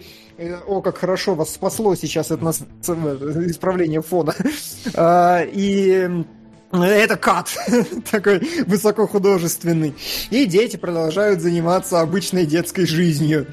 [0.67, 4.35] о, как хорошо вас спасло сейчас это нас, исправление фона.
[4.95, 6.09] А, и
[6.73, 7.49] это кат
[8.11, 9.95] такой высокохудожественный.
[10.31, 13.47] И дети продолжают заниматься обычной детской жизнью.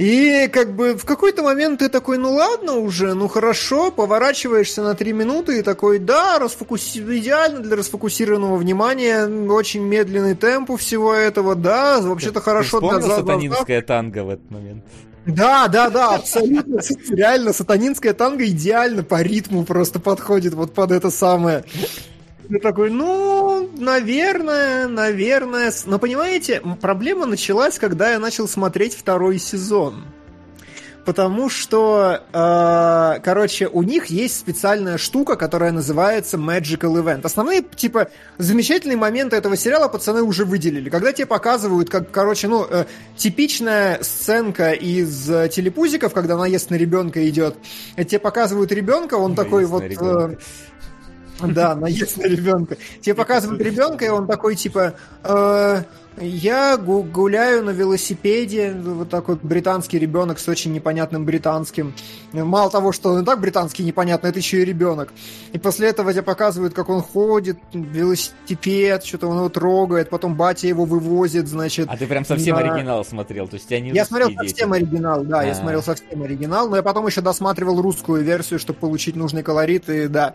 [0.00, 4.94] И как бы в какой-то момент ты такой, ну ладно уже, ну хорошо, поворачиваешься на
[4.94, 7.00] три минуты и такой, да, расфокуси...
[7.00, 12.80] идеально для расфокусированного внимания, очень медленный темп у всего этого, да, вообще-то хорошо.
[12.80, 13.16] Ты вспомнил для...
[13.16, 14.84] сатанинское танго в этот момент?
[15.26, 16.80] Да, да, да, абсолютно.
[17.10, 21.62] Реально, сатанинская танго идеально по ритму просто подходит вот под это самое.
[22.50, 25.72] Ты такой, ну, наверное, наверное.
[25.86, 30.04] Но понимаете, проблема началась, когда я начал смотреть второй сезон.
[31.04, 37.20] Потому что, э, короче, у них есть специальная штука, которая называется Magical Event.
[37.22, 40.90] Основные, типа, замечательные моменты этого сериала пацаны уже выделили.
[40.90, 42.84] Когда тебе показывают, как, короче, ну, э,
[43.16, 47.56] типичная сценка из э, телепузиков, когда наезд на ребенка идет,
[47.96, 49.82] тебе показывают ребенка, он наезд такой вот...
[49.82, 50.36] Э,
[51.54, 52.76] да, наезд на ребенка.
[53.00, 54.94] Тебе показывают ребенка, и он такой, типа,
[55.24, 55.82] э,
[56.18, 61.94] я гуляю на велосипеде, вот такой британский ребенок с очень непонятным британским.
[62.32, 65.12] Мало того, что он и так британский непонятно, это еще и ребенок.
[65.52, 70.66] И после этого тебе показывают, как он ходит, велосипед, что-то он его трогает, потом батя
[70.66, 71.88] его вывозит, значит.
[71.88, 72.62] А ты прям совсем на...
[72.62, 74.48] оригинал смотрел, то есть они Я смотрел дети.
[74.48, 75.46] совсем оригинал, да, А-а-а.
[75.46, 75.54] я а.
[75.54, 80.08] смотрел совсем оригинал, но я потом еще досматривал русскую версию, чтобы получить нужный колорит, и
[80.08, 80.34] да.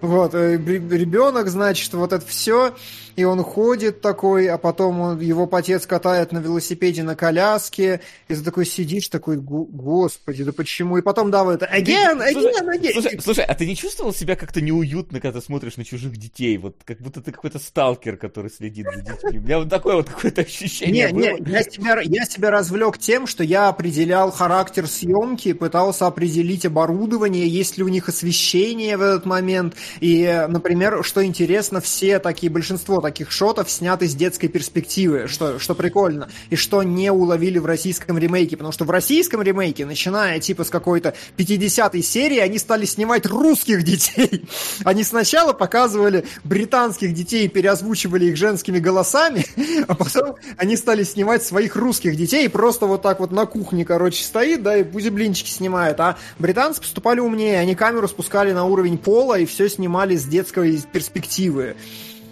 [0.00, 2.74] Вот, э, ребенок, значит, вот это все
[3.16, 8.34] и он ходит такой, а потом он, его отец катает на велосипеде на коляске, и
[8.34, 10.98] ты такой сидишь, такой, господи, да почему?
[10.98, 12.92] И потом, да, вот, again, again, again.
[12.92, 16.58] Слушай, слушай, а ты не чувствовал себя как-то неуютно, когда ты смотришь на чужих детей?
[16.58, 19.38] Вот как будто ты какой-то сталкер, который следит за детьми.
[19.38, 21.38] У меня вот такое вот какое-то ощущение не, было.
[21.38, 27.48] Не, я себя, я себя развлек тем, что я определял характер съемки, пытался определить оборудование,
[27.48, 29.74] есть ли у них освещение в этот момент.
[30.00, 35.74] И, например, что интересно, все такие, большинство таких шотов сняты с детской перспективы что, что
[35.74, 40.64] прикольно, и что не уловили в российском ремейке, потому что в российском ремейке, начиная типа
[40.64, 44.44] с какой-то 50-й серии, они стали снимать русских детей.
[44.84, 49.44] Они сначала показывали британских детей, переозвучивали их женскими голосами,
[49.88, 54.22] а потом они стали снимать своих русских детей, просто вот так вот на кухне, короче,
[54.24, 59.38] стоит, да, и блинчики снимает, а британцы поступали умнее, они камеру спускали на уровень пола
[59.38, 61.76] и все снимали с детской перспективы.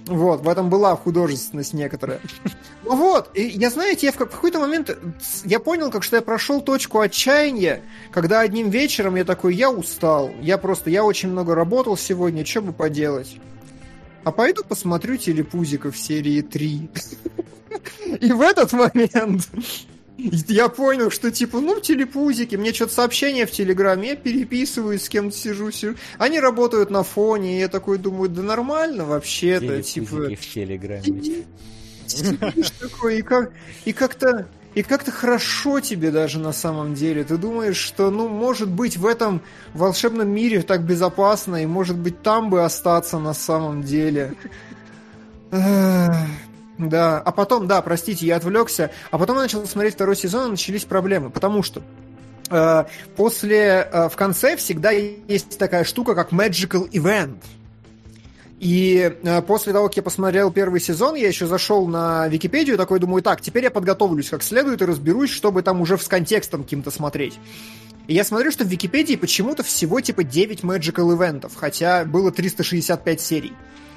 [0.06, 2.20] Вот, в этом была художественность некоторая.
[2.86, 4.94] Ну вот, и я, знаете, я в какой-то момент,
[5.46, 10.30] я понял, как что я прошел точку отчаяния, когда одним вечером я такой, я устал,
[10.42, 13.38] я просто, я очень много работал сегодня, что бы поделать?
[14.22, 16.90] А пойду посмотрю телепузиков серии 3.
[18.20, 19.48] И в этот момент
[20.48, 25.36] я понял, что типа, ну, телепузики, мне что-то сообщение в Телеграме, я переписываю, с кем-то
[25.36, 25.94] сижу, сижу.
[26.18, 30.16] Они работают на фоне, и я такой думаю, да нормально вообще-то, типа...
[30.36, 31.44] в Телеграме.
[32.80, 33.52] такой, и как,
[33.84, 37.22] и как-то и как-то хорошо тебе даже на самом деле.
[37.22, 39.40] Ты думаешь, что, ну, может быть, в этом
[39.72, 44.34] волшебном мире так безопасно, и, может быть, там бы остаться на самом деле.
[46.78, 50.50] Да, а потом, да, простите, я отвлекся, а потом я начал смотреть второй сезон, и
[50.50, 51.82] начались проблемы, потому что
[52.50, 52.84] э,
[53.16, 57.36] после, э, в конце всегда есть такая штука, как Magical Event.
[58.58, 62.98] И э, после того, как я посмотрел первый сезон, я еще зашел на Википедию, такой
[62.98, 66.90] думаю, так, теперь я подготовлюсь как следует и разберусь, чтобы там уже с контекстом каким-то
[66.90, 67.38] смотреть.
[68.06, 73.20] И я смотрю, что в Википедии почему-то всего типа 9 Magical Eventов, хотя было 365
[73.20, 73.52] серий.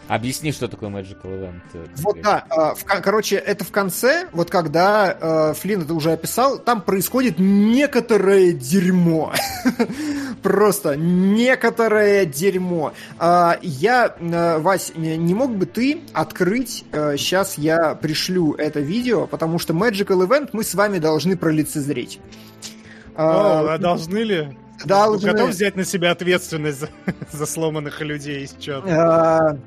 [0.08, 1.61] Объясни, что такое Magical Event.
[1.74, 6.14] Э, вот да, а, в, короче, это в конце, вот когда э, Флинн это уже
[6.14, 9.34] описал, там происходит некоторое дерьмо.
[10.42, 12.94] Просто некоторое дерьмо.
[13.19, 19.60] А, я, э, Вась, не мог бы ты открыть, сейчас я пришлю это видео, потому
[19.60, 22.19] что Magical Event мы с вами должны пролицезреть.
[23.16, 24.58] О, а должны ли?
[24.86, 26.90] Да, Готов взять на себя ответственность за,
[27.32, 29.60] за сломанных людей из чата?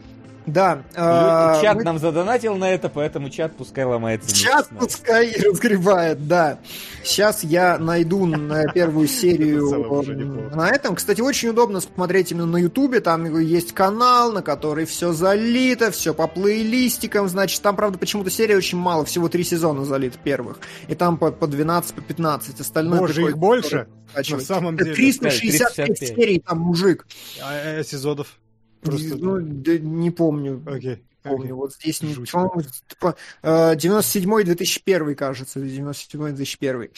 [0.53, 0.83] Да.
[0.95, 1.85] Э, чат мы...
[1.85, 4.35] нам задонатил на это, поэтому чат пускай ломается.
[4.35, 6.59] Чат пускай разгребает, да.
[7.05, 10.97] Сейчас я найду на первую серию на этом.
[10.97, 13.01] Кстати, очень удобно смотреть именно на Ютубе.
[13.01, 17.29] Там есть канал, на который все залито, все по плейлистикам.
[17.29, 19.05] Значит, там, правда, почему-то серия очень мало.
[19.05, 20.59] Всего три сезона залит первых.
[20.89, 22.61] И там по, по 12, по 15.
[22.61, 23.89] Остальное Боже, их больше?
[24.15, 24.95] На самом деле.
[24.95, 27.07] 365 серий там мужик.
[27.43, 28.39] А, а сезонов?
[28.81, 29.17] Просто...
[29.17, 30.63] Ну, да, не помню.
[30.67, 30.95] Окей.
[30.95, 30.99] Okay.
[31.23, 31.55] Помню, okay.
[31.55, 32.15] вот здесь не...
[32.15, 36.91] Типа, 97-2001, кажется, 97-2001.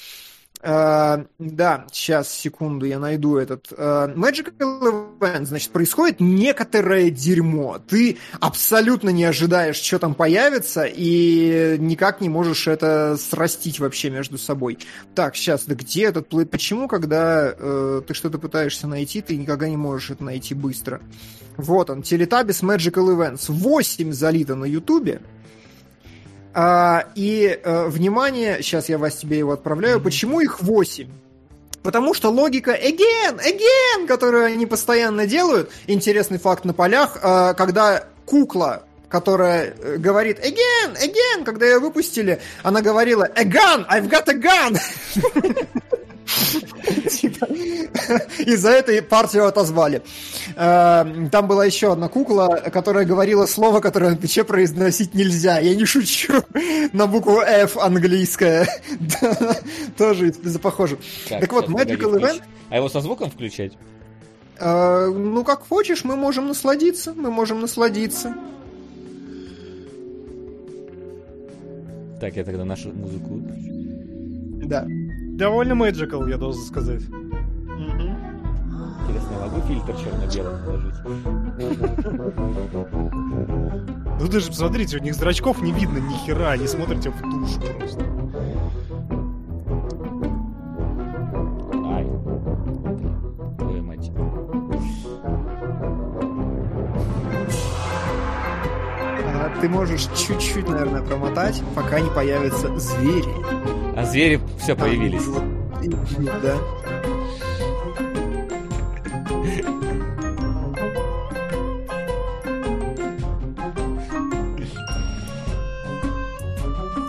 [0.62, 3.72] Uh, да, сейчас, секунду, я найду этот.
[3.72, 7.80] Uh, Magical Event, значит, происходит некоторое дерьмо.
[7.88, 14.38] Ты абсолютно не ожидаешь, что там появится, и никак не можешь это срастить вообще между
[14.38, 14.78] собой.
[15.16, 16.46] Так, сейчас, да где этот плей?
[16.46, 21.00] Почему, когда uh, ты что-то пытаешься найти, ты никогда не можешь это найти быстро?
[21.56, 23.46] Вот он, Teletubbies Magical Events.
[23.48, 25.22] 8 залито на Ютубе.
[26.54, 29.98] А, и, а, внимание, сейчас я вас тебе его отправляю.
[29.98, 30.04] Mm-hmm.
[30.04, 31.08] Почему их 8?
[31.82, 38.04] Потому что логика again, again, которую они постоянно делают, интересный факт на полях, а, когда
[38.26, 44.26] кукла которая э, говорит again, again, когда ее выпустили, она говорила a gun, I've got
[44.26, 44.78] a gun.
[47.10, 47.46] Типа,
[48.38, 50.02] и за это партию отозвали.
[50.56, 55.58] Э, там была еще одна кукла, которая говорила слово, которое на пече произносить нельзя.
[55.58, 56.32] Я не шучу.
[56.92, 58.68] На букву F английская.
[59.98, 60.98] Тоже похоже.
[61.28, 62.42] Так вот, Magical Event...
[62.70, 63.72] А его со звуком включать?
[64.58, 67.12] Э, ну, как хочешь, мы можем насладиться.
[67.14, 68.34] Мы можем насладиться.
[72.20, 73.42] Так, я тогда нашу музыку
[74.64, 74.86] Да
[75.36, 77.02] довольно magical, я должен сказать.
[79.02, 80.94] Интересно, я могу фильтр черно-белый положить?
[84.20, 88.04] Ну даже посмотрите, у них зрачков не видно ни хера, они смотрят в душу просто.
[99.62, 103.32] Ты можешь чуть-чуть, наверное, промотать, пока не появятся звери.
[103.96, 105.22] А звери все появились.
[106.42, 106.56] Да.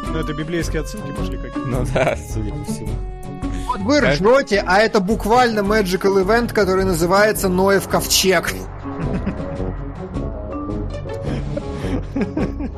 [0.10, 1.68] Ну, это библейские отсылки пошли какие-то.
[1.68, 2.90] Ну да, судя по всему.
[3.66, 8.54] Вот вы ржете, а это буквально Magical Event, который называется Ноев Ковчег.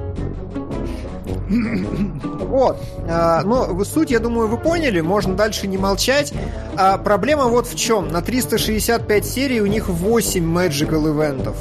[2.56, 2.82] Вот.
[3.09, 6.33] А, но суть, я думаю, вы поняли, можно дальше не молчать.
[6.77, 8.07] А, проблема вот в чем.
[8.07, 11.56] На 365 серий у них 8 Magical ивентов.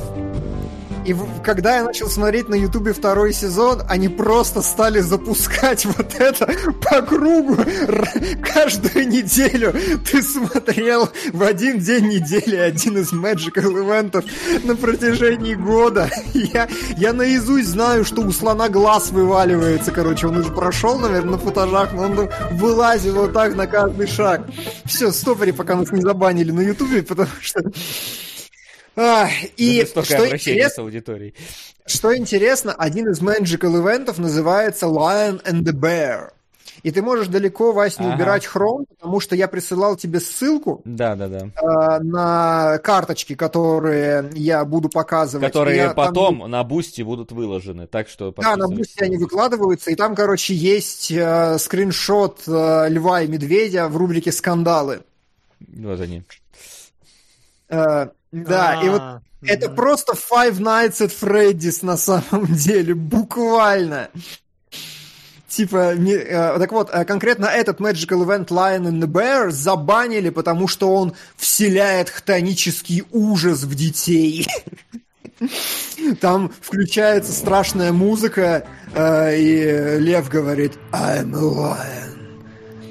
[1.05, 6.47] И когда я начал смотреть на Ютубе второй сезон, они просто стали запускать вот это
[6.83, 7.57] по кругу
[8.43, 9.75] каждую неделю.
[10.11, 14.25] Ты смотрел в один день недели один из Magical ивентов
[14.65, 16.11] на протяжении года.
[16.33, 20.27] Я, я наизусть знаю, что у слона глаз вываливается, короче.
[20.27, 24.49] Он уже прошел, наверное, на футажах, но он вылазил вот так на каждый шаг.
[24.85, 27.63] Все, стопори, пока нас не забанили на Ютубе, потому что...
[28.97, 31.35] А, и что интересно, с аудиторией.
[31.87, 36.31] что интересно, один из Magical ивентов называется Lion and the Bear.
[36.83, 38.15] И ты можешь далеко, Вась, не Ага.
[38.17, 41.39] убирать хром, потому что я присылал тебе ссылку Да, да, да.
[41.47, 45.47] э, на карточки, которые я буду показывать.
[45.51, 47.87] Которые Я там- потом на бусте будут выложены.
[47.87, 53.23] Так что Да, на бусте они выкладываются, и там, короче, есть э, скриншот э, льва
[53.23, 55.05] и медведя в рубрике «Скандалы».
[55.67, 56.23] Вот они.
[57.71, 58.09] Э,
[58.43, 64.09] да, и вот А, это просто Five Nights at Freddy's на самом деле, буквально.
[65.49, 70.31] Типа, не- э, так вот, э, конкретно этот Magical Event Lion and the Bear забанили,
[70.31, 74.49] потому что он вселяет хтонический ужас в детей.
[76.21, 82.14] Там включается страшная музыка, э, и Лев говорит «I'm a lion,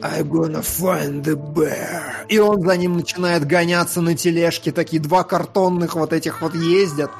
[0.03, 2.25] I'm gonna find the bear».
[2.29, 7.11] И он за ним начинает гоняться на тележке, такие два картонных вот этих вот ездят.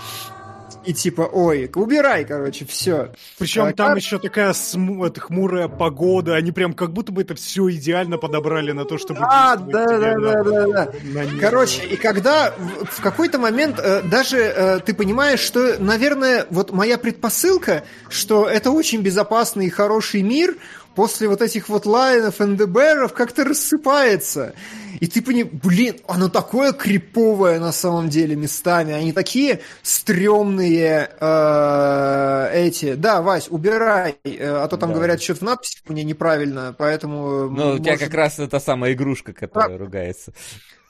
[0.86, 3.14] И типа, ой, убирай, короче, все.
[3.40, 6.36] Причем А там как- еще такая сму- это, хмурая погода.
[6.36, 9.22] Они прям как будто бы это все идеально подобрали на то, чтобы...
[9.22, 10.90] А, да, да, да, на- да, да.
[11.06, 11.40] на.
[11.40, 16.74] Короче, и когда в, в какой-то момент э, даже э, ты понимаешь, что, наверное, вот
[16.74, 20.58] моя предпосылка, что это очень безопасный и хороший мир,
[20.96, 24.54] после вот этих вот лайнов НДБРов как-то рассыпается.
[25.00, 28.94] И ты понимаешь, блин, оно такое криповое на самом деле местами.
[28.94, 32.94] Они такие стрёмные э, эти.
[32.96, 34.96] Да, Вась, убирай, э, а то там Да.
[34.96, 37.50] говорят, что в надписи меня неправильно, поэтому...
[37.50, 40.34] Ну, у тебя может, как раз это самая игрушка, которая ругается.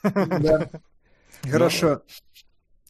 [0.02, 0.68] Да.
[1.50, 2.02] Хорошо.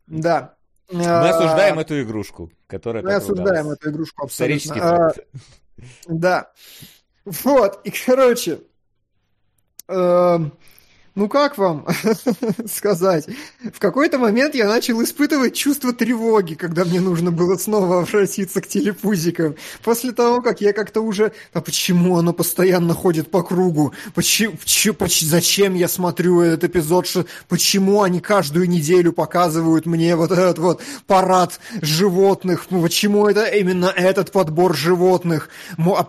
[0.06, 0.54] Да.
[0.92, 5.06] Мы осуждаем эту игрушку, которая Мы осуждаем эту игрушку абсолютно.
[5.08, 5.12] А.
[6.06, 6.50] Да.
[7.24, 8.60] Вот, и короче,
[9.88, 10.52] эм,
[11.14, 11.86] ну как вам
[12.66, 13.26] сказать?
[13.72, 18.66] В какой-то момент я начал испытывать чувство тревоги, когда мне нужно было снова обратиться к
[18.66, 19.54] телепузикам.
[19.82, 21.32] После того, как я как-то уже...
[21.52, 23.92] А почему оно постоянно ходит по кругу?
[24.14, 24.54] Почему,
[25.08, 27.06] зачем я смотрю этот эпизод?
[27.06, 32.66] Что, почему они каждую неделю показывают мне вот этот вот парад животных?
[32.66, 35.48] Почему это именно этот подбор животных?
[35.78, 36.06] А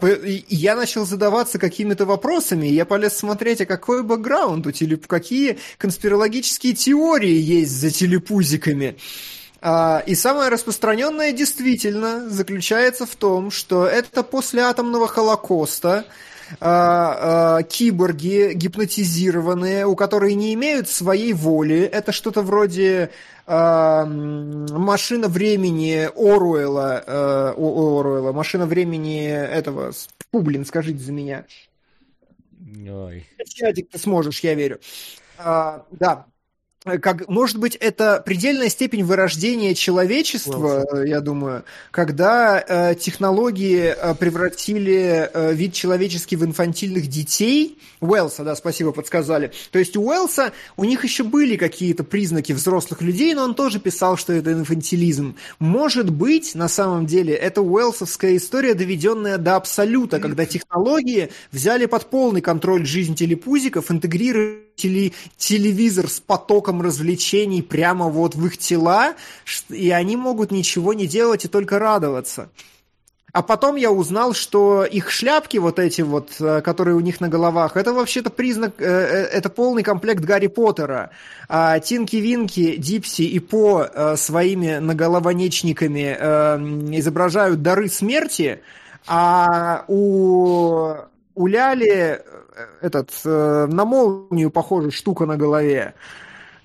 [0.48, 5.08] Я начал задаваться какими-то вопросами, и я полез смотреть, а какой бэкграунд у телеп...
[5.08, 8.98] какие конспирологические теории есть за телепузиками.
[9.62, 16.06] А, И самое распространенное действительно заключается в том, что это после атомного холокоста
[16.60, 21.80] а, а, киборги гипнотизированные, у которых не имеют своей воли.
[21.80, 23.12] Это что-то вроде
[23.48, 29.92] машина времени Оруэлла, э, Оруэлла, машина времени этого,
[30.32, 31.46] фу, блин, скажите за меня.
[32.76, 33.26] Ой.
[33.48, 34.80] Чатик ты сможешь, я верю.
[35.38, 36.26] А, да.
[36.86, 44.14] Как, может быть, это предельная степень вырождения человечества, э, я думаю, когда э, технологии э,
[44.14, 47.80] превратили э, вид человеческий в инфантильных детей.
[48.02, 49.52] Уэлса, да, спасибо, подсказали.
[49.72, 53.80] То есть у Уэлса, у них еще были какие-то признаки взрослых людей, но он тоже
[53.80, 55.38] писал, что это инфантилизм.
[55.58, 62.12] Может быть, на самом деле, это уэлсовская история, доведенная до абсолюта, когда технологии взяли под
[62.12, 69.16] полный контроль жизнь телепузиков, интегрировали теле- телевизор с потоком развлечений прямо вот в их тела,
[69.70, 72.50] и они могут ничего не делать и только радоваться.
[73.36, 77.28] А потом я узнал, что их шляпки вот эти вот, э, которые у них на
[77.28, 81.10] головах, это вообще-то признак, э, э, это полный комплект Гарри Поттера.
[81.50, 86.58] А Тинки Винки, Дипси и По своими наголовонечниками э,
[86.98, 88.62] изображают дары смерти,
[89.06, 90.94] а у,
[91.36, 92.24] у Ляли
[92.82, 95.95] этот, э, на молнию похожая штука на голове.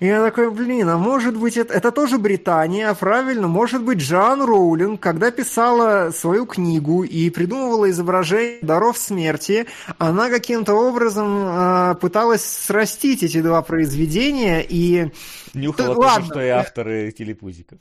[0.01, 3.99] И я такой, блин, а может быть это, это тоже Британия, а правильно, может быть
[3.99, 9.67] Джан Роулинг, когда писала свою книгу и придумывала изображение даров смерти,
[9.99, 15.11] она каким-то образом э, пыталась срастить эти два произведения и...
[15.53, 17.77] Нюхала Да то что и авторы телепузиков.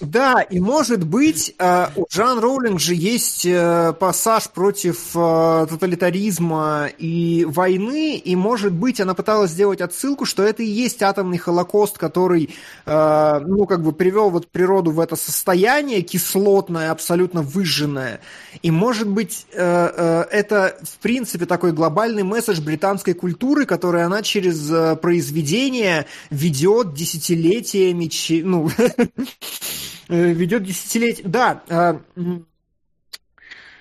[0.00, 6.88] Да, и может быть, э, у Джан Роулинг же есть э, пассаж против э, тоталитаризма
[6.98, 11.98] и войны, и может быть она пыталась сделать отсылку, что это и есть атомный холокост,
[11.98, 18.20] который, э, ну, как бы привел вот природу в это состояние кислотное, абсолютно выжженное.
[18.62, 24.22] И может быть, э, э, это в принципе такой глобальный месседж британской культуры, который она
[24.22, 28.10] через э, произведение ведет десятилетиями,
[28.42, 28.70] ну,
[30.08, 31.22] ведет десятилетия.
[31.24, 31.62] Да.
[31.68, 31.98] э.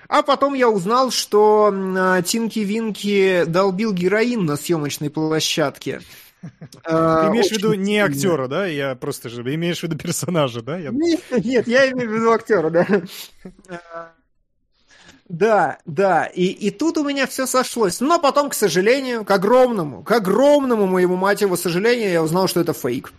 [0.08, 6.01] А потом я узнал, что э, Тинки Винки долбил героин на съемочной площадке.
[6.84, 8.66] Ты Э, имеешь в виду не актера, да?
[8.66, 9.42] Я просто же...
[9.42, 10.80] Имеешь в виду персонажа, да?
[10.80, 12.88] Нет, нет, я имею в виду актера, да.
[13.70, 13.78] Э,
[15.28, 18.00] Да, да, и, и тут у меня все сошлось.
[18.00, 22.62] Но потом, к сожалению, к огромному, к огромному моему мать его сожалению, я узнал, что
[22.62, 23.12] это фейк.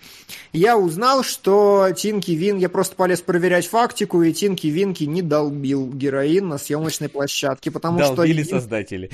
[0.52, 5.88] Я узнал, что Тинки Вин, я просто полез проверять фактику, и Тинки Винки не долбил
[5.92, 9.10] героин на съемочной площадке, потому Долбили что создатели.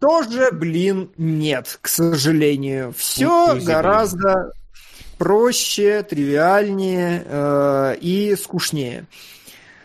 [0.00, 2.94] Тоже, блин, нет, к сожалению.
[2.96, 4.52] Все гораздо
[5.18, 9.06] проще, тривиальнее э, и скучнее.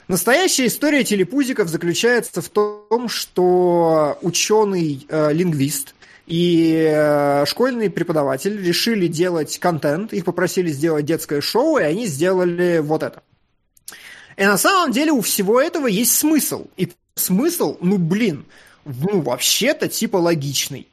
[0.08, 5.96] Настоящая история телепузиков заключается в том, что ученый-лингвист
[6.28, 12.80] и э, школьный преподаватель решили делать контент, их попросили сделать детское шоу, и они сделали
[12.80, 13.24] вот это.
[14.38, 16.68] И на самом деле у всего этого есть смысл.
[16.78, 18.46] И смысл, ну блин,
[18.86, 20.88] ну вообще-то типа логичный.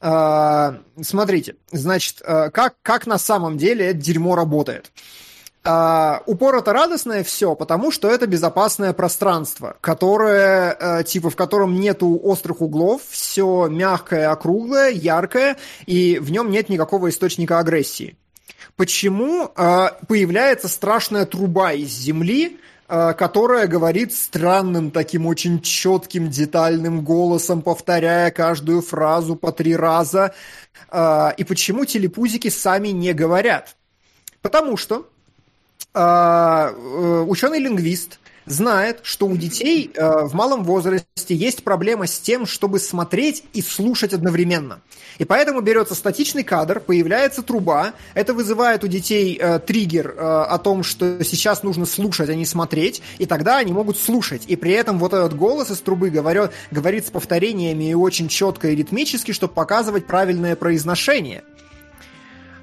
[0.00, 4.90] А, смотрите, значит, а, как, как на самом деле это дерьмо работает.
[5.62, 12.62] А, упорото радостное все, потому что это безопасное пространство, которое, типа, в котором нету острых
[12.62, 18.16] углов, все мягкое, округлое, яркое, и в нем нет никакого источника агрессии.
[18.76, 22.58] Почему э, появляется страшная труба из земли,
[23.16, 30.34] которая говорит странным таким очень четким детальным голосом, повторяя каждую фразу по три раза?
[30.90, 33.76] Э, и почему телепузики сами не говорят?
[34.42, 35.08] Потому что
[35.92, 38.20] ученый-лингвист
[38.50, 43.62] знает, что у детей э, в малом возрасте есть проблема с тем, чтобы смотреть и
[43.62, 44.80] слушать одновременно.
[45.18, 50.58] И поэтому берется статичный кадр, появляется труба, это вызывает у детей э, триггер э, о
[50.58, 54.42] том, что сейчас нужно слушать, а не смотреть, и тогда они могут слушать.
[54.46, 58.68] И при этом вот этот голос из трубы говорит, говорит с повторениями и очень четко
[58.68, 61.44] и ритмически, чтобы показывать правильное произношение.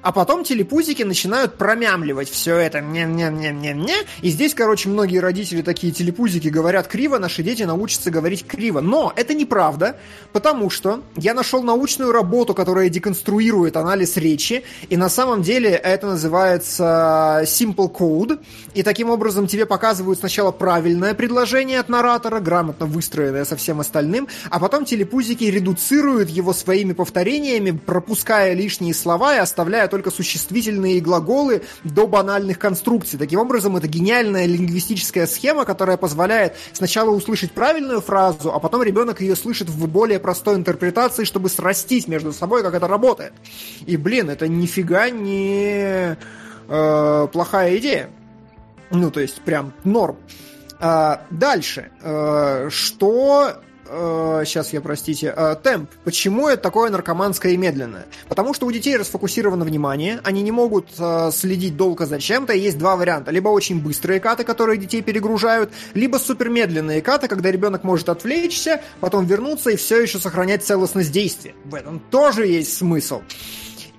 [0.02, 2.80] А потом телепузики начинают промямливать все это.
[2.80, 3.96] Не-не-не-не-не.
[4.22, 8.80] И здесь, короче, многие родители такие телепузики говорят криво, наши дети научатся говорить криво.
[8.80, 9.96] Но это неправда,
[10.32, 16.06] потому что я нашел научную работу, которая деконструирует анализ речи, и на самом деле это
[16.06, 18.40] называется Simple Code,
[18.74, 24.28] и таким образом тебе показывают сначала правильное предложение от наратора, грамотно выстроенное со всем остальным,
[24.50, 31.00] а потом телепузики редуцируют его своими повторениями, пропуская лишние слова и оставляя только существительные и
[31.00, 33.18] глаголы до банальных конструкций.
[33.18, 39.20] Таким образом, это гениальная лингвистическая схема, которая позволяет сначала услышать правильную фразу, а потом ребенок
[39.20, 43.32] ее слышит в более простой интерпретации, чтобы срастить между собой, как это работает.
[43.86, 46.16] И, блин, это нифига не
[46.68, 48.10] э, плохая идея.
[48.90, 50.16] Ну, то есть, прям норм.
[50.80, 51.90] А, дальше.
[52.02, 53.60] Э, что
[54.44, 55.90] сейчас я, простите, э, темп.
[56.04, 58.06] Почему это такое наркоманское и медленное?
[58.28, 62.78] Потому что у детей расфокусировано внимание, они не могут э, следить долго за чем-то, есть
[62.78, 63.30] два варианта.
[63.30, 69.24] Либо очень быстрые каты, которые детей перегружают, либо супермедленные каты, когда ребенок может отвлечься, потом
[69.26, 71.54] вернуться и все еще сохранять целостность действия.
[71.64, 73.22] В этом тоже есть смысл.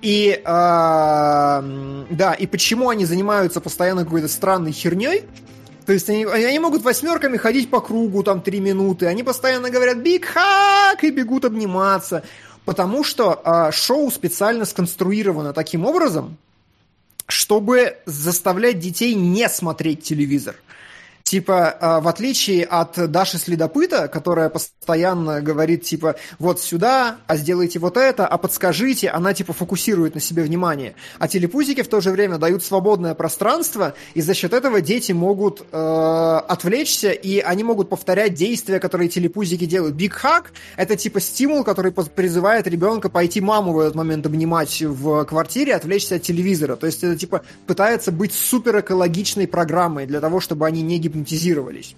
[0.02, 5.24] И, э, да, и почему они занимаются постоянно какой-то странной херней?
[5.90, 9.96] То есть они, они могут восьмерками ходить по кругу там три минуты, они постоянно говорят
[9.96, 12.22] «биг хак» и бегут обниматься.
[12.64, 16.36] Потому что э, шоу специально сконструировано таким образом,
[17.26, 20.54] чтобы заставлять детей не смотреть телевизор.
[21.30, 27.78] Типа, э, в отличие от Даши Следопыта, которая постоянно говорит, типа, вот сюда, а сделайте
[27.78, 30.96] вот это, а подскажите, она, типа, фокусирует на себе внимание.
[31.20, 35.62] А телепузики в то же время дают свободное пространство, и за счет этого дети могут
[35.70, 39.94] э, отвлечься, и они могут повторять действия, которые телепузики делают.
[39.94, 45.24] Big Hug— это, типа, стимул, который призывает ребенка пойти маму в этот момент обнимать в
[45.26, 46.74] квартире, отвлечься от телевизора.
[46.74, 51.94] То есть это, типа, пытается быть супер экологичной программой для того, чтобы они не гипнотизировались.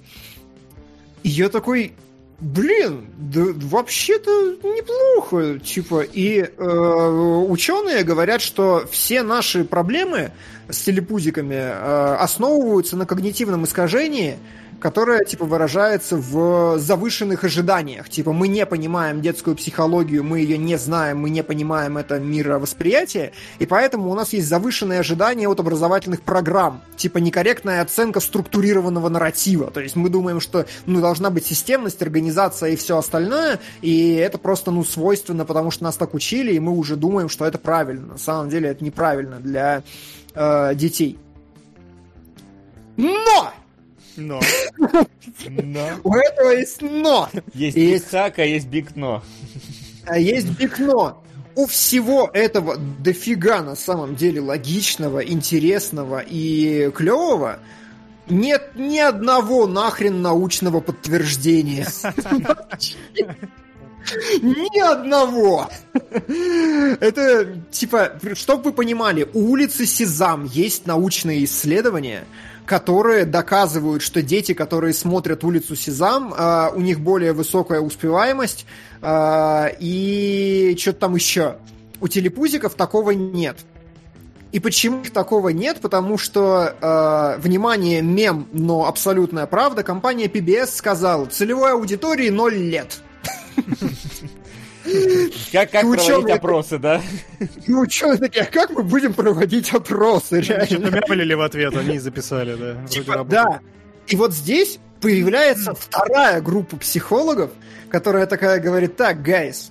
[1.23, 1.93] И я такой,
[2.41, 10.33] блин, да вообще-то неплохо, типа, и э, ученые говорят, что все наши проблемы
[10.69, 14.37] с телепузиками э, основываются на когнитивном искажении,
[14.83, 18.09] которая, типа, выражается в завышенных ожиданиях.
[18.09, 23.31] Типа, мы не понимаем детскую психологию, мы ее не знаем, мы не понимаем это мировосприятие,
[23.61, 26.83] и поэтому у нас есть завышенные ожидания от образовательных программ.
[26.97, 29.71] Типа, некорректная оценка структурированного нарратива.
[29.71, 34.37] То есть мы думаем, что, ну, должна быть системность, организация и все остальное, и это
[34.37, 38.15] просто, ну, свойственно, потому что нас так учили, и мы уже думаем, что это правильно.
[38.15, 39.85] На самом деле это неправильно для
[40.35, 41.21] э, детей.
[42.97, 43.53] Но!
[44.17, 44.41] Но.
[45.49, 45.89] Но.
[46.05, 47.29] У этого есть но.
[47.55, 48.05] Есть Есть.
[48.05, 49.23] Big Hug, а есть Big но.
[50.07, 51.23] А есть big но.
[51.55, 57.59] У всего этого дофига на самом деле логичного, интересного и клевого
[58.29, 61.87] нет ни одного нахрен научного подтверждения.
[64.43, 65.71] Ни одного!
[67.01, 72.25] Это, типа, чтобы вы понимали, у улицы Сезам есть научные исследования,
[72.67, 78.67] которые доказывают, что дети, которые смотрят улицу Сезам, э, у них более высокая успеваемость
[79.01, 81.57] э, и что-то там еще.
[82.01, 83.59] У телепузиков такого нет.
[84.53, 85.81] И почему их такого нет?
[85.81, 93.01] Потому что, э, внимание, мем, но абсолютная правда, компания PBS сказала, целевой аудитории 0 лет.
[95.53, 97.01] Как, как ученые проводить так- опросы, да?
[97.67, 100.89] И ученые такие, а как мы будем проводить опросы, Что-то реально?
[100.89, 102.73] мямлили в ответ, они записали, да.
[102.75, 103.61] Вроде Типа, да.
[104.07, 107.51] И вот здесь появляется вторая группа психологов,
[107.91, 109.71] которая такая говорит, так, гайс,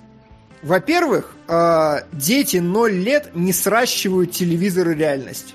[0.62, 5.54] во-первых, э, дети 0 лет не сращивают телевизор и реальность.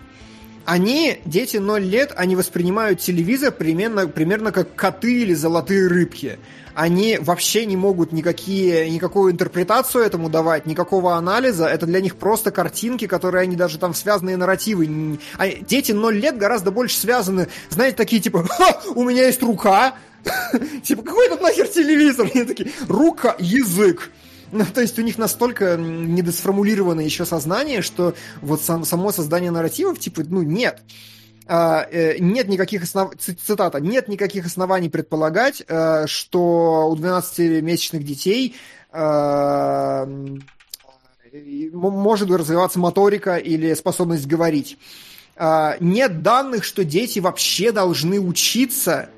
[0.67, 6.39] Они, дети 0 лет, они воспринимают телевизор примерно, примерно как коты или золотые рыбки.
[6.75, 11.67] Они вообще не могут никакие, никакую интерпретацию этому давать, никакого анализа.
[11.67, 15.17] Это для них просто картинки, которые они даже там связанные нарративы.
[15.37, 19.95] а дети 0 лет гораздо больше связаны, знаете, такие типа, «Ха, у меня есть рука,
[20.83, 22.29] типа, какой тут нахер телевизор?
[22.35, 24.11] Они такие, рука, язык.
[24.51, 29.99] Ну, то есть у них настолько недосформулировано еще сознание, что вот сам- само создание нарративов,
[29.99, 30.81] типа, ну, нет.
[31.47, 33.11] А, э, нет никаких основ...
[33.17, 38.55] цитата, нет никаких оснований предполагать, э, что у 12-месячных детей
[38.91, 40.05] э,
[41.71, 44.77] может развиваться моторика или способность говорить.
[45.35, 49.09] А, Нет данных, что дети вообще должны учиться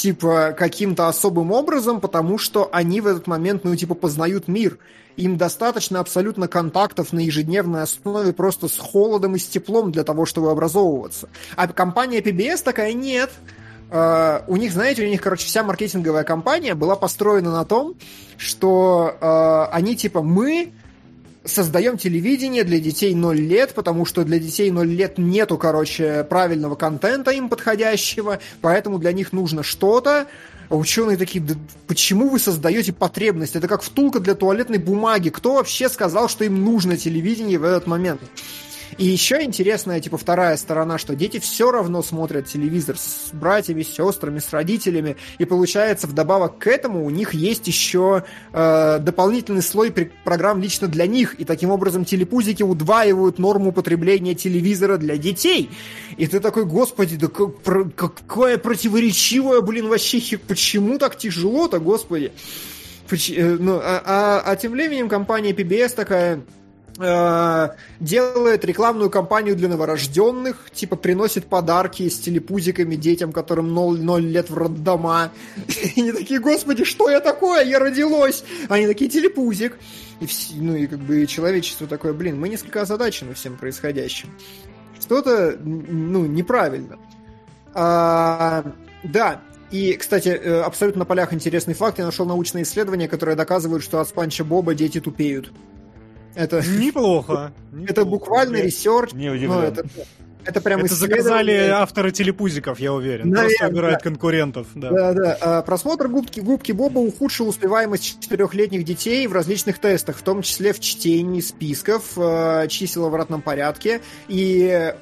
[0.00, 4.78] типа каким-то особым образом, потому что они в этот момент, ну, типа, познают мир.
[5.16, 10.26] Им достаточно абсолютно контактов на ежедневной основе просто с холодом и с теплом для того,
[10.26, 11.28] чтобы образовываться.
[11.56, 13.30] А компания PBS такая, нет,
[13.90, 17.94] Э, у них, знаете, у них, короче, вся маркетинговая кампания была построена на том,
[18.36, 20.72] что э, они типа мы
[21.44, 26.74] создаем телевидение для детей 0 лет, потому что для детей 0 лет нету, короче, правильного
[26.74, 30.26] контента им подходящего, поэтому для них нужно что-то.
[30.70, 31.54] А ученые такие, да
[31.86, 33.54] почему вы создаете потребность?
[33.54, 35.28] Это как втулка для туалетной бумаги.
[35.28, 38.20] Кто вообще сказал, что им нужно телевидение в этот момент?
[38.98, 43.94] И еще интересная, типа, вторая сторона, что дети все равно смотрят телевизор с братьями, с
[43.94, 49.90] сестрами, с родителями, и получается, вдобавок к этому у них есть еще э, дополнительный слой
[50.24, 55.70] программ лично для них, и таким образом телепузики удваивают норму потребления телевизора для детей.
[56.16, 62.32] И ты такой, господи, да как- про- какое противоречивое, блин, вообще, почему так тяжело-то, господи?
[63.10, 66.40] Э, ну, а, а- а тем временем компания PBS такая
[66.96, 74.48] делает рекламную кампанию для новорожденных, типа приносит подарки с телепузиками детям, которым 0, 0 лет
[74.48, 75.32] в роддома.
[75.96, 77.64] И они такие, господи, что я такое?
[77.64, 78.44] Я родилась!
[78.68, 79.76] Они такие, телепузик.
[80.20, 84.30] И, ну, и как бы человечество такое, блин, мы несколько озадачены всем происходящим.
[85.00, 86.98] Что-то, ну, неправильно.
[87.74, 88.64] А,
[89.02, 89.40] да,
[89.70, 91.98] и, кстати, э, абсолютно на полях интересный факт.
[91.98, 95.52] Я нашел научные исследования, которые доказывают, что от Спанча Боба дети тупеют.
[96.34, 97.52] Это, Неплохо.
[97.88, 99.12] это буквально research.
[99.12, 99.58] Не Ну, удивлен.
[99.62, 99.86] это,
[100.44, 103.30] это прям Это заказали авторы телепузиков, я уверен.
[103.30, 104.02] Наверное, Просто выбирают да.
[104.02, 104.66] конкурентов.
[104.74, 104.90] Да.
[104.90, 105.38] Да, да.
[105.40, 110.72] А, Просмотр губки, губки Боба ухудшил успеваемость четырехлетних детей в различных тестах, в том числе
[110.72, 114.92] в чтении списков, э, чисел в обратном порядке и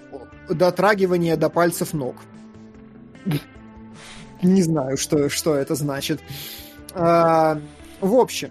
[0.48, 2.16] дотрагивание до пальцев ног.
[4.42, 6.20] Не знаю, что, что это значит.
[6.94, 7.58] А,
[8.00, 8.50] В общем,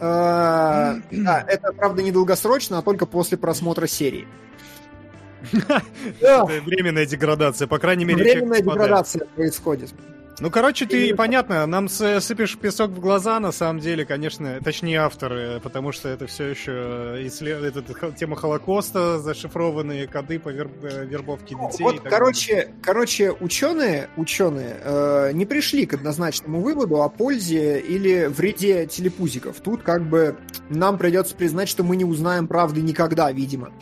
[0.00, 4.26] а, да, это, правда, недолгосрочно, а только после просмотра серии.
[6.20, 9.90] Это временная деградация, по крайней мере, Временная деградация происходит.
[10.38, 15.60] Ну, короче, ты, понятно, нам сыпешь песок в глаза, на самом деле, конечно, точнее авторы,
[15.62, 17.62] потому что это все еще исслед...
[17.62, 21.80] это, тема Холокоста, зашифрованные коды по вер- э, вербовке детей.
[21.80, 28.26] и Вот, короче, короче, ученые, ученые э, не пришли к однозначному выводу о пользе или
[28.26, 29.60] вреде телепузиков.
[29.60, 30.36] Тут как бы
[30.70, 33.72] нам придется признать, что мы не узнаем правды никогда, видимо.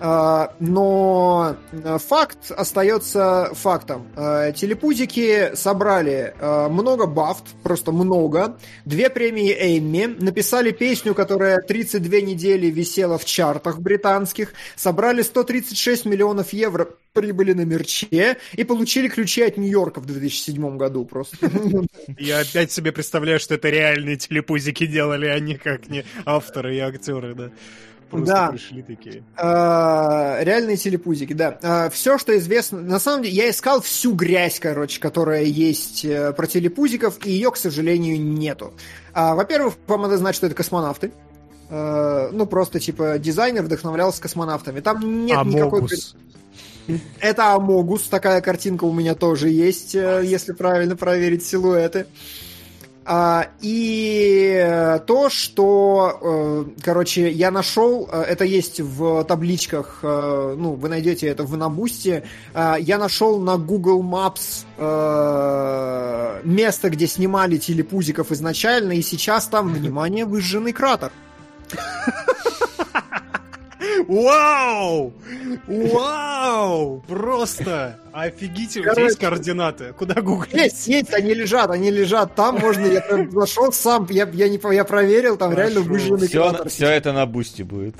[0.00, 4.08] Э, но э, факт остается фактом.
[4.16, 8.58] Э, Телепузики собрали э, много бафт, просто много.
[8.84, 16.52] Две премии Эмми, написали песню, которая 32 недели висела в чартах британских, собрали 136 миллионов
[16.52, 21.50] евро прибыли на мерче и получили ключи от Нью-Йорка в 2007 году просто.
[22.18, 26.78] Я опять себе представляю, что это реальные телепузики делали, а не как не авторы и
[26.78, 27.50] актеры, да.
[28.10, 28.48] Просто Да.
[28.48, 29.22] пришли такие.
[29.36, 31.90] А, Реальные телепузики, да.
[31.90, 32.80] Все, что известно...
[32.80, 37.50] На самом деле, я искал всю грязь, короче, которая есть э, про телепузиков, и ее,
[37.50, 38.72] к сожалению, нету.
[39.12, 41.12] А, Во-первых, вам надо знать, что это космонавты.
[41.70, 44.80] Ну, просто, типа, дизайнер вдохновлялся космонавтами.
[44.80, 45.80] Там нет никакой...
[45.80, 46.16] Амогус.
[47.20, 52.00] Это Амогус, такая картинка у меня тоже есть, э, если правильно проверить силуэты.
[52.00, 52.08] А,
[53.60, 60.88] и э, то, что, э, короче, я нашел, э, это есть в табличках, ну, вы
[60.90, 64.64] найдете это в Набусте, э, я нашел на Google Maps
[66.44, 71.10] место, где снимали телепузиков изначально, и сейчас там, внимание, выжженный кратер.
[74.06, 75.12] Вау!
[75.66, 77.04] Вау!
[77.06, 78.92] Просто офигительно.
[78.94, 79.92] Тебя есть координаты?
[79.98, 80.54] Куда гуглить?
[80.54, 84.60] Есть, есть, они лежат, они лежат там, можно, я прям зашел сам, я, я, не,
[84.74, 85.90] я проверил, там реально Хорошо.
[85.90, 86.68] выжженный Все, кратер.
[86.70, 87.94] все это на бусте будет.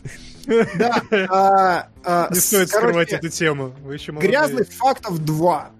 [0.79, 3.75] Да, а, а, Не с- стоит скрывать короче, эту тему.
[3.85, 4.13] Вы еще.
[4.13, 5.71] Грязных фактов два.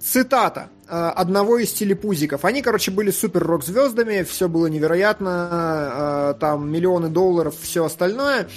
[0.00, 2.44] Цитата э, одного из телепузиков.
[2.44, 8.48] Они, короче, были супер рок-звездами, все было невероятно, э, там миллионы долларов, все остальное.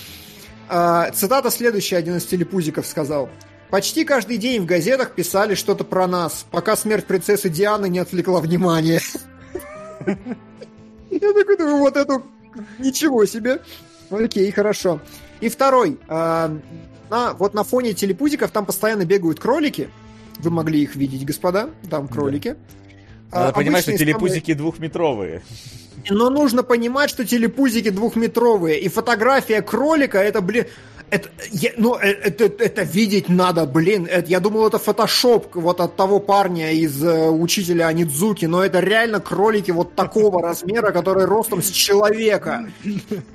[0.69, 3.29] Э, Цитата следующая, один из телепузиков сказал.
[3.69, 8.39] Почти каждый день в газетах писали что-то про нас, пока смерть принцессы Дианы не отвлекла
[8.39, 9.01] внимание.
[11.09, 12.21] Я такой думаю, вот это
[12.79, 13.61] ничего себе.
[14.09, 15.01] Окей, хорошо.
[15.41, 15.99] И второй.
[16.07, 16.59] э,
[17.09, 19.89] на, вот на фоне телепузиков там постоянно бегают кролики.
[20.39, 21.69] Вы могли их видеть, господа.
[21.89, 22.55] Там кролики.
[23.31, 25.41] Надо А, понимать, что телепузики двухметровые.
[26.05, 28.79] самые- Но нужно понимать, что телепузики двухметровые.
[28.79, 30.65] И фотография кролика, это, блин...
[31.09, 34.05] Это, я- ну, э- это, это видеть надо, блин.
[34.11, 38.81] Это- я думал, это фотошоп вот от того парня из э, учителя Анидзуки, но это
[38.81, 42.67] реально кролики вот такого размера, которые ростом с человека.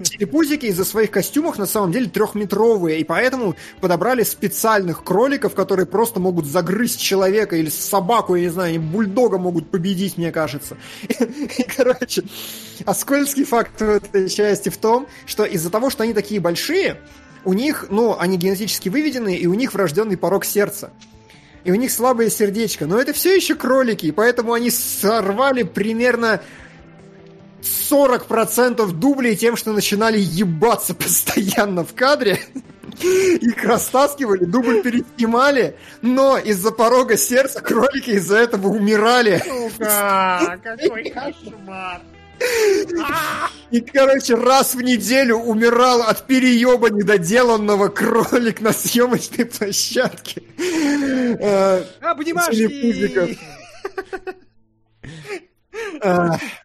[0.02, 6.20] Телепузики из-за своих костюмов на самом деле трехметровые, и поэтому подобрали специальных кроликов, которые просто
[6.20, 10.76] могут загрызть человека или собаку, я не знаю, бульдога могут победить, мне кажется.
[11.76, 12.22] Короче,
[12.84, 16.98] а скользкий факт в этой части в том, что из-за того, что они такие большие,
[17.44, 20.90] у них, ну, они генетически выведены, и у них врожденный порог сердца.
[21.64, 22.86] И у них слабое сердечко.
[22.86, 26.40] Но это все еще кролики, и поэтому они сорвали примерно
[27.62, 32.40] 40% дублей тем, что начинали ебаться постоянно в кадре.
[33.00, 39.42] Их растаскивали, дубль переснимали, но из-за порога сердца кролики из-за этого умирали.
[39.44, 42.02] Сука, какой кошмар.
[43.70, 50.42] И, короче, раз в неделю умирал от перееба недоделанного кролик на съемочной площадке.
[50.58, 51.84] Э.
[52.00, 53.38] Обнимашки!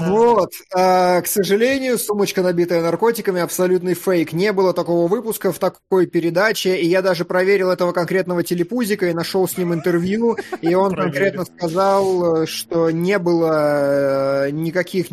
[0.00, 0.52] Вот.
[0.74, 4.32] А, К сожалению, сумочка, набитая наркотиками, абсолютный фейк.
[4.32, 9.12] Не было такого выпуска в такой передаче, и я даже проверил этого конкретного телепузика и
[9.14, 15.06] нашел с ним интервью, и он конкретно сказал, что не было э, никаких...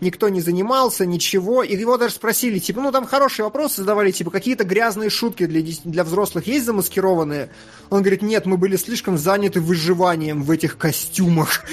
[0.00, 4.30] Никто не занимался, ничего, и его даже спросили, типа, ну там хорошие вопросы задавали, типа,
[4.30, 7.50] какие-то грязные шутки для, для взрослых есть замаскированные?
[7.90, 11.64] Он говорит, нет, мы были слишком заняты выживанием в этих костюмах.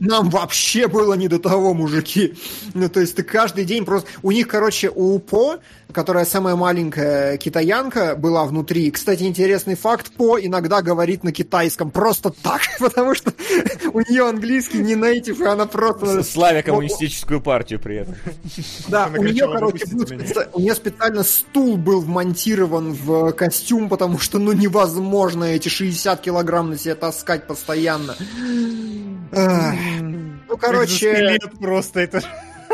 [0.00, 0.51] Нам вообще
[0.88, 2.34] было не до того, мужики.
[2.74, 4.08] Ну, то есть ты каждый день просто...
[4.22, 5.58] У них, короче, у УПО,
[5.92, 8.90] которая самая маленькая китаянка, была внутри.
[8.90, 13.32] Кстати, интересный факт, По иногда говорит на китайском просто так, потому что
[13.92, 16.22] у нее английский не нейтив, и она просто...
[16.22, 18.16] Славя коммунистическую партию при этом.
[18.88, 19.84] Да, у нее, короче,
[20.52, 26.70] у нее специально стул был вмонтирован в костюм, потому что, ну, невозможно эти 60 килограмм
[26.70, 28.16] на себе таскать постоянно.
[30.52, 32.22] Ну, короче, Экзоскелет просто это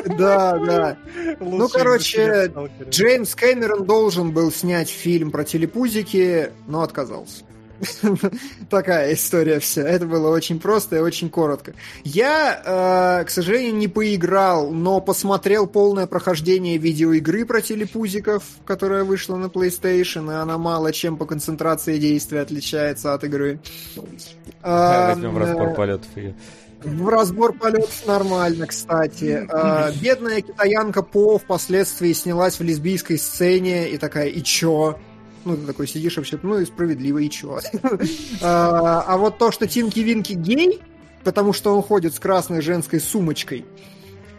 [0.05, 0.97] да, да.
[1.40, 2.52] лучший короче.
[2.89, 7.44] Джеймс Кэмерон должен был снять фильм про телепузики, но отказался.
[8.70, 9.82] Такая история вся.
[9.82, 11.74] Это было очень просто и очень коротко.
[12.02, 19.36] Я, э, к сожалению, не поиграл, но посмотрел полное прохождение видеоигры про телепузиков, которая вышла
[19.36, 23.60] на PlayStation, и она мало чем по концентрации действия отличается от игры.
[23.94, 26.34] Возьмем в Эм, разбор полетов ее.
[26.82, 29.47] В разбор полетов нормально, кстати.
[29.50, 34.98] А, бедная китаянка По впоследствии снялась в лесбийской сцене и такая, и чё?
[35.44, 37.58] Ну, ты такой сидишь вообще, ну и справедливо, и чё?
[38.42, 40.81] А а вот то, что Тинки Винки гей,
[41.24, 43.65] потому что он ходит с красной женской сумочкой,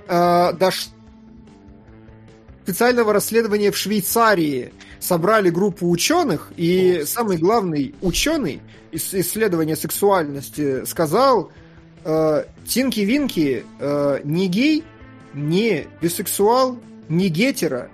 [0.08, 0.90] а, дош-
[2.64, 8.62] специального расследования в Швейцарии собрали группу ученых, и самый главный ученый
[8.92, 11.52] из исследования сексуальности сказал,
[12.04, 14.84] э, Тинки Винки э, не гей,
[15.34, 17.90] не бисексуал, не гетеро,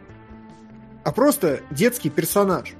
[1.04, 2.74] а просто детский персонаж.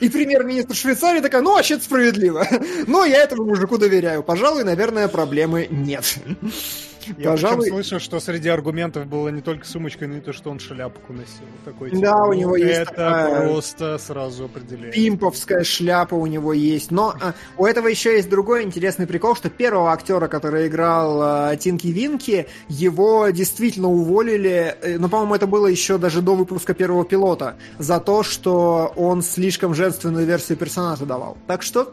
[0.00, 2.46] И премьер-министр Швейцарии такая, ну, вообще-то справедливо.
[2.86, 4.22] Но я этому мужику доверяю.
[4.22, 6.18] Пожалуй, наверное, проблемы нет.
[7.16, 10.58] Я Пожалуй, слышал, что среди аргументов было не только сумочка, но и то, что он
[10.58, 11.44] шляпку носил.
[11.64, 14.94] Такой, Да, типа, у ну, него есть Это такая- просто сразу определяет.
[14.94, 16.90] пимповская шляпа у него есть.
[16.90, 21.56] Но а, у этого еще есть другой интересный прикол, что первого актера, который играл а,
[21.56, 27.04] Тинки Винки, его действительно уволили, э, ну, по-моему, это было еще даже до выпуска первого
[27.04, 31.36] пилота, за то, что он слишком женственную версию персонажа давал.
[31.46, 31.92] Так что,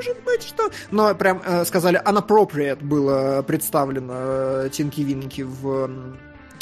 [0.00, 0.70] может быть, что...
[0.90, 5.84] Но прям э, сказали, unappropriate было представлено э, Тинки Винки в...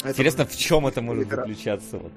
[0.01, 1.97] этом- Интересно, в чем это может заключаться?
[1.97, 2.11] Вот.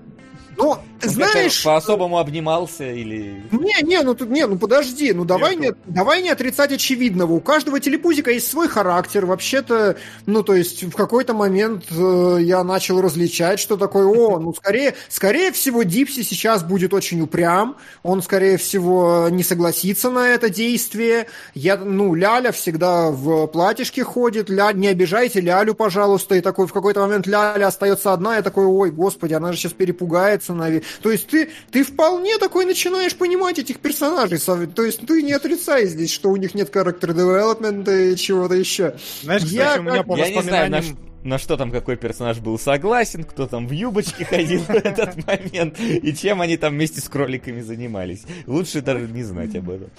[0.56, 1.62] Ну, Он знаешь...
[1.64, 3.42] по-особому обнимался или...
[3.50, 7.32] Не, не, ну тут не, ну подожди, ну давай не, давай не отрицать очевидного.
[7.32, 9.26] У каждого телепузика есть свой характер.
[9.26, 14.54] Вообще-то, ну то есть в какой-то момент э, я начал различать, что такое, о, ну
[14.54, 20.50] скорее, скорее всего Дипси сейчас будет очень упрям, он скорее всего не согласится на это
[20.50, 21.26] действие.
[21.54, 26.34] Я, ну Ляля всегда в платьишке ходит, Ля, не обижайте Лялю, пожалуйста.
[26.34, 29.72] И такой в какой-то момент Ляля остается одна, я такой, ой, господи, она же сейчас
[29.72, 30.41] перепугается.
[30.48, 30.82] Нави-».
[31.02, 34.38] То есть ты, ты вполне такой начинаешь понимать этих персонажей.
[34.38, 38.96] То есть ты не отрицай здесь, что у них нет характер девелопмента и чего-то еще.
[39.22, 40.96] Знаешь, кстати, Я у меня по Я не знаю, на, воспоминаниям...
[40.96, 45.26] ш- на что там какой персонаж был согласен, кто там в юбочке ходил в этот
[45.26, 48.22] момент, и чем они там вместе с кроликами занимались.
[48.46, 49.90] Лучше даже не знать об этом.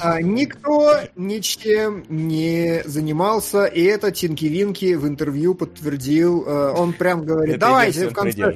[0.00, 6.44] А, никто ничем не занимался, и это Тинки Винки в интервью подтвердил.
[6.46, 8.52] Э, Он прям говорит, давайте в он конце,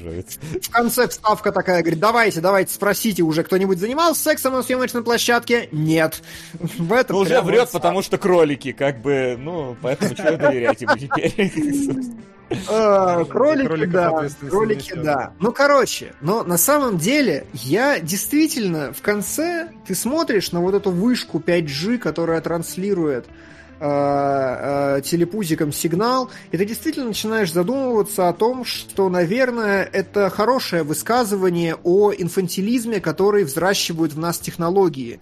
[0.62, 5.68] в конце вставка такая, говорит, давайте, давайте, спросите уже, кто-нибудь занимался сексом на съемочной площадке?
[5.72, 6.22] Нет.
[6.54, 10.80] В этом Ну, уже врет, вот потому что кролики, как бы, ну, поэтому чего доверять
[10.80, 11.52] ему теперь?
[12.68, 15.33] А, кролики, да, кролики, да.
[15.41, 20.91] Ну, короче, но на самом деле я действительно в конце ты смотришь на вот эту
[20.91, 23.26] вышку 5G, которая транслирует
[23.81, 30.85] э, э, телепузиком сигнал, и ты действительно начинаешь задумываться о том, что, наверное, это хорошее
[30.85, 35.18] высказывание о инфантилизме, который взращивают в нас технологии.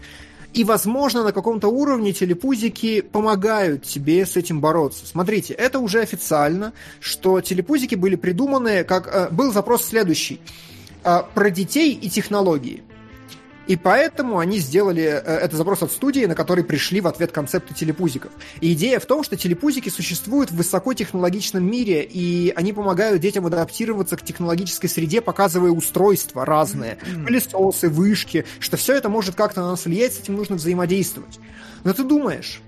[0.54, 5.04] И, возможно, на каком-то уровне телепузики помогают тебе с этим бороться.
[5.04, 9.08] Смотрите, это уже официально, что телепузики были придуманы, как...
[9.12, 10.40] э, был запрос следующий.
[11.04, 12.82] э, про детей и технологии.
[13.66, 17.74] И поэтому они сделали э, это запрос от студии, на который пришли в ответ концепты
[17.74, 18.32] телепузиков.
[18.60, 24.16] И идея в том, что телепузики существуют в высокотехнологичном мире, и они помогают детям адаптироваться
[24.16, 29.84] к технологической среде, показывая устройства разные, пылесосы, вышки, что все это может как-то на нас
[29.84, 31.38] влиять, с этим нужно взаимодействовать.
[31.84, 32.60] Но ты думаешь,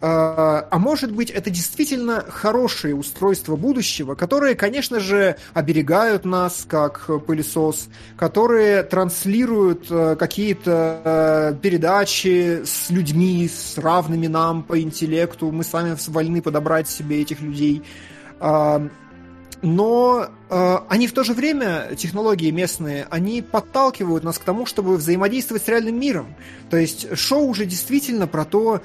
[0.00, 7.08] а а может быть, это действительно хорошие устройства будущего, которые, конечно же, оберегают нас как
[7.26, 15.50] пылесос, которые транслируют э, какие-то э, передачи с людьми, с равными нам по интеллекту.
[15.50, 17.82] Мы сами вольны подобрать себе этих людей.
[18.38, 18.86] А,
[19.62, 24.96] но э, они в то же время, технологии местные, они подталкивают нас к тому, чтобы
[24.96, 26.34] взаимодействовать с реальным миром.
[26.70, 28.82] То есть шоу уже действительно про то,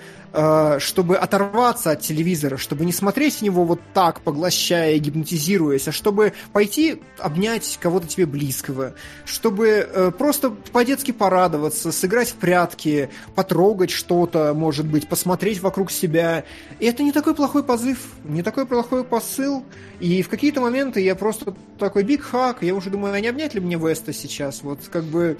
[0.79, 7.01] чтобы оторваться от телевизора, чтобы не смотреть него вот так, поглощая, гипнотизируясь, а чтобы пойти
[7.19, 8.93] обнять кого-то тебе близкого,
[9.25, 16.45] чтобы э, просто по-детски порадоваться, сыграть в прятки, потрогать что-то, может быть, посмотреть вокруг себя.
[16.79, 19.65] И это не такой плохой позыв, не такой плохой посыл.
[19.99, 23.53] И в какие-то моменты я просто такой биг хак, я уже думаю, а не обнять
[23.53, 24.63] ли мне Веста сейчас?
[24.63, 25.37] Вот как бы,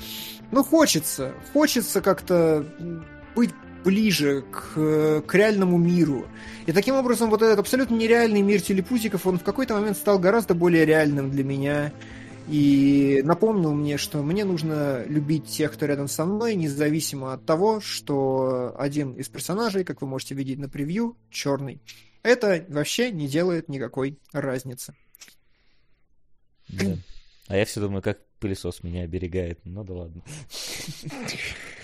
[0.52, 2.66] ну хочется, хочется как-то
[3.36, 3.52] быть
[3.84, 6.28] ближе к, к реальному миру.
[6.66, 10.54] И таким образом вот этот абсолютно нереальный мир телепузиков, он в какой-то момент стал гораздо
[10.54, 11.94] более реальным для меня.
[12.48, 17.80] И напомнил мне, что мне нужно любить тех, кто рядом со мной, независимо от того,
[17.80, 21.82] что один из персонажей, как вы можете видеть на превью, черный.
[22.24, 24.94] Это вообще не делает никакой разницы.
[26.68, 26.98] Да.
[27.48, 29.60] А я все думаю, как пылесос меня оберегает.
[29.64, 30.22] Ну да ладно.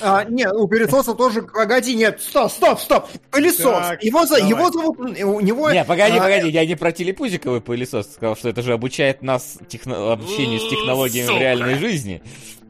[0.00, 3.60] А, нет, у пылесоса тоже, погоди, нет, стоп, стоп, стоп, пылесос.
[3.88, 5.70] Так, его, за, его зовут, у него...
[5.70, 9.58] Не, погоди, а, погоди, я не про телепузиковый пылесос сказал, что это же обучает нас
[9.68, 11.40] техно- обучению с технологиями в Сука.
[11.40, 12.22] реальной жизни.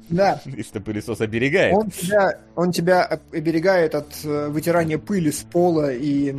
[0.09, 1.75] Да, И что пылесос оберегает.
[1.77, 6.35] он тебя, он тебя оберегает от э, вытирания пыли с пола и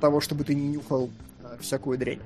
[0.00, 1.08] того, чтобы ты не нюхал
[1.42, 2.18] э, всякую дрянь.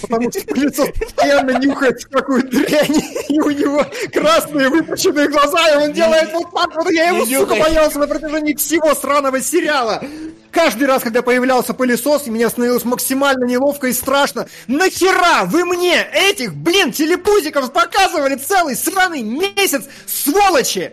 [0.00, 5.92] Потому что пылесос постоянно нюхает всякую дрянь, и у него красные выпученные глаза, и он
[5.92, 6.90] делает вот так вот.
[6.90, 10.02] Я его, сука, боялся на протяжении всего сраного сериала.
[10.50, 14.46] Каждый раз, когда появлялся пылесос, и мне становилось максимально неловко и страшно.
[14.66, 20.92] Нахера вы мне этих, блин, телепузиков показывали целый сраный месяц, сволочи!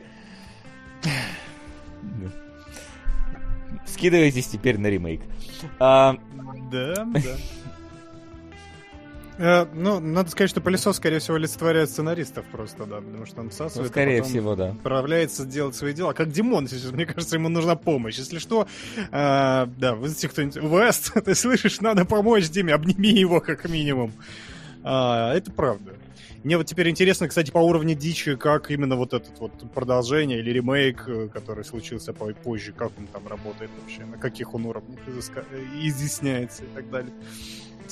[3.87, 5.21] Скидывайтесь теперь на ремейк.
[5.79, 6.15] А,
[6.71, 7.37] Да, да.
[9.37, 13.49] Э, Ну, надо сказать, что пылесос, скорее всего, олицетворяет сценаристов просто, да, потому что он
[13.49, 13.75] всасывает.
[13.77, 14.69] ну, а скорее потом всего, да.
[14.71, 16.13] Отправляется делать свои дела.
[16.13, 18.17] Как Димон сейчас, мне кажется, ему нужна помощь.
[18.17, 20.57] Если что, э, да, вызовите кто-нибудь.
[20.57, 24.13] Вест, ты слышишь, надо помочь Диме, обними его как минимум.
[24.83, 25.93] А, это правда.
[26.43, 30.51] Мне вот теперь интересно, кстати, по уровню дичи, как именно вот этот вот продолжение или
[30.51, 34.99] ремейк, э, который случился по- позже, как он там работает вообще, на каких он уровнях
[35.07, 37.13] изыска- э, изъясняется и так далее.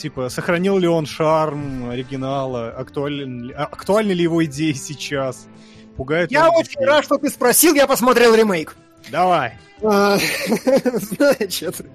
[0.02, 5.48] Типа, сохранил ли он шарм оригинала, актуален а, актуальны ли его идеи сейчас,
[5.96, 6.86] пугает Я очень детей?
[6.86, 8.76] рад, что ты спросил, я посмотрел ремейк.
[9.12, 9.60] Давай.
[9.84, 10.18] А,
[10.96, 11.86] Значит,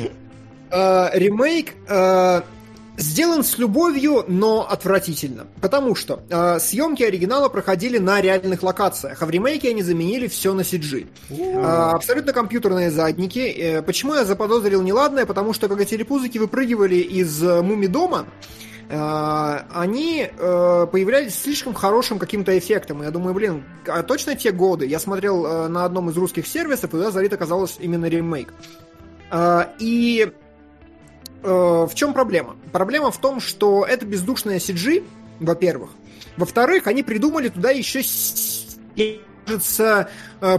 [0.70, 1.74] а, ремейк
[2.96, 5.46] сделан с любовью, но отвратительно.
[5.60, 10.52] Потому что а, съемки оригинала проходили на реальных локациях, а в ремейке они заменили все
[10.52, 11.06] на CG.
[11.56, 13.38] А, Абсолютно компьютерные задники.
[13.38, 15.26] Э, Почему я заподозрил неладное?
[15.26, 18.26] Потому что когда телепузыки выпрыгивали из э, муми-дома,
[18.88, 23.02] э, они э, появлялись слишком хорошим каким-то эффектом.
[23.02, 24.86] Я думаю, блин, а точно те годы?
[24.86, 28.52] Я смотрел э, на одном из русских сервисов, и туда залит оказалось именно ремейк.
[29.30, 30.30] Э, И э,
[31.42, 32.56] в чем проблема?
[32.72, 35.04] Проблема в том, что это бездушная CG,
[35.40, 35.90] во-первых.
[36.36, 38.02] Во-вторых, они придумали туда еще
[39.44, 40.12] кажется, э,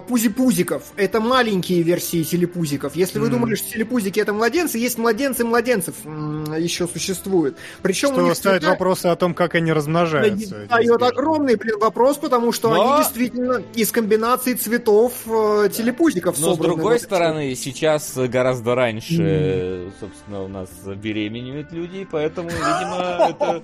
[0.08, 0.84] пузи-пузиков.
[0.95, 2.95] Это маленькие версии телепузиков.
[2.95, 7.58] Если вы думали, что телепузики это младенцы, есть младенцы младенцев еще существуют.
[7.82, 10.68] Причем у Что них ставит цвета- вопросы о том, как они размножаются.
[10.70, 15.70] да, и вот огромный, блин, вопрос, потому что Но- они действительно из комбинации цветов э,
[15.74, 17.02] телепузиков Но с другой Вот.
[17.02, 23.64] стороны, сейчас гораздо раньше, собственно, у нас беременеют люди, поэтому, видимо, это...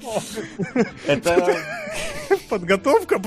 [1.07, 1.57] Это...
[2.49, 3.19] Подготовка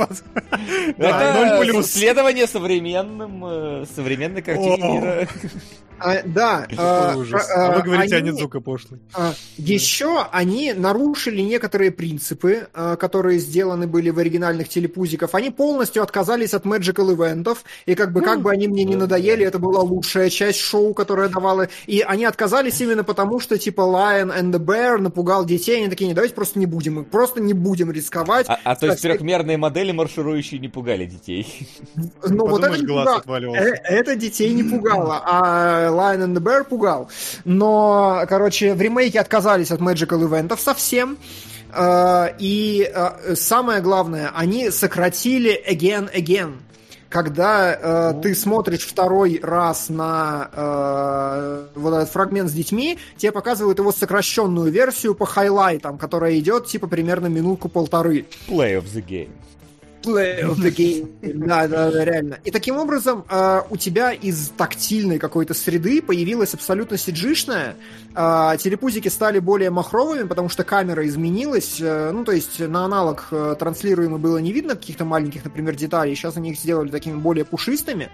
[0.96, 1.92] Это ноль плюс.
[2.82, 5.28] Современным, э, современной картине мира.
[6.04, 6.66] А, да.
[6.70, 7.48] Э, ужас.
[7.48, 9.00] э, А вы говорите, они- Анидзука пошлый.
[9.14, 15.34] А, Еще они нарушили некоторые принципы, а, которые сделаны были в оригинальных телепузиков.
[15.34, 19.44] Они полностью отказались от Magical ивентов, и как бы, как бы они мне не надоели,
[19.44, 21.68] это была лучшая часть шоу, которая давала...
[21.86, 26.08] И они отказались именно потому, что типа Lion and the Bear напугал детей, они такие,
[26.08, 28.46] не, давайте просто не будем, просто не будем рисковать.
[28.48, 31.68] А, а то есть Кстати, трехмерные модели марширующие не пугали детей.
[32.26, 33.62] Ну, вот это глаз отваливался.
[33.62, 33.72] Э,
[34.02, 37.08] Это детей не пугало, а Lion and the Bear пугал.
[37.44, 41.18] Но, короче, в ремейке отказались от Magical ивентов совсем.
[41.72, 46.54] Э, И э, самое главное, они сократили again again.
[47.08, 53.78] Когда э, ты смотришь второй раз на э, вот этот фрагмент с детьми, тебе показывают
[53.78, 58.24] его сокращенную версию по хайлайтам, которая идет типа примерно минутку-полторы.
[58.48, 59.30] Play of the game.
[60.02, 61.08] Play of the game.
[61.46, 62.38] Да, да, да, реально.
[62.44, 67.76] И таким образом э, у тебя из тактильной какой-то среды появилась абсолютно сиджишная.
[68.14, 71.78] Э, телепузики стали более махровыми, потому что камера изменилась.
[71.80, 76.14] Э, ну, то есть на аналог э, транслируемо было не видно каких-то маленьких, например, деталей.
[76.14, 78.10] Сейчас они их сделали такими более пушистыми.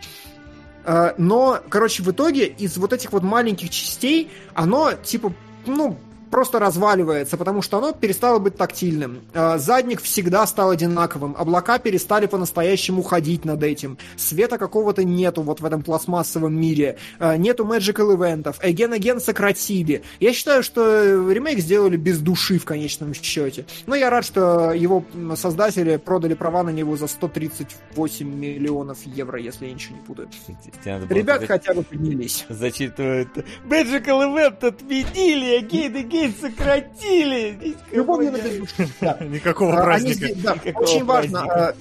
[0.85, 5.33] Э, но, короче, в итоге из вот этих вот маленьких частей оно, типа,
[5.67, 5.99] ну,
[6.31, 9.21] просто разваливается, потому что оно перестало быть тактильным.
[9.35, 11.35] А, задник всегда стал одинаковым.
[11.39, 13.99] Облака перестали по-настоящему ходить над этим.
[14.17, 16.99] Света какого-то нету вот в этом пластмассовом мире.
[17.19, 18.59] А, нету magical ивентов.
[18.63, 20.03] Again Again сократили.
[20.21, 23.67] Я считаю, что ремейк сделали без души в конечном счете.
[23.87, 25.05] Но я рад, что его
[25.37, 30.29] создатели продали права на него за 138 миллионов евро, если я ничего не путаю.
[31.09, 32.45] Ребят хотя бы поднялись.
[32.49, 33.29] Зачитывают.
[33.65, 37.77] Magical Event отменили, Again Again день сократили.
[38.39, 38.89] Бездушие.
[39.29, 40.59] Никакого праздника.
[40.75, 41.41] Очень важно.
[41.43, 41.75] А,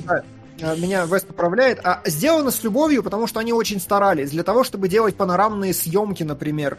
[0.62, 4.32] а, меня Вест поправляет, а сделано с любовью, потому что они очень старались.
[4.32, 6.78] Для того, чтобы делать панорамные съемки, например,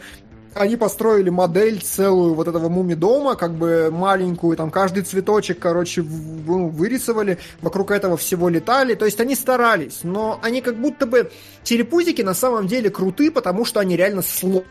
[0.55, 6.69] они построили модель целую вот этого муми-дома, как бы маленькую, там каждый цветочек, короче, ну,
[6.69, 11.31] вырисовали, вокруг этого всего летали, то есть они старались, но они как будто бы
[11.63, 14.65] телепузики на самом деле круты, потому что они реально сложные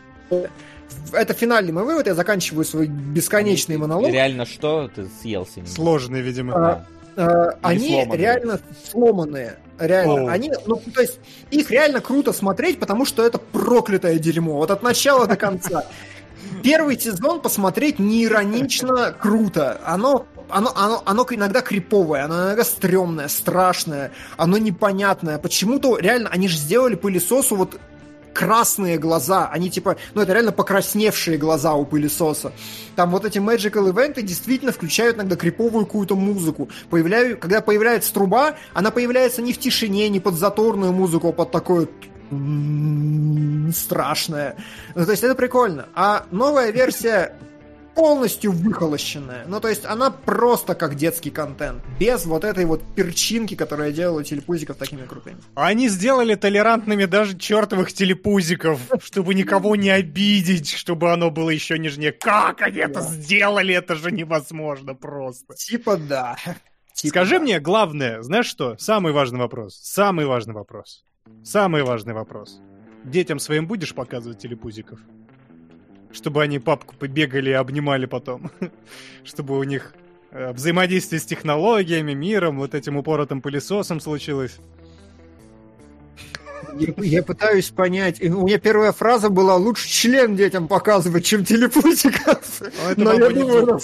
[1.12, 4.10] это финальный мой вывод, я заканчиваю свой бесконечный монолог.
[4.10, 5.72] Реально что ты съел сегодня?
[5.72, 6.54] Сложный, видимо.
[6.54, 6.86] А,
[7.16, 8.18] а, они сломанные.
[8.18, 8.60] реально
[8.90, 9.58] сломанные.
[9.78, 10.12] Реально.
[10.12, 10.28] Оу.
[10.28, 11.18] Они, ну, то есть,
[11.50, 14.54] их реально круто смотреть, потому что это проклятое дерьмо.
[14.54, 15.84] Вот от начала до конца.
[16.62, 19.80] Первый сезон посмотреть не иронично круто.
[19.84, 25.38] Оно оно, оно, оно иногда криповое, оно иногда стрёмное, страшное, оно непонятное.
[25.38, 27.78] Почему-то реально они же сделали пылесосу вот
[28.32, 32.52] красные глаза, они типа, ну это реально покрасневшие глаза у пылесоса.
[32.96, 36.68] Там вот эти magical ивенты действительно включают иногда криповую какую-то музыку.
[36.90, 41.50] Появляю, когда появляется труба, она появляется не в тишине, не под заторную музыку, а под
[41.50, 41.88] такое
[43.74, 44.56] страшное.
[44.94, 45.86] Ну, то есть это прикольно.
[45.94, 47.34] А новая версия
[47.98, 49.44] полностью выхолощенная.
[49.48, 51.82] Ну, то есть она просто как детский контент.
[51.98, 55.38] Без вот этой вот перчинки, которая делала телепузиков такими крутыми.
[55.56, 62.12] Они сделали толерантными даже чертовых телепузиков, чтобы никого не обидеть, чтобы оно было еще нежнее.
[62.12, 63.74] Как они это сделали?
[63.74, 65.54] Это же невозможно просто.
[65.54, 66.36] Типа да.
[66.94, 68.76] Типа Скажи мне, главное, знаешь что?
[68.78, 69.74] Самый важный вопрос.
[69.74, 71.04] Самый важный вопрос.
[71.42, 72.60] Самый важный вопрос.
[73.04, 75.00] Детям своим будешь показывать телепузиков?
[76.12, 78.50] Чтобы они папку побегали и обнимали потом.
[79.24, 79.94] чтобы у них
[80.30, 84.58] э, взаимодействие с технологиями, миром, вот этим упоротым пылесосом случилось.
[86.78, 88.22] Я, я пытаюсь понять.
[88.22, 92.38] У меня первая фраза была лучше член детям показывать, чем телепузиков.
[92.60, 93.66] А Но я думаю,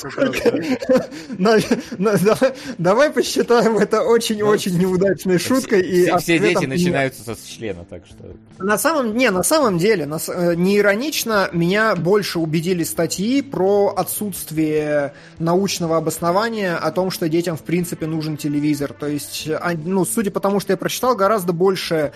[1.99, 2.55] насколько...
[2.79, 5.83] давай посчитаем это очень-очень неудачной шуткой.
[5.83, 8.37] Все, и все дети начинаются со члена, так что...
[8.59, 15.15] На самом, не, на самом деле, э, не иронично, меня больше убедили статьи про отсутствие
[15.39, 18.93] научного обоснования о том, что детям в принципе нужен телевизор.
[18.93, 22.13] То есть, а, ну, судя по тому, что я прочитал, гораздо больше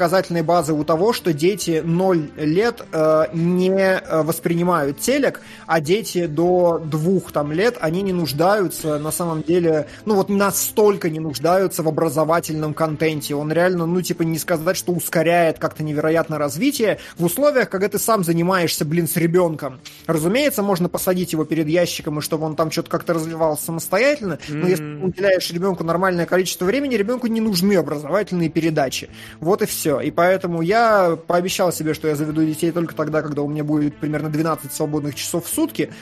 [0.00, 6.24] доказательной базы у того, что дети 0 лет э, не э, воспринимают телек, а дети
[6.24, 11.82] до 2 там, лет, они не нуждаются на самом деле, ну вот настолько не нуждаются
[11.82, 13.34] в образовательном контенте.
[13.34, 17.98] Он реально, ну типа не сказать, что ускоряет как-то невероятно развитие в условиях, когда ты
[17.98, 19.80] сам занимаешься, блин, с ребенком.
[20.06, 24.66] Разумеется, можно посадить его перед ящиком, и чтобы он там что-то как-то развивался самостоятельно, но
[24.66, 24.70] mm-hmm.
[24.70, 29.10] если ты уделяешь ребенку нормальное количество времени, ребенку не нужны образовательные передачи.
[29.40, 30.00] Вот и все все.
[30.00, 33.96] И поэтому я пообещал себе, что я заведу детей только тогда, когда у меня будет
[33.96, 35.92] примерно 12 свободных часов в сутки.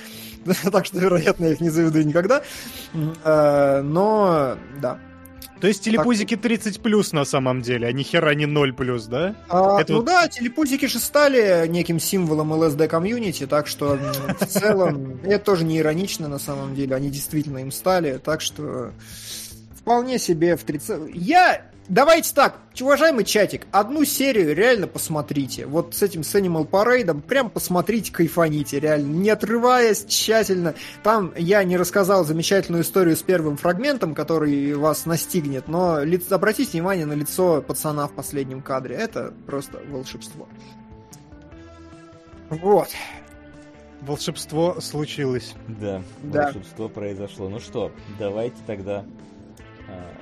[0.72, 2.42] так что, вероятно, я их не заведу никогда.
[3.24, 4.98] Э, но, да.
[5.60, 9.34] То есть телепузики 30 плюс на самом деле, а ни хера не 0 плюс, да?
[9.48, 10.06] А, Это ну вот...
[10.06, 13.98] да, телепузики же стали неким символом ЛСД комьюнити, так что
[14.38, 18.92] в целом это тоже не иронично на самом деле, они действительно им стали, так что
[19.74, 21.10] вполне себе в 30...
[21.12, 25.64] Я Давайте так, уважаемый чатик, одну серию реально посмотрите.
[25.64, 30.74] Вот с этим с Animal Parade, прям посмотрите, кайфаните, реально, не отрываясь тщательно.
[31.02, 36.72] Там я не рассказал замечательную историю с первым фрагментом, который вас настигнет, но ли, обратите
[36.72, 38.94] внимание на лицо пацана в последнем кадре.
[38.94, 40.46] Это просто волшебство.
[42.50, 42.88] Вот.
[44.02, 45.54] Волшебство случилось.
[45.66, 46.44] Да, да.
[46.44, 47.48] волшебство произошло.
[47.48, 49.06] Ну что, давайте тогда...
[49.88, 50.12] А,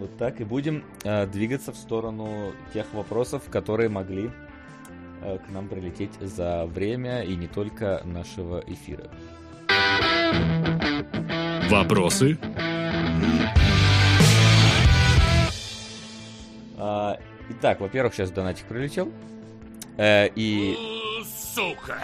[0.00, 4.30] вот так и будем э, двигаться в сторону тех вопросов, которые могли
[5.20, 9.10] э, к нам прилететь за время и не только нашего эфира.
[11.68, 12.38] Вопросы?
[16.78, 17.18] А,
[17.50, 19.12] итак, во-первых, сейчас донатик прилетел.
[19.98, 20.78] Э, и...
[21.54, 21.98] Сука!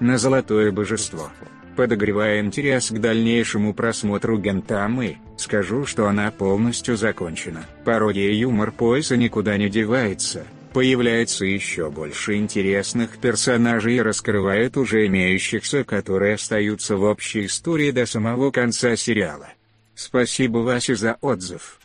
[0.00, 1.18] На золотое божество.
[1.18, 1.55] божество.
[1.76, 7.66] Подогревая интерес к дальнейшему просмотру Гентамы, скажу, что она полностью закончена.
[7.84, 10.46] Пародия и юмор пояса никуда не девается.
[10.72, 18.06] Появляется еще больше интересных персонажей и раскрывает уже имеющихся, которые остаются в общей истории до
[18.06, 19.48] самого конца сериала.
[19.94, 21.78] Спасибо Васе за отзыв.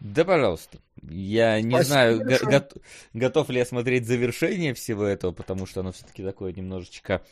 [0.00, 0.78] Да, пожалуйста.
[1.02, 2.80] Я не Спасибо знаю, го-
[3.12, 7.22] готов ли я смотреть завершение всего этого, потому что оно все-таки такое немножечко,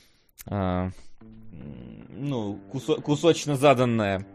[0.47, 0.91] а,
[2.17, 4.27] ну, кусо- кусочно заданное,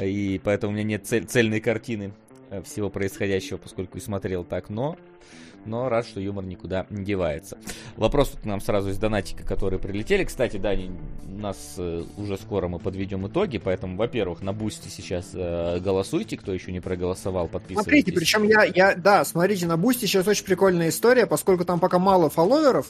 [0.00, 2.12] и поэтому у меня нет цель- цельной картины
[2.50, 4.96] э, всего происходящего, поскольку и смотрел так, но,
[5.68, 7.58] но рад, что юмор никуда не девается.
[7.96, 10.24] Вопрос к нам сразу из донатика, которые прилетели.
[10.24, 10.74] Кстати, да,
[11.38, 16.52] нас э, уже скоро мы подведем итоги, поэтому, во-первых, на Бусти сейчас э, голосуйте, кто
[16.52, 17.84] еще не проголосовал, подписывайтесь.
[17.84, 21.98] Смотрите, причем я, я, да, смотрите, на Бусти сейчас очень прикольная история, поскольку там пока
[21.98, 22.88] мало фолловеров,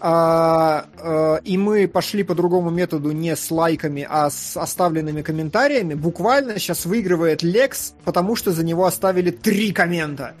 [0.00, 5.94] а, а, и мы пошли по другому методу не с лайками, а с оставленными комментариями,
[5.94, 10.34] буквально сейчас выигрывает Лекс, потому что за него оставили три коммента.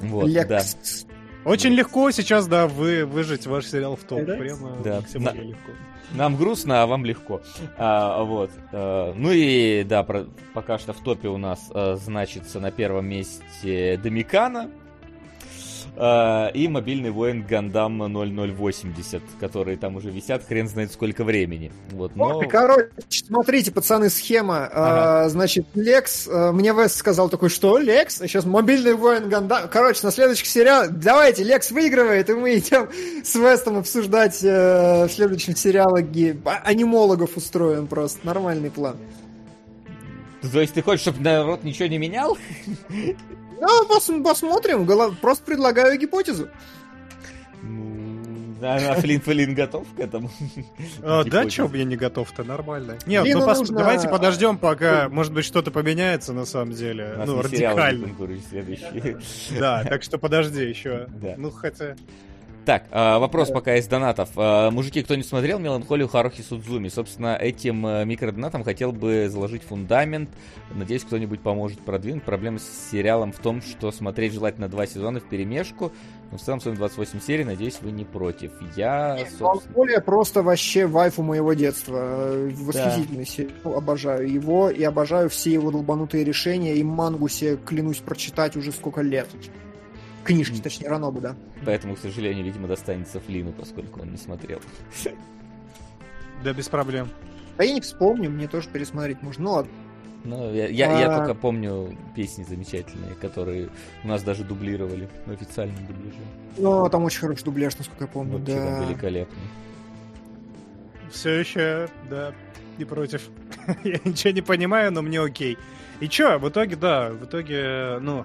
[0.00, 0.46] Вот, Лекс.
[0.48, 1.50] да.
[1.50, 4.24] Очень легко сейчас, да, вы выжить ваш сериал в топ.
[4.24, 4.36] Да?
[4.36, 4.96] Прямо Да.
[4.96, 5.72] максимально На- легко.
[6.12, 7.40] Нам грустно, а вам легко.
[7.76, 8.50] А, вот.
[8.72, 13.06] а, ну и да, про- пока что в топе у нас а, значится на первом
[13.08, 14.70] месте Домикана.
[15.98, 21.72] А, и мобильный воин Гандам 0080, которые там уже висят хрен знает сколько времени.
[21.92, 22.38] Вот, но...
[22.38, 24.68] Ой, Короче, смотрите, пацаны, схема.
[24.72, 28.20] А, значит, Лекс, а, мне Вес сказал такой, что Лекс?
[28.20, 29.68] А сейчас мобильный воин Ганда.
[29.72, 32.88] Короче, на следующий сериал, давайте, Лекс выигрывает, и мы идем
[33.24, 38.26] с Вестом обсуждать э, в следующем сериале а- анимологов устроим просто.
[38.26, 38.96] Нормальный план.
[40.52, 42.36] То есть ты хочешь, чтобы народ ничего не менял?
[43.60, 44.86] Ну, пос- посмотрим.
[45.20, 46.48] Просто предлагаю гипотезу.
[47.62, 50.30] Ну, а а Флин Флин готов к этому?
[51.02, 51.50] А, да, Гипотеза.
[51.50, 52.96] чё я не готов-то, нормально.
[53.06, 56.72] Нет, Блин, ну ну пос- нужно- давайте подождем, пока, может быть, что-то поменяется на самом
[56.72, 57.14] деле.
[57.18, 58.08] нас Ну, радикально.
[59.58, 61.06] Да, так что подожди еще.
[61.08, 61.34] Да.
[61.36, 61.96] Ну, хотя...
[62.66, 64.30] Так, а, вопрос пока из донатов.
[64.34, 69.62] А, Мужики, кто не смотрел «Меланхолию Харухи Судзуми», собственно, этим э, микродонатом хотел бы заложить
[69.62, 70.28] фундамент.
[70.74, 72.24] Надеюсь, кто-нибудь поможет продвинуть.
[72.24, 75.92] Проблема с сериалом в том, что смотреть желательно два сезона в перемешку.
[76.32, 78.50] Но в целом, своим 28 серий, надеюсь, вы не против.
[78.76, 79.72] Я, собственно...
[79.72, 82.32] Более просто вообще вайфу моего детства.
[82.50, 83.76] Восхитительный сериал.
[83.76, 86.74] Обожаю его и обожаю все его долбанутые решения.
[86.74, 89.28] И мангу себе клянусь прочитать уже сколько лет.
[90.26, 91.36] Книжки, точнее, Ранобу, да.
[91.64, 94.60] Поэтому, к сожалению, видимо, достанется Флину, поскольку он не смотрел.
[96.44, 97.08] Да, без проблем.
[97.58, 99.44] А я не вспомню, мне тоже пересмотреть можно.
[99.44, 99.72] Ну ладно.
[100.24, 101.18] Ну, я, я, я А.
[101.18, 103.68] только помню песни замечательные, которые
[104.02, 106.18] у нас даже дублировали в официальном дубляже.
[106.58, 108.84] Но там очень хороший дубляж, насколько я помню, Вообще там да.
[108.84, 109.42] великолепный.
[111.12, 112.32] Все еще, да,
[112.78, 113.28] не против.
[113.84, 115.56] Я ничего не понимаю, но мне окей.
[116.00, 118.24] И чё, в итоге, да, в итоге, ну,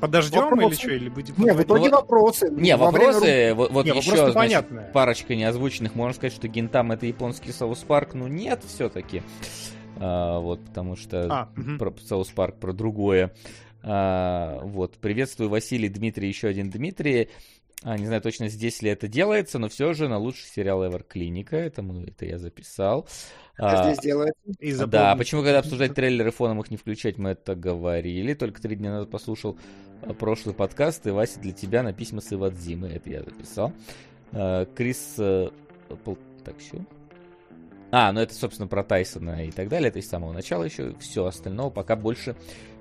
[0.00, 0.76] подождем или Вопросы?
[0.80, 1.34] что, или будем...
[1.38, 2.50] Не, в итоге Ну, вопросы.
[2.50, 5.94] Не, Во время вопросы, вот, вот Не, еще, значит, парочка неозвученных.
[5.94, 9.22] Можно сказать, что Гинтама это японский South Park, ну нет, все-таки.
[9.96, 11.78] вот, потому что А, мгм.
[11.78, 13.34] про South Park про другое.
[13.82, 17.28] А, вот, приветствую Василий, Дмитрий, еще один Дмитрий.
[17.84, 21.04] А, не знаю точно здесь ли это делается, но все же на лучший сериал ever
[21.06, 23.06] Клиника, это, мы, это я записал.
[23.54, 24.34] Что А, здесь делает?
[24.58, 25.18] И да, запомнить.
[25.18, 28.34] почему, когда обсуждать трейлеры фоном их не включать, мы это говорили.
[28.34, 29.60] Только три дня назад послушал а,
[30.18, 32.88] прошлый подкаст, и Вася для тебя на письма с Ивадзимы.
[32.88, 33.72] Это я записал.
[34.32, 35.14] А, Крис...
[35.18, 35.48] э,
[36.44, 36.78] Так, все.
[37.90, 39.88] А, ну это, собственно, про Тайсона и так далее.
[39.88, 40.94] Это из самого начала еще.
[41.00, 42.36] Все остального пока больше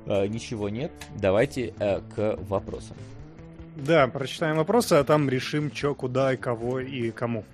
[0.05, 0.91] э, ничего нет.
[1.15, 2.97] Давайте э, к вопросам.
[3.75, 7.45] Да, прочитаем вопросы, а там решим, что, куда и кого и кому.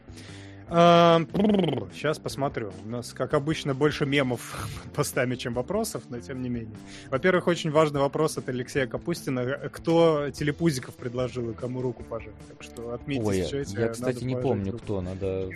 [0.73, 2.71] Сейчас посмотрю.
[2.83, 6.75] У нас, как обычно, больше мемов постами, чем вопросов, но тем не менее.
[7.11, 9.43] Во-первых, очень важный вопрос от Алексея Капустина.
[9.71, 12.33] Кто телепузиков предложил и кому руку пожать?
[12.47, 13.75] Так что отметьте Ой, в чате.
[13.77, 14.83] я, кстати, не помню, руку.
[14.83, 15.01] кто.
[15.01, 15.49] Надо...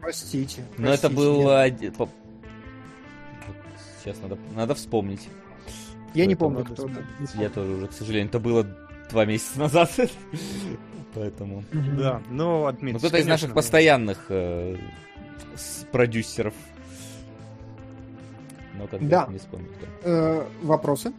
[0.00, 0.64] Простите.
[0.78, 1.36] Но это простите, был...
[1.42, 1.50] нет.
[1.50, 2.08] оди- по-
[4.02, 5.28] Сейчас надо, надо вспомнить.
[6.14, 7.04] Я не кто это помню, кто это.
[7.42, 8.66] Я тоже уже, к сожалению, это было
[9.10, 9.90] два месяца назад.
[11.14, 11.64] Поэтому...
[11.72, 12.94] Да, ну отметьте.
[12.94, 13.54] Ну, кто-то из наших конечно.
[13.54, 14.76] постоянных э,
[15.90, 16.54] продюсеров.
[18.74, 19.26] Но конкретно Да.
[19.30, 19.86] не вспомню кто.
[20.08, 21.12] Э, Вопросы?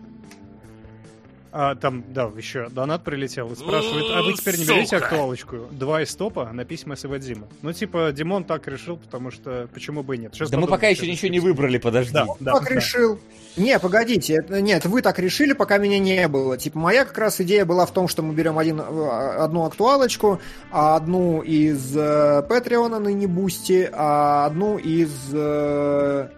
[1.56, 5.68] А, там, да, еще донат прилетел и спрашивает, а вы теперь не берете актуалочку?
[5.70, 7.48] Два из топа на письма с Ивадима.
[7.62, 10.34] Ну, типа, Димон так решил, потому что почему бы и нет.
[10.34, 12.12] Сейчас Да мы пока еще ничего не выбрали, подожди.
[12.12, 12.76] Да, да, так да.
[12.76, 13.20] решил.
[13.56, 16.58] Не, погодите, это, нет, вы так решили, пока меня не было.
[16.58, 20.42] Типа, моя как раз идея была в том, что мы берем один, э, одну актуалочку,
[20.72, 25.12] а одну из э, Патреона, ныне Бусти, а одну из...
[25.32, 26.30] э,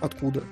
[0.00, 0.44] откуда?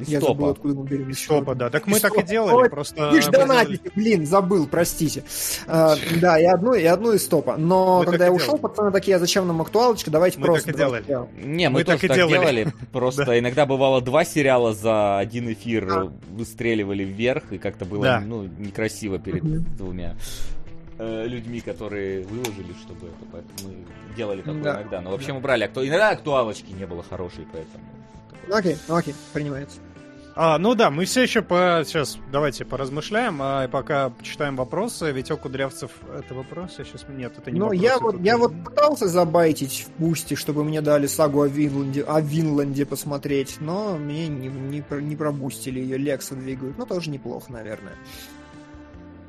[0.00, 0.32] Из Я топа.
[0.32, 1.10] забыл, откуда мы берем.
[1.10, 1.70] Из топа, да.
[1.70, 3.10] Так мы Из так и делали, Ой, просто...
[3.12, 5.24] Мы делали- донатите, блин, забыл, простите.
[5.66, 7.56] А, да, и одну, и одну из топа.
[7.56, 8.62] Но Мы когда так я ушел, делали.
[8.62, 10.66] пацаны такие, а зачем нам актуалочка, давайте Мы просто...
[10.68, 11.02] так и делали.
[11.04, 11.28] сериала».
[11.42, 12.32] Не, мы, Мы так тоже и так делали.
[12.34, 12.72] делали.
[12.92, 16.12] Просто иногда бывало два сериала за один эфир А.
[16.32, 18.20] выстреливали вверх, и как-то было Да.
[18.20, 19.42] ну, некрасиво перед
[19.76, 20.16] двумя
[20.98, 23.74] э, людьми, которые выложили, чтобы это, поэтому
[24.08, 24.74] мы делали такое Да.
[24.80, 25.00] иногда.
[25.00, 25.86] Но вообще мы брали акту...
[25.86, 27.84] иногда актуалочки не было хорошей, поэтому.
[28.48, 29.78] Ну, Окей, ну окей, принимается.
[30.42, 31.82] А, ну да, мы все еще по...
[31.84, 35.12] Сейчас давайте поразмышляем, а пока читаем вопросы.
[35.12, 36.82] Ведь у Кудрявцев это вопросы?
[36.82, 40.64] Сейчас нет, это не Ну, я это вот, я вот пытался забайтить в Бусти, чтобы
[40.64, 45.98] мне дали сагу о Винланде, о Винланде посмотреть, но мне не, не, не пробустили ее,
[45.98, 46.78] Лекса двигают.
[46.78, 47.96] Ну, тоже неплохо, наверное.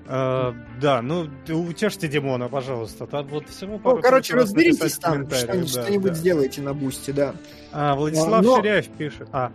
[0.08, 3.06] А, да, ну утешьте Димона, пожалуйста.
[3.08, 6.18] Там вот всего Ну, пару короче, раз написать разберитесь там, что-нибудь, да, что-нибудь да.
[6.18, 7.36] сделайте на Бусти, да.
[7.72, 9.28] А, Владислав Но- Ширяев пишет.
[9.32, 9.52] А.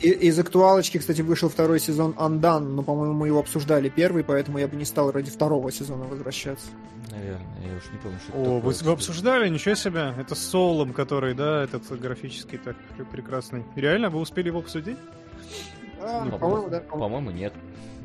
[0.00, 4.58] И- из актуалочки, кстати, вышел второй сезон Undone, но, по-моему, мы его обсуждали первый, поэтому
[4.58, 6.66] я бы не стал ради второго сезона возвращаться.
[7.10, 7.40] Наверное,
[7.70, 8.88] я уж не помню, что это О, вы, такое.
[8.88, 9.48] вы обсуждали?
[9.48, 10.12] Ничего себе.
[10.18, 12.74] Это с Соулом, который, да, этот графический так
[13.12, 13.62] прекрасный.
[13.76, 14.96] Реально, вы успели его обсудить?
[16.02, 16.80] А, Ну, по-моему, да.
[16.80, 17.16] по-моему.
[17.16, 17.52] По-моему, нет.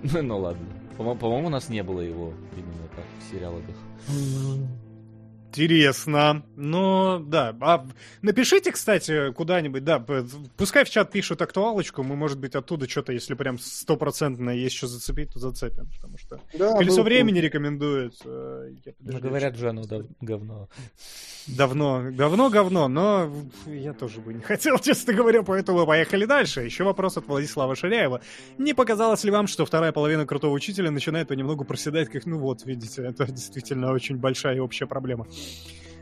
[0.21, 0.65] ну ладно.
[0.99, 3.63] По-мо- По-моему, у нас не было его именно так в сериалах.
[5.49, 6.43] Интересно.
[6.55, 7.55] Ну, да.
[7.61, 7.85] А
[8.21, 10.03] напишите, кстати, куда-нибудь, да,
[10.57, 14.87] пускай в чат пишут актуалочку, мы, может быть, оттуда что-то, если прям стопроцентно есть что
[14.87, 18.13] зацепить, то зацепим, потому что Да, Колесо было времени рекомендует.
[18.25, 20.69] э, Ну, говорят оно дав- говно.
[21.47, 23.33] Давно, давно говно, но
[23.65, 26.61] я тоже бы не хотел, честно говоря, поэтому поехали дальше.
[26.61, 28.21] Еще вопрос от Владислава Ширяева.
[28.59, 32.65] Не показалось ли вам, что вторая половина крутого учителя начинает понемногу проседать, как, ну вот,
[32.65, 35.25] видите, это действительно очень большая и общая проблема.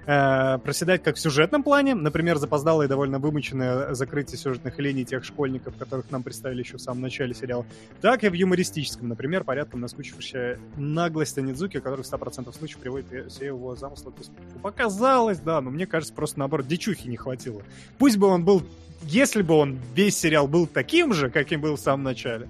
[0.07, 5.25] Э, проседать как в сюжетном плане, например, запоздалое и довольно вымученное закрытие сюжетных линий тех
[5.25, 7.65] школьников, которых нам представили еще в самом начале сериала,
[7.99, 13.47] так и в юмористическом, например, порядком наскучивающая наглость Анидзуки, который в 100% случаев приводит все
[13.47, 14.59] его замыслы к успеху.
[14.63, 17.61] Показалось, да, но мне кажется, просто наоборот, дичухи не хватило.
[17.97, 18.63] Пусть бы он был,
[19.03, 22.47] если бы он весь сериал был таким же, каким был в самом начале,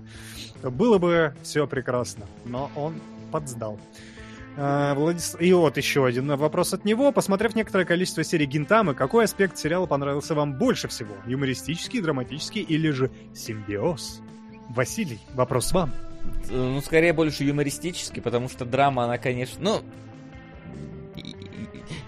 [0.62, 2.28] то было бы все прекрасно.
[2.46, 3.02] Но он
[3.32, 3.80] подсдал.
[4.60, 7.12] А, Владис- И вот еще один вопрос от него.
[7.12, 11.14] Посмотрев некоторое количество серий Гинтамы, какой аспект сериала понравился вам больше всего?
[11.28, 14.22] Юмористический, драматический или же симбиоз?
[14.70, 15.92] Василий, вопрос вам.
[16.50, 19.82] Э, Ну, скорее больше юмористически, потому что драма, она, конечно, ну...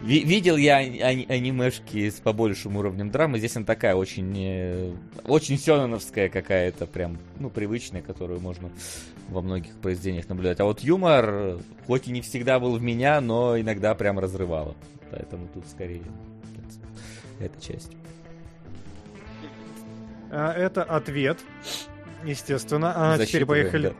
[0.01, 3.37] Видел я ани- анимешки с побольшим уровнем драмы.
[3.37, 4.93] Здесь она такая очень, э,
[5.25, 8.69] очень сёнэновская какая-то, прям, ну, привычная, которую можно
[9.27, 10.61] во многих произведениях наблюдать.
[10.61, 14.75] А вот юмор, хоть и не всегда был в меня, но иногда прям разрывало.
[15.11, 16.01] Поэтому тут скорее
[17.41, 17.91] эта часть.
[20.31, 21.39] А, Это ответ,
[22.23, 22.93] естественно.
[22.95, 23.95] А теперь поехали.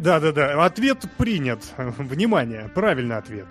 [0.00, 1.62] Да-да-да, ответ принят.
[1.76, 3.46] Внимание, правильный ответ.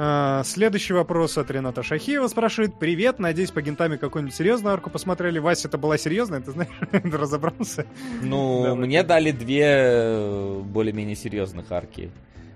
[0.00, 2.78] А, Следующий вопрос от Рената Шахиева спрашивает.
[2.78, 5.40] Привет, надеюсь, по гентами какую-нибудь серьезную арку посмотрели.
[5.40, 7.84] Вася, это была серьезная, ты знаешь, разобрался?
[8.22, 12.12] Ну, Да, мне дали две э, более-менее серьезных арки.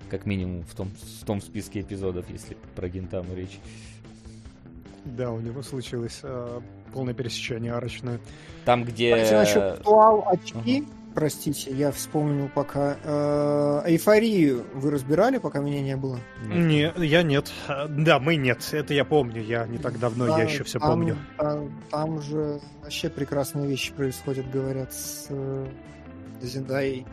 [0.09, 0.89] Как минимум в том,
[1.21, 3.59] в том списке эпизодов, если про Гентаму речь.
[5.03, 6.61] Да, у него случилось а,
[6.93, 8.21] полное пересечение арочное.
[8.63, 9.17] Там, где...
[9.17, 12.97] Кстати, насчет актуал очки, простите, я вспомнил пока.
[13.03, 16.19] Э, Эйфорию вы разбирали, пока меня не было?
[16.45, 17.51] Не, я нет.
[17.67, 18.67] А, Да, мы нет.
[18.71, 19.41] Это я помню.
[19.41, 21.17] Я не так давно, я Да, еще все там- помню.
[21.37, 25.67] Там, там же вообще прекрасные вещи происходят, говорят, с э,
[26.41, 27.05] Зендай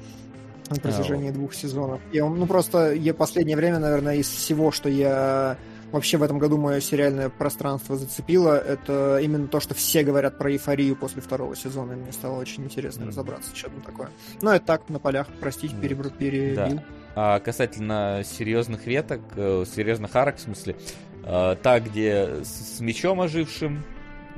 [0.68, 2.00] на протяжении двух сезонов.
[2.12, 5.56] Я, ну, просто я последнее время, наверное, из всего, что я
[5.92, 10.50] вообще в этом году мое сериальное пространство зацепило, это именно то, что все говорят про
[10.52, 11.92] эйфорию после второго сезона.
[11.92, 13.10] И мне стало очень интересно Мгм.
[13.10, 14.10] разобраться, что там такое.
[14.42, 16.56] Но это так, на полях, простите, перебр- перебил.
[16.76, 16.84] Да.
[17.16, 20.76] А касательно серьезных веток, э, серьезных арок, в смысле,
[21.24, 23.82] э, та, где с, мечом ожившим,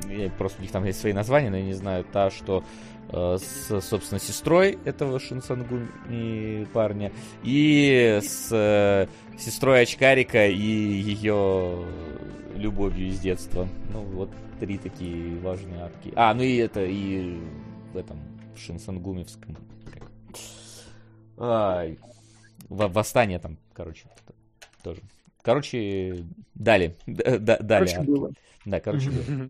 [0.09, 2.65] я просто у них там есть свои названия, но я не знаю, та, что
[3.11, 9.07] с, собственно, сестрой этого Шинсангуми парня, и с э,
[9.39, 11.85] сестрой очкарика и ее
[12.57, 13.69] любовью из детства.
[13.93, 16.13] Ну, вот три такие важные арки.
[16.17, 17.37] А, ну и это, и
[17.93, 18.19] в этом
[18.55, 19.57] в Шинсангумевском
[19.93, 20.11] как,
[21.39, 21.99] Ай,
[22.69, 24.05] во- восстание там, короче,
[24.83, 25.01] тоже.
[25.43, 26.25] Короче,
[26.55, 26.97] дали.
[27.07, 27.87] Д- д- дали.
[27.87, 28.07] Короче, арки.
[28.11, 28.31] было.
[28.65, 29.49] Да, короче, было.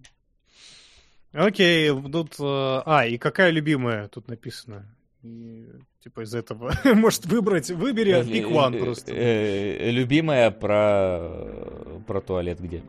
[1.32, 2.34] Окей, тут...
[2.38, 4.86] э, А, и какая любимая тут написано?
[5.22, 5.66] И,
[6.02, 6.72] типа из этого.
[6.84, 9.12] Может выбрать, выбери pick one просто.
[9.14, 12.82] Э, Любимая про про туалет где?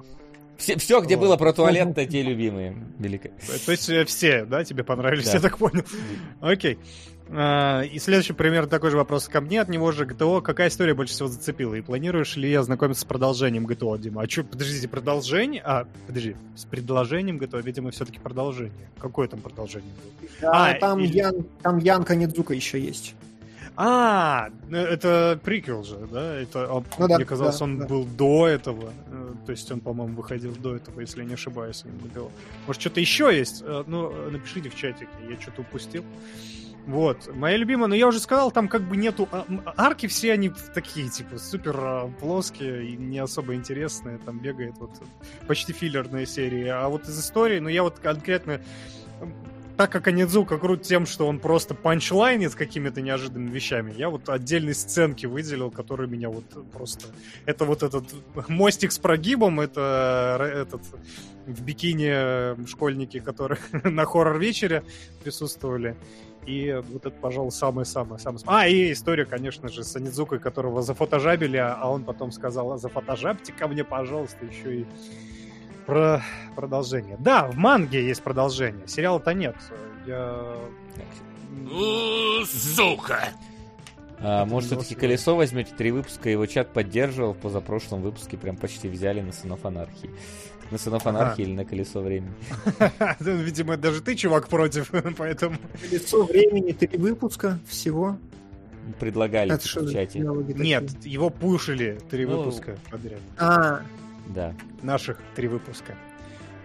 [0.57, 2.75] Все, все, где было про туалет, то те любимые.
[2.99, 3.30] Велико.
[3.65, 5.83] То есть э, все, да, тебе понравились, я так понял.
[6.41, 6.77] Окей.
[7.29, 10.41] А, И следующий пример такой же вопрос ко мне от него же ГТО.
[10.41, 11.73] Какая история больше всего зацепила?
[11.75, 14.23] И планируешь ли ознакомиться с продолжением ГТО, Дима?
[14.23, 15.61] А что, подождите, продолжение?
[15.65, 18.89] А, подожди, с предложением ГТО, видимо, все-таки продолжение.
[18.99, 20.29] Какое там продолжение было?
[20.41, 23.15] Да, А, там, и- Ян, там Янка Недзука еще есть.
[23.75, 26.35] А, ну, это приквел же, да?
[26.35, 27.87] Это, а, Ну да, мне казалось, да, он да.
[27.87, 28.93] был до этого.
[29.11, 31.83] Э, То есть он, по-моему, выходил до этого, если я не ошибаюсь.
[31.85, 32.21] не.
[32.67, 33.63] Может, что-то еще есть?
[33.65, 36.03] Э, Ну, напишите в чатике, я что-то упустил.
[36.85, 39.27] Вот, моя любимая, но я уже сказал, там как бы нету...
[39.31, 39.45] а,
[39.77, 44.17] Арки все они такие, типа, супер а, плоские и не особо интересные.
[44.17, 44.91] Там бегает вот
[45.47, 46.67] почти филлерные серии.
[46.67, 48.59] А вот из истории, ну, я вот конкретно...
[49.77, 54.75] Так как Анидзука крут тем, что он просто панчлайнит какими-то неожиданными вещами, я вот отдельные
[54.75, 57.07] сценки выделил, которые меня вот просто...
[57.45, 58.05] Это вот этот
[58.49, 60.83] мостик с прогибом, это р- этот
[61.47, 64.83] в бикини школьники, которые на хоррор-вечере
[65.23, 65.97] присутствовали.
[66.45, 68.19] И вот это, пожалуй, самое-самое.
[68.19, 68.43] самое.
[68.45, 73.67] А, и история, конечно же, с Анидзукой, которого зафотожабили, а он потом сказал, зафотожабьте ко
[73.67, 74.85] мне, пожалуйста, еще и
[75.85, 76.22] про
[76.55, 77.17] продолжение.
[77.19, 79.55] Да, в манге есть продолжение, сериала-то нет.
[80.05, 80.55] Я...
[82.45, 83.30] Сука!
[84.25, 88.87] А, может, все-таки колесо возьмете три выпуска, его чат поддерживал в позапрошлом выпуске, прям почти
[88.87, 90.09] взяли на сынов анархии.
[90.71, 91.19] На сынов Ага.
[91.19, 92.31] анархии или на колесо времени.
[93.19, 95.57] Ну, Видимо, даже ты, чувак, против, поэтому...
[95.91, 98.17] Лицо времени три выпуска всего.
[98.99, 100.19] Предлагали Это что в чате.
[100.19, 103.19] Нет, его пушили три Ну, выпуска подряд.
[103.37, 103.81] А,
[104.27, 104.53] Да.
[104.81, 105.95] наших три выпуска.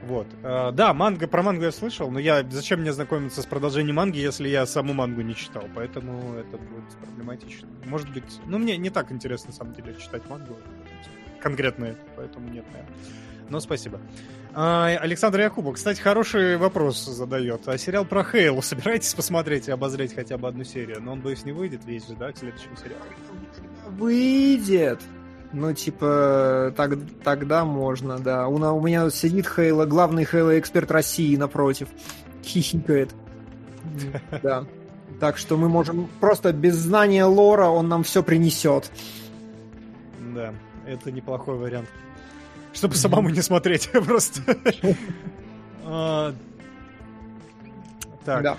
[0.05, 0.27] Вот.
[0.43, 4.19] Э, да, манга, про мангу я слышал, но я зачем мне знакомиться с продолжением манги,
[4.19, 7.69] если я саму мангу не читал, поэтому это будет проблематично.
[7.85, 10.57] Может быть, ну мне не так интересно, на самом деле, читать мангу,
[11.41, 12.95] конкретно это, поэтому нет, наверное.
[13.49, 14.01] Но спасибо.
[14.55, 17.67] А, Александр Якубов, кстати, хороший вопрос задает.
[17.67, 21.01] А сериал про Хейлу собираетесь посмотреть и обозреть хотя бы одну серию?
[21.01, 23.03] Но он, боюсь, не выйдет, весь же, да, к следующему сериалу?
[23.89, 25.01] выйдет.
[25.53, 26.93] Ну, типа, так,
[27.25, 28.49] тогда можно, да.
[28.49, 31.89] У, у меня сидит Хейла, главный Хейла-эксперт России напротив.
[32.45, 33.15] Хихикает.
[34.43, 34.65] Да.
[35.21, 38.91] Так что мы можем просто без знания лора он нам все принесет.
[40.35, 40.55] Да,
[40.87, 41.89] это неплохой вариант.
[42.73, 44.43] Чтобы самому не смотреть, просто.
[45.85, 46.33] А,
[48.25, 48.59] Так.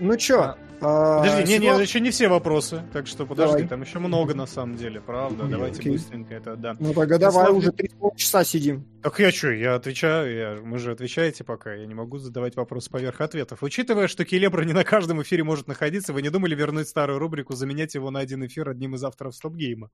[0.00, 0.56] Ну чё?
[0.80, 3.68] А, подожди, не, не, Светлана- еще не все вопросы, так что подожди, Давай.
[3.68, 5.44] там еще много на самом деле, правда.
[5.44, 5.92] Окей, Давайте окей.
[5.92, 6.76] быстренько это, да.
[6.78, 8.84] Ну тогда давай Слав- уже три часа сидим.
[9.02, 12.90] Так я что, я отвечаю, я, мы же отвечаете пока, я не могу задавать вопросы
[12.90, 13.62] поверх ответов.
[13.62, 17.54] Учитывая, что Келебра не на каждом эфире может находиться, вы не думали вернуть старую рубрику,
[17.54, 19.90] заменять его на один эфир одним из авторов стоп-гейма?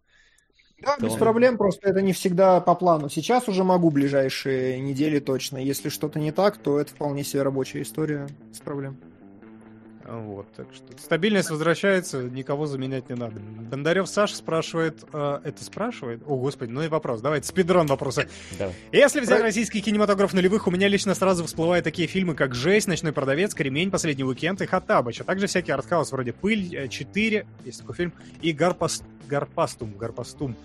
[0.83, 3.10] Да, без проблем, просто это не всегда по плану.
[3.10, 5.59] Сейчас уже могу ближайшие недели точно.
[5.59, 8.97] Если что-то не так, то это вполне себе рабочая история без проблем.
[10.11, 13.39] Вот, так что стабильность возвращается, никого заменять не надо.
[13.39, 16.23] Бондарев Саша спрашивает, а, это спрашивает?
[16.27, 17.21] О, господи, ну и вопрос.
[17.21, 18.27] Давайте спидрон вопроса.
[18.59, 18.75] Давай.
[18.91, 22.89] Если взять Про- российский кинематограф нулевых, у меня лично сразу всплывают такие фильмы, как «Жесть»,
[22.89, 27.47] «Ночной продавец», «Кремень», «Последний уикенд» и «Хаттабыч», а также всякий артхаус вроде «Пыль», э, «4»,
[27.65, 29.05] есть такой фильм, и «Гарпас...
[29.29, 30.57] «Гарпастум», «Гарпастум»,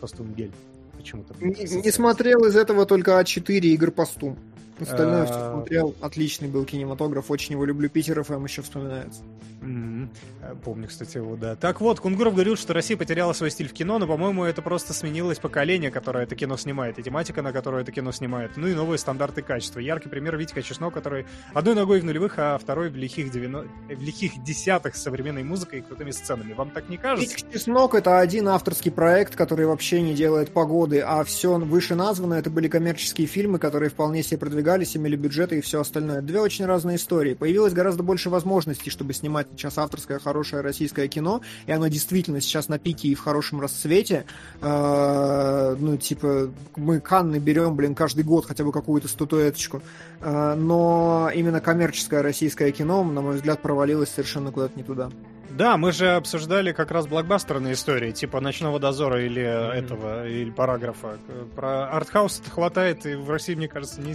[0.00, 0.52] «Пастум гель».
[1.00, 1.34] Почему-то.
[1.40, 4.38] Не, не смотрел из этого только А4 Игорь Постум.
[4.80, 5.52] Остальное все А.
[5.52, 5.94] смотрел.
[6.00, 7.30] Отличный был кинематограф.
[7.30, 7.88] Очень его люблю.
[7.88, 9.22] Питер ФМ еще вспоминается.
[9.62, 11.56] Э, Помню, кстати, его, да.
[11.56, 14.92] Так вот, Кунгуров говорил, что Россия потеряла свой стиль в кино, но, по-моему, это просто
[14.92, 18.74] сменилось поколение, которое это кино снимает, и тематика, на которую это кино снимает, ну и
[18.74, 19.80] новые стандарты качества.
[19.80, 23.68] Яркий пример Витька Чеснок, который одной ногой в нулевых, а второй в лихих, 90...
[23.94, 26.52] в лихих десятых с современной музыкой и крутыми сценами.
[26.52, 27.36] Вам так не кажется?
[27.36, 32.50] Витька Чеснок это один авторский проект, который вообще не делает погоды, а все вышеназванное это
[32.50, 36.22] были коммерческие фильмы, которые вполне себе продвигались, имели бюджеты и все остальное.
[36.22, 37.34] Две очень разные истории.
[37.34, 42.68] Появилось гораздо больше возможностей, чтобы снимать сейчас авторское хорошее российское кино, и оно действительно сейчас
[42.68, 44.24] на пике и в хорошем расцвете.
[44.60, 49.82] Э, Ну, типа, мы Канны берем, блин, каждый год хотя бы какую-то статуэточку.
[50.20, 55.10] Э, Но именно коммерческое российское кино, на мой взгляд, провалилось совершенно куда-то не туда.
[55.50, 59.72] Да, мы же обсуждали как раз блокбастерные истории, типа «Ночного дозора» или Мгм.
[59.84, 61.18] этого, или «Параграфа».
[61.56, 64.14] Про артхаус это хватает, и в России, мне кажется, не,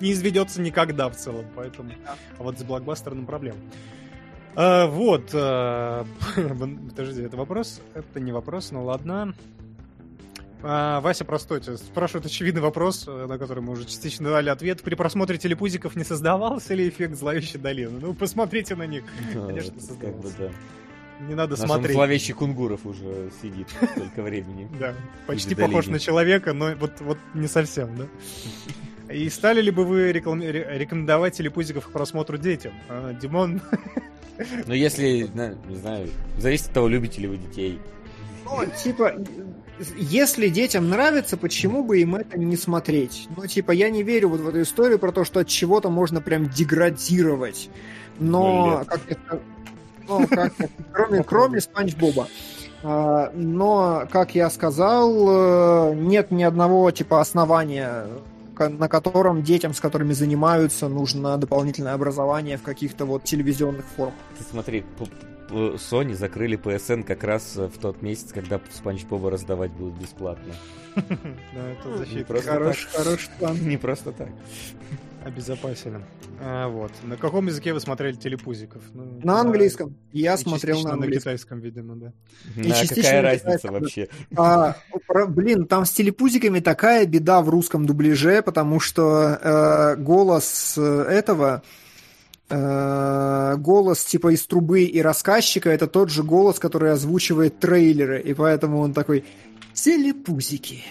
[0.00, 1.90] не изведется никогда в целом, поэтому...
[2.38, 3.56] А вот с блокбастерным проблем.
[4.56, 5.30] А, вот.
[5.34, 7.80] а, Подожди, это вопрос?
[7.94, 9.34] Это не вопрос, ну ладно.
[10.62, 14.82] А, Вася простой тебя спрашивает очевидный вопрос, э, на который мы уже частично дали ответ.
[14.82, 17.98] При просмотре телепузиков не создавался ли эффект зловещей долины?
[18.00, 19.04] Ну, посмотрите на них.
[19.34, 20.06] Да, Конечно, создавался.
[20.06, 20.50] как бы, да.
[21.28, 21.94] Не надо Наш смотреть.
[21.94, 24.68] зловещий Кунгуров уже сидит столько времени.
[24.80, 24.94] Да,
[25.26, 29.14] почти похож на человека, но вот, вот не совсем, да?
[29.14, 32.72] И стали ли бы вы реклами- ре- рекомендовать телепузиков к просмотру детям?
[32.88, 33.60] А, Димон,
[34.66, 35.28] Но если,
[35.68, 36.08] не знаю,
[36.38, 37.80] зависит от того, любите ли вы детей.
[38.44, 39.14] Ну, типа,
[39.98, 43.28] если детям нравится, почему бы им это не смотреть?
[43.36, 46.20] Ну, типа, я не верю вот в эту историю про то, что от чего-то можно
[46.20, 47.70] прям деградировать.
[48.18, 48.88] Но, лет.
[48.88, 49.40] как это...
[50.08, 50.52] Ну, как
[50.92, 52.28] кроме, кроме Спанч Боба.
[52.82, 58.04] А, Но, как я сказал, э, нет ни одного типа основания,
[58.58, 64.14] на котором детям, с которыми занимаются, нужно дополнительное образование в каких-то вот телевизионных формах.
[64.38, 64.84] Ты смотри,
[65.50, 70.54] Sony закрыли PSN как раз э, в тот месяц, когда Спанч Боба раздавать будут бесплатно.
[70.96, 73.56] да, это защита Хорош, хороший план.
[73.68, 74.28] Не просто так.
[75.26, 76.00] Обезопасили.
[76.40, 76.92] А, вот.
[77.02, 78.80] На каком языке вы смотрели телепузиков?
[78.94, 79.96] Ну, На английском.
[80.12, 81.20] Я и смотрел на на английском.
[81.20, 82.12] китайском, видимо, да.
[82.56, 84.08] И А частично какая на разница вообще?
[84.36, 90.74] А, про- блин, там с телепузиками такая беда в русском дубляже, потому что э, голос
[90.78, 91.62] э, этого,
[92.48, 98.32] э, голос типа из трубы и рассказчика, это тот же голос, который озвучивает трейлеры, и
[98.34, 99.24] поэтому он такой
[99.72, 100.84] телепузики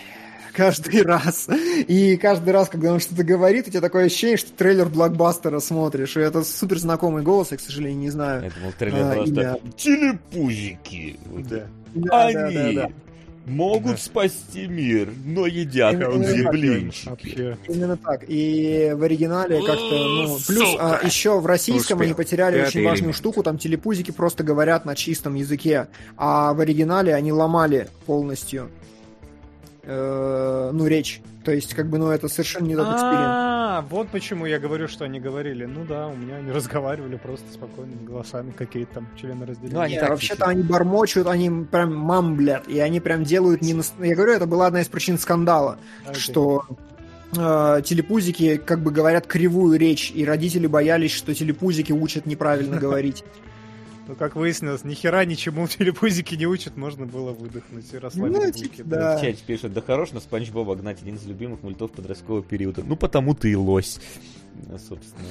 [0.55, 1.47] каждый раз.
[1.87, 6.15] И каждый раз, когда он что-то говорит, у тебя такое ощущение, что трейлер блокбастера смотришь.
[6.17, 8.43] И это супер знакомый голос, я, к сожалению, не знаю.
[8.43, 9.57] Я думал, трейлер А, просто имя.
[9.77, 11.19] телепузики.
[11.49, 11.67] Да.
[11.93, 12.89] Да, да, Они да, да.
[13.45, 13.97] могут Да.
[13.97, 16.51] спасти мир, но едят Именно так.
[16.51, 17.09] блинчики.
[17.09, 17.57] Вообще.
[17.69, 18.23] Именно так.
[18.27, 22.01] И в оригинале как-то, ну, плюс а, еще в российском Успел.
[22.07, 23.15] они потеряли Пятый очень важную элемент.
[23.15, 28.69] штуку, там телепузики просто говорят на чистом языке, а в оригинале они ломали полностью,
[29.85, 31.21] э, ну, речь.
[31.43, 33.27] То есть, как бы, ну, это совершенно не тот эксперимент.
[33.27, 35.65] А, вот почему я говорю, что они говорили.
[35.65, 39.75] Ну да, у меня они разговаривали просто спокойными голосами, какие-то там члены разделения.
[39.75, 40.51] Ну, они Не, так вообще-то чуть-чуть.
[40.51, 43.75] они бормочут, они прям мамблят, и они прям делают не...
[43.99, 45.77] Я говорю, это была одна из причин скандала,
[46.13, 46.65] что
[47.37, 53.23] э, телепузики как бы говорят кривую речь, и родители боялись, что телепузики учат неправильно говорить.
[54.07, 58.51] Ну, как выяснилось, ни хера ничему телепузики не учат, можно было выдохнуть и расслабить Ну,
[58.51, 59.17] булки, да.
[59.17, 62.83] В чате пишут, да хорош на Спанч Боба гнать один из любимых мультов подросткового периода.
[62.85, 63.99] Ну, потому ты и лось.
[64.67, 65.27] Ну, собственно.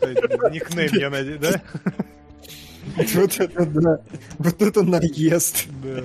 [0.00, 1.60] Это никнейм, я надеюсь, да?
[3.14, 4.00] Вот это да.
[4.38, 5.66] Вот это наезд.
[5.82, 6.02] Да.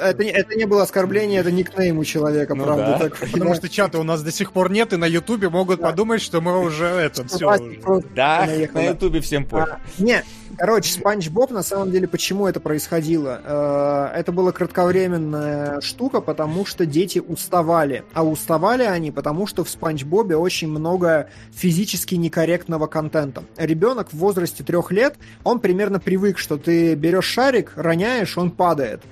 [0.00, 2.84] Это, не- это не было оскорбление, это никнейм у человека, Ну правда.
[2.84, 2.98] да.
[2.98, 3.16] так.
[3.32, 5.86] Потому что чата у нас до сих пор нет, и на Ютубе могут Да.
[5.90, 8.02] подумать, что мы уже это, все уже.
[8.14, 9.68] Да, наехал, на ютубе всем пофиг.
[9.74, 10.22] А, Не,
[10.58, 13.40] короче, Спанч Боб, на самом деле, почему это происходило?
[13.44, 18.02] Э, Это была кратковременная штука, потому что дети уставали.
[18.14, 23.42] А уставали они, потому что в Спанч Бобе очень много физически некорректного контента.
[23.56, 29.02] Ребенок в возрасте трех лет, он примерно привык, что ты берешь шарик, роняешь, он падает.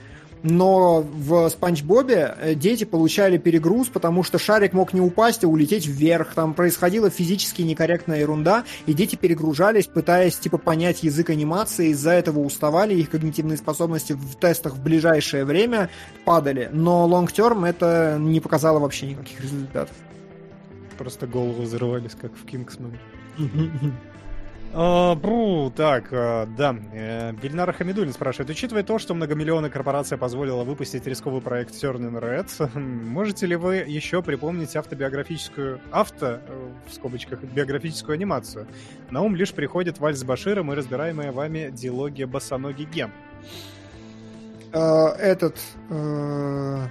[0.45, 5.49] Но в Спанч Бобе э, дети получали перегруз, потому что шарик мог не упасть, а
[5.49, 6.35] улететь вверх.
[6.35, 12.41] Там происходила физически некорректная ерунда, и дети перегружались, пытаясь типа понять язык анимации, из-за этого
[12.41, 15.89] уставали, их когнитивные способности в тестах в ближайшее время
[16.27, 16.69] падали.
[16.71, 19.97] Но лонгтерм это не показало вообще никаких результатов.
[20.99, 22.99] Просто головы взрывались, как в Кингсмане.
[24.77, 26.75] А, бру, так, а, да.
[26.93, 32.77] Э, Бельнара Хамидулин спрашивает, учитывая то, что многомиллионная корпорация позволила выпустить рисковый проект Turning Red,
[32.79, 38.67] можете ли вы еще припомнить автобиографическую, авто, э, в скобочках, биографическую анимацию?
[39.11, 43.13] На ум лишь приходит вальс с Баширом и разбираемая вами диалогия Босоноги Гем.
[44.73, 45.57] Э, Этот
[45.91, 46.87] э,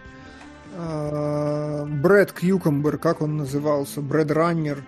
[0.77, 3.99] Брэд Кьюкомбер, как он назывался?
[3.99, 4.85] Брэд Раннер,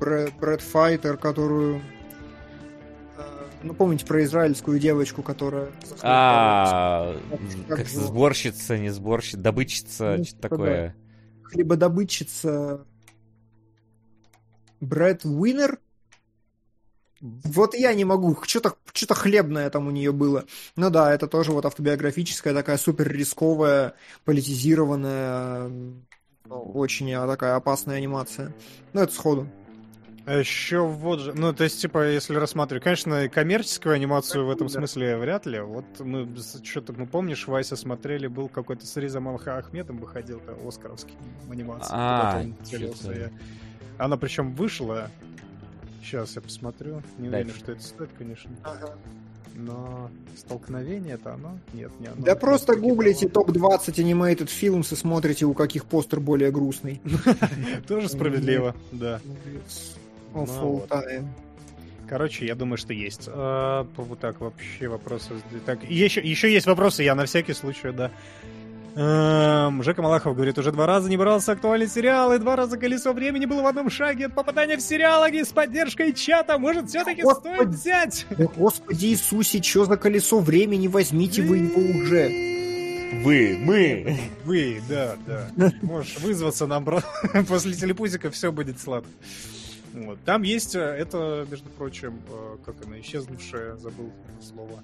[0.00, 1.82] Брэд, Файтер, которую
[3.16, 3.22] э,
[3.62, 5.70] ну, помните про израильскую девочку, которая...
[6.02, 7.14] А,
[7.68, 10.96] Как сборщица, не сборщица, добытчица, Ну, что-то типа, такое.
[11.44, 12.86] Хлебодобытчица
[14.80, 15.78] Брэд Уинер?
[17.20, 20.46] Вот я не могу, что-то что хлебное там у нее было.
[20.76, 23.92] Ну да, это тоже вот автобиографическая, такая супер рисковая,
[24.24, 25.68] политизированная,
[26.46, 28.54] ну, очень а, такая опасная анимация.
[28.94, 29.46] Ну это сходу.
[30.26, 34.66] А еще вот же, ну, то есть, типа, если рассматривать, конечно, коммерческую анимацию в этом
[34.68, 34.74] Да.
[34.74, 35.60] смысле вряд ли.
[35.60, 36.28] Вот мы,
[36.62, 41.14] что-то, мы помнишь, Вася смотрели, был какой-то с Ризом Алха- Ахмедом выходил, то Оскаровский
[41.50, 41.88] анимация.
[41.92, 43.30] А, я-
[43.98, 45.10] Она причем вышла,
[46.02, 47.02] Сейчас я посмотрю.
[47.18, 48.50] Не уверен, что это стоит, конечно.
[49.54, 51.58] Но столкновение это оно?
[51.74, 52.16] Нет, не оно.
[52.24, 53.44] Да просто гуглите того.
[53.52, 57.02] топ-20 animated films и смотрите, у каких постер более грустный.
[57.86, 59.20] Тоже справедливо, да.
[60.34, 60.88] Of Ну all вот.
[60.90, 61.26] time.
[62.08, 63.28] Короче, я думаю, что есть.
[63.32, 65.30] А, вот так, вообще вопросы.
[65.64, 68.10] Так, еще, еще есть вопросы, я на всякий случай, да.
[68.96, 73.12] Эм, Жека Малахов говорит, уже два раза не брался актуальный сериал, и два раза колесо
[73.12, 76.58] времени было в одном шаге от попадания в сериалоги с поддержкой чата.
[76.58, 77.54] Может, все-таки Господи.
[77.54, 78.26] стоит взять?
[78.30, 80.88] Да, Господи Иисусе, что за колесо времени?
[80.88, 82.28] Возьмите вы его уже.
[83.22, 84.18] Вы, мы.
[84.44, 85.72] Вы, да, да.
[85.82, 89.08] Можешь вызваться нам бро- после телепузика, все будет сладко.
[89.94, 90.18] Вот.
[90.24, 94.10] Там есть, э, это, между прочим, э, как она, исчезнувшая, забыл
[94.40, 94.82] слово.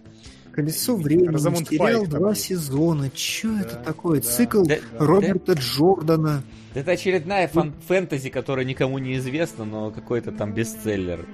[0.52, 2.42] Колесо времени, Розамунд сериал Пайк два есть.
[2.42, 3.10] сезона.
[3.10, 4.20] Че Да, это такое?
[4.20, 4.76] да, Цикл да.
[4.98, 6.42] Роберта Джордана.
[6.74, 11.26] Это очередная фан- фэнтези, которая никому не известна, но какой-то там бестселлер.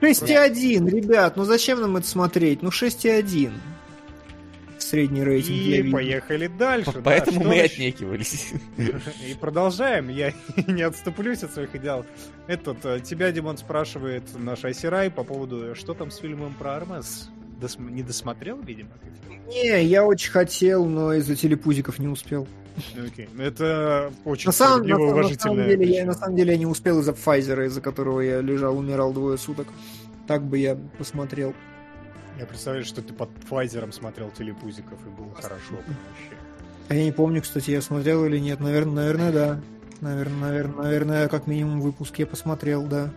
[0.00, 2.62] 6,1, ребят, ну зачем нам это смотреть?
[2.62, 3.52] Ну 6,1.
[4.90, 6.92] Средний рейтинг И поехали дальше.
[6.92, 7.74] да, Поэтому мы и еще?
[7.74, 8.52] отнекивались.
[8.76, 10.32] И продолжаем, я
[10.66, 12.06] не отступлюсь от своих идеалов.
[12.46, 17.30] Этот, э, тебя, Димон, спрашивает наш Айсерай по поводу, что там с фильмом про Армес?
[17.60, 18.90] Досм- Не досмотрел, видимо?
[19.48, 22.46] Не, я очень хотел, но из-за телепузиков не успел.
[22.94, 23.28] Ну, окей.
[23.38, 27.00] Это очень На самом, на, на самом деле, я, на самом деле я не успел
[27.00, 29.68] из-за Пфайзера, из-за которого я лежал, умирал двое суток.
[30.26, 31.54] Так бы я посмотрел.
[32.38, 36.36] Я представляю, что ты под Пфайзером смотрел телепузиков и было хорошо вообще.
[36.88, 38.60] А я не помню, кстати, я смотрел или нет.
[38.60, 39.60] Наверное, наверное, да.
[40.00, 43.10] Наверное, наверное, наверное, как минимум выпуск я посмотрел, да.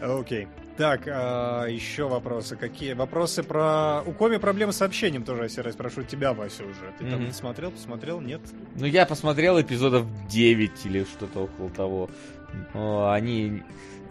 [0.00, 0.48] Окей.
[0.76, 2.56] Так, а, еще вопросы.
[2.56, 2.94] Какие?
[2.94, 4.02] Вопросы про...
[4.06, 6.92] У Коми проблемы с сообщением тоже, Айсерай, спрошу тебя, Вася, уже.
[6.98, 7.32] Ты там Мгм.
[7.32, 8.40] смотрел, посмотрел, нет?
[8.74, 12.10] Ну, я посмотрел эпизодов 9 или что-то около того.
[12.74, 13.62] Но они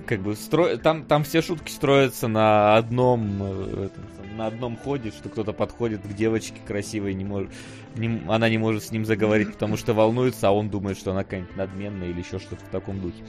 [0.06, 0.78] как бы стро...
[0.78, 3.90] там, там все шутки строятся на одном э,
[4.36, 7.52] на одном ходе, что кто-то подходит к девочке красивой, не может,
[7.96, 11.24] не- она не может с ним заговорить, потому что волнуется, а он думает, что она
[11.24, 13.24] какая-нибудь надменная или еще что-то в таком духе.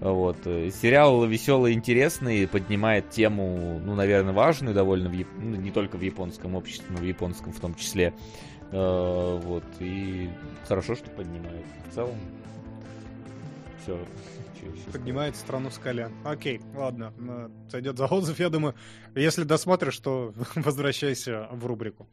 [0.00, 0.36] Вот.
[0.44, 6.02] Э, Сериал веселый, интересный, поднимает тему, ну, наверное, важную довольно, в ну, не только в
[6.02, 8.12] японском обществе, но в японском в том числе.
[8.70, 9.64] Э, Вот.
[9.80, 10.30] И
[10.68, 11.64] хорошо, что поднимает.
[11.90, 12.14] В целом,
[13.82, 13.98] все.
[14.92, 16.12] Поднимает страну с колен.
[16.24, 17.12] Окей, ладно.
[17.70, 18.74] Сойдет за отзыв, я думаю.
[19.14, 22.08] Если досмотришь, то возвращайся в рубрику.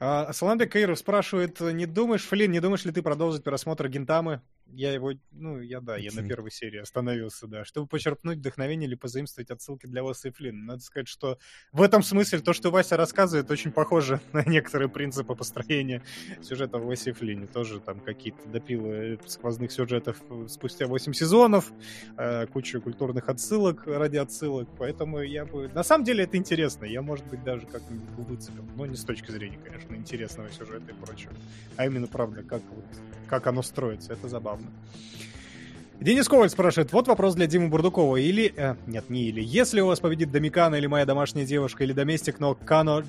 [0.00, 4.42] А, Саламбек Каиров спрашивает, не думаешь, Флин, не думаешь ли ты продолжить просмотр Гентамы?
[4.72, 7.64] Я его, ну, я да, я на первой серии остановился, да.
[7.64, 10.66] Чтобы почерпнуть вдохновение или позаимствовать отсылки для Васа и Флин.
[10.66, 11.38] Надо сказать, что
[11.72, 16.02] в этом смысле то, что Вася рассказывает, очень похоже на некоторые принципы построения
[16.42, 17.46] сюжета в Васе и Флине.
[17.46, 21.72] Тоже там какие-то допилы сквозных сюжетов спустя 8 сезонов,
[22.16, 25.68] э, кучу культурных отсылок ради отсылок, поэтому я бы...
[25.68, 29.30] На самом деле это интересно, я, может быть, даже как-нибудь выцепил, но не с точки
[29.30, 31.32] зрения, конечно, интересного сюжета и прочего,
[31.76, 32.84] а именно, правда, как, вот,
[33.28, 34.57] как оно строится, это забавно.
[36.00, 38.52] Денис Коваль спрашивает, вот вопрос для Димы Бурдукова, или...
[38.56, 39.42] э, нет, не или.
[39.42, 43.02] Если у вас победит Домикана или моя домашняя девушка, или доместик, но Кано...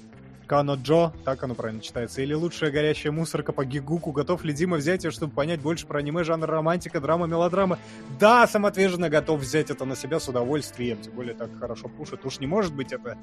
[0.49, 4.77] Кано Джо, так оно правильно читается, или лучшая горящая мусорка по Гигуку, готов ли Дима
[4.77, 7.77] взять ее, чтобы понять больше про аниме, жанр романтика, драма, мелодрама?
[8.19, 12.25] Да, самоотверженно готов взять это на себя с удовольствием, тем более так хорошо пушит.
[12.25, 13.15] Уж не может быть это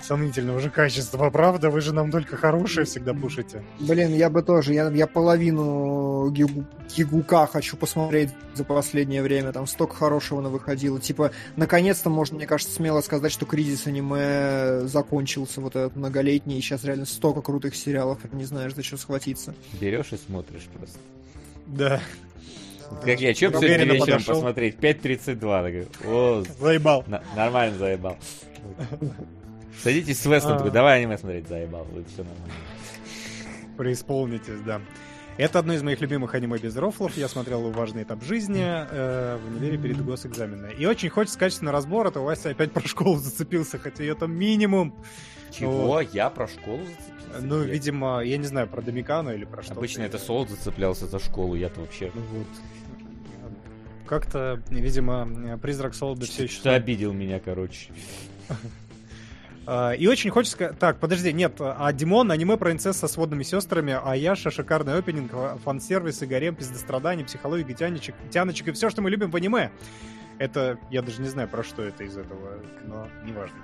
[0.00, 1.68] сомнительного же качества, правда?
[1.68, 3.64] Вы же нам только хорошее всегда пушите.
[3.80, 6.64] Блин, я бы тоже, я, я половину Гигу-
[6.96, 11.00] Гигука хочу посмотреть за последнее время, там столько хорошего на выходило.
[11.00, 16.60] Типа, наконец-то можно, мне кажется, смело сказать, что кризис аниме закончился, вот этот многолетний, и
[16.60, 19.54] сейчас реально столько крутых сериалов, не знаешь, за что схватиться.
[19.80, 20.98] Берешь и смотришь просто.
[21.66, 22.00] Да,
[23.04, 24.34] Как я, что сегодня вечером подошел.
[24.34, 24.76] посмотреть?
[24.76, 25.36] 5.32.
[25.62, 27.04] такой, О, заебал.
[27.06, 28.16] на- нормально заебал.
[29.82, 30.70] Садитесь с Вестом, А.
[30.70, 31.86] давай аниме смотреть, заебал.
[32.12, 32.54] Все нормально.
[33.76, 34.80] Преисполнитесь, да.
[35.38, 37.16] Это одно из моих любимых аниме без рофлов.
[37.16, 40.74] Я смотрел его «Важный этап жизни» э, в универе перед госэкзаменами.
[40.74, 44.32] И очень хочется качественный разбор, а то Вася опять про школу зацепился, хотя ее там
[44.32, 44.92] минимум.
[45.52, 46.00] Чего?
[46.00, 47.40] Я про школу зацепился?
[47.46, 49.74] Ну, Я- видимо, я не знаю, про Домикану или про что.
[49.74, 52.10] Обычно это Солд зацеплялся за школу, я-то вообще...
[52.12, 52.46] Ну вот.
[54.06, 56.56] Как-то, видимо, призрак Солода все еще...
[56.56, 57.92] Что обидел меня, короче.
[59.70, 60.78] А, И очень хочется сказать...
[60.78, 65.30] Так, подожди, нет, а Димон аниме про инцест со сводными сестрами, а Яша шикарный опенинг,
[65.62, 69.70] фан-сервис и гарем, пиздострадания, психология, тяночек, тяночек и все, что мы любим в аниме.
[70.38, 72.54] Это, я даже не знаю, про что это из этого,
[72.86, 73.58] но неважно.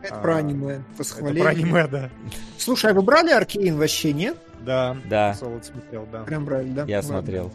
[0.00, 1.42] Это А, про аниме, Это восхваление.
[1.42, 2.10] про аниме, да.
[2.56, 4.38] Слушай, а вы брали Аркейн вообще, нет?
[4.60, 5.34] Да, Да.
[5.34, 6.22] Солод смотрел, да.
[6.22, 6.84] Прям брали, да?
[6.86, 7.10] Я Ладно.
[7.10, 7.52] смотрел.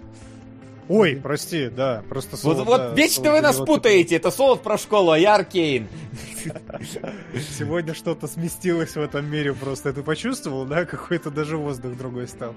[0.90, 4.64] Ой, прости, да, просто Вот, Солод, вот да, вечно Солод вы нас путаете, это Солод
[4.64, 5.88] про школу, а я Аркейн.
[7.58, 9.92] Сегодня что-то сместилось в этом мире просто.
[9.94, 10.86] Ты почувствовал, да?
[10.86, 12.54] Какой-то даже воздух другой стал.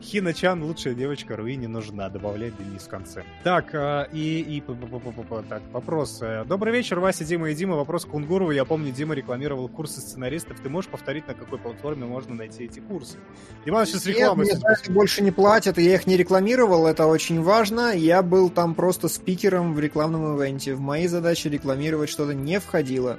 [0.00, 2.08] Хина-чан лучшая девочка, Руи не нужна.
[2.08, 3.22] Добавляет Денис в конце.
[3.44, 4.40] Так, а, и...
[4.40, 6.18] и п- п- п- так, вопрос.
[6.22, 7.76] Э, Добрый вечер, Вася, Дима и Дима.
[7.76, 8.50] Вопрос к Кунгурову.
[8.50, 10.58] Я помню, Дима рекламировал курсы сценаристов.
[10.60, 13.18] Ты можешь повторить, на какой платформе можно найти эти курсы?
[13.64, 14.46] Диман сейчас Нет, рекламой...
[14.46, 17.94] мне больше не платят, и я их не рекламировал, это очень важно.
[17.94, 20.74] Я был там просто спикером в рекламном ивенте.
[20.74, 23.18] В мои задачи рекламировать что-то не входило.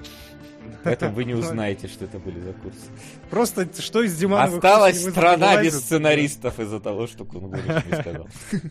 [0.83, 2.79] Поэтому вы не узнаете, что это были за курсы.
[3.29, 8.27] Просто что из Димановых Осталась страна без сценаристов из-за того, что Кунгуров не сказал.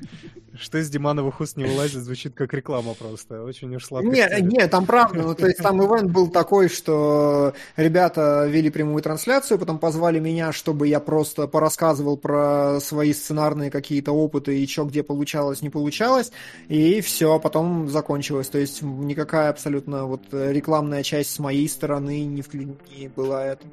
[0.59, 3.45] Что из Димановых уст не вылазит, звучит как реклама просто.
[3.45, 4.11] Очень уж сладко.
[4.11, 9.01] Не, не, там правда, ну то есть там ивент был такой, что ребята вели прямую
[9.01, 14.85] трансляцию, потом позвали меня, чтобы я просто порассказывал про свои сценарные какие-то опыты и что
[14.85, 16.33] где получалось, не получалось,
[16.69, 18.49] и все, потом закончилось.
[18.49, 23.67] То есть никакая абсолютно вот рекламная часть с моей стороны не, вкли- не была это.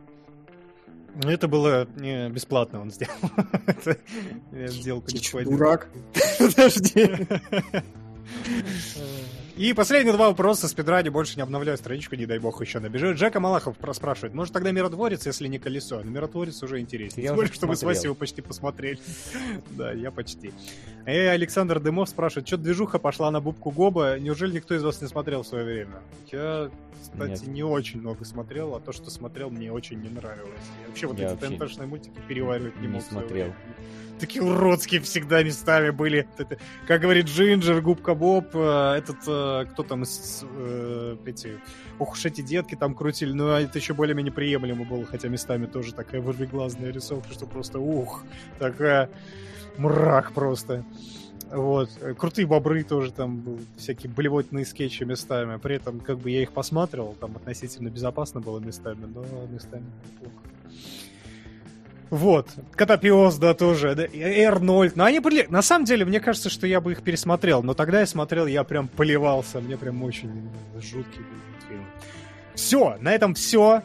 [1.23, 3.13] Ну, Это было не бесплатно он сделал.
[3.65, 3.97] Это
[4.51, 5.51] я сделку не Ты чё, входил.
[5.53, 5.89] дурак?
[6.39, 7.09] Подожди.
[9.57, 10.67] И последние два вопроса.
[10.67, 13.17] Спидради больше не обновляю страничку, не дай бог еще набежит.
[13.17, 16.01] Джека Малахов спрашивает, может тогда Миротворец, если не колесо?
[16.03, 17.23] Но Миротворец уже интереснее.
[17.23, 17.81] Я Тем более, что мы с.
[17.81, 18.99] Васей его почти посмотрели.
[19.71, 20.51] Да, я почти.
[21.07, 24.19] И Александр Дымов спрашивает, что движуха пошла на бубку Гоба?
[24.19, 26.01] Неужели никто из вас не смотрел в свое время?
[26.31, 26.69] Я,
[27.01, 27.47] кстати, Нет.
[27.47, 30.51] не очень много смотрел, а то, что смотрел, мне очень не нравилось.
[30.81, 33.01] Я вообще вот Я эти ТНТшные мультики переваривать не не мог.
[33.01, 33.53] своё смотрел.
[34.19, 36.27] Такие уродские всегда местами были.
[36.87, 41.59] Как говорит Джинджер, Губка Боб, э, этот, э, кто там э, эти,
[41.99, 45.93] ох уж эти детки там крутили, но это еще более-менее приемлемо было, хотя местами тоже
[45.93, 48.23] такая вырвиглазная рисовка, что просто ух,
[48.57, 49.09] такая
[49.77, 50.83] мрак просто.
[51.51, 51.89] Вот.
[52.17, 55.57] Крутые бобры тоже там был, всякие блевотные скетчи местами.
[55.57, 59.85] При этом, как бы я их посматривал, там относительно безопасно было местами, но местами
[60.19, 60.56] плохо.
[62.09, 62.49] Вот.
[62.75, 63.95] Котопиос, да, тоже.
[63.95, 64.95] Да, и Эрнольд.
[64.95, 65.45] Но они были...
[65.49, 67.63] На самом деле, мне кажется, что я бы их пересмотрел.
[67.63, 69.59] Но тогда я смотрел, я прям поливался.
[69.59, 71.85] Мне прям очень жуткий был мультфильм.
[72.55, 73.81] Все, на этом все.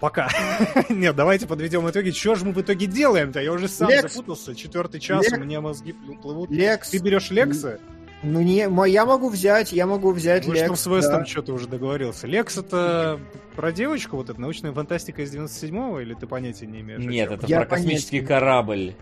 [0.00, 0.28] Пока.
[0.88, 2.10] Нет, давайте подведем итоги.
[2.10, 3.40] Что же мы в итоге делаем-то?
[3.40, 4.14] Я уже сам Лекс.
[4.14, 4.54] запутался.
[4.54, 6.50] Четвертый час, Лек- у меня мозги плывут.
[6.50, 6.90] Лекс.
[6.90, 7.78] Ты берешь Лекса?
[8.22, 10.82] Ну не, я могу взять, я могу взять Вы же там Лекс.
[10.82, 11.26] с Вестом да.
[11.26, 12.26] что-то уже договорился.
[12.26, 13.18] Лекс это
[13.56, 17.00] про девочку, вот эта научная фантастика из 97-го, или ты понятия не имеешь?
[17.00, 18.94] о Нет, это Я про космический корабль.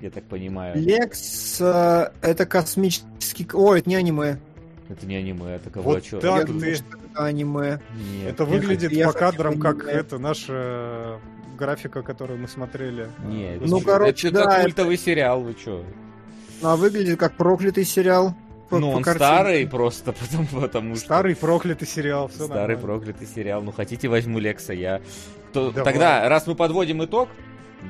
[0.00, 0.76] Я так понимаю.
[0.80, 3.46] Лекс э, это космический...
[3.52, 4.38] Ой, это не аниме.
[4.88, 6.18] Это не аниме, это кого Вот чё?
[6.18, 6.52] так Я ты.
[6.52, 7.80] думаю, что это аниме.
[7.94, 8.32] Нет.
[8.32, 11.18] Это выглядит я по кадрам как не- это наша э,
[11.58, 13.06] графика, которую мы смотрели.
[13.28, 15.84] Нет, Ну, это- короче, это, да, культовый сериал, вы чё?
[16.62, 18.34] А выглядит как проклятый сериал.
[18.70, 19.26] по- ну, по он картинке.
[19.26, 21.04] старый просто, потому, потому что...
[21.04, 22.28] Старый проклятый сериал.
[22.28, 22.80] всё Старый нормально.
[22.82, 23.62] проклятый сериал.
[23.62, 25.00] Ну, хотите, возьму Лекса, я...
[25.52, 25.92] То- Давай.
[25.92, 27.28] Тогда, раз мы подводим итог,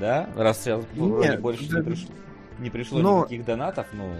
[0.00, 2.08] да, раз сейчас Нет, больше да- не пришло,
[2.58, 4.14] не пришло Но- никаких донатов, ну,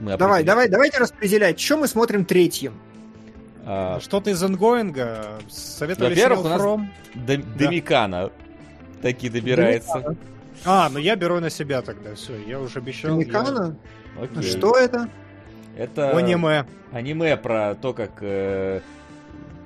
[0.00, 1.60] мы Давай, давай, давайте распределять.
[1.60, 2.72] Что мы смотрим третьим?
[3.66, 5.26] А, Что-то из ангоинга.
[5.50, 6.86] Советовали Во-первых, у нас- From.
[7.14, 8.30] До- Домикана
[9.02, 10.16] таки добирается.
[10.64, 13.12] А, ну я беру на себя тогда, все, я уже обещал.
[13.12, 13.76] я- Микана?
[14.20, 14.42] Окей.
[14.42, 15.08] Что это?
[15.76, 16.66] Это Аниме.
[16.92, 18.80] аниме про то, как э,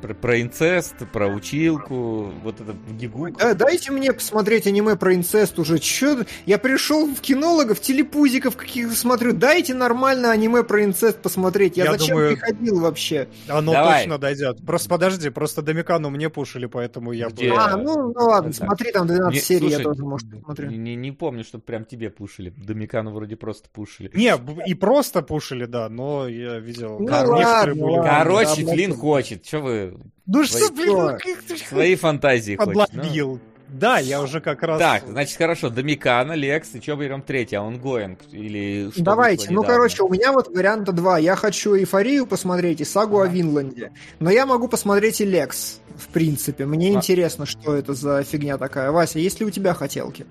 [0.05, 3.31] про, про инцест, про училку, вот это гигу.
[3.39, 5.78] Да, дайте мне посмотреть аниме про инцест уже.
[5.78, 6.24] Чё?
[6.44, 9.33] Я пришел в кинологов, телепузиков каких-то смотрю.
[9.33, 11.78] Дайте нормально аниме про инцест посмотреть.
[11.78, 13.28] Я, Я зачем думаю- приходил вообще?
[13.49, 14.00] Оно Давай.
[14.02, 14.58] точно дойдет.
[14.66, 17.28] Просто подожди, просто Домикану мне пушили, поэтому я...
[17.31, 17.49] Где?
[17.50, 18.66] бы- А, ну, ну ладно, Так.
[18.66, 20.70] смотри, там 12 Не, серий, я слушай, тоже, может, посмотрю.
[20.70, 22.52] Не, не, помню, что прям тебе пушили.
[22.55, 24.10] Домикану вроде просто пушили.
[24.12, 24.34] Не,
[24.66, 26.99] и просто пушили, да, но я видел...
[27.00, 28.10] Ну как ладно, некоторые были- ладно.
[28.18, 28.94] Короче, да, да.
[28.94, 29.47] хочет.
[29.47, 29.94] Что вы
[30.27, 31.19] Ну Свои- что, блин, ну Что?
[31.19, 32.65] как ты свои фантазии ну?
[32.65, 33.41] подлобил?
[33.69, 34.79] Да, я уже как раз...
[34.79, 35.69] Так, значит, хорошо.
[35.69, 37.57] Домикана, Лекс, и что берем третий?
[37.57, 41.19] Онгоинг или что Давайте, ну, короче, у меня вот варианта два.
[41.19, 43.93] Я хочу эйфорию посмотреть и сагу о Винланде.
[44.21, 46.67] Но я могу посмотреть и Лекс, в принципе.
[46.67, 48.93] Мне А- интересно, что это за фигня такая.
[48.93, 50.25] Вася, есть ли у тебя хотелки?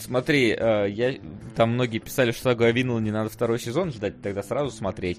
[0.00, 1.14] Смотри, э, я
[1.56, 5.18] там многие писали, что Сагу о Винланде надо второй сезон ждать, тогда сразу смотреть.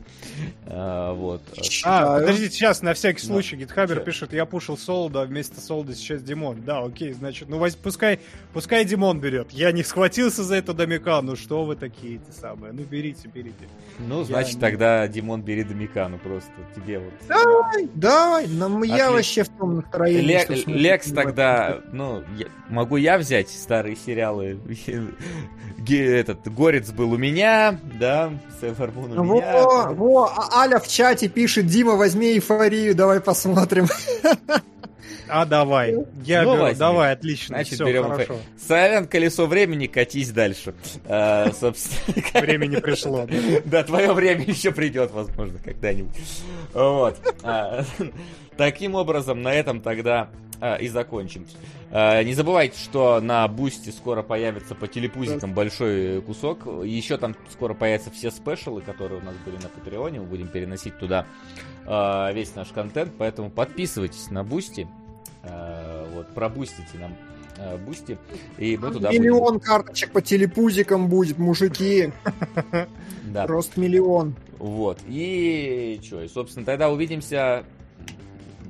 [0.65, 1.41] Э, Вот.
[1.85, 6.21] А, подождите, сейчас, на всякий случай, Гитхабер пишет, я пушил Солода, а вместо Солода сейчас
[6.23, 6.61] Димон.
[6.63, 8.19] Да, окей, значит, ну воз- пускай,
[8.53, 9.51] пускай Димон берет.
[9.51, 13.67] Я не схватился за это домика, ну что вы такие эти самые, ну берите, берите.
[13.99, 16.51] Ну, значит, не- тогда Димон бери Домикану просто.
[16.75, 17.13] Тебе вот.
[17.27, 20.21] Давай, давай, нам- я вообще в том настроении.
[20.67, 24.52] Лекс тогда, ну, я- могу я взять старые сериалы
[25.89, 29.53] этот Горец был у меня, да, Sailor Moon у меня.
[29.63, 33.87] Во, во, а Аля в чате пишет, Дима, возьми эйфорию, давай посмотрим.
[35.29, 35.95] А давай.
[36.25, 36.61] Я Ну, беру.
[36.63, 36.79] возьми.
[36.79, 37.55] Давай, отлично.
[37.55, 38.37] Значит, Всё, берем хорошо.
[38.67, 40.75] Сорян, колесо времени, катись дальше.
[41.05, 43.25] А, Собственно, Времени пришло.
[43.25, 43.33] да.
[43.65, 46.13] Да, твое время еще придет, возможно, когда-нибудь.
[46.73, 47.17] Вот.
[47.41, 47.83] А,
[48.57, 50.29] Таким образом, на этом тогда
[50.61, 51.47] а, и закончим.
[51.95, 56.65] А, Не забывайте, что на Бусти скоро появится по телепузикам большой кусок.
[56.83, 60.19] Еще там скоро появятся все спешалы, которые у нас были на Патреоне.
[60.21, 61.27] Мы будем переносить туда
[61.85, 63.11] а, весь наш контент.
[63.19, 64.87] Поэтому подписывайтесь на Бусти.
[65.43, 67.15] А, Вот, пробустите нам
[67.85, 68.17] Бусти.
[68.57, 72.11] И мы туда будем- Миллион карточек по телепузикам будет, мужики.
[73.25, 73.45] Да.
[73.47, 74.35] Просто миллион.
[74.59, 74.99] Вот.
[75.07, 76.21] И что?
[76.21, 77.63] И, собственно, тогда увидимся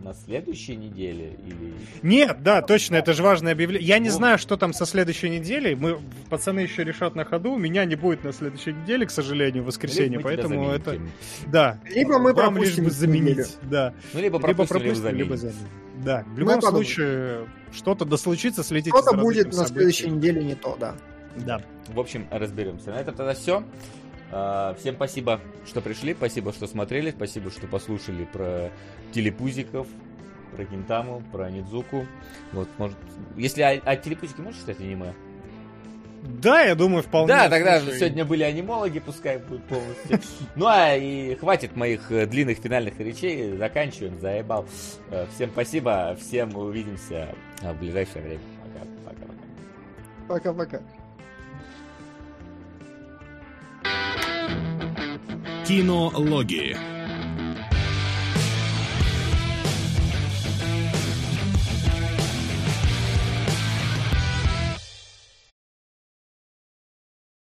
[0.03, 1.73] на следующей неделе или...
[2.01, 3.87] Нет, да, точно, это же важное объявление.
[3.87, 4.15] Я не Ну.
[4.15, 5.75] знаю, что там со следующей неделей.
[5.75, 5.99] Мы,
[6.29, 7.55] пацаны еще решат на ходу.
[7.57, 10.99] Меня не будет на следующей неделе, к сожалению, в воскресенье, мы поэтому это...
[11.47, 11.79] Да.
[11.89, 13.29] Либо мы Вам лишь пропустим бы заменить.
[13.37, 13.47] неделю.
[13.63, 13.93] Да.
[14.13, 15.37] Ну, либо пропустим, либо пропустим, либо заменим.
[15.37, 16.03] заменим.
[16.03, 16.23] Да.
[16.27, 16.85] В любом подумаем.
[16.85, 20.95] случае, что-то да случится, следите Что-то за будет на следующей неделе не то, да.
[21.37, 21.61] Да.
[21.87, 22.91] В общем, разберемся.
[22.91, 23.63] На этом тогда все.
[24.79, 28.71] Всем спасибо, что пришли, спасибо, что смотрели, спасибо, что послушали про
[29.11, 29.87] телепузиков,
[30.55, 32.05] про Гинтаму, про Нидзуку.
[32.51, 32.97] Вот, может...
[33.37, 35.13] Если о, о телепузике можешь читать аниме?
[36.23, 37.27] Да, я думаю, вполне.
[37.27, 40.19] Да, тогда слушай, сегодня были анимологи, пускай будет полностью.
[40.55, 44.65] Ну а и хватит моих э, длинных финальных речей, заканчиваем, заебал.
[45.09, 48.41] Э, Всем спасибо, всем увидимся э, в ближайшее время.
[48.63, 49.25] Пока, пока,
[50.27, 50.51] пока.
[50.53, 51.02] Пока-пока.
[55.65, 56.75] Кинологии.